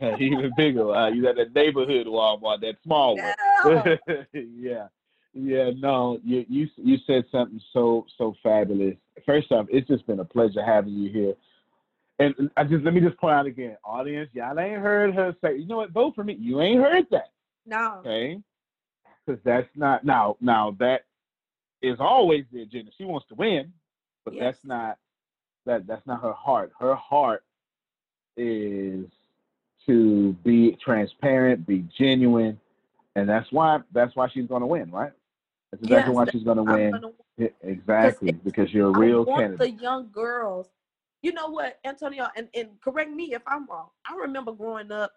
Even 0.20 0.52
bigger. 0.56 0.90
Uh, 0.90 1.08
you 1.10 1.28
at 1.28 1.36
that 1.36 1.54
neighborhood 1.54 2.06
Walmart, 2.06 2.60
that 2.62 2.76
small 2.82 3.16
one. 3.16 3.34
yeah. 3.64 3.96
yeah, 4.32 4.88
yeah. 5.34 5.70
No, 5.76 6.18
you 6.24 6.44
you 6.48 6.68
you 6.76 6.98
said 7.06 7.24
something 7.32 7.60
so 7.72 8.06
so 8.18 8.34
fabulous. 8.42 8.96
First 9.26 9.50
off, 9.52 9.66
it's 9.70 9.88
just 9.88 10.06
been 10.06 10.20
a 10.20 10.24
pleasure 10.24 10.64
having 10.64 10.94
you 10.94 11.10
here. 11.10 11.34
And 12.18 12.50
I 12.56 12.64
just 12.64 12.84
let 12.84 12.94
me 12.94 13.00
just 13.00 13.16
point 13.16 13.34
out 13.34 13.46
again, 13.46 13.76
audience, 13.84 14.30
y'all 14.32 14.58
ain't 14.58 14.80
heard 14.80 15.14
her 15.14 15.34
say, 15.42 15.56
you 15.56 15.66
know 15.66 15.78
what, 15.78 15.90
vote 15.90 16.14
for 16.14 16.22
me. 16.22 16.34
You 16.34 16.60
ain't 16.60 16.80
heard 16.80 17.06
that, 17.10 17.30
no 17.66 17.96
okay? 18.00 18.40
Because 19.26 19.40
that's 19.44 19.68
not 19.74 20.04
now. 20.04 20.36
Now 20.40 20.76
that 20.78 21.02
is 21.80 21.96
always 21.98 22.44
the 22.52 22.62
agenda. 22.62 22.90
She 22.96 23.04
wants 23.04 23.26
to 23.28 23.34
win, 23.34 23.72
but 24.24 24.34
Yes. 24.34 24.42
that's 24.44 24.64
not 24.64 24.98
that 25.66 25.86
that's 25.86 26.06
not 26.06 26.22
her 26.22 26.32
heart. 26.32 26.72
Her 26.78 26.94
heart 26.94 27.44
is 28.36 29.06
to 29.86 30.32
be 30.44 30.76
transparent, 30.84 31.66
be 31.66 31.84
genuine, 31.98 32.60
and 33.16 33.28
that's 33.28 33.50
why 33.50 33.80
that's 33.92 34.14
why 34.14 34.28
she's 34.28 34.46
going 34.46 34.60
to 34.60 34.66
win, 34.66 34.90
right? 34.90 35.12
That's 35.72 35.82
exactly 35.84 36.10
Yes, 36.10 36.16
why 36.16 36.30
she's 36.30 36.42
going 36.44 36.56
to 36.58 36.62
win. 36.62 37.00
Yeah, 37.38 37.48
Exactly, 37.62 38.32
because 38.32 38.72
you're 38.72 38.88
a 38.88 38.92
real 38.92 39.24
want 39.24 39.40
candidate. 39.40 39.58
the 39.78 39.82
young 39.82 40.10
girls. 40.12 40.68
You 41.22 41.32
know 41.32 41.48
what, 41.48 41.78
Antonio, 41.84 42.28
and, 42.36 42.48
and 42.54 42.68
correct 42.80 43.10
me 43.10 43.32
if 43.32 43.42
I'm 43.46 43.66
wrong. 43.68 43.88
I 44.08 44.16
remember 44.16 44.52
growing 44.52 44.90
up 44.92 45.12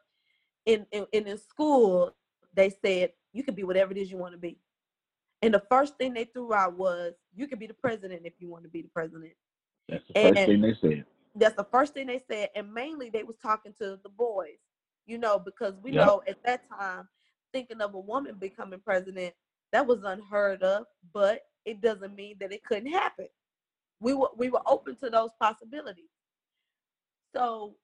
in, 0.66 0.86
in, 0.92 1.06
in 1.12 1.38
school, 1.38 2.16
they 2.54 2.70
said 2.70 3.12
you 3.34 3.44
can 3.44 3.56
be 3.56 3.64
whatever 3.64 3.92
it 3.92 3.98
is 3.98 4.12
you 4.12 4.18
want 4.18 4.34
to 4.34 4.38
be. 4.38 4.58
And 5.42 5.54
the 5.54 5.64
first 5.70 5.98
thing 5.98 6.14
they 6.14 6.26
threw 6.26 6.54
out 6.54 6.78
was 6.78 7.14
you 7.36 7.48
can 7.48 7.60
be 7.60 7.68
the 7.68 7.74
president 7.74 8.22
if 8.24 8.34
you 8.40 8.50
want 8.50 8.64
to 8.64 8.70
be 8.70 8.82
the 8.84 8.88
president. 8.90 9.34
That's 9.90 10.04
the 10.08 10.14
first 10.14 10.38
and- 10.38 10.48
thing 10.48 10.62
they 10.62 10.74
said. 10.82 11.06
That's 11.38 11.56
the 11.56 11.66
first 11.66 11.94
thing 11.94 12.08
they 12.08 12.22
said. 12.32 12.50
And 12.56 12.74
mainly 12.74 13.10
they 13.10 13.24
was 13.24 13.36
talking 13.36 13.74
to 13.80 14.00
the 14.02 14.10
boys, 14.10 14.56
you 15.06 15.18
know, 15.18 15.38
because 15.38 15.74
we 15.84 15.92
Yep. 15.92 16.06
know 16.08 16.22
at 16.28 16.42
that 16.46 16.62
time, 16.70 17.10
thinking 17.52 17.82
of 17.82 17.94
a 17.94 18.00
woman 18.00 18.36
becoming 18.40 18.80
president, 18.80 19.34
that 19.76 19.86
was 19.86 20.04
unheard 20.06 20.64
of. 20.64 20.86
But 21.14 21.42
it 21.66 21.82
doesn't 21.82 22.16
mean 22.16 22.38
that 22.40 22.54
it 22.54 22.64
couldn't 22.64 22.92
happen. 22.92 23.28
We 24.00 24.14
were 24.14 24.30
we 24.38 24.50
were 24.50 24.62
open 24.66 24.96
to 24.98 25.10
those 25.10 25.32
possibilities. 25.40 26.06
So, 27.36 27.76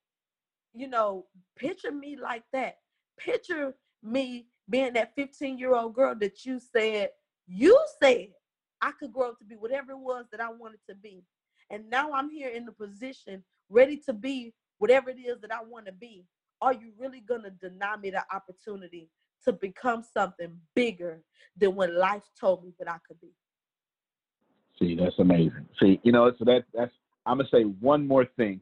you 0.73 0.87
know, 0.87 1.25
picture 1.57 1.91
me 1.91 2.17
like 2.21 2.43
that. 2.53 2.77
Picture 3.19 3.75
me 4.01 4.47
being 4.69 4.93
that 4.93 5.13
15 5.15 5.57
year 5.57 5.75
old 5.75 5.93
girl 5.93 6.15
that 6.21 6.45
you 6.45 6.59
said, 6.59 7.09
you 7.45 7.77
said 8.01 8.27
I 8.81 8.91
could 8.93 9.11
grow 9.11 9.29
up 9.29 9.39
to 9.39 9.45
be 9.45 9.55
whatever 9.55 9.91
it 9.91 9.99
was 9.99 10.25
that 10.31 10.39
I 10.39 10.49
wanted 10.49 10.79
to 10.89 10.95
be. 10.95 11.23
And 11.69 11.89
now 11.89 12.13
I'm 12.13 12.29
here 12.29 12.49
in 12.49 12.65
the 12.65 12.71
position 12.71 13.43
ready 13.69 13.97
to 14.05 14.13
be 14.13 14.53
whatever 14.77 15.09
it 15.09 15.19
is 15.19 15.41
that 15.41 15.53
I 15.53 15.61
want 15.61 15.87
to 15.87 15.91
be. 15.91 16.25
Are 16.61 16.73
you 16.73 16.93
really 16.97 17.19
going 17.19 17.43
to 17.43 17.49
deny 17.49 17.97
me 17.97 18.11
the 18.11 18.23
opportunity 18.33 19.09
to 19.45 19.53
become 19.53 20.03
something 20.03 20.57
bigger 20.75 21.21
than 21.57 21.75
what 21.75 21.91
life 21.91 22.23
told 22.39 22.63
me 22.63 22.73
that 22.79 22.89
I 22.89 22.97
could 23.07 23.19
be? 23.21 23.31
See, 24.79 24.95
that's 24.95 25.17
amazing. 25.19 25.67
See, 25.79 25.99
you 26.03 26.11
know, 26.11 26.31
so 26.37 26.45
that 26.45 26.63
that's 26.73 26.91
I'm 27.25 27.37
gonna 27.37 27.49
say 27.51 27.63
one 27.63 28.07
more 28.07 28.25
thing, 28.37 28.61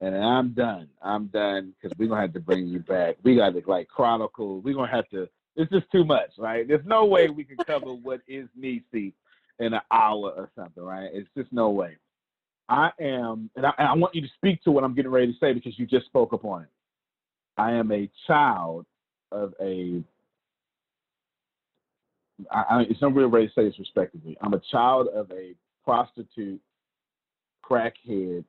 and 0.00 0.16
I'm 0.16 0.52
done. 0.52 0.88
I'm 1.00 1.26
done 1.26 1.74
because 1.80 1.96
we're 1.98 2.08
gonna 2.08 2.22
have 2.22 2.32
to 2.34 2.40
bring 2.40 2.66
you 2.66 2.80
back. 2.80 3.16
We 3.22 3.36
got 3.36 3.50
to 3.50 3.62
like 3.66 3.88
chronicle. 3.88 4.60
We're 4.60 4.74
gonna 4.74 4.90
have 4.90 5.08
to. 5.10 5.28
It's 5.56 5.70
just 5.70 5.90
too 5.92 6.04
much, 6.04 6.30
right? 6.38 6.66
There's 6.66 6.84
no 6.84 7.04
way 7.04 7.28
we 7.28 7.44
can 7.44 7.58
cover 7.64 7.94
what 7.94 8.20
is 8.26 8.48
Nissi 8.58 9.12
in 9.60 9.72
an 9.72 9.80
hour 9.92 10.30
or 10.30 10.50
something, 10.56 10.82
right? 10.82 11.08
It's 11.12 11.28
just 11.36 11.52
no 11.52 11.70
way. 11.70 11.96
I 12.68 12.90
am, 12.98 13.50
and 13.56 13.66
I, 13.66 13.72
and 13.78 13.88
I 13.88 13.92
want 13.94 14.14
you 14.14 14.22
to 14.22 14.28
speak 14.36 14.62
to 14.64 14.72
what 14.72 14.82
I'm 14.82 14.94
getting 14.94 15.12
ready 15.12 15.32
to 15.32 15.38
say 15.38 15.52
because 15.52 15.78
you 15.78 15.86
just 15.86 16.06
spoke 16.06 16.32
upon 16.32 16.62
it. 16.62 16.68
I 17.56 17.72
am 17.72 17.92
a 17.92 18.10
child 18.26 18.86
of 19.34 19.54
a 19.60 20.02
I, 22.50 22.64
I, 22.70 22.80
it's 22.82 23.00
not 23.00 23.14
real 23.14 23.28
way 23.28 23.46
to 23.46 23.52
say 23.52 23.64
this 23.64 23.78
respectively. 23.78 24.36
I'm 24.40 24.54
a 24.54 24.60
child 24.70 25.08
of 25.08 25.30
a 25.30 25.54
prostitute, 25.84 26.60
crackhead, 27.64 28.44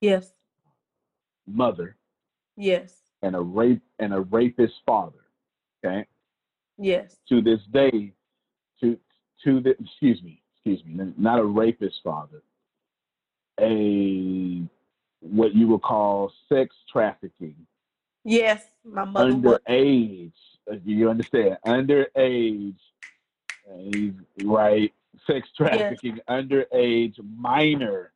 yes, 0.00 0.32
mother, 1.46 1.96
yes, 2.56 2.96
and 3.22 3.36
a 3.36 3.40
rape 3.40 3.82
and 3.98 4.14
a 4.14 4.20
rapist 4.20 4.74
father. 4.86 5.24
Okay. 5.84 6.06
Yes. 6.78 7.16
To 7.28 7.40
this 7.40 7.60
day, 7.72 8.12
to 8.80 8.98
to 9.44 9.60
the 9.60 9.70
excuse 9.70 10.22
me, 10.22 10.42
excuse 10.56 10.84
me, 10.84 11.12
not 11.16 11.38
a 11.38 11.44
rapist 11.44 11.96
father, 12.02 12.42
a 13.60 14.62
what 15.20 15.54
you 15.54 15.68
would 15.68 15.82
call 15.82 16.32
sex 16.48 16.74
trafficking. 16.92 17.54
Yes, 18.24 18.64
my 18.84 19.04
mother. 19.04 19.32
Underage. 19.32 20.32
Uh, 20.70 20.74
was. 20.74 20.80
You 20.84 21.10
understand? 21.10 21.58
Underage 21.66 22.74
he's 23.92 24.12
right, 24.44 24.92
sex 25.26 25.48
trafficking, 25.56 26.16
yes. 26.16 26.24
underage 26.28 27.14
minor 27.36 28.12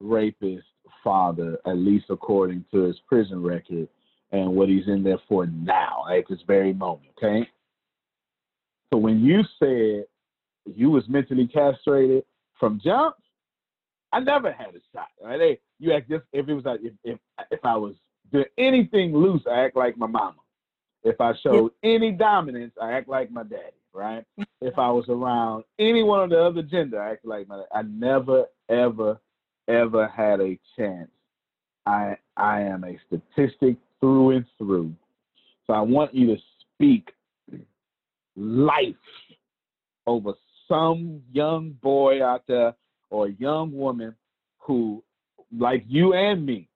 rapist 0.00 0.66
father, 1.04 1.58
at 1.66 1.76
least 1.76 2.06
according 2.10 2.64
to 2.72 2.82
his 2.82 2.98
prison 3.08 3.42
record 3.42 3.88
and 4.30 4.54
what 4.54 4.68
he's 4.68 4.88
in 4.88 5.02
there 5.02 5.20
for 5.28 5.46
now 5.46 6.04
at 6.10 6.24
this 6.28 6.40
very 6.46 6.72
moment. 6.72 7.10
Okay. 7.18 7.48
So 8.92 8.98
when 8.98 9.22
you 9.24 9.42
said 9.58 10.04
you 10.74 10.90
was 10.90 11.08
mentally 11.08 11.46
castrated 11.46 12.24
from 12.58 12.80
jump, 12.82 13.16
I 14.12 14.20
never 14.20 14.52
had 14.52 14.68
a 14.68 14.80
shot. 14.94 15.08
Right? 15.22 15.60
you 15.78 15.92
act 15.92 16.08
just 16.08 16.24
if 16.32 16.48
it 16.48 16.54
was 16.54 16.64
like 16.64 16.80
if 16.82 16.92
if 17.04 17.18
if 17.50 17.64
I 17.64 17.76
was 17.76 17.94
doing 18.32 18.44
anything 18.58 19.14
loose, 19.14 19.42
I 19.50 19.64
act 19.64 19.76
like 19.76 19.96
my 19.96 20.06
mama. 20.06 20.36
If 21.04 21.20
I 21.20 21.32
showed 21.42 21.72
any 21.82 22.12
dominance, 22.12 22.72
I 22.80 22.92
act 22.92 23.08
like 23.08 23.30
my 23.30 23.42
daddy 23.42 23.72
right? 23.92 24.24
if 24.60 24.78
I 24.78 24.90
was 24.90 25.04
around 25.08 25.64
anyone 25.78 26.22
of 26.22 26.30
the 26.30 26.40
other 26.40 26.62
gender, 26.62 27.00
I 27.00 27.12
act 27.12 27.24
like 27.24 27.48
my, 27.48 27.62
I 27.74 27.82
never, 27.82 28.46
ever, 28.68 29.20
ever 29.68 30.08
had 30.08 30.40
a 30.40 30.58
chance. 30.76 31.10
I 31.86 32.16
I 32.36 32.60
am 32.62 32.84
a 32.84 32.98
statistic 33.06 33.76
through 34.00 34.36
and 34.36 34.46
through. 34.56 34.94
So 35.66 35.72
I 35.72 35.80
want 35.80 36.14
you 36.14 36.28
to 36.28 36.36
speak 36.60 37.10
life 38.36 38.94
over 40.06 40.32
some 40.68 41.22
young 41.32 41.72
boy 41.82 42.24
out 42.24 42.44
there 42.46 42.74
or 43.10 43.28
young 43.28 43.72
woman 43.72 44.14
who, 44.58 45.02
like 45.56 45.84
you 45.88 46.14
and 46.14 46.46
me, 46.46 46.68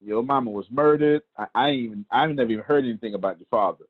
your 0.00 0.22
mama 0.22 0.50
was 0.50 0.66
murdered. 0.70 1.22
I, 1.36 1.46
I 1.54 1.70
even 1.70 2.04
I've 2.10 2.30
never 2.30 2.50
even 2.50 2.64
heard 2.64 2.84
anything 2.84 3.14
about 3.14 3.38
your 3.38 3.46
father, 3.50 3.84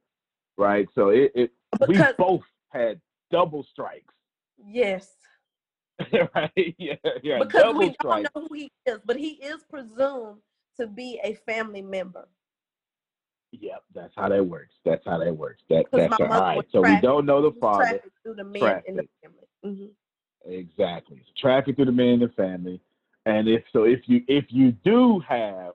right? 0.56 0.88
So 0.94 1.08
it, 1.10 1.32
it 1.34 1.50
we 1.86 2.00
both 2.16 2.42
had 2.70 3.00
double 3.30 3.64
strikes. 3.70 4.14
Yes. 4.64 5.10
right? 6.34 6.74
Yeah, 6.78 6.94
yeah. 7.22 7.38
Because 7.40 7.62
double 7.62 7.80
we 7.80 7.94
strikes. 7.94 8.28
don't 8.32 8.42
know 8.42 8.48
who 8.48 8.54
he 8.54 8.72
is, 8.86 9.00
but 9.04 9.16
he 9.16 9.30
is 9.30 9.64
presumed 9.68 10.38
to 10.78 10.86
be 10.86 11.20
a 11.24 11.34
family 11.46 11.82
member. 11.82 12.28
Yep, 13.52 13.82
that's 13.94 14.12
how 14.14 14.28
that 14.28 14.44
works. 14.44 14.74
That's 14.84 15.02
how 15.06 15.18
that 15.18 15.34
works. 15.34 15.62
That 15.70 15.86
that's 15.90 16.14
all 16.20 16.26
right. 16.26 16.60
So 16.70 16.82
we 16.82 17.00
don't 17.00 17.24
know 17.24 17.42
the 17.42 17.58
father. 17.58 17.84
Traffic 17.84 18.12
through 18.22 18.34
the 18.34 18.44
men 18.44 18.82
in 18.86 18.96
the 18.96 19.08
family. 19.22 19.46
Mm-hmm. 19.64 20.52
Exactly. 20.52 21.22
Traffic 21.36 21.76
through 21.76 21.86
the 21.86 21.92
men 21.92 22.08
in 22.08 22.20
the 22.20 22.28
family, 22.28 22.80
and 23.24 23.48
if 23.48 23.62
so, 23.72 23.84
if 23.84 24.00
you 24.06 24.22
if 24.28 24.44
you 24.50 24.72
do 24.84 25.20
have, 25.26 25.72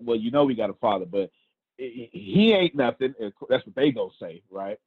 well, 0.00 0.16
you 0.16 0.30
know 0.30 0.44
we 0.44 0.54
got 0.54 0.70
a 0.70 0.74
father, 0.74 1.06
but 1.06 1.30
he 1.76 2.54
ain't 2.56 2.74
nothing. 2.74 3.14
That's 3.48 3.66
what 3.66 3.74
they 3.74 3.90
go 3.90 4.10
say, 4.20 4.42
right? 4.50 4.78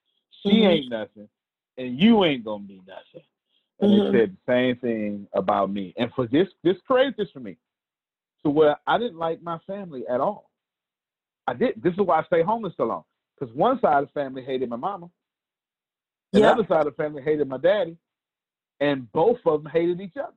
She 0.44 0.50
mm-hmm. 0.50 0.68
ain't 0.68 0.90
nothing, 0.90 1.30
and 1.78 2.00
you 2.00 2.24
ain't 2.26 2.46
gonna 2.46 2.64
be 2.64 2.82
nothing. 2.88 3.28
And 3.80 3.92
mm-hmm. 3.92 4.12
they 4.12 4.20
said 4.20 4.38
the 4.46 4.52
same 4.52 4.76
thing 4.78 5.28
about 5.34 5.72
me. 5.72 5.94
And 5.98 6.12
for 6.14 6.28
this, 6.28 6.48
this 6.64 6.76
created 6.86 7.16
this 7.18 7.30
for 7.32 7.40
me. 7.40 7.58
So 8.44 8.50
where 8.50 8.78
I 8.88 8.98
didn't 8.98 9.18
like 9.18 9.42
my 9.42 9.58
family 9.68 10.04
at 10.10 10.20
all. 10.20 10.50
I 11.48 11.54
did. 11.54 11.82
This 11.82 11.94
is 11.94 12.00
why 12.00 12.20
I 12.20 12.24
stay 12.26 12.42
homeless 12.42 12.74
so 12.78 12.86
long. 12.86 13.04
Because 13.38 13.54
one 13.56 13.80
side 13.80 14.04
of 14.04 14.10
the 14.10 14.20
family 14.20 14.44
hated 14.44 14.70
my 14.70 14.76
mama. 14.76 15.10
The 16.32 16.48
other 16.48 16.66
side 16.70 16.86
of 16.86 16.96
the 16.96 17.04
family 17.04 17.24
hated 17.24 17.48
my 17.48 17.58
daddy. 17.58 17.98
And 18.80 19.12
both 19.12 19.40
of 19.46 19.64
them 19.64 19.72
hated 19.72 20.00
each 20.00 20.16
other. 20.16 20.34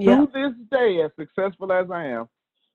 To 0.00 0.28
this 0.32 0.52
day, 0.72 1.02
as 1.02 1.12
successful 1.16 1.70
as 1.70 1.88
I 1.90 2.06
am, 2.06 2.28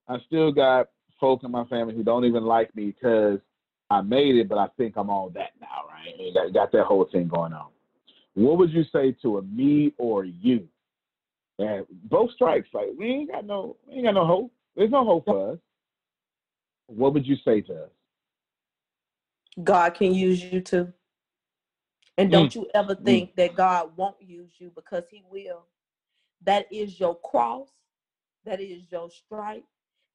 I 0.07 0.19
still 0.25 0.51
got 0.51 0.87
folk 1.19 1.43
in 1.43 1.51
my 1.51 1.65
family 1.65 1.95
who 1.95 2.03
don't 2.03 2.25
even 2.25 2.45
like 2.45 2.75
me 2.75 2.87
because 2.87 3.39
I 3.89 4.01
made 4.01 4.35
it, 4.35 4.47
but 4.47 4.57
I 4.57 4.67
think 4.77 4.95
I'm 4.97 5.09
all 5.09 5.29
that 5.31 5.51
now, 5.59 5.85
right? 5.89 6.13
And 6.17 6.33
got, 6.33 6.53
got 6.53 6.71
that 6.73 6.85
whole 6.85 7.07
thing 7.11 7.27
going 7.27 7.53
on. 7.53 7.67
What 8.35 8.57
would 8.57 8.71
you 8.71 8.83
say 8.93 9.15
to 9.21 9.39
a 9.39 9.41
me 9.41 9.93
or 9.97 10.23
you? 10.23 10.67
And 11.57 11.85
both 12.05 12.31
strikes, 12.31 12.69
like 12.73 12.87
we 12.97 13.07
ain't 13.07 13.31
got 13.31 13.45
no, 13.45 13.75
we 13.87 13.95
ain't 13.95 14.05
got 14.05 14.13
no 14.13 14.25
hope. 14.25 14.51
There's 14.75 14.91
no 14.91 15.03
hope 15.03 15.25
for 15.25 15.53
us. 15.53 15.59
What 16.87 17.13
would 17.13 17.27
you 17.27 17.35
say 17.43 17.61
to 17.61 17.83
us? 17.83 17.89
God 19.61 19.93
can 19.93 20.13
use 20.13 20.41
you 20.41 20.61
too. 20.61 20.93
And 22.17 22.31
don't 22.31 22.51
mm. 22.51 22.55
you 22.55 22.67
ever 22.73 22.95
mm. 22.95 23.03
think 23.03 23.31
mm. 23.31 23.35
that 23.35 23.55
God 23.55 23.91
won't 23.97 24.21
use 24.21 24.51
you 24.57 24.71
because 24.73 25.03
He 25.09 25.23
will. 25.29 25.65
That 26.45 26.67
is 26.71 26.99
your 26.99 27.15
cross. 27.19 27.67
That 28.45 28.61
is 28.61 28.83
your 28.89 29.09
stripe. 29.09 29.65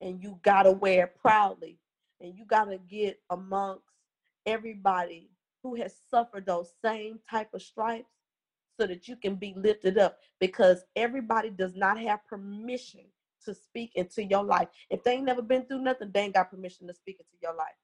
And 0.05 0.23
you 0.23 0.39
gotta 0.45 0.73
wear 0.73 1.07
it 1.07 1.17
proudly 1.21 1.81
and 2.21 2.37
you 2.39 2.47
got 2.47 2.67
to 2.67 2.79
get 2.79 3.21
amongst 3.31 3.85
everybody 4.47 5.31
who 5.63 5.77
has 5.77 5.95
suffered 6.11 6.47
those 6.47 6.73
same 6.85 7.21
type 7.31 7.55
of 7.55 7.63
stripes 7.63 8.11
so 8.79 8.87
that 8.87 9.09
you 9.09 9.17
can 9.17 9.37
be 9.37 9.55
lifted 9.57 9.99
up 9.99 10.19
because 10.41 10.85
everybody 10.97 11.51
does 11.51 11.77
not 11.77 11.99
have 12.01 12.27
permission 12.27 13.03
to 13.45 13.55
speak 13.55 13.93
into 13.95 14.25
your 14.25 14.45
life. 14.45 14.69
If 14.91 15.05
they 15.05 15.13
ain't 15.13 15.27
never 15.27 15.43
been 15.43 15.67
through 15.67 15.83
nothing, 15.83 16.11
they 16.13 16.23
ain't 16.23 16.35
got 16.35 16.51
permission 16.51 16.87
to 16.89 16.95
speak 16.95 17.19
into 17.21 17.41
your 17.43 17.55
life. 17.55 17.75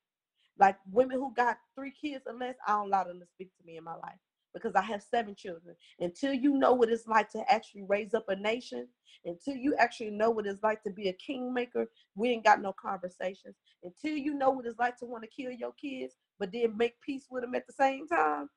Like 0.58 0.78
women 0.90 1.18
who 1.18 1.34
got 1.34 1.58
three 1.76 1.92
kids 1.92 2.24
or 2.26 2.34
less, 2.34 2.56
I 2.66 2.72
don't 2.72 2.88
allow 2.88 3.04
them 3.04 3.20
to 3.20 3.26
speak 3.26 3.50
to 3.58 3.66
me 3.66 3.78
in 3.78 3.84
my 3.84 3.94
life 3.96 4.18
because 4.54 4.74
I 4.74 4.82
have 4.82 5.02
seven 5.02 5.34
children. 5.34 5.76
Until 6.00 6.32
you 6.32 6.56
know 6.56 6.72
what 6.72 6.88
it's 6.88 7.06
like 7.06 7.30
to 7.30 7.42
actually 7.50 7.82
raise 7.88 8.14
up 8.14 8.28
a 8.28 8.36
nation, 8.36 8.88
until 9.24 9.54
you 9.54 9.74
actually 9.76 10.10
know 10.10 10.30
what 10.30 10.46
it's 10.46 10.62
like 10.62 10.82
to 10.84 10.90
be 10.90 11.08
a 11.08 11.12
kingmaker, 11.14 11.86
we 12.14 12.30
ain't 12.30 12.44
got 12.44 12.62
no 12.62 12.72
conversations. 12.72 13.56
Until 13.82 14.16
you 14.16 14.34
know 14.34 14.50
what 14.50 14.66
it's 14.66 14.78
like 14.78 14.96
to 14.98 15.06
want 15.06 15.24
to 15.24 15.42
kill 15.42 15.52
your 15.52 15.72
kids, 15.72 16.14
but 16.38 16.52
then 16.52 16.76
make 16.76 17.00
peace 17.00 17.26
with 17.30 17.42
them 17.42 17.54
at 17.54 17.66
the 17.66 17.72
same 17.72 18.06
time, 18.08 18.48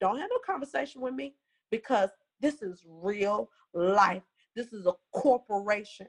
don't 0.00 0.18
have 0.18 0.30
no 0.30 0.38
conversation 0.44 1.00
with 1.00 1.14
me 1.14 1.34
because 1.70 2.10
this 2.40 2.62
is 2.62 2.84
real 2.86 3.50
life. 3.74 4.22
This 4.56 4.72
is 4.72 4.86
a 4.86 4.92
corporation. 5.12 6.08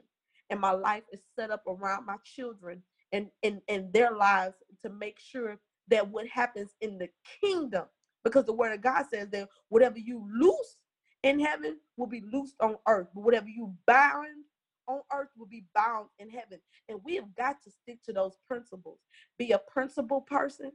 And 0.50 0.60
my 0.60 0.72
life 0.72 1.04
is 1.12 1.20
set 1.36 1.50
up 1.50 1.62
around 1.66 2.06
my 2.06 2.16
children 2.24 2.82
and, 3.12 3.28
and, 3.42 3.60
and 3.68 3.92
their 3.92 4.12
lives 4.12 4.56
to 4.82 4.90
make 4.90 5.18
sure 5.18 5.58
that 5.88 6.08
what 6.08 6.26
happens 6.28 6.70
in 6.80 6.98
the 6.98 7.08
kingdom 7.40 7.84
because 8.24 8.44
the 8.44 8.52
word 8.52 8.72
of 8.72 8.82
God 8.82 9.04
says 9.10 9.28
that 9.30 9.48
whatever 9.68 9.98
you 9.98 10.26
loose 10.32 10.76
in 11.22 11.40
heaven 11.40 11.78
will 11.96 12.06
be 12.06 12.22
loosed 12.32 12.56
on 12.60 12.76
earth, 12.88 13.08
but 13.14 13.22
whatever 13.24 13.48
you 13.48 13.74
bind 13.86 14.44
on 14.88 15.00
earth 15.12 15.28
will 15.36 15.46
be 15.46 15.64
bound 15.74 16.08
in 16.18 16.30
heaven. 16.30 16.58
And 16.88 17.00
we 17.04 17.16
have 17.16 17.34
got 17.36 17.62
to 17.62 17.70
stick 17.70 18.02
to 18.04 18.12
those 18.12 18.36
principles. 18.46 18.98
Be 19.38 19.52
a 19.52 19.58
principle 19.58 20.20
person, 20.20 20.72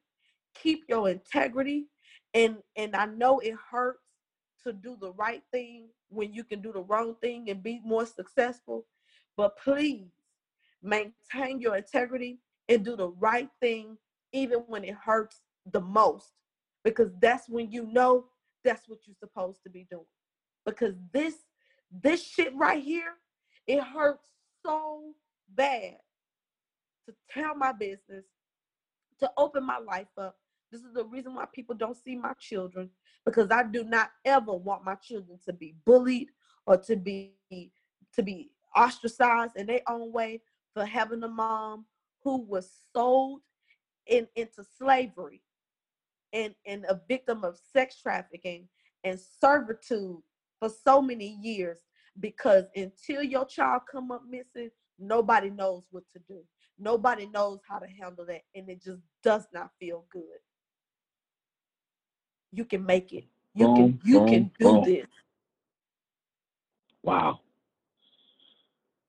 keep 0.55 0.83
your 0.87 1.09
integrity. 1.09 1.87
And 2.33 2.57
and 2.75 2.95
I 2.95 3.05
know 3.05 3.39
it 3.39 3.55
hurts 3.71 4.03
to 4.63 4.73
do 4.73 4.97
the 4.99 5.11
right 5.13 5.43
thing 5.51 5.87
when 6.09 6.33
you 6.33 6.43
can 6.43 6.61
do 6.61 6.71
the 6.71 6.81
wrong 6.81 7.15
thing 7.21 7.49
and 7.49 7.61
be 7.61 7.81
more 7.83 8.05
successful. 8.05 8.85
But 9.35 9.57
please 9.57 10.07
maintain 10.81 11.61
your 11.61 11.75
integrity 11.77 12.39
and 12.69 12.83
do 12.83 12.95
the 12.95 13.09
right 13.09 13.49
thing 13.61 13.97
even 14.33 14.59
when 14.67 14.83
it 14.83 14.95
hurts 14.95 15.41
the 15.71 15.81
most 15.81 16.31
because 16.87 17.11
that's 17.19 17.49
when 17.49 17.69
you 17.69 17.85
know 17.91 18.27
that's 18.63 18.87
what 18.87 18.99
you're 19.05 19.15
supposed 19.19 19.61
to 19.63 19.69
be 19.69 19.85
doing. 19.91 20.05
Because 20.65 20.93
this 21.11 21.35
this 21.91 22.23
shit 22.23 22.55
right 22.55 22.81
here 22.81 23.13
it 23.67 23.83
hurts 23.83 24.29
so 24.65 25.13
bad 25.49 25.97
to 27.05 27.13
tell 27.29 27.55
my 27.55 27.73
business 27.73 28.23
to 29.19 29.29
open 29.35 29.65
my 29.65 29.79
life 29.79 30.07
up. 30.17 30.37
This 30.71 30.81
is 30.81 30.93
the 30.93 31.03
reason 31.03 31.35
why 31.35 31.45
people 31.53 31.75
don't 31.75 31.97
see 31.97 32.15
my 32.15 32.33
children 32.39 32.89
because 33.25 33.51
i 33.51 33.61
do 33.61 33.83
not 33.83 34.11
ever 34.23 34.53
want 34.53 34.85
my 34.85 34.95
children 34.95 35.37
to 35.45 35.51
be 35.51 35.75
bullied 35.85 36.29
or 36.65 36.77
to 36.77 36.95
be 36.95 37.33
to 38.15 38.23
be 38.23 38.49
ostracized 38.75 39.57
in 39.57 39.67
their 39.67 39.81
own 39.87 40.13
way 40.13 40.41
for 40.73 40.85
having 40.85 41.23
a 41.23 41.27
mom 41.27 41.85
who 42.23 42.37
was 42.37 42.69
sold 42.93 43.41
in, 44.05 44.27
into 44.35 44.63
slavery 44.77 45.41
and, 46.33 46.53
and 46.65 46.85
a 46.85 47.01
victim 47.07 47.43
of 47.43 47.57
sex 47.73 47.99
trafficking 48.01 48.67
and 49.03 49.19
servitude 49.19 50.17
for 50.59 50.69
so 50.69 51.01
many 51.01 51.37
years 51.41 51.79
because 52.19 52.65
until 52.75 53.21
your 53.21 53.45
child 53.45 53.83
come 53.91 54.11
up 54.11 54.23
missing 54.29 54.69
nobody 54.99 55.49
knows 55.49 55.83
what 55.91 56.03
to 56.11 56.19
do 56.27 56.41
nobody 56.79 57.27
knows 57.27 57.59
how 57.67 57.77
to 57.77 57.87
handle 57.87 58.25
that 58.25 58.41
and 58.55 58.69
it 58.69 58.83
just 58.83 59.01
does 59.23 59.45
not 59.53 59.69
feel 59.79 60.05
good 60.11 60.23
you 62.51 62.65
can 62.65 62.85
make 62.85 63.13
it 63.13 63.25
you 63.53 63.65
boom, 63.65 63.75
can 63.75 63.99
you 64.03 64.19
boom, 64.19 64.27
can 64.27 64.51
do 64.59 64.65
boom. 64.65 64.83
this 64.83 65.07
wow 67.03 67.39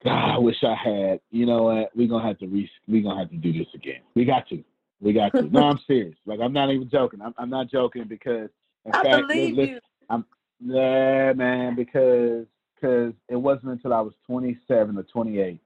God, 0.04 0.36
I 0.36 0.38
wish 0.38 0.56
I 0.62 0.74
had. 0.74 1.20
You 1.30 1.46
know 1.46 1.64
what? 1.64 1.90
We're 1.94 2.08
gonna 2.08 2.26
have 2.26 2.38
to 2.38 2.46
re. 2.46 2.70
We're 2.86 3.02
gonna 3.02 3.20
have 3.20 3.30
to 3.30 3.36
do 3.36 3.52
this 3.52 3.66
again. 3.74 4.00
We 4.14 4.24
got 4.24 4.48
to. 4.48 4.62
We 5.00 5.12
got 5.12 5.32
to. 5.32 5.42
no, 5.42 5.62
I'm 5.70 5.78
serious. 5.86 6.16
Like 6.26 6.40
I'm 6.40 6.52
not 6.52 6.70
even 6.70 6.88
joking. 6.90 7.20
I'm, 7.22 7.34
I'm 7.38 7.50
not 7.50 7.70
joking 7.70 8.04
because 8.08 8.48
in 8.84 8.92
I 8.92 9.02
fact, 9.02 9.28
believe 9.28 9.56
listen, 9.56 9.74
you. 9.74 9.80
I'm 10.10 10.24
yeah, 10.60 11.32
man. 11.34 11.74
Because 11.76 12.46
because 12.74 13.12
it 13.28 13.36
wasn't 13.36 13.72
until 13.72 13.92
I 13.92 14.00
was 14.00 14.14
27 14.26 14.96
or 14.96 15.02
28, 15.02 15.60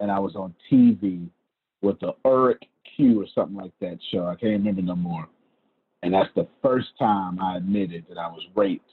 and 0.00 0.10
I 0.10 0.18
was 0.18 0.36
on 0.36 0.54
TV 0.70 1.28
with 1.82 1.98
the 2.00 2.12
Eric 2.24 2.62
Q 2.96 3.22
or 3.22 3.26
something 3.34 3.56
like 3.56 3.72
that 3.80 3.98
show. 4.12 4.26
I 4.26 4.34
can't 4.34 4.52
remember 4.52 4.82
no 4.82 4.96
more. 4.96 5.28
And 6.02 6.12
that's 6.12 6.32
the 6.34 6.46
first 6.62 6.88
time 6.98 7.40
I 7.40 7.56
admitted 7.56 8.06
that 8.08 8.18
I 8.18 8.28
was 8.28 8.42
raped 8.54 8.90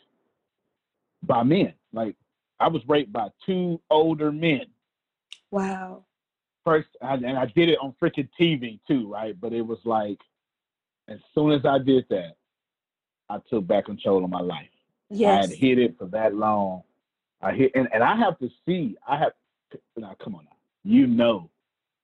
by 1.22 1.44
men. 1.44 1.74
Like 1.92 2.16
I 2.60 2.68
was 2.68 2.82
raped 2.88 3.12
by 3.12 3.30
two 3.46 3.80
older 3.90 4.32
men. 4.32 4.66
Wow. 5.52 6.06
First, 6.66 6.88
and 7.02 7.38
I 7.38 7.46
did 7.48 7.70
it 7.70 7.78
on 7.82 7.94
freaking 8.02 8.30
TV 8.40 8.80
too, 8.88 9.12
right? 9.12 9.40
But 9.40 9.54
it 9.54 9.62
was 9.62 9.80
like, 9.84 10.20
as 11.10 11.20
soon 11.36 11.52
as 11.52 11.66
I 11.66 11.78
did 11.78 12.06
that, 12.10 12.36
I 13.30 13.40
took 13.50 13.68
back 13.68 13.86
control 13.86 14.24
of 14.24 14.30
my 14.30 14.40
life. 14.40 14.68
Yes. 15.10 15.46
I 15.46 15.48
had 15.50 15.58
hid 15.58 15.80
it 15.80 15.96
for 15.98 16.06
that 16.08 16.36
long. 16.36 16.84
I 17.42 17.52
hit, 17.52 17.72
and, 17.76 17.90
and 17.94 18.04
I 18.04 18.16
have 18.16 18.40
to 18.40 18.50
see. 18.66 18.96
I 19.08 19.18
have 19.18 19.34
now. 19.98 20.16
Come 20.24 20.36
on 20.36 20.46
now. 20.46 20.52
You 20.84 21.08
know, 21.08 21.50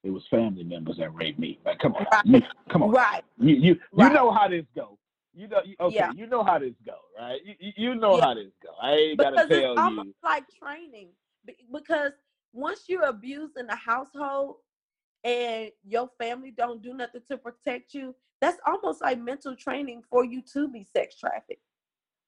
it 0.03 0.09
was 0.09 0.23
family 0.29 0.63
members 0.63 0.97
that 0.97 1.13
raped 1.13 1.39
me. 1.39 1.59
Like, 1.65 1.79
come 1.79 1.95
on, 1.95 2.05
right. 2.11 2.25
you, 2.25 2.41
come 2.71 2.83
on. 2.83 2.91
Right. 2.91 3.23
You 3.37 3.55
you 3.55 3.79
right. 3.93 4.07
you 4.07 4.13
know 4.13 4.31
how 4.31 4.47
this 4.47 4.65
goes. 4.75 4.95
You 5.33 5.47
know, 5.47 5.61
okay, 5.79 5.95
yeah. 5.95 6.11
you 6.11 6.27
know 6.27 6.43
how 6.43 6.59
this 6.59 6.73
go, 6.85 6.95
right? 7.17 7.39
You, 7.45 7.71
you 7.77 7.95
know 7.95 8.17
yeah. 8.17 8.23
how 8.25 8.33
this 8.33 8.51
go. 8.61 8.69
I 8.81 8.91
ain't 8.91 9.17
because 9.17 9.33
gotta 9.35 9.47
tell 9.47 9.71
it's 9.71 9.79
almost 9.79 10.09
like 10.23 10.43
training 10.61 11.09
because 11.71 12.11
once 12.53 12.83
you're 12.87 13.05
abused 13.05 13.57
in 13.57 13.67
the 13.67 13.75
household 13.75 14.55
and 15.23 15.69
your 15.85 16.09
family 16.17 16.53
don't 16.55 16.81
do 16.81 16.93
nothing 16.93 17.21
to 17.29 17.37
protect 17.37 17.93
you, 17.93 18.15
that's 18.41 18.59
almost 18.65 19.01
like 19.01 19.19
mental 19.19 19.55
training 19.55 20.01
for 20.09 20.23
you 20.23 20.41
to 20.53 20.67
be 20.67 20.85
sex 20.95 21.17
trafficked. 21.19 21.61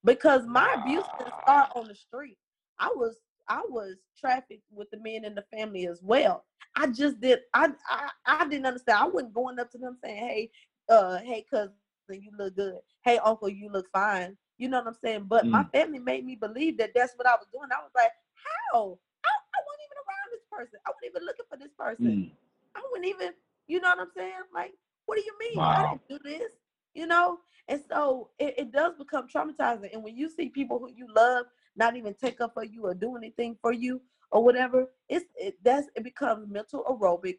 Because 0.04 0.42
my 0.46 0.76
abuse 0.80 1.04
didn't 1.18 1.34
start 1.42 1.70
on 1.74 1.86
the 1.86 1.94
street. 1.94 2.38
I 2.78 2.88
was 2.94 3.16
I 3.48 3.62
was 3.68 3.96
trafficked 4.18 4.64
with 4.70 4.90
the 4.90 4.98
men 4.98 5.24
in 5.24 5.34
the 5.34 5.44
family 5.52 5.86
as 5.86 6.00
well. 6.02 6.44
I 6.76 6.88
just 6.88 7.20
did 7.20 7.40
I 7.54 7.68
I, 7.88 8.08
I 8.26 8.48
didn't 8.48 8.66
understand. 8.66 8.98
I 8.98 9.06
wasn't 9.06 9.34
going 9.34 9.58
up 9.58 9.70
to 9.72 9.78
them 9.78 9.96
saying, 10.02 10.16
Hey, 10.16 10.50
uh, 10.88 11.18
hey, 11.18 11.44
cousin, 11.48 11.74
you 12.10 12.30
look 12.38 12.56
good. 12.56 12.78
Hey, 13.04 13.18
uncle, 13.18 13.48
you 13.48 13.70
look 13.70 13.86
fine. 13.92 14.36
You 14.58 14.68
know 14.68 14.78
what 14.78 14.88
I'm 14.88 14.96
saying? 15.02 15.26
But 15.28 15.44
mm. 15.44 15.50
my 15.50 15.64
family 15.72 15.98
made 15.98 16.24
me 16.24 16.36
believe 16.36 16.78
that 16.78 16.90
that's 16.94 17.14
what 17.16 17.26
I 17.26 17.34
was 17.34 17.46
doing. 17.52 17.68
I 17.72 17.82
was 17.82 17.90
like, 17.94 18.12
how? 18.34 18.98
I, 19.24 19.30
I 19.30 19.60
wasn't 19.66 19.86
even 19.86 19.98
around 20.02 20.28
this 20.32 20.41
person. 20.52 20.78
I 20.86 20.90
wasn't 20.90 21.10
even 21.10 21.24
looking 21.24 21.46
for 21.48 21.58
this 21.58 21.72
person. 21.78 22.06
Mm. 22.06 22.30
I 22.76 22.82
wasn't 22.90 23.06
even, 23.06 23.32
you 23.66 23.80
know 23.80 23.88
what 23.90 24.00
I'm 24.00 24.12
saying? 24.16 24.32
Like, 24.54 24.72
what 25.06 25.16
do 25.16 25.22
you 25.24 25.34
mean? 25.40 25.58
Wow. 25.58 25.70
I 25.70 25.90
didn't 25.90 26.08
do 26.08 26.30
this, 26.30 26.52
you 26.94 27.06
know? 27.06 27.38
And 27.68 27.80
so 27.88 28.30
it, 28.38 28.54
it 28.58 28.72
does 28.72 28.94
become 28.98 29.26
traumatizing. 29.28 29.92
And 29.92 30.02
when 30.02 30.16
you 30.16 30.28
see 30.28 30.48
people 30.48 30.78
who 30.78 30.90
you 30.94 31.06
love 31.14 31.46
not 31.76 31.96
even 31.96 32.14
take 32.14 32.40
up 32.40 32.54
for 32.54 32.64
you 32.64 32.86
or 32.86 32.94
do 32.94 33.16
anything 33.16 33.56
for 33.60 33.72
you 33.72 34.00
or 34.30 34.44
whatever, 34.44 34.88
it's 35.08 35.26
it 35.36 35.56
that's 35.62 35.88
it 35.94 36.04
becomes 36.04 36.50
mental 36.50 36.84
aerobics 36.84 37.38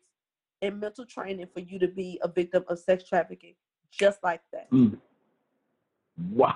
and 0.62 0.80
mental 0.80 1.06
training 1.06 1.48
for 1.54 1.60
you 1.60 1.78
to 1.80 1.88
be 1.88 2.20
a 2.24 2.28
victim 2.28 2.64
of 2.68 2.80
sex 2.80 3.04
trafficking 3.08 3.56
just 3.92 4.24
like 4.24 4.42
that. 4.52 4.72
Mm. 4.72 4.98
Wow. 6.32 6.56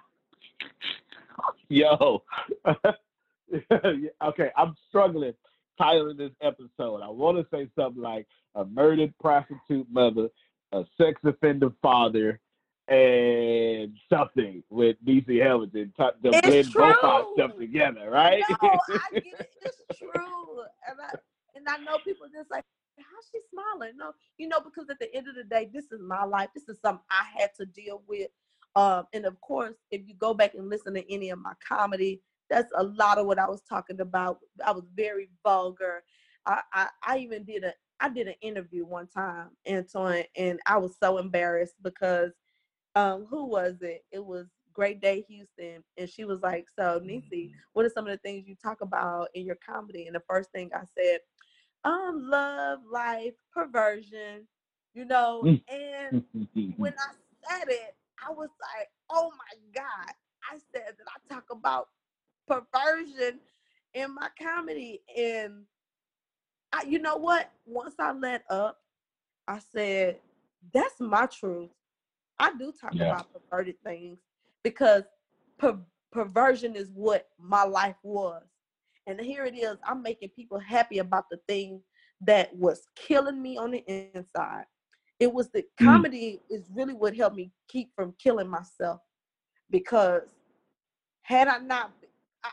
Yo. 1.70 2.24
okay, 4.24 4.52
I'm 4.58 4.76
struggling 4.88 5.34
titling 5.80 6.18
this 6.18 6.32
episode. 6.42 7.02
I 7.02 7.10
want 7.10 7.38
to 7.38 7.48
say 7.56 7.70
something 7.78 8.02
like 8.02 8.28
a 8.56 8.66
murdered 8.66 9.14
prostitute 9.20 9.88
mother, 9.92 10.30
a 10.72 10.84
sex 11.00 11.20
offender 11.24 11.72
father, 11.82 12.40
and 12.88 13.94
something 14.10 14.64
with 14.70 14.96
Nissi 15.06 15.44
Hamilton 15.44 15.94
to, 15.98 16.14
to 16.24 16.42
blend 16.42 16.72
true. 16.72 16.82
both 16.82 17.04
our 17.04 17.26
stuff 17.34 17.52
together, 17.58 18.10
right? 18.10 18.42
No, 18.50 18.56
I 18.62 19.00
get 19.14 19.24
it. 19.24 19.50
It's 19.62 20.00
true. 20.00 20.10
And 20.14 20.98
I, 21.02 21.18
and 21.56 21.68
I 21.68 21.78
know 21.84 21.98
people 21.98 22.28
just 22.34 22.50
like, 22.50 22.64
how's 22.98 23.30
she 23.32 23.40
smiling? 23.52 23.98
No, 23.98 24.14
you 24.38 24.48
know, 24.48 24.60
because 24.60 24.90
at 24.90 25.00
the 25.00 25.14
end 25.14 25.28
of 25.28 25.36
the 25.36 25.44
day, 25.44 25.70
this 25.72 25.92
is 25.92 26.02
my 26.02 26.24
life. 26.24 26.50
This 26.54 26.70
is 26.70 26.80
something 26.82 27.04
I 27.12 27.26
had 27.40 27.52
to 27.58 27.66
deal 27.66 28.02
with. 28.08 28.30
Um, 28.76 29.06
and 29.14 29.26
of 29.26 29.40
course, 29.42 29.76
if 29.92 30.08
you 30.08 30.16
go 30.16 30.34
back 30.34 30.54
and 30.54 30.70
listen 30.70 30.94
to 30.94 31.14
any 31.14 31.30
of 31.30 31.40
my 31.40 31.54
comedy, 31.68 32.22
that's 32.50 32.72
a 32.76 32.84
lot 32.84 33.18
of 33.18 33.26
what 33.26 33.40
I 33.40 33.48
was 33.50 33.62
talking 33.62 34.00
about. 34.02 34.40
I 34.66 34.72
was 34.72 34.86
very 34.96 35.30
vulgar. 35.44 36.04
I, 36.46 36.62
I, 36.74 36.88
I 37.06 37.18
even 37.20 37.44
did 37.44 37.64
a 37.64 37.74
I 38.00 38.10
did 38.10 38.28
an 38.28 38.36
interview 38.42 38.86
one 38.86 39.08
time, 39.08 39.50
Antoine, 39.70 40.26
and 40.36 40.60
I 40.68 40.78
was 40.78 40.96
so 41.02 41.18
embarrassed 41.18 41.76
because 41.84 42.32
um, 42.96 43.26
who 43.30 43.46
was 43.46 43.78
it? 43.82 44.04
It 44.12 44.24
was 44.24 44.48
Great 44.74 45.02
Day 45.02 45.26
Houston, 45.28 45.84
and 45.98 46.10
she 46.10 46.26
was 46.26 46.42
like, 46.42 46.66
"So, 46.78 47.02
Nissi, 47.04 47.52
what 47.74 47.86
are 47.86 47.90
some 47.90 48.06
of 48.08 48.12
the 48.12 48.18
things 48.18 48.48
you 48.48 48.56
talk 48.56 48.82
about 48.82 49.30
in 49.34 49.46
your 49.46 49.58
comedy?" 49.66 50.06
And 50.08 50.16
the 50.16 50.24
first 50.30 50.52
thing 50.52 50.72
I 50.76 50.84
said 50.98 51.20
um 51.84 52.30
love, 52.30 52.80
life, 52.92 53.34
perversion, 53.54 54.48
you 54.94 55.06
know. 55.06 55.44
Mm. 55.46 55.62
and 55.70 56.24
when 56.78 56.94
I 57.00 57.14
said 57.50 57.70
it, 57.70 57.96
I 58.28 58.32
was 58.32 58.50
like, 58.62 58.90
oh 59.12 59.32
my 59.32 59.82
God. 59.82 60.14
I 60.52 60.58
said 60.74 60.96
that 60.98 61.08
I 61.08 61.34
talk 61.34 61.46
about 61.52 61.88
perversion 62.48 63.40
in 63.94 64.16
my 64.16 64.30
comedy. 64.42 65.02
And 65.16 65.64
I, 66.74 66.84
you 66.88 67.00
know 67.00 67.18
what? 67.18 67.52
Once 67.66 67.96
I 68.00 68.12
let 68.14 68.44
up, 68.50 68.78
I 69.48 69.60
said, 69.60 70.18
that's 70.74 71.00
my 71.00 71.28
truth. 71.28 71.70
I 72.40 72.52
do 72.58 72.72
talk 72.80 72.94
yeah. 72.94 73.12
about 73.12 73.28
perverted 73.34 73.76
things 73.84 74.20
because 74.64 75.04
per- 75.58 75.80
perversion 76.12 76.76
is 76.76 76.90
what 76.94 77.28
my 77.40 77.64
life 77.64 77.96
was. 78.04 78.44
And 79.08 79.20
here 79.20 79.46
it 79.46 79.56
is, 79.56 79.78
I'm 79.84 80.04
making 80.04 80.30
people 80.30 80.60
happy 80.60 81.00
about 81.00 81.26
the 81.32 81.40
thing 81.48 81.82
that 82.22 82.56
was 82.56 82.88
killing 82.96 83.42
me 83.42 83.58
on 83.58 83.72
the 83.72 83.84
inside. 84.14 84.66
It 85.20 85.32
was 85.32 85.50
the 85.50 85.62
mm. 85.62 85.86
comedy 85.86 86.42
is 86.50 86.70
really 86.74 86.94
what 86.94 87.16
helped 87.16 87.36
me 87.36 87.52
keep 87.68 87.90
from 87.96 88.14
killing 88.22 88.50
myself 88.50 89.00
because 89.72 90.24
had 91.22 91.48
I 91.48 91.58
not, 91.60 91.92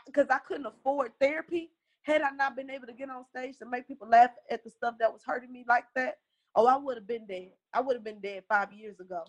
because 0.05 0.27
I, 0.29 0.35
I 0.35 0.39
couldn't 0.39 0.65
afford 0.65 1.11
therapy, 1.19 1.71
had 2.03 2.21
I 2.21 2.31
not 2.31 2.55
been 2.55 2.69
able 2.69 2.87
to 2.87 2.93
get 2.93 3.09
on 3.09 3.25
stage 3.25 3.57
to 3.59 3.65
make 3.65 3.87
people 3.87 4.07
laugh 4.07 4.29
at 4.49 4.63
the 4.63 4.69
stuff 4.69 4.95
that 4.99 5.11
was 5.11 5.21
hurting 5.25 5.51
me 5.51 5.65
like 5.67 5.85
that, 5.95 6.17
oh, 6.55 6.67
I 6.67 6.77
would 6.77 6.97
have 6.97 7.07
been 7.07 7.25
dead. 7.25 7.51
I 7.73 7.81
would 7.81 7.95
have 7.95 8.03
been 8.03 8.21
dead 8.21 8.43
five 8.47 8.71
years 8.71 8.99
ago 8.99 9.23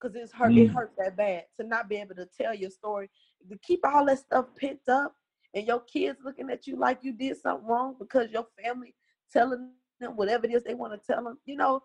because 0.00 0.16
it's 0.16 0.32
hurt. 0.32 0.52
Mm. 0.52 0.64
It 0.64 0.68
hurt 0.68 0.92
that 0.98 1.16
bad 1.16 1.44
to 1.60 1.66
not 1.66 1.88
be 1.88 1.96
able 1.96 2.14
to 2.16 2.26
tell 2.26 2.54
your 2.54 2.70
story, 2.70 3.10
to 3.48 3.58
keep 3.58 3.80
all 3.84 4.06
that 4.06 4.18
stuff 4.18 4.46
pent 4.58 4.80
up 4.88 5.14
and 5.54 5.66
your 5.66 5.80
kids 5.80 6.18
looking 6.24 6.50
at 6.50 6.66
you 6.66 6.76
like 6.76 7.00
you 7.02 7.12
did 7.12 7.36
something 7.36 7.66
wrong 7.66 7.94
because 7.98 8.30
your 8.30 8.46
family 8.62 8.94
telling 9.32 9.70
them 10.00 10.16
whatever 10.16 10.46
it 10.46 10.52
is 10.52 10.62
they 10.64 10.74
want 10.74 10.92
to 10.92 11.12
tell 11.12 11.22
them. 11.22 11.38
You 11.44 11.56
know, 11.56 11.82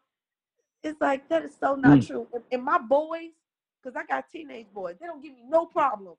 it's 0.84 1.00
like 1.02 1.28
that 1.30 1.44
is 1.44 1.56
so 1.60 1.76
not 1.76 2.00
mm. 2.00 2.08
true. 2.08 2.28
And, 2.34 2.44
and 2.52 2.64
my 2.64 2.78
boys, 2.78 3.32
because 3.82 3.96
I 3.96 4.06
got 4.06 4.30
teenage 4.32 4.68
boys, 4.74 4.96
they 5.00 5.06
don't 5.06 5.22
give 5.22 5.34
me 5.34 5.44
no 5.48 5.66
problems. 5.66 6.18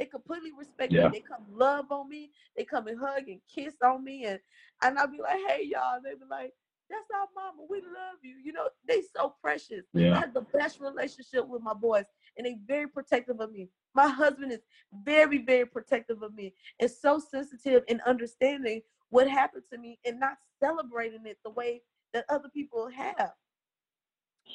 They 0.00 0.06
completely 0.06 0.50
respect 0.58 0.94
Yeah. 0.94 1.08
me. 1.08 1.18
They 1.18 1.20
come 1.20 1.44
love 1.52 1.92
on 1.92 2.08
me. 2.08 2.30
They 2.56 2.64
come 2.64 2.86
and 2.86 2.98
hug 2.98 3.28
and 3.28 3.38
kiss 3.54 3.74
on 3.84 4.02
me, 4.02 4.24
and 4.24 4.40
and 4.82 4.98
I'll 4.98 5.06
be 5.06 5.20
like, 5.20 5.38
hey 5.46 5.64
y'all. 5.70 6.00
They 6.02 6.14
be 6.14 6.24
like, 6.28 6.54
that's 6.88 7.04
our 7.14 7.26
mama. 7.36 7.66
We 7.68 7.82
love 7.82 8.16
you. 8.22 8.36
You 8.42 8.54
know, 8.54 8.70
they 8.88 9.02
so 9.14 9.34
precious. 9.42 9.84
I 9.94 10.20
have 10.20 10.32
the 10.32 10.46
best 10.54 10.80
relationship 10.80 11.46
with 11.46 11.60
my 11.60 11.74
boys, 11.74 12.06
and 12.38 12.46
they 12.46 12.56
very 12.66 12.88
protective 12.88 13.40
of 13.40 13.52
me. 13.52 13.68
My 13.94 14.08
husband 14.08 14.52
is 14.52 14.60
very, 15.04 15.36
very 15.44 15.66
protective 15.66 16.22
of 16.22 16.32
me, 16.32 16.54
and 16.80 16.90
so 16.90 17.18
sensitive 17.18 17.82
and 17.90 18.00
understanding 18.06 18.80
what 19.10 19.28
happened 19.28 19.64
to 19.70 19.78
me, 19.78 19.98
and 20.06 20.18
not 20.18 20.38
celebrating 20.60 21.26
it 21.26 21.36
the 21.44 21.50
way 21.50 21.82
that 22.14 22.24
other 22.30 22.48
people 22.48 22.88
have. 22.88 23.32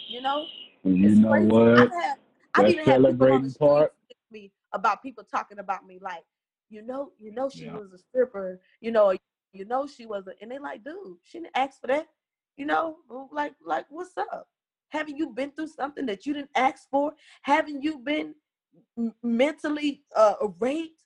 You 0.07 0.21
know, 0.23 0.45
you 0.83 1.07
it's 1.07 1.19
know 1.19 1.29
crazy. 1.29 1.47
what? 1.49 1.91
I've 2.55 2.63
That 2.63 2.71
even 2.71 2.85
had 2.85 3.03
people 3.03 3.33
on 3.33 3.49
celebrating 3.49 3.53
part. 3.53 3.93
About 4.75 5.03
people 5.03 5.25
talking 5.25 5.59
about 5.59 5.87
me, 5.87 5.99
like, 6.01 6.25
you 6.69 6.83
know, 6.83 7.13
you 7.19 7.33
know, 7.33 7.49
she 7.49 7.67
Yeah. 7.67 7.77
was 7.77 7.93
a 7.93 7.99
stripper, 7.99 8.61
you 8.81 8.91
know, 8.91 9.15
you 9.53 9.65
know, 9.65 9.87
she 9.87 10.05
was 10.05 10.27
a, 10.27 10.33
and 10.41 10.51
they 10.51 10.59
like, 10.59 10.83
dude, 10.83 11.17
she 11.23 11.39
didn't 11.39 11.57
ask 11.57 11.81
for 11.81 11.87
that, 11.87 12.07
you 12.57 12.65
know, 12.65 12.97
like, 13.31 13.55
like, 13.65 13.85
what's 13.89 14.17
up? 14.17 14.49
Haven't 14.89 15.17
you 15.17 15.29
been 15.29 15.51
through 15.51 15.67
something 15.67 16.05
that 16.07 16.25
you 16.25 16.33
didn't 16.33 16.51
ask 16.55 16.89
for? 16.89 17.13
Haven't 17.43 17.83
you 17.83 17.99
been 17.99 18.35
mentally 19.23 20.03
uh, 20.15 20.35
raped, 20.59 21.03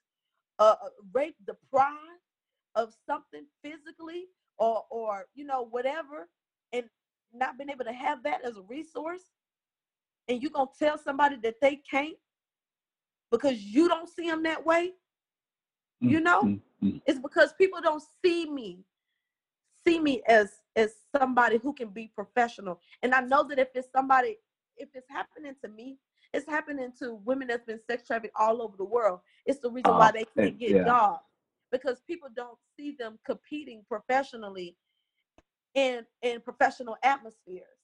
uh, 0.60 0.76
raped, 1.14 1.46
deprived 1.46 1.98
of 2.76 2.94
something 3.06 3.46
physically, 3.64 4.26
or, 4.58 4.84
or 4.91 5.26
you 5.36 5.46
know, 5.46 5.64
whatever, 5.66 6.30
and 6.74 6.86
not 7.34 7.58
been 7.58 7.70
able 7.70 7.86
to 7.86 7.94
have 7.94 8.24
that 8.24 8.44
as 8.46 8.58
a 8.58 8.62
resource? 8.64 9.24
and 10.28 10.41
you 10.41 10.50
gonna 10.50 10.70
tell 10.78 10.98
somebody 10.98 11.38
that 11.44 11.56
they 11.62 11.76
can't 11.78 12.18
because 13.31 13.61
you 13.61 13.88
don't 13.88 14.10
see 14.10 14.30
them 14.30 14.43
that 14.43 14.65
way 14.65 14.93
you 16.01 16.19
know 16.19 16.43
Mm, 16.43 16.61
mm. 16.84 17.01
it's 17.06 17.19
because 17.19 17.53
people 17.53 17.81
don't 17.81 18.03
see 18.23 18.49
me 18.49 18.84
see 19.85 19.99
me 19.99 20.22
as 20.27 20.61
as 20.76 20.93
somebody 21.15 21.57
who 21.57 21.73
can 21.73 21.89
be 21.89 22.11
professional 22.15 22.80
and 23.03 23.14
i 23.14 23.19
know 23.22 23.43
that 23.43 23.60
if 23.60 23.69
it's 23.76 23.89
somebody 23.91 24.38
if 24.77 24.89
it's 24.93 25.10
happening 25.10 25.56
to 25.64 25.69
me 25.69 25.97
it's 26.34 26.45
happening 26.47 26.91
to 26.99 27.15
women 27.26 27.47
that's 27.47 27.65
been 27.65 27.80
sex 27.89 28.06
trafficked 28.06 28.35
all 28.39 28.61
over 28.61 28.77
the 28.77 28.84
world 28.85 29.19
it's 29.45 29.60
the 29.60 29.69
reason 29.69 29.91
why 29.95 30.07
Uh, 30.10 30.11
they 30.11 30.26
can't 30.38 30.57
get 30.60 30.72
yeah. 30.72 30.84
jobs 30.85 31.23
because 31.72 31.99
people 32.07 32.30
don't 32.35 32.57
see 32.77 32.95
them 32.97 33.19
competing 33.26 33.84
professionally 33.88 34.76
in 35.76 36.06
in 36.22 36.39
professional 36.41 36.95
atmospheres 37.03 37.78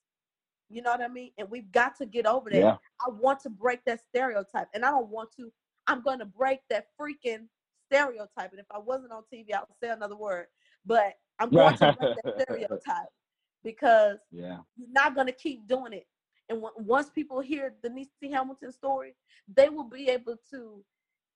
you 0.69 0.81
know 0.81 0.91
what 0.91 1.01
i 1.01 1.07
mean 1.07 1.31
and 1.37 1.49
we've 1.49 1.71
got 1.71 1.95
to 1.97 2.05
get 2.05 2.25
over 2.25 2.49
that 2.49 2.57
Yeah. 2.59 2.77
I 3.05 3.09
want 3.09 3.39
to 3.41 3.49
break 3.49 3.83
that 3.85 3.99
stereotype, 4.01 4.67
and 4.73 4.83
I 4.85 4.89
don't 4.91 5.09
want 5.09 5.29
to. 5.37 5.51
I'm 5.87 6.01
going 6.01 6.19
to 6.19 6.25
break 6.25 6.61
that 6.69 6.87
freaking 6.99 7.47
stereotype. 7.91 8.51
And 8.51 8.59
if 8.59 8.65
I 8.71 8.79
wasn't 8.79 9.11
on 9.11 9.23
TV, 9.31 9.53
I 9.53 9.59
would 9.59 9.77
say 9.83 9.89
another 9.89 10.15
word, 10.15 10.47
but 10.85 11.13
I'm 11.39 11.49
going 11.51 11.77
to 11.77 11.93
break 11.99 12.15
that 12.23 12.41
stereotype 12.47 13.09
because 13.63 14.17
Yeah. 14.31 14.59
you're 14.77 14.89
not 14.91 15.13
going 15.13 15.27
to 15.27 15.33
keep 15.33 15.67
doing 15.67 15.93
it. 15.93 16.07
And 16.49 16.63
on- 16.63 16.71
once 16.85 17.09
people 17.09 17.39
hear 17.41 17.75
the 17.83 17.89
Nissi 17.89 18.31
Hamilton 18.31 18.71
story, 18.71 19.15
they 19.53 19.69
will 19.69 19.89
be 19.89 20.07
able 20.09 20.37
to 20.51 20.83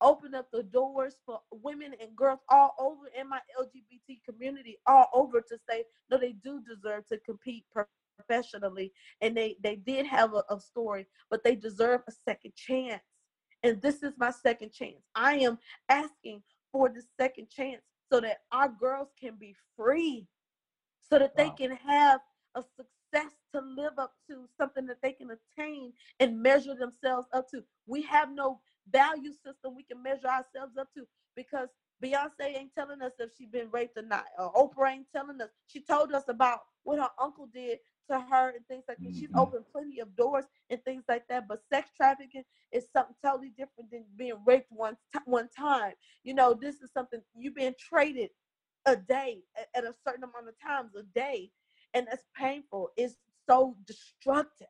open 0.02 0.34
up 0.34 0.48
the 0.52 0.64
doors 0.64 1.16
for 1.26 1.42
women 1.52 1.94
and 2.02 2.16
girls 2.16 2.40
all 2.50 2.74
over 2.80 3.08
in 3.20 3.28
my 3.28 3.42
LGBT 3.62 4.24
community, 4.24 4.78
all 4.88 5.08
over 5.14 5.42
to 5.42 5.58
say, 5.70 5.84
no, 6.10 6.18
they 6.18 6.32
do 6.32 6.62
deserve 6.62 7.06
to 7.08 7.18
compete 7.20 7.66
professionally. 8.20 8.92
And 9.22 9.36
they, 9.36 9.56
they 9.64 9.76
did 9.76 10.06
have 10.06 10.34
a, 10.34 10.44
a 10.50 10.60
story, 10.60 11.08
but 11.30 11.44
they 11.44 11.56
deserve 11.56 12.02
a 12.08 12.12
second 12.12 12.54
chance. 12.56 13.04
And 13.64 13.82
this 13.82 14.04
is 14.04 14.14
my 14.18 14.32
second 14.32 14.72
chance. 14.72 15.02
I 15.16 15.36
am 15.36 15.58
asking 15.90 16.42
for 16.72 16.90
the 16.90 17.02
second 17.20 17.50
chance 17.50 17.82
so 18.12 18.20
that 18.22 18.40
our 18.52 18.70
girls 18.70 19.10
can 19.20 19.36
be 19.40 19.56
free, 19.76 20.28
so 21.10 21.20
that 21.20 21.36
they 21.36 21.50
can 21.50 21.72
have 21.76 22.22
a 22.56 22.62
success 22.62 23.32
to 23.54 23.62
live 23.62 23.94
up 23.98 24.14
to, 24.30 24.48
something 24.58 24.86
that 24.86 25.02
they 25.02 25.12
can 25.12 25.30
attain 25.32 25.94
and 26.20 26.42
measure 26.42 26.76
themselves 26.76 27.28
up 27.34 27.50
to. 27.52 27.64
We 27.86 28.02
have 28.04 28.32
no 28.32 28.60
value 28.92 29.34
system 29.34 29.76
we 29.76 29.84
can 29.84 30.02
measure 30.02 30.28
ourselves 30.28 30.78
up 30.80 30.88
to 30.96 31.06
because 31.36 31.70
Beyonce 32.04 32.56
ain't 32.56 32.74
telling 32.74 33.02
us 33.02 33.12
if 33.20 33.32
she's 33.38 33.50
been 33.50 33.70
raped 33.72 33.98
or 33.98 34.04
not. 34.04 34.26
Or 34.38 34.54
Oprah 34.54 34.92
ain't 34.92 35.08
telling 35.14 35.42
us. 35.42 35.50
She 35.68 35.82
told 35.82 36.14
us 36.14 36.24
about 36.28 36.60
what 36.84 37.00
her 37.00 37.10
uncle 37.22 37.48
did 37.54 37.80
to 38.10 38.20
her 38.20 38.50
and 38.56 38.68
things 38.68 38.86
like 38.90 39.02
that. 39.04 39.16
She's 39.16 39.32
Mhm. 39.32 39.36
opened 39.38 39.66
plenty 39.72 40.00
of 40.00 40.16
doors 40.16 40.46
and 40.70 40.84
things 40.86 41.06
like 41.10 41.28
that. 41.30 41.48
But 41.48 41.64
sex 41.70 41.92
trafficking 41.96 42.46
is 42.72 42.88
something 42.92 43.16
totally 43.24 43.50
different 43.52 43.92
than 43.92 44.06
being 44.18 44.44
raped 44.46 44.72
one 44.72 44.98
t- 45.14 45.20
one 45.26 45.50
time. 45.50 45.96
You 46.24 46.36
know, 46.36 46.54
this 46.54 46.82
is 46.82 46.92
something 46.94 47.22
you've 47.36 47.56
been 47.56 47.76
traded 47.80 48.32
a 48.86 48.96
day 48.98 49.44
at, 49.58 49.70
at 49.76 49.86
a 49.86 49.96
certain 50.08 50.24
amount 50.24 50.50
of 50.50 50.60
times 50.60 50.96
a 50.96 51.04
day, 51.04 51.52
and 51.94 52.08
that's 52.08 52.26
painful. 52.36 52.92
It's 52.98 53.18
so 53.50 53.78
destructive. 53.86 54.68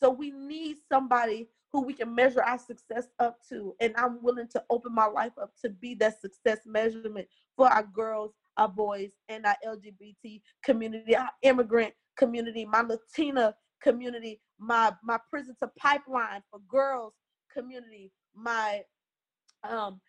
So 0.00 0.10
we 0.10 0.30
need 0.30 0.78
somebody 0.90 1.48
who 1.72 1.82
we 1.82 1.94
can 1.94 2.14
measure 2.14 2.42
our 2.42 2.58
success 2.58 3.08
up 3.18 3.38
to. 3.48 3.74
And 3.80 3.94
I'm 3.96 4.22
willing 4.22 4.48
to 4.48 4.64
open 4.70 4.94
my 4.94 5.06
life 5.06 5.32
up 5.40 5.52
to 5.62 5.70
be 5.70 5.94
that 5.96 6.20
success 6.20 6.60
measurement 6.66 7.28
for 7.56 7.68
our 7.68 7.82
girls, 7.84 8.32
our 8.56 8.68
boys, 8.68 9.10
and 9.28 9.44
our 9.46 9.56
LGBT 9.66 10.40
community, 10.64 11.16
our 11.16 11.30
immigrant 11.42 11.92
community, 12.16 12.64
my 12.64 12.82
Latina 12.82 13.54
community, 13.82 14.40
my 14.58 14.92
my 15.02 15.18
prison 15.30 15.54
to 15.60 15.68
pipeline 15.78 16.42
for 16.50 16.60
girls 16.68 17.14
community, 17.52 18.10
my 18.34 18.82
um 19.68 20.00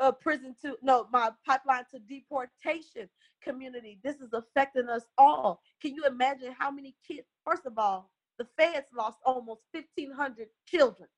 uh, 0.00 0.12
prison 0.12 0.54
to 0.62 0.76
no 0.82 1.06
my 1.12 1.30
pipeline 1.46 1.84
to 1.92 1.98
deportation 2.00 3.08
community. 3.42 3.98
This 4.02 4.16
is 4.16 4.32
affecting 4.32 4.88
us 4.88 5.04
all. 5.16 5.60
Can 5.80 5.94
you 5.94 6.04
imagine 6.04 6.54
how 6.58 6.70
many 6.70 6.94
kids 7.06 7.26
first 7.44 7.64
of 7.66 7.78
all 7.78 8.10
the 8.38 8.46
feds 8.56 8.86
lost 8.96 9.18
almost 9.24 9.62
1500 9.72 10.46
children. 10.66 11.08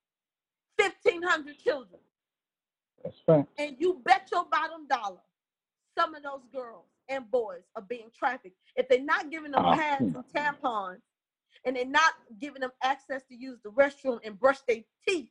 1500 0.77 1.59
children. 1.59 2.01
That's 3.05 3.16
right. 3.27 3.47
and 3.59 3.77
you 3.78 4.01
bet 4.05 4.28
your 4.31 4.44
bottom 4.51 4.86
dollar 4.86 5.20
some 5.97 6.15
of 6.15 6.23
those 6.23 6.43
girls 6.53 6.85
and 7.09 7.31
boys 7.31 7.62
are 7.77 7.83
being 7.83 8.11
trafficked 8.17 8.57
if 8.77 8.89
they're 8.89 9.03
not 9.03 9.31
giving 9.31 9.51
them 9.53 9.65
Ah, 9.65 9.75
pads 9.77 10.03
and 10.03 10.25
tampons 10.35 10.99
and 11.65 11.77
they're 11.77 11.85
not 11.85 12.15
giving 12.41 12.61
them 12.61 12.71
access 12.83 13.23
to 13.29 13.35
use 13.35 13.59
the 13.65 13.71
restroom 13.71 14.19
and 14.25 14.39
brush 14.39 14.59
their 14.69 14.81
teeth 15.07 15.31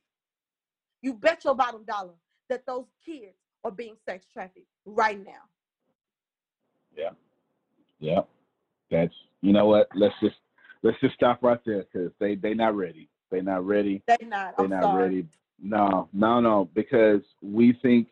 you 1.02 1.14
bet 1.14 1.44
your 1.44 1.54
bottom 1.54 1.84
dollar 1.84 2.14
that 2.48 2.64
those 2.66 2.86
kids 3.04 3.34
are 3.64 3.70
being 3.70 3.96
sex 4.06 4.26
trafficked 4.32 4.66
right 4.84 5.24
now 5.24 5.42
Yeah. 6.96 7.10
Yeah. 7.98 8.20
That's 8.90 9.14
you 9.42 9.52
know 9.52 9.66
what? 9.66 9.88
Let's 9.94 10.14
just 10.20 10.36
let's 10.82 10.98
just 11.00 11.14
stop 11.14 11.42
right 11.42 11.60
there 11.64 11.84
because 11.92 12.10
they 12.18 12.34
they 12.34 12.54
not 12.54 12.76
ready. 12.76 13.08
They 13.30 13.40
not 13.40 13.64
ready. 13.66 14.02
they 14.06 14.16
not 14.26 14.56
They're 14.56 14.64
i'm 14.64 14.70
not 14.70 14.82
sorry 14.82 15.02
ready. 15.02 15.26
No, 15.62 16.08
no, 16.12 16.40
no. 16.40 16.68
Because 16.74 17.20
we 17.42 17.78
think 17.82 18.08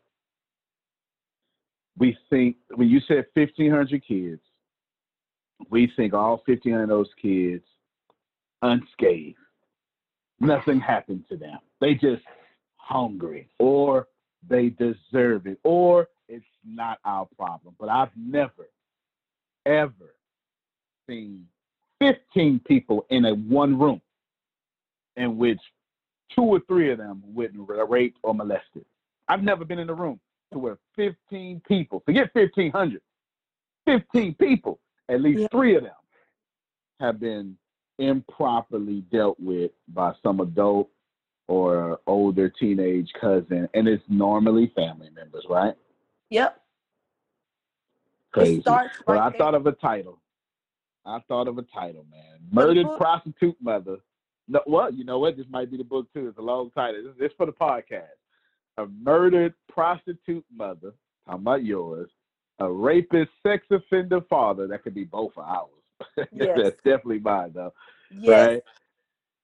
we 1.98 2.16
think 2.30 2.56
when 2.74 2.88
you 2.88 3.00
said 3.06 3.26
fifteen 3.34 3.70
hundred 3.70 4.06
kids, 4.06 4.40
we 5.70 5.92
think 5.96 6.14
all 6.14 6.42
fifteen 6.46 6.72
hundred 6.72 6.84
of 6.84 6.88
those 6.90 7.10
kids 7.20 7.64
unscathed. 8.62 9.36
Nothing 10.40 10.80
happened 10.80 11.24
to 11.28 11.36
them. 11.36 11.58
They 11.80 11.94
just 11.94 12.22
hungry 12.76 13.48
or 13.58 14.06
they 14.48 14.70
deserve 14.70 15.46
it 15.46 15.58
or 15.64 16.08
it's 16.28 16.44
not 16.64 16.98
our 17.04 17.26
problem. 17.36 17.74
But 17.78 17.88
I've 17.88 18.10
never, 18.16 18.68
ever 19.66 20.14
seen 21.08 21.46
15 22.00 22.60
people 22.66 23.06
in 23.10 23.24
a 23.24 23.34
one 23.34 23.78
room 23.78 24.00
in 25.16 25.36
which 25.36 25.60
two 26.34 26.42
or 26.42 26.60
three 26.68 26.92
of 26.92 26.98
them 26.98 27.22
were 27.34 27.48
raped 27.86 28.18
or 28.22 28.34
molested. 28.34 28.84
I've 29.28 29.42
never 29.42 29.64
been 29.64 29.78
in 29.78 29.90
a 29.90 29.94
room 29.94 30.20
to 30.52 30.58
where 30.58 30.78
15 30.96 31.60
people, 31.66 32.00
forget 32.04 32.30
1,500, 32.34 33.00
15 33.86 34.34
people, 34.34 34.78
at 35.08 35.20
least 35.20 35.40
Yeah. 35.42 35.48
three 35.48 35.74
of 35.76 35.82
them 35.84 35.94
have 37.00 37.20
been 37.20 37.56
improperly 37.98 39.00
dealt 39.02 39.38
with 39.40 39.72
by 39.88 40.14
some 40.22 40.40
adult 40.40 40.90
or 41.48 42.00
older 42.06 42.48
teenage 42.48 43.12
cousin, 43.14 43.68
and 43.74 43.88
it's 43.88 44.04
normally 44.08 44.68
family 44.68 45.10
members, 45.10 45.44
right? 45.48 45.74
yep 46.30 46.62
Crazy. 48.32 48.60
starts 48.60 48.94
But 49.06 49.14
right 49.14 49.26
I 49.26 49.30
there. 49.30 49.38
thought 49.38 49.54
of 49.54 49.66
a 49.66 49.72
title. 49.72 50.20
I 51.06 51.20
thought 51.20 51.48
of 51.48 51.56
a 51.56 51.62
title, 51.62 52.04
man. 52.10 52.38
Murdered 52.52 52.86
prostitute 52.98 53.56
mother. 53.62 53.96
No, 54.46 54.60
well, 54.66 54.92
you 54.92 55.04
know 55.04 55.18
what? 55.18 55.36
This 55.38 55.46
might 55.48 55.70
be 55.70 55.78
the 55.78 55.84
book 55.84 56.12
too. 56.12 56.28
It's 56.28 56.36
a 56.38 56.42
long 56.42 56.70
title. 56.72 57.02
This, 57.02 57.14
this 57.18 57.32
for 57.38 57.46
the 57.46 57.52
podcast. 57.52 58.17
A 58.78 58.86
murdered 58.86 59.54
prostitute 59.68 60.44
mother. 60.54 60.92
Talking 61.26 61.42
about 61.42 61.64
yours. 61.64 62.08
A 62.60 62.70
rapist 62.70 63.30
sex 63.42 63.66
offender 63.70 64.20
father. 64.22 64.66
That 64.68 64.82
could 64.82 64.94
be 64.94 65.04
both 65.04 65.32
of 65.36 65.44
ours. 65.44 65.68
Yes. 66.32 66.56
That's 66.56 66.76
definitely 66.84 67.18
mine 67.18 67.52
though. 67.54 67.74
yes 68.12 68.28
Right? 68.28 68.62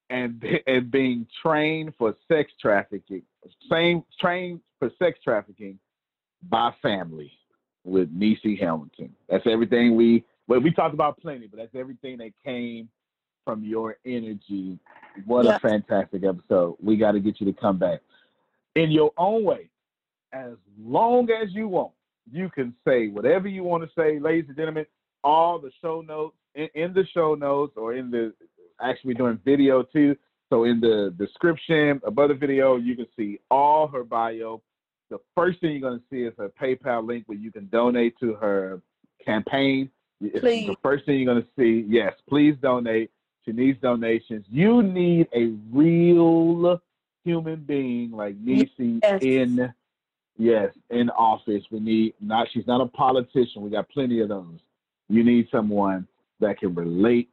And 0.09 0.45
and 0.69 0.91
being 0.91 1.27
trained 1.43 1.95
for 1.99 2.15
sex 2.29 2.53
trafficking 2.61 3.23
same 3.71 4.05
trained 4.21 4.61
for 4.79 4.91
sex 4.99 5.19
trafficking 5.23 5.79
by 6.49 6.73
family 6.81 7.33
with 7.85 8.17
Nissi 8.17 8.59
Hamilton. 8.59 9.15
That's 9.29 9.47
everything 9.47 9.97
we 9.97 10.25
well 10.47 10.61
we 10.61 10.71
talked 10.73 10.95
about 10.95 11.21
plenty, 11.21 11.49
but 11.49 11.59
that's 11.59 11.75
everything 11.75 12.19
that 12.19 12.33
came 12.45 12.89
from 13.45 13.65
your 13.65 13.97
energy. 14.05 14.79
What 15.27 15.47
a 15.47 15.59
fantastic 15.59 16.25
episode. 16.25 16.77
We 16.81 16.97
got 16.97 17.13
to 17.13 17.21
get 17.21 17.41
you 17.41 17.47
to 17.47 17.61
come 17.61 17.79
back 17.79 18.01
in 18.75 18.91
your 18.91 19.13
own 19.17 19.45
way, 19.45 19.69
as 20.33 20.53
long 20.83 21.29
as 21.31 21.53
you 21.53 21.69
want. 21.69 21.93
You 22.31 22.49
can 22.49 22.75
say 22.87 23.09
whatever 23.09 23.49
you 23.49 23.63
want 23.63 23.85
to 23.85 23.91
say, 23.97 24.19
ladies 24.19 24.47
and 24.49 24.57
gentlemen. 24.57 24.87
All 25.23 25.59
the 25.59 25.71
show 25.81 26.03
notes 26.03 26.37
in, 26.55 26.69
in 26.75 26.93
the 26.93 27.05
show 27.15 27.35
notes 27.35 27.73
or 27.77 27.95
in 27.95 28.11
the 28.11 28.35
actually 28.81 29.15
doing 29.15 29.39
video 29.45 29.83
too. 29.83 30.17
So 30.51 30.65
in 30.65 30.81
the 30.81 31.15
description 31.19 32.01
above 32.07 32.29
the 32.29 32.35
video, 32.35 32.77
you 32.77 32.95
can 32.95 33.07
see 33.17 33.39
all 33.51 33.87
her 33.89 34.05
bio. 34.05 34.61
The 35.11 35.19
first 35.35 35.61
thing 35.61 35.73
you're 35.73 35.81
going 35.81 35.99
to 35.99 36.05
see 36.11 36.25
is 36.25 36.35
her 36.39 36.51
PayPal 36.61 37.07
link 37.07 37.25
where 37.27 37.39
you 37.39 37.51
can 37.51 37.69
donate 37.69 38.19
to 38.21 38.35
her 38.35 38.83
campaign. 39.25 39.91
Please. 40.21 40.67
The 40.67 40.77
first 40.83 41.07
thing 41.07 41.21
you're 41.21 41.35
going 41.35 41.43
to 41.43 41.49
see, 41.59 41.87
yes, 41.89 42.13
please 42.29 42.55
donate. 42.61 43.11
She 43.45 43.53
needs 43.53 43.81
donations. 43.81 44.45
You 44.51 44.83
need 44.83 45.29
a 45.35 45.53
real 45.73 46.81
human 47.25 47.61
being 47.61 48.11
like 48.11 48.37
Nissi 48.37 49.01
yes. 49.03 49.23
in 49.23 49.73
yes 50.37 50.73
in 50.91 51.11
office. 51.11 51.65
We 51.71 51.81
need 51.81 52.15
not. 52.21 52.49
She's 52.53 52.67
not 52.67 52.81
a 52.81 52.87
politician. 52.87 53.63
We 53.63 53.71
got 53.71 53.89
plenty 53.89 54.21
of 54.21 54.29
those. 54.29 54.61
You 55.09 55.25
need 55.25 55.49
someone 55.51 56.07
that 56.41 56.59
can 56.59 56.75
relate 56.75 57.31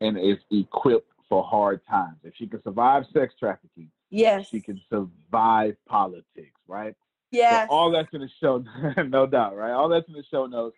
and 0.00 0.18
is 0.18 0.38
equipped 0.50 1.10
for 1.28 1.44
hard 1.44 1.80
times. 1.88 2.16
If 2.24 2.34
she 2.36 2.46
can 2.46 2.62
survive 2.62 3.04
sex 3.12 3.34
trafficking, 3.38 3.90
yes, 4.10 4.48
she 4.48 4.60
can 4.60 4.80
survive 4.90 5.76
politics, 5.86 6.60
right? 6.66 6.94
Yes. 7.30 7.68
So 7.68 7.74
all 7.74 7.90
that's 7.90 8.08
in 8.12 8.20
the 8.20 8.30
show, 8.40 8.64
no 9.08 9.26
doubt, 9.26 9.56
right? 9.56 9.72
All 9.72 9.88
that's 9.88 10.08
in 10.08 10.14
the 10.14 10.24
show 10.30 10.46
notes. 10.46 10.76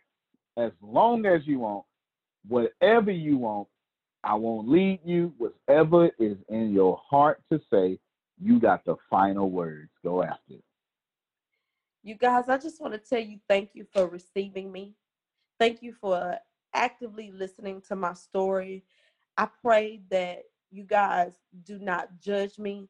As 0.57 0.73
long 0.83 1.25
as 1.27 1.47
you 1.47 1.61
want, 1.61 1.85
whatever 2.49 3.11
you 3.11 3.37
want, 3.37 3.69
I 4.25 4.35
won't 4.35 4.69
lead 4.69 5.01
you. 5.05 5.33
Whatever 5.39 6.11
is 6.19 6.37
in 6.49 6.73
your 6.73 7.01
heart 7.09 7.41
to 7.53 7.61
say, 7.73 7.99
you 8.41 8.59
got 8.59 8.85
the 8.85 8.97
final 9.09 9.51
words. 9.51 9.91
Go 10.03 10.23
after 10.23 10.55
it. 10.55 10.65
You 12.03 12.15
guys, 12.15 12.49
I 12.49 12.57
just 12.57 12.81
want 12.81 12.95
to 12.95 12.99
tell 12.99 13.21
you 13.21 13.39
thank 13.49 13.71
you 13.75 13.87
for 13.93 14.09
receiving 14.09 14.73
me. 14.73 14.95
Thank 15.59 15.83
you 15.83 15.93
for 15.93 16.39
actively 16.73 17.31
listening 17.31 17.83
to 17.89 17.97
my 17.97 18.15
story. 18.15 18.85
I 19.37 19.49
pray 19.63 20.01
that 20.11 20.45
you 20.71 20.85
guys 20.85 21.35
do 21.65 21.79
not 21.79 22.09
judge 22.19 22.59
me. 22.59 22.89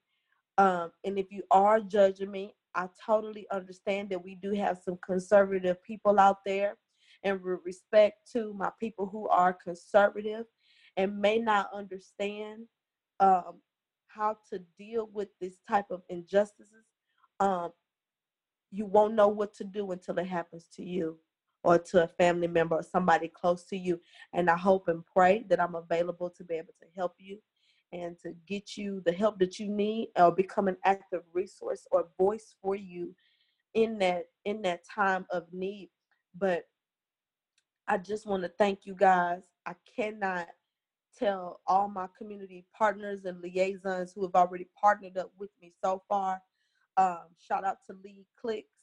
Um, 0.59 0.93
and 1.05 1.18
if 1.18 1.32
you 1.32 1.43
are 1.51 1.81
judging 1.81 2.31
me, 2.31 2.55
I 2.74 2.89
totally 3.05 3.47
understand 3.51 4.10
that 4.10 4.22
we 4.22 4.36
do 4.36 4.52
have 4.52 4.78
some 4.85 4.98
conservative 5.05 5.82
people 5.82 6.20
out 6.20 6.44
there. 6.47 6.77
And 7.24 7.43
with 7.43 7.60
respect 7.64 8.31
to 8.32 8.55
my 8.55 8.70
people 8.78 9.06
who 9.06 9.28
are 9.28 9.52
conservative 9.52 10.47
and 10.97 11.20
may 11.20 11.39
not 11.39 11.68
understand 11.74 12.66
um, 13.18 13.60
how 14.14 14.36
to 14.50 14.60
deal 14.78 15.08
with 15.12 15.28
this 15.40 15.56
type 15.68 15.86
of 15.90 16.02
injustices, 16.08 16.84
um, 17.38 17.70
you 18.70 18.86
won't 18.86 19.14
know 19.14 19.28
what 19.28 19.54
to 19.54 19.64
do 19.64 19.90
until 19.92 20.18
it 20.18 20.26
happens 20.26 20.66
to 20.76 20.84
you 20.84 21.18
or 21.62 21.78
to 21.78 22.04
a 22.04 22.08
family 22.08 22.46
member 22.46 22.76
or 22.76 22.82
somebody 22.82 23.28
close 23.28 23.64
to 23.64 23.76
you. 23.76 24.00
And 24.32 24.48
I 24.48 24.56
hope 24.56 24.88
and 24.88 25.04
pray 25.04 25.44
that 25.48 25.60
I'm 25.60 25.74
available 25.74 26.30
to 26.30 26.44
be 26.44 26.54
able 26.54 26.74
to 26.80 26.86
help 26.96 27.14
you 27.18 27.38
and 27.92 28.16
to 28.20 28.32
get 28.46 28.76
you 28.76 29.02
the 29.04 29.12
help 29.12 29.38
that 29.40 29.58
you 29.58 29.68
need 29.68 30.08
or 30.16 30.30
become 30.30 30.68
an 30.68 30.76
active 30.84 31.22
resource 31.32 31.86
or 31.90 32.08
voice 32.18 32.54
for 32.62 32.76
you 32.76 33.14
in 33.74 33.98
that 33.98 34.26
in 34.44 34.62
that 34.62 34.82
time 34.84 35.26
of 35.30 35.44
need. 35.52 35.90
But 36.36 36.64
I 37.88 37.98
just 37.98 38.26
want 38.26 38.44
to 38.44 38.48
thank 38.48 38.80
you 38.86 38.94
guys. 38.94 39.42
I 39.66 39.74
cannot 39.96 40.46
tell 41.18 41.60
all 41.66 41.88
my 41.88 42.06
community 42.16 42.64
partners 42.76 43.24
and 43.24 43.40
liaisons 43.40 44.12
who 44.12 44.22
have 44.22 44.34
already 44.34 44.68
partnered 44.80 45.18
up 45.18 45.32
with 45.38 45.50
me 45.60 45.72
so 45.82 46.02
far. 46.08 46.40
Um, 46.96 47.26
shout 47.38 47.64
out 47.64 47.78
to 47.86 47.96
Lee 48.04 48.26
Clicks 48.40 48.76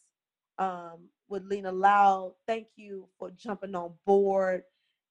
um, 0.58 1.10
with 1.28 1.44
Lena 1.46 1.72
Loud. 1.72 2.34
Thank 2.48 2.68
you 2.76 3.08
for 3.18 3.32
jumping 3.32 3.76
on 3.76 3.94
board. 4.06 4.64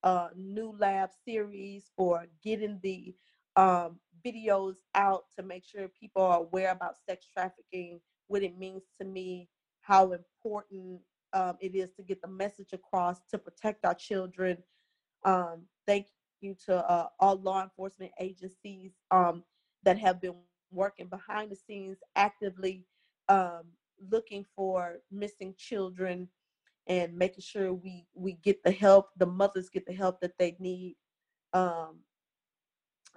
Uh, 0.02 0.28
new 0.36 0.74
lab 0.78 1.10
series 1.24 1.90
for 1.96 2.26
getting 2.42 2.78
the 2.82 3.14
um, 3.56 3.98
videos 4.24 4.76
out 4.94 5.24
to 5.36 5.42
make 5.42 5.64
sure 5.64 5.88
people 5.88 6.22
are 6.22 6.40
aware 6.40 6.70
about 6.70 6.96
sex 7.08 7.26
trafficking, 7.32 8.00
what 8.28 8.42
it 8.42 8.58
means 8.58 8.82
to 9.00 9.06
me, 9.06 9.48
how 9.80 10.12
important 10.12 11.00
um, 11.32 11.56
it 11.60 11.74
is 11.74 11.90
to 11.92 12.02
get 12.02 12.20
the 12.22 12.28
message 12.28 12.72
across 12.72 13.20
to 13.30 13.38
protect 13.38 13.84
our 13.84 13.94
children. 13.94 14.58
Um, 15.24 15.62
thank 15.86 16.06
you 16.40 16.54
to 16.66 16.76
uh, 16.90 17.08
all 17.20 17.36
law 17.40 17.62
enforcement 17.62 18.12
agencies 18.20 18.92
um, 19.10 19.42
that 19.84 19.98
have 19.98 20.20
been 20.20 20.34
working 20.72 21.06
behind 21.08 21.50
the 21.50 21.56
scenes 21.56 21.98
actively 22.16 22.84
um, 23.28 23.62
looking 24.10 24.44
for 24.54 24.96
missing 25.10 25.54
children 25.56 26.28
and 26.88 27.16
making 27.16 27.42
sure 27.42 27.72
we 27.72 28.06
we 28.14 28.34
get 28.44 28.62
the 28.62 28.70
help 28.70 29.08
the 29.16 29.26
mothers 29.26 29.68
get 29.68 29.86
the 29.86 29.92
help 29.92 30.20
that 30.20 30.36
they 30.38 30.56
need. 30.58 30.96
Um, 31.52 32.00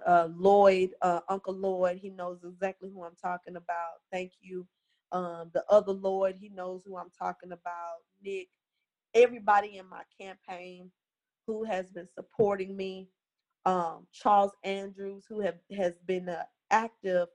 uh, 0.06 0.28
lloyd 0.34 0.90
uh, 1.02 1.20
uncle 1.28 1.54
lloyd 1.54 1.98
he 1.98 2.08
knows 2.08 2.38
exactly 2.42 2.88
who 2.92 3.04
i'm 3.04 3.16
talking 3.20 3.56
about. 3.56 4.00
Thank 4.10 4.32
you. 4.40 4.66
Um, 5.12 5.50
the 5.52 5.64
other 5.68 5.92
lloyd 5.92 6.36
he 6.40 6.48
knows 6.48 6.82
who 6.86 6.96
i'm 6.96 7.10
talking 7.18 7.52
about. 7.52 7.98
Nick 8.22 8.48
everybody 9.14 9.76
in 9.78 9.88
my 9.88 10.02
campaign 10.18 10.90
who 11.50 11.64
has 11.64 11.90
been 11.90 12.08
supporting 12.14 12.76
me 12.76 13.08
um, 13.66 14.06
charles 14.12 14.52
andrews 14.64 15.24
who 15.28 15.40
have 15.40 15.56
has 15.76 15.94
been 16.06 16.28
an 16.28 16.44
active 16.70 17.28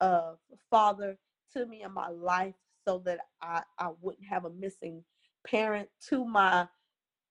uh, 0.00 0.32
father 0.70 1.16
to 1.52 1.66
me 1.66 1.82
in 1.82 1.92
my 1.92 2.08
life 2.08 2.54
so 2.86 2.98
that 3.06 3.20
I, 3.40 3.62
I 3.78 3.90
wouldn't 4.00 4.26
have 4.28 4.44
a 4.44 4.50
missing 4.50 5.04
parent 5.46 5.88
to 6.08 6.24
my 6.24 6.68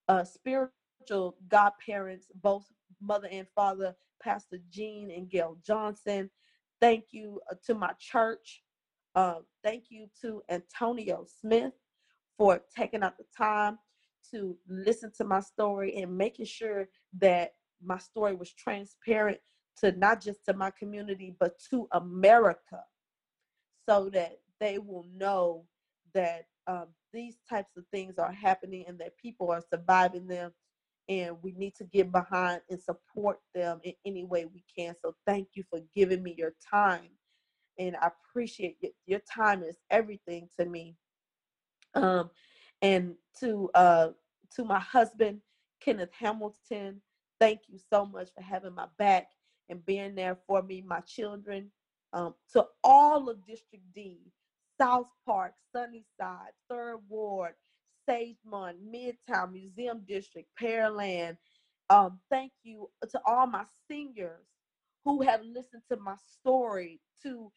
uh, 0.07 0.23
spiritual 0.23 1.37
godparents, 1.49 2.27
both 2.41 2.65
mother 3.01 3.27
and 3.31 3.47
father, 3.55 3.95
Pastor 4.21 4.59
Jean 4.69 5.11
and 5.11 5.29
Gail 5.29 5.57
Johnson. 5.65 6.29
Thank 6.79 7.05
you 7.11 7.41
uh, 7.51 7.55
to 7.65 7.75
my 7.75 7.93
church. 7.99 8.63
Uh, 9.15 9.39
thank 9.63 9.85
you 9.89 10.07
to 10.21 10.41
Antonio 10.49 11.25
Smith 11.41 11.73
for 12.37 12.61
taking 12.75 13.03
out 13.03 13.17
the 13.17 13.25
time 13.37 13.79
to 14.31 14.57
listen 14.67 15.11
to 15.17 15.23
my 15.23 15.39
story 15.39 15.95
and 15.97 16.17
making 16.17 16.45
sure 16.45 16.87
that 17.19 17.51
my 17.83 17.97
story 17.97 18.35
was 18.35 18.53
transparent 18.53 19.37
to 19.77 19.91
not 19.93 20.21
just 20.21 20.45
to 20.45 20.53
my 20.53 20.71
community 20.77 21.35
but 21.39 21.53
to 21.69 21.87
America 21.93 22.79
so 23.89 24.09
that 24.09 24.39
they 24.59 24.77
will 24.77 25.05
know 25.15 25.65
that 26.13 26.45
um, 26.67 26.87
these 27.13 27.37
types 27.49 27.71
of 27.77 27.83
things 27.91 28.17
are 28.17 28.31
happening 28.31 28.85
and 28.87 28.99
that 28.99 29.17
people 29.17 29.51
are 29.51 29.63
surviving 29.73 30.27
them 30.27 30.51
and 31.09 31.35
we 31.41 31.53
need 31.53 31.73
to 31.75 31.83
get 31.85 32.11
behind 32.11 32.61
and 32.69 32.79
support 32.79 33.39
them 33.55 33.79
in 33.83 33.93
any 34.05 34.23
way 34.23 34.45
we 34.45 34.63
can 34.77 34.93
so 35.03 35.15
thank 35.25 35.47
you 35.55 35.63
for 35.69 35.79
giving 35.95 36.21
me 36.21 36.35
your 36.37 36.53
time 36.69 37.09
and 37.79 37.95
i 38.01 38.07
appreciate 38.07 38.77
it. 38.81 38.93
your 39.07 39.21
time 39.33 39.63
is 39.63 39.77
everything 39.89 40.47
to 40.57 40.65
me 40.65 40.95
um 41.95 42.29
and 42.81 43.15
to 43.39 43.69
uh 43.75 44.09
to 44.55 44.63
my 44.63 44.79
husband 44.79 45.39
kenneth 45.81 46.11
hamilton 46.13 47.01
thank 47.39 47.61
you 47.67 47.79
so 47.91 48.05
much 48.05 48.29
for 48.35 48.41
having 48.41 48.73
my 48.75 48.87
back 48.97 49.27
and 49.69 49.85
being 49.85 50.15
there 50.15 50.37
for 50.47 50.61
me 50.61 50.83
my 50.85 50.99
children 51.01 51.69
um, 52.13 52.35
to 52.51 52.65
all 52.83 53.29
of 53.29 53.45
district 53.45 53.85
d 53.95 54.19
South 54.81 55.07
Park, 55.27 55.53
Sunnyside, 55.75 56.53
Third 56.67 56.97
Ward, 57.07 57.53
Sagemont, 58.09 58.75
Midtown, 58.83 59.51
Museum 59.53 60.01
District, 60.07 60.47
Pearland. 60.59 61.37
Um, 61.91 62.19
thank 62.31 62.51
you 62.63 62.89
to 63.11 63.21
all 63.27 63.45
my 63.45 63.63
seniors 63.87 64.47
who 65.05 65.21
have 65.21 65.43
listened 65.43 65.83
to 65.91 65.97
my 65.97 66.15
story, 66.39 66.99
to 67.21 67.51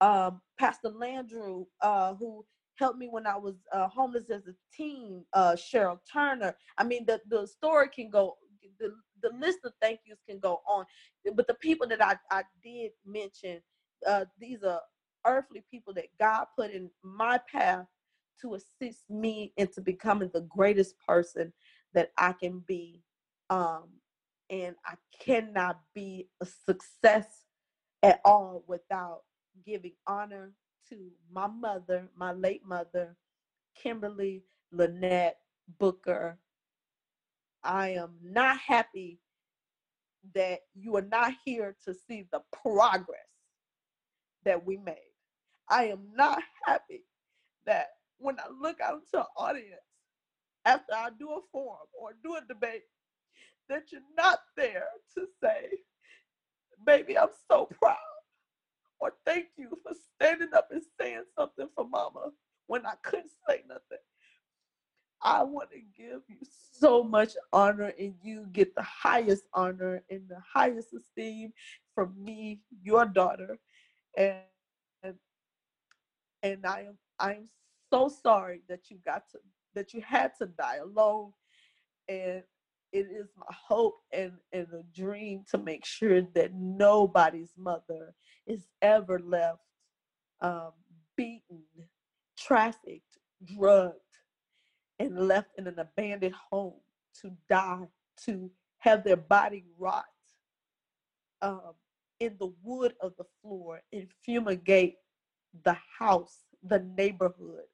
um, 0.00 0.40
Pastor 0.58 0.88
Landrew, 0.90 1.66
uh, 1.82 2.14
who 2.14 2.46
helped 2.80 2.98
me 2.98 3.08
when 3.08 3.26
I 3.26 3.36
was 3.36 3.56
uh, 3.72 3.86
homeless 3.88 4.30
as 4.30 4.48
a 4.48 4.54
teen, 4.74 5.24
uh, 5.34 5.52
Cheryl 5.52 5.98
Turner. 6.10 6.56
I 6.78 6.84
mean, 6.84 7.04
the, 7.06 7.20
the 7.28 7.46
story 7.46 7.88
can 7.94 8.10
go, 8.10 8.36
the, 8.80 8.94
the 9.22 9.30
list 9.38 9.60
of 9.64 9.72
thank 9.80 10.00
yous 10.06 10.18
can 10.28 10.40
go 10.40 10.60
on. 10.66 10.86
But 11.34 11.46
the 11.46 11.54
people 11.54 11.86
that 11.88 12.02
I, 12.02 12.16
I 12.30 12.42
did 12.64 12.92
mention, 13.06 13.60
uh, 14.08 14.24
these 14.40 14.64
are 14.64 14.80
earthly 15.26 15.62
people 15.70 15.92
that 15.94 16.06
God 16.18 16.46
put 16.58 16.70
in 16.70 16.90
my 17.04 17.38
path 17.52 17.86
to 18.40 18.54
assist 18.54 19.02
me 19.10 19.52
into 19.58 19.82
becoming 19.82 20.30
the 20.32 20.40
greatest 20.48 20.94
person 21.06 21.52
that 21.92 22.10
I 22.16 22.32
can 22.32 22.64
be. 22.66 23.02
Um, 23.50 23.84
and 24.48 24.74
I 24.86 24.94
cannot 25.20 25.80
be 25.94 26.28
a 26.40 26.46
success 26.46 27.44
at 28.02 28.20
all 28.24 28.64
without 28.66 29.20
giving 29.66 29.92
honor 30.06 30.52
to 30.90 31.10
my 31.32 31.46
mother, 31.46 32.08
my 32.16 32.32
late 32.32 32.66
mother, 32.66 33.16
Kimberly 33.76 34.44
Lynette 34.72 35.38
Booker. 35.78 36.38
I 37.64 37.90
am 37.90 38.14
not 38.22 38.58
happy 38.58 39.20
that 40.34 40.60
you 40.74 40.96
are 40.96 41.02
not 41.02 41.32
here 41.44 41.76
to 41.84 41.94
see 41.94 42.26
the 42.32 42.42
progress 42.52 43.20
that 44.44 44.64
we 44.66 44.76
made. 44.78 44.96
I 45.68 45.84
am 45.84 46.08
not 46.16 46.42
happy 46.66 47.04
that 47.66 47.88
when 48.18 48.38
I 48.40 48.48
look 48.60 48.80
out 48.80 48.94
into 48.94 49.06
the 49.12 49.26
audience 49.36 49.80
after 50.64 50.94
I 50.94 51.10
do 51.18 51.30
a 51.30 51.40
forum 51.52 51.86
or 51.98 52.12
do 52.22 52.36
a 52.36 52.40
debate, 52.46 52.82
that 53.68 53.92
you're 53.92 54.02
not 54.16 54.40
there 54.56 54.88
to 55.16 55.26
say, 55.42 55.68
baby, 56.84 57.18
I'm 57.18 57.28
so 57.50 57.68
proud. 57.80 57.96
Or 59.00 59.12
thank 59.24 59.46
you 59.56 59.70
for 59.82 59.94
standing 60.14 60.52
up 60.54 60.68
and 60.70 60.82
saying 61.00 61.24
something 61.36 61.68
for 61.74 61.88
mama 61.88 62.30
when 62.66 62.84
I 62.86 62.94
couldn't 63.02 63.30
say 63.48 63.62
nothing. 63.68 63.98
I 65.22 65.42
want 65.42 65.70
to 65.70 65.80
give 65.96 66.22
you 66.28 66.38
so 66.72 67.02
much 67.02 67.32
honor, 67.52 67.92
and 67.98 68.14
you 68.22 68.46
get 68.52 68.74
the 68.74 68.82
highest 68.82 69.44
honor 69.52 70.02
and 70.10 70.22
the 70.28 70.40
highest 70.54 70.94
esteem 70.94 71.52
from 71.94 72.14
me, 72.22 72.60
your 72.82 73.04
daughter. 73.04 73.58
And 74.16 74.38
and, 75.02 75.14
and 76.42 76.66
I 76.66 76.80
am 76.88 76.98
I 77.18 77.34
am 77.34 77.48
so 77.92 78.08
sorry 78.08 78.62
that 78.68 78.90
you 78.90 78.98
got 79.04 79.28
to 79.32 79.38
that 79.74 79.92
you 79.92 80.00
had 80.00 80.32
to 80.38 80.46
die 80.46 80.76
alone. 80.76 81.32
And 82.08 82.42
it 82.92 83.06
is 83.06 83.28
my 83.36 83.54
hope 83.68 83.98
and, 84.12 84.32
and 84.52 84.66
a 84.72 84.82
dream 84.94 85.44
to 85.50 85.58
make 85.58 85.84
sure 85.84 86.22
that 86.34 86.52
nobody's 86.54 87.52
mother 87.56 88.14
is 88.50 88.66
ever 88.82 89.20
left 89.20 89.60
um, 90.40 90.72
beaten, 91.16 91.62
trafficked, 92.36 93.18
drugged, 93.44 93.94
and 94.98 95.28
left 95.28 95.50
in 95.56 95.68
an 95.68 95.78
abandoned 95.78 96.34
home 96.50 96.80
to 97.22 97.30
die, 97.48 97.86
to 98.24 98.50
have 98.78 99.04
their 99.04 99.16
body 99.16 99.64
rot 99.78 100.04
um, 101.42 101.72
in 102.18 102.34
the 102.40 102.52
wood 102.62 102.94
of 103.00 103.12
the 103.18 103.24
floor 103.40 103.80
and 103.92 104.08
fumigate 104.24 104.96
the 105.64 105.76
house, 105.98 106.40
the 106.64 106.80
neighborhood. 106.96 107.64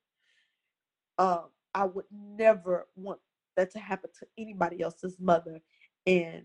Um, 1.18 1.46
I 1.74 1.86
would 1.86 2.04
never 2.12 2.86
want 2.96 3.20
that 3.56 3.70
to 3.72 3.78
happen 3.78 4.10
to 4.20 4.26
anybody 4.38 4.82
else's 4.82 5.16
mother. 5.18 5.60
And 6.06 6.44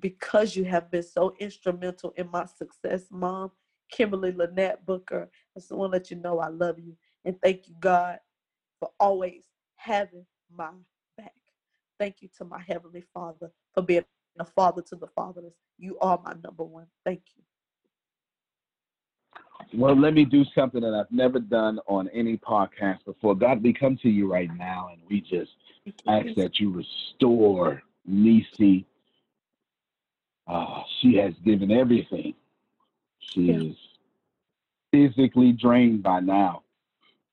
because 0.00 0.56
you 0.56 0.64
have 0.64 0.90
been 0.90 1.02
so 1.02 1.34
instrumental 1.38 2.12
in 2.16 2.30
my 2.30 2.46
success, 2.46 3.06
Mom, 3.10 3.50
Kimberly 3.90 4.32
Lynette 4.32 4.84
Booker, 4.86 5.28
I 5.56 5.60
just 5.60 5.70
want 5.72 5.92
to 5.92 5.98
let 5.98 6.10
you 6.10 6.16
know 6.16 6.38
I 6.38 6.48
love 6.48 6.78
you. 6.78 6.96
And 7.24 7.40
thank 7.42 7.68
you, 7.68 7.74
God, 7.80 8.18
for 8.80 8.90
always 8.98 9.42
having 9.76 10.26
my 10.54 10.70
back. 11.16 11.32
Thank 11.98 12.16
you 12.20 12.28
to 12.38 12.44
my 12.44 12.60
Heavenly 12.66 13.04
Father 13.12 13.50
for 13.72 13.82
being 13.82 14.04
a 14.38 14.44
father 14.44 14.82
to 14.82 14.96
the 14.96 15.06
fatherless. 15.08 15.54
You 15.78 15.98
are 16.00 16.20
my 16.24 16.34
number 16.42 16.64
one. 16.64 16.86
Thank 17.04 17.22
you. 17.36 17.42
Well, 19.72 19.98
let 19.98 20.14
me 20.14 20.24
do 20.24 20.44
something 20.54 20.80
that 20.80 20.94
I've 20.94 21.10
never 21.10 21.38
done 21.38 21.80
on 21.86 22.08
any 22.08 22.36
podcast 22.36 23.04
before. 23.04 23.34
God, 23.34 23.62
we 23.62 23.72
come 23.72 23.96
to 24.02 24.08
you 24.08 24.30
right 24.30 24.50
now 24.56 24.90
and 24.92 25.00
we 25.08 25.20
just 25.20 25.50
ask 26.06 26.34
that 26.36 26.60
you 26.60 26.70
restore 26.70 27.82
Nissi. 28.08 28.84
Uh, 30.46 30.82
she 31.00 31.16
has 31.16 31.32
given 31.44 31.70
everything. 31.70 32.34
She 33.18 33.42
yeah. 33.42 33.56
is 33.56 33.76
physically 34.92 35.52
drained 35.52 36.02
by 36.02 36.20
now. 36.20 36.62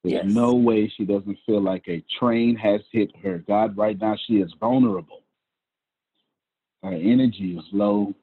There's 0.03 0.25
yes. 0.25 0.33
no 0.33 0.55
way 0.55 0.91
she 0.97 1.05
doesn't 1.05 1.37
feel 1.45 1.61
like 1.61 1.83
a 1.87 2.03
train 2.19 2.55
has 2.55 2.81
hit 2.91 3.11
her. 3.23 3.43
God, 3.47 3.77
right 3.77 3.99
now, 3.99 4.15
she 4.25 4.35
is 4.35 4.51
vulnerable. 4.59 5.21
Her 6.81 6.93
energy 6.93 7.55
is 7.57 7.65
low. 7.71 8.15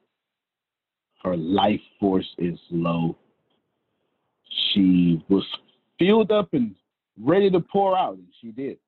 Her 1.23 1.37
life 1.37 1.81
force 2.01 2.29
is 2.39 2.59
low. 2.71 3.17
She 4.73 5.25
was 5.29 5.47
filled 5.99 6.33
up 6.33 6.49
and 6.53 6.75
ready 7.21 7.51
to 7.51 7.61
pour 7.61 7.97
out, 7.97 8.15
and 8.15 8.27
she 8.41 8.51
did. 8.51 8.79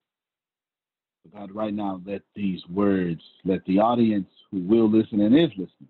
God, 1.28 1.52
right 1.52 1.72
now, 1.72 2.00
let 2.06 2.22
these 2.34 2.60
words, 2.68 3.20
let 3.44 3.64
the 3.66 3.78
audience 3.78 4.28
who 4.50 4.62
will 4.62 4.90
listen 4.90 5.20
and 5.20 5.34
is 5.34 5.50
listening, 5.50 5.88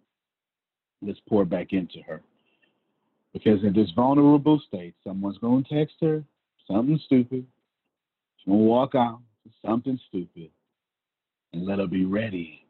let's 1.02 1.20
pour 1.28 1.44
back 1.44 1.72
into 1.72 2.00
her. 2.06 2.20
Because 3.32 3.62
in 3.62 3.72
this 3.72 3.90
vulnerable 3.94 4.60
state, 4.66 4.94
someone's 5.04 5.38
going 5.38 5.64
to 5.64 5.74
text 5.74 5.96
her, 6.00 6.24
something 6.66 7.00
stupid. 7.06 7.46
She's 8.36 8.46
going 8.46 8.58
to 8.58 8.64
walk 8.64 8.94
out 8.94 9.20
something 9.64 9.98
stupid 10.08 10.50
and 11.52 11.66
let 11.66 11.78
her 11.78 11.86
be 11.86 12.04
ready 12.04 12.64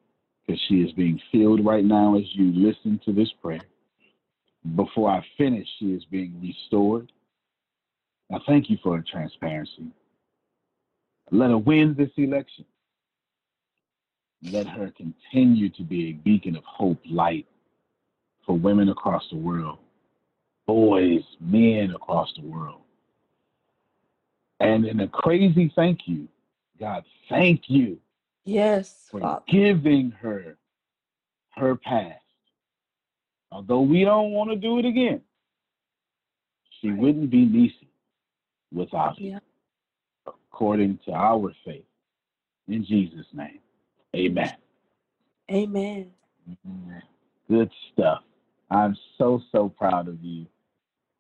because 0.47 0.61
she 0.69 0.77
is 0.77 0.93
being 0.93 1.21
filled 1.33 1.65
right 1.65 1.85
now 1.85 2.17
as 2.17 2.25
you 2.33 2.53
listen 2.53 3.01
to 3.05 3.13
this 3.13 3.31
prayer. 3.43 3.61
Before 4.77 5.11
I 5.11 5.25
finish, 5.39 5.67
she 5.79 5.87
is 5.87 6.05
being 6.11 6.39
restored. 6.43 7.11
I 8.33 8.39
thank 8.47 8.69
you 8.69 8.77
for 8.83 8.97
her 8.97 9.05
transparency. 9.11 9.93
Let 11.31 11.51
her 11.51 11.59
win 11.59 11.95
this 11.97 12.11
election. 12.17 12.65
Let 14.43 14.67
her 14.67 14.93
continue 14.97 15.69
to 15.71 15.83
be 15.83 16.11
a 16.11 16.13
beacon 16.13 16.57
of 16.57 16.65
hope, 16.65 17.01
light 17.09 17.47
for 18.47 18.57
women 18.57 18.89
across 18.89 19.23
the 19.31 19.37
world, 19.37 19.79
boys, 20.67 21.23
men 21.41 21.93
across 21.95 22.33
the 22.37 22.43
world. 22.43 22.81
And 24.61 24.87
in 24.87 25.01
a 25.01 25.09
crazy 25.09 25.73
thank 25.77 26.01
you, 26.07 26.27
God, 26.79 27.05
thank 27.29 27.63
you. 27.69 27.99
Yes. 28.45 29.07
For 29.11 29.21
Father. 29.21 29.43
giving 29.49 30.11
her 30.21 30.57
her 31.57 31.77
past. 31.77 32.17
Although 33.53 33.83
we 33.83 34.05
don't 34.05 34.33
want 34.33 34.51
to 34.51 34.57
do 34.57 34.79
it 34.79 34.85
again, 34.85 35.21
she 36.81 36.91
right. 36.91 36.99
wouldn't 36.99 37.31
be 37.31 37.47
Nissi 37.47 37.89
without 38.73 39.21
yeah. 39.21 39.35
you, 39.35 39.41
according 40.53 40.99
to 41.07 41.13
our 41.13 41.53
faith. 41.65 41.85
In 42.69 42.85
Jesus' 42.85 43.27
name, 43.33 43.61
amen. 44.15 44.53
Amen. 45.51 46.11
Good 47.49 47.71
stuff. 47.93 48.23
I'm 48.71 48.97
so, 49.19 49.41
so 49.51 49.69
proud 49.69 50.07
of 50.09 50.23
you. 50.23 50.47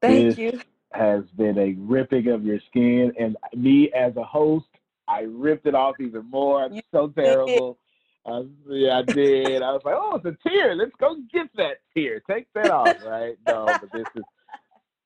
Thank 0.00 0.36
this, 0.36 0.38
you 0.38 0.60
has 0.92 1.22
been 1.36 1.58
a 1.58 1.74
ripping 1.78 2.28
of 2.28 2.44
your 2.44 2.58
skin. 2.68 3.12
And 3.18 3.36
me 3.54 3.90
as 3.92 4.16
a 4.16 4.24
host, 4.24 4.66
I 5.08 5.22
ripped 5.22 5.66
it 5.66 5.74
off 5.74 5.96
even 6.00 6.28
more. 6.30 6.64
I'm 6.64 6.80
so 6.92 7.08
terrible. 7.08 7.78
Uh, 8.26 8.42
yeah, 8.68 8.98
I 8.98 9.02
did. 9.02 9.62
I 9.62 9.72
was 9.72 9.82
like, 9.84 9.96
oh, 9.96 10.20
it's 10.22 10.26
a 10.26 10.48
tear. 10.48 10.74
Let's 10.74 10.92
go 11.00 11.16
get 11.32 11.48
that 11.56 11.78
tear. 11.94 12.20
Take 12.30 12.46
that 12.54 12.70
off, 12.70 12.96
right? 13.06 13.36
No, 13.46 13.76
but 13.80 13.92
this 13.92 14.06
is 14.14 14.24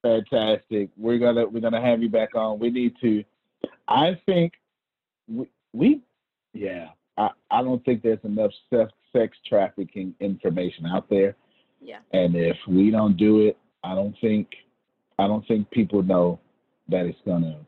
fantastic. 0.02 0.90
We're 0.96 1.18
gonna 1.18 1.46
we're 1.46 1.60
gonna 1.60 1.80
have 1.80 2.02
you 2.02 2.08
back 2.08 2.34
on. 2.34 2.58
We 2.58 2.70
need 2.70 2.94
to. 3.00 3.24
I 3.88 4.20
think 4.26 4.52
we, 5.28 5.46
we 5.72 6.02
yeah. 6.52 6.88
I, 7.16 7.30
I 7.50 7.62
don't 7.62 7.84
think 7.84 8.02
there's 8.02 8.18
enough 8.24 8.50
sex, 8.70 8.92
sex 9.12 9.36
trafficking 9.48 10.14
information 10.20 10.86
out 10.86 11.08
there. 11.08 11.36
Yeah. 11.80 11.98
And 12.12 12.34
if 12.34 12.56
we 12.68 12.90
don't 12.90 13.16
do 13.16 13.46
it, 13.46 13.56
I 13.82 13.94
don't 13.94 14.16
think 14.20 14.48
I 15.18 15.26
don't 15.26 15.46
think 15.46 15.70
people 15.70 16.02
know 16.02 16.40
that 16.88 17.06
it's 17.06 17.18
gonna. 17.26 17.58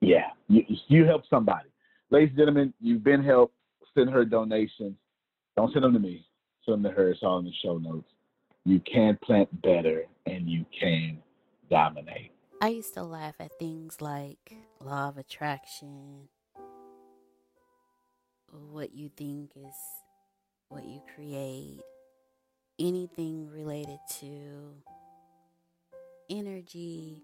Yeah, 0.00 0.30
you, 0.48 0.62
you 0.88 1.04
help 1.04 1.22
somebody, 1.28 1.68
ladies 2.10 2.28
and 2.30 2.38
gentlemen. 2.38 2.74
You've 2.80 3.04
been 3.04 3.24
helped. 3.24 3.54
Send 3.96 4.10
her 4.10 4.24
donations. 4.24 4.94
Don't 5.56 5.72
send 5.72 5.84
them 5.84 5.94
to 5.94 5.98
me. 5.98 6.24
Send 6.64 6.84
them 6.84 6.90
to 6.92 6.96
her. 6.96 7.10
It's 7.10 7.22
all 7.22 7.38
in 7.38 7.46
the 7.46 7.52
show 7.62 7.78
notes. 7.78 8.08
You 8.64 8.80
can 8.80 9.18
plant 9.24 9.48
better, 9.62 10.04
and 10.26 10.48
you 10.48 10.64
can 10.78 11.18
dominate. 11.70 12.32
I 12.60 12.68
used 12.68 12.94
to 12.94 13.04
laugh 13.04 13.36
at 13.38 13.56
things 13.60 14.00
like 14.00 14.56
law 14.80 15.08
of 15.08 15.16
attraction. 15.16 16.28
What 18.50 18.92
you 18.92 19.10
think 19.16 19.52
is 19.54 19.74
what 20.68 20.84
you 20.84 21.00
create. 21.14 21.80
Anything 22.80 23.48
related 23.48 24.00
to 24.20 24.74
energy, 26.28 27.22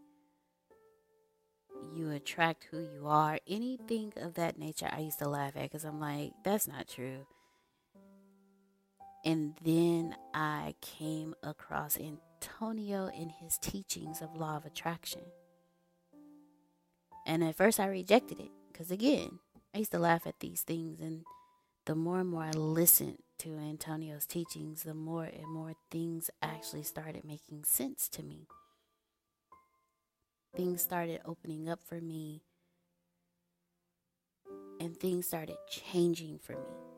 you 1.93 2.11
attract 2.11 2.69
who 2.71 2.79
you 2.79 3.09
are, 3.09 3.41
anything 3.49 4.13
of 4.17 4.35
that 4.35 4.57
nature, 4.57 4.89
I 4.91 5.01
used 5.01 5.19
to 5.19 5.29
laugh 5.29 5.57
at 5.57 5.63
because 5.63 5.85
I'm 5.85 5.99
like, 5.99 6.33
that's 6.45 6.69
not 6.69 6.87
true. 6.87 7.27
And 9.25 9.55
then 9.65 10.15
I 10.33 10.75
came 10.81 11.35
across 11.43 11.97
Antonio 12.45 13.07
in 13.09 13.31
his 13.31 13.59
teachings 13.59 14.21
of 14.23 14.37
law 14.37 14.57
of 14.57 14.67
attraction. 14.67 15.23
And 17.27 17.43
at 17.43 17.57
first 17.57 17.81
I 17.81 17.87
rejected 17.87 18.41
it 18.41 18.51
because, 18.73 18.91
again, 18.91 19.39
I 19.75 19.79
used 19.79 19.93
to 19.93 19.99
laugh 19.99 20.27
at 20.27 20.41
these 20.41 20.63
things. 20.63 21.01
And 21.01 21.25
the 21.87 21.95
more 21.95 22.21
and 22.21 22.31
more 22.31 22.45
I 22.45 22.51
listened 22.51 23.19
to 23.39 23.57
Antonio's 23.57 24.27
teachings, 24.27 24.83
the 24.83 24.95
more 24.95 25.25
and 25.25 25.49
more 25.49 25.75
things 25.91 26.31
actually 26.43 26.83
started 26.83 27.25
making 27.25 27.65
sense 27.65 28.09
to 28.11 28.23
me. 28.23 28.47
things 30.57 30.83
started 30.83 31.21
opening 31.25 31.69
up 31.69 31.81
for 31.85 32.01
me 32.01 32.43
and 34.81 34.97
things 34.97 35.27
started 35.27 35.57
changing 35.69 36.39
for 36.39 36.53
me. 36.53 36.94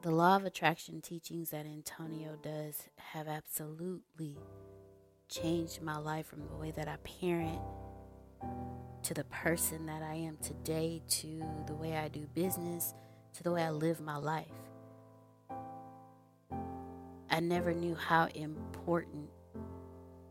The 0.00 0.12
law 0.12 0.36
of 0.36 0.44
attraction 0.44 1.00
teachings 1.00 1.50
that 1.50 1.66
Antonio 1.66 2.38
does 2.40 2.88
have 2.98 3.26
absolutely 3.26 4.36
changed 5.28 5.82
my 5.82 5.98
life 5.98 6.26
from 6.26 6.46
the 6.46 6.54
way 6.54 6.70
that 6.70 6.86
I 6.86 6.96
parent 7.20 7.60
to 9.02 9.12
the 9.12 9.24
person 9.24 9.86
that 9.86 10.04
I 10.04 10.14
am 10.14 10.36
today 10.36 11.02
to 11.08 11.42
the 11.66 11.74
way 11.74 11.96
I 11.96 12.06
do 12.06 12.28
business 12.32 12.94
to 13.34 13.42
the 13.42 13.50
way 13.50 13.64
I 13.64 13.70
live 13.70 14.00
my 14.00 14.16
life. 14.16 14.46
I 17.28 17.40
never 17.40 17.74
knew 17.74 17.96
how 17.96 18.26
important 18.34 19.28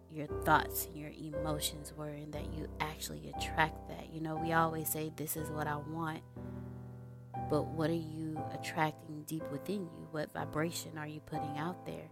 your 0.09 0.27
thoughts 0.45 0.85
and 0.85 0.95
your 0.95 1.11
emotions 1.11 1.93
were 1.95 2.07
and 2.07 2.33
that 2.33 2.53
you 2.53 2.69
actually 2.79 3.33
attract 3.35 3.89
that. 3.89 4.13
You 4.13 4.21
know, 4.21 4.37
we 4.37 4.53
always 4.53 4.87
say, 4.89 5.11
This 5.17 5.35
is 5.35 5.49
what 5.49 5.67
I 5.67 5.75
want, 5.75 6.21
but 7.49 7.67
what 7.67 7.89
are 7.89 7.93
you 7.93 8.37
attracting 8.53 9.23
deep 9.23 9.43
within 9.51 9.81
you? 9.81 10.07
What 10.11 10.33
vibration 10.33 10.97
are 10.97 11.07
you 11.07 11.19
putting 11.21 11.57
out 11.57 11.85
there? 11.85 12.09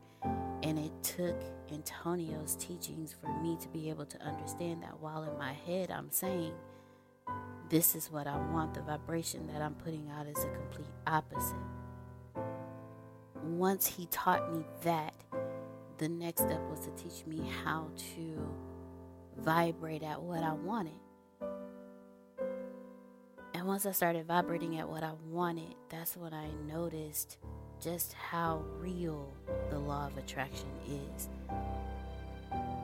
And 0.63 0.79
it 0.79 0.91
took 1.03 1.35
Antonio's 1.71 2.55
teachings 2.55 3.15
for 3.19 3.27
me 3.41 3.57
to 3.61 3.67
be 3.69 3.89
able 3.89 4.05
to 4.05 4.21
understand 4.21 4.81
that 4.83 4.99
while 4.99 5.23
in 5.23 5.37
my 5.37 5.53
head 5.53 5.91
I'm 5.91 6.09
saying, 6.11 6.53
This 7.69 7.95
is 7.95 8.11
what 8.11 8.27
I 8.27 8.37
want, 8.37 8.73
the 8.73 8.81
vibration 8.81 9.47
that 9.47 9.61
I'm 9.61 9.75
putting 9.75 10.09
out 10.09 10.27
is 10.27 10.43
a 10.43 10.49
complete 10.49 10.93
opposite. 11.05 11.55
Once 13.43 13.85
he 13.85 14.07
taught 14.07 14.51
me 14.51 14.65
that, 14.83 15.13
the 15.97 16.09
next 16.09 16.41
step 16.41 16.61
was 16.69 16.79
to 16.81 16.91
teach 16.91 17.25
me 17.25 17.47
how 17.63 17.89
to 18.15 18.37
vibrate 19.37 20.03
at 20.03 20.21
what 20.21 20.43
I 20.43 20.53
wanted. 20.53 20.93
And 23.65 23.71
once 23.71 23.87
I 23.87 23.93
started 23.93 24.27
vibrating 24.27 24.77
at 24.77 24.87
what 24.87 25.01
I 25.01 25.13
wanted, 25.27 25.73
that's 25.89 26.15
when 26.15 26.35
I 26.35 26.45
noticed 26.67 27.39
just 27.81 28.13
how 28.13 28.63
real 28.79 29.27
the 29.71 29.79
law 29.79 30.05
of 30.05 30.15
attraction 30.19 30.67
is. 30.87 31.29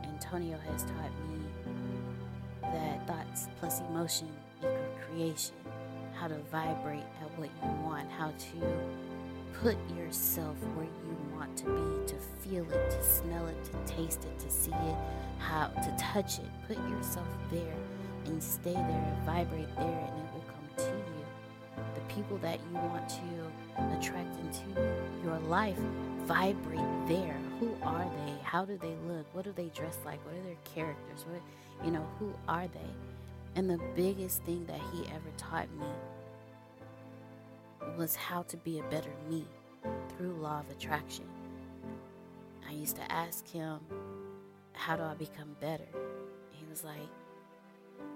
Antonio 0.05 0.57
has 0.57 0.81
taught 0.81 1.11
me 1.29 1.45
that 2.63 3.05
thoughts 3.05 3.47
plus 3.59 3.81
emotion 3.91 4.27
equal 4.57 4.75
creation, 5.07 5.53
how 6.15 6.27
to 6.27 6.39
vibrate 6.51 7.03
at 7.21 7.37
what 7.37 7.51
you 7.63 7.69
want, 7.83 8.09
how 8.09 8.31
to 8.31 9.61
put 9.61 9.77
yourself 9.95 10.57
where 10.73 10.85
you 10.85 11.37
want 11.37 11.55
to 11.57 11.65
be, 11.65 12.07
to 12.07 12.15
feel 12.39 12.67
it, 12.71 12.89
to 12.89 13.03
smell 13.03 13.45
it, 13.45 13.63
to 13.65 13.93
taste 13.93 14.23
it, 14.23 14.39
to 14.39 14.49
see 14.49 14.71
it, 14.71 14.95
how 15.37 15.67
to 15.67 15.95
touch 15.99 16.39
it. 16.39 16.49
Put 16.67 16.77
yourself 16.89 17.27
there 17.51 17.75
and 18.25 18.41
stay 18.41 18.73
there 18.73 18.81
and 18.81 19.25
vibrate 19.27 19.75
there, 19.75 19.85
and 19.85 20.25
it 20.25 20.40
people 22.15 22.37
that 22.37 22.59
you 22.71 22.77
want 22.77 23.07
to 23.09 23.97
attract 23.97 24.35
into 24.39 24.81
your 25.23 25.39
life 25.39 25.77
vibrate 26.25 26.79
there. 27.07 27.37
Who 27.59 27.75
are 27.83 28.05
they? 28.25 28.33
How 28.43 28.65
do 28.65 28.77
they 28.77 28.95
look? 29.07 29.25
What 29.33 29.45
do 29.45 29.51
they 29.51 29.67
dress 29.67 29.97
like? 30.05 30.23
What 30.25 30.35
are 30.35 30.43
their 30.43 30.55
characters? 30.75 31.25
What 31.27 31.41
you 31.85 31.91
know, 31.91 32.05
who 32.19 32.33
are 32.47 32.67
they? 32.67 32.89
And 33.55 33.69
the 33.69 33.79
biggest 33.95 34.43
thing 34.43 34.65
that 34.65 34.79
he 34.93 35.05
ever 35.07 35.29
taught 35.37 35.67
me 35.79 35.87
was 37.97 38.15
how 38.15 38.43
to 38.43 38.57
be 38.57 38.79
a 38.79 38.83
better 38.83 39.11
me 39.29 39.45
through 40.09 40.33
law 40.33 40.59
of 40.59 40.69
attraction. 40.69 41.25
I 42.67 42.73
used 42.73 42.95
to 42.97 43.11
ask 43.11 43.47
him, 43.49 43.79
How 44.73 44.95
do 44.95 45.03
I 45.03 45.15
become 45.15 45.55
better? 45.59 45.87
He 46.51 46.65
was 46.69 46.83
like, 46.83 47.09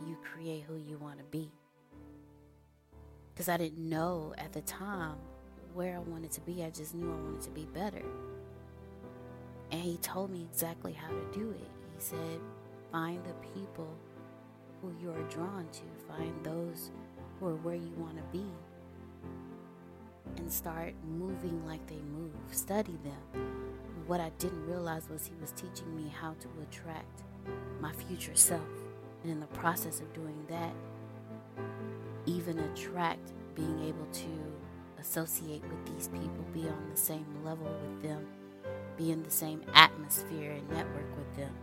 You 0.06 0.18
create 0.24 0.64
who 0.68 0.76
you 0.76 0.98
want 0.98 1.18
to 1.18 1.26
be. 1.26 1.52
Because 3.36 3.49
I 3.49 3.57
didn't 3.57 3.90
know 3.90 4.34
at 4.38 4.53
the 4.53 4.62
time 4.62 5.18
where 5.74 5.98
I 5.98 5.99
wanted 5.99 6.32
to 6.32 6.41
be, 6.41 6.64
I 6.64 6.70
just 6.70 6.95
knew 6.95 7.12
I 7.12 7.16
wanted 7.16 7.41
to 7.41 7.49
be 7.49 7.66
better. 7.74 8.02
And 9.72 9.82
he 9.82 9.98
told 9.98 10.32
me 10.32 10.48
exactly 10.49 10.94
how 10.94 11.10
to 11.10 11.38
do 11.38 11.52
it. 11.52 11.70
He 11.94 11.99
said, 11.99 12.40
Find 12.94 13.22
the 13.26 13.34
people 13.60 13.90
who 14.82 14.94
you 15.02 15.12
are 15.12 15.24
drawn 15.24 15.68
to, 15.74 15.82
find 16.07 16.34
those 16.45 16.91
who 17.40 17.48
are 17.48 17.56
where 17.56 17.76
you 17.76 17.91
want 17.98 18.16
to 18.16 18.24
be 18.32 18.45
and 20.38 20.52
start 20.52 20.94
moving 21.06 21.66
like 21.66 21.86
they 21.88 21.99
move. 22.14 22.32
Study 22.52 22.98
them. 23.03 23.41
What 24.07 24.22
I 24.22 24.32
didn't 24.38 24.66
realize 24.66 25.10
was 25.10 25.26
he 25.26 25.34
was 25.41 25.52
teaching 25.52 25.94
me 25.94 26.10
how 26.10 26.36
to 26.40 26.48
attract 26.62 27.24
my 27.82 27.91
future 27.91 28.36
self. 28.36 28.62
And 29.24 29.32
in 29.32 29.40
the 29.41 29.48
process 29.48 29.99
of 29.99 30.14
doing 30.14 30.45
that, 30.48 30.74
even 32.26 32.60
attract 32.60 33.34
being 33.56 33.80
able 33.81 34.06
to 34.11 34.27
associate 34.99 35.64
with 35.64 35.93
these 35.93 36.07
people, 36.07 36.45
be 36.53 36.68
on 36.68 36.89
the 36.89 36.97
same 36.97 37.26
level 37.43 37.65
with 37.65 38.03
them, 38.03 38.26
be 38.97 39.11
in 39.11 39.23
the 39.23 39.31
same 39.31 39.61
atmosphere 39.73 40.52
and 40.52 40.69
network 40.69 41.15
with 41.18 41.35
them. 41.35 41.53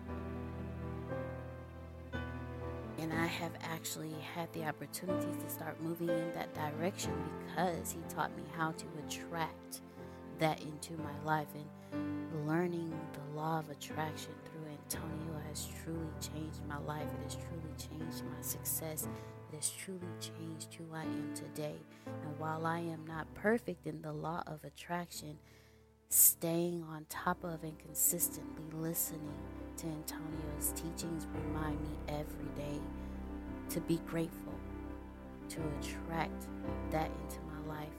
And 2.98 3.12
I 3.12 3.26
have 3.26 3.52
actually 3.62 4.14
had 4.34 4.52
the 4.52 4.64
opportunities 4.64 5.36
to 5.42 5.50
start 5.50 5.80
moving 5.82 6.08
in 6.08 6.32
that 6.34 6.54
direction 6.54 7.12
because 7.46 7.90
he 7.90 7.98
taught 8.08 8.36
me 8.36 8.44
how 8.56 8.70
to 8.72 8.84
attract 9.04 9.80
that 10.38 10.60
into 10.60 10.92
my 11.02 11.24
life. 11.24 11.48
And 11.54 12.46
learning 12.46 12.92
the 13.12 13.36
law 13.36 13.58
of 13.58 13.70
attraction 13.70 14.32
through 14.44 14.70
Antonio 14.70 15.40
has 15.48 15.68
truly 15.82 16.12
changed 16.20 16.60
my 16.68 16.78
life. 16.78 17.02
It 17.02 17.24
has 17.24 17.34
truly 17.34 17.74
changed 17.76 18.24
my 18.24 18.40
success. 18.40 19.08
Has 19.62 19.70
truly 19.70 20.00
changed 20.18 20.74
who 20.74 20.92
I 20.92 21.04
am 21.04 21.30
today. 21.36 21.76
And 22.06 22.36
while 22.40 22.66
I 22.66 22.80
am 22.80 23.06
not 23.06 23.32
perfect 23.34 23.86
in 23.86 24.02
the 24.02 24.12
law 24.12 24.42
of 24.44 24.64
attraction, 24.64 25.38
staying 26.08 26.82
on 26.82 27.06
top 27.08 27.44
of 27.44 27.62
and 27.62 27.78
consistently 27.78 28.64
listening 28.72 29.32
to 29.76 29.86
Antonio's 29.86 30.72
teachings 30.74 31.28
remind 31.32 31.80
me 31.80 31.96
every 32.08 32.48
day 32.56 32.80
to 33.68 33.80
be 33.82 34.00
grateful, 34.04 34.54
to 35.50 35.60
attract 35.78 36.48
that 36.90 37.12
into 37.22 37.38
my 37.42 37.76
life, 37.76 37.94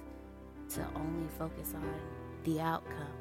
to 0.72 0.86
only 0.98 1.30
focus 1.40 1.74
on 1.76 1.96
the 2.44 2.60
outcome 2.60 3.16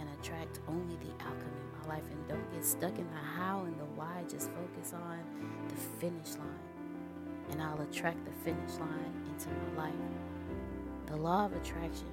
and 0.00 0.08
attract 0.18 0.58
only 0.66 0.96
the 0.96 1.12
outcome 1.24 1.52
in 1.62 1.80
my 1.80 1.94
life 1.94 2.10
and 2.10 2.26
don't 2.26 2.52
get 2.52 2.64
stuck 2.64 2.98
in 2.98 3.06
the 3.06 3.38
how 3.38 3.62
and 3.66 3.78
the 3.78 3.84
why. 3.94 4.24
Just 4.28 4.50
focus 4.50 4.92
on 4.92 5.20
the 5.68 5.76
finish 5.76 6.36
line 6.40 6.73
and 7.50 7.62
I'll 7.62 7.80
attract 7.80 8.18
the 8.24 8.32
finish 8.44 8.72
line 8.78 9.14
into 9.32 9.48
my 9.50 9.84
life. 9.84 9.94
The 11.06 11.16
law 11.16 11.46
of 11.46 11.52
attraction 11.52 12.08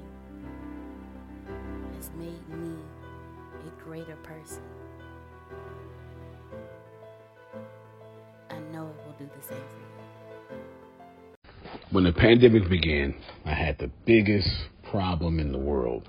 has 1.96 2.10
made 2.18 2.50
me 2.50 2.76
a 3.66 3.84
greater 3.84 4.16
person. 4.18 4.64
I 8.50 8.60
know 8.72 8.88
it 8.88 8.96
will 9.06 9.16
do 9.20 9.30
the 9.36 9.48
same 9.48 9.58
for 9.58 9.78
you. 9.78 9.92
When 11.92 12.04
the 12.04 12.14
pandemic 12.14 12.70
began, 12.70 13.16
I 13.46 13.54
had 13.54 13.78
the 13.78 13.92
biggest 14.06 14.50
problem 14.90 15.40
in 15.40 15.52
the 15.52 15.58
world 15.58 16.08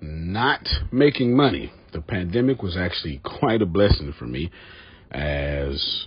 not 0.00 0.68
making 0.92 1.34
money. 1.34 1.72
The 1.92 2.00
pandemic 2.00 2.62
was 2.62 2.76
actually 2.76 3.20
quite 3.40 3.62
a 3.62 3.66
blessing 3.66 4.12
for 4.18 4.26
me 4.26 4.50
as 5.10 6.06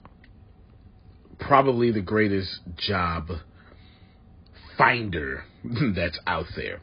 probably 1.41 1.91
the 1.91 2.01
greatest 2.01 2.59
job 2.77 3.27
finder 4.77 5.43
that's 5.95 6.19
out 6.25 6.45
there? 6.55 6.79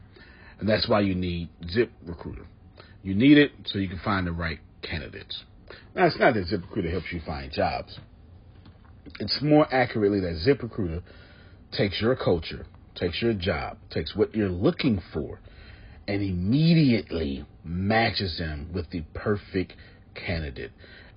And 0.61 0.69
that's 0.69 0.89
why 0.89 1.01
you 1.01 1.15
need 1.15 1.49
ZipRecruiter. 1.65 2.47
You 3.03 3.15
need 3.15 3.39
it 3.39 3.53
so 3.67 3.79
you 3.79 3.89
can 3.89 4.01
find 4.01 4.27
the 4.27 4.33
right 4.33 4.59
candidates. 4.83 5.45
Now, 5.95 6.07
it's 6.07 6.19
not 6.19 6.35
that 6.35 6.47
ZipRecruiter 6.47 6.91
helps 6.91 7.13
you 7.13 7.21
find 7.25 7.53
jobs. 7.53 7.99
It's 9.21 9.41
more 9.41 9.73
accurately 9.73 10.21
that 10.21 10.43
ZipRecruiter 10.47 11.03
takes 11.73 12.01
your 12.01 12.17
culture, 12.17 12.67
takes 12.95 13.23
your 13.23 13.35
job, 13.35 13.79
takes 13.91 14.15
what 14.15 14.35
you're 14.35 14.49
looking 14.49 15.01
for, 15.13 15.41
and 16.07 16.23
immediately 16.23 17.47
matches 17.65 18.39
them 18.39 18.71
with 18.73 18.91
the 18.91 19.03
perfect 19.15 19.75
candidate. 20.15 20.73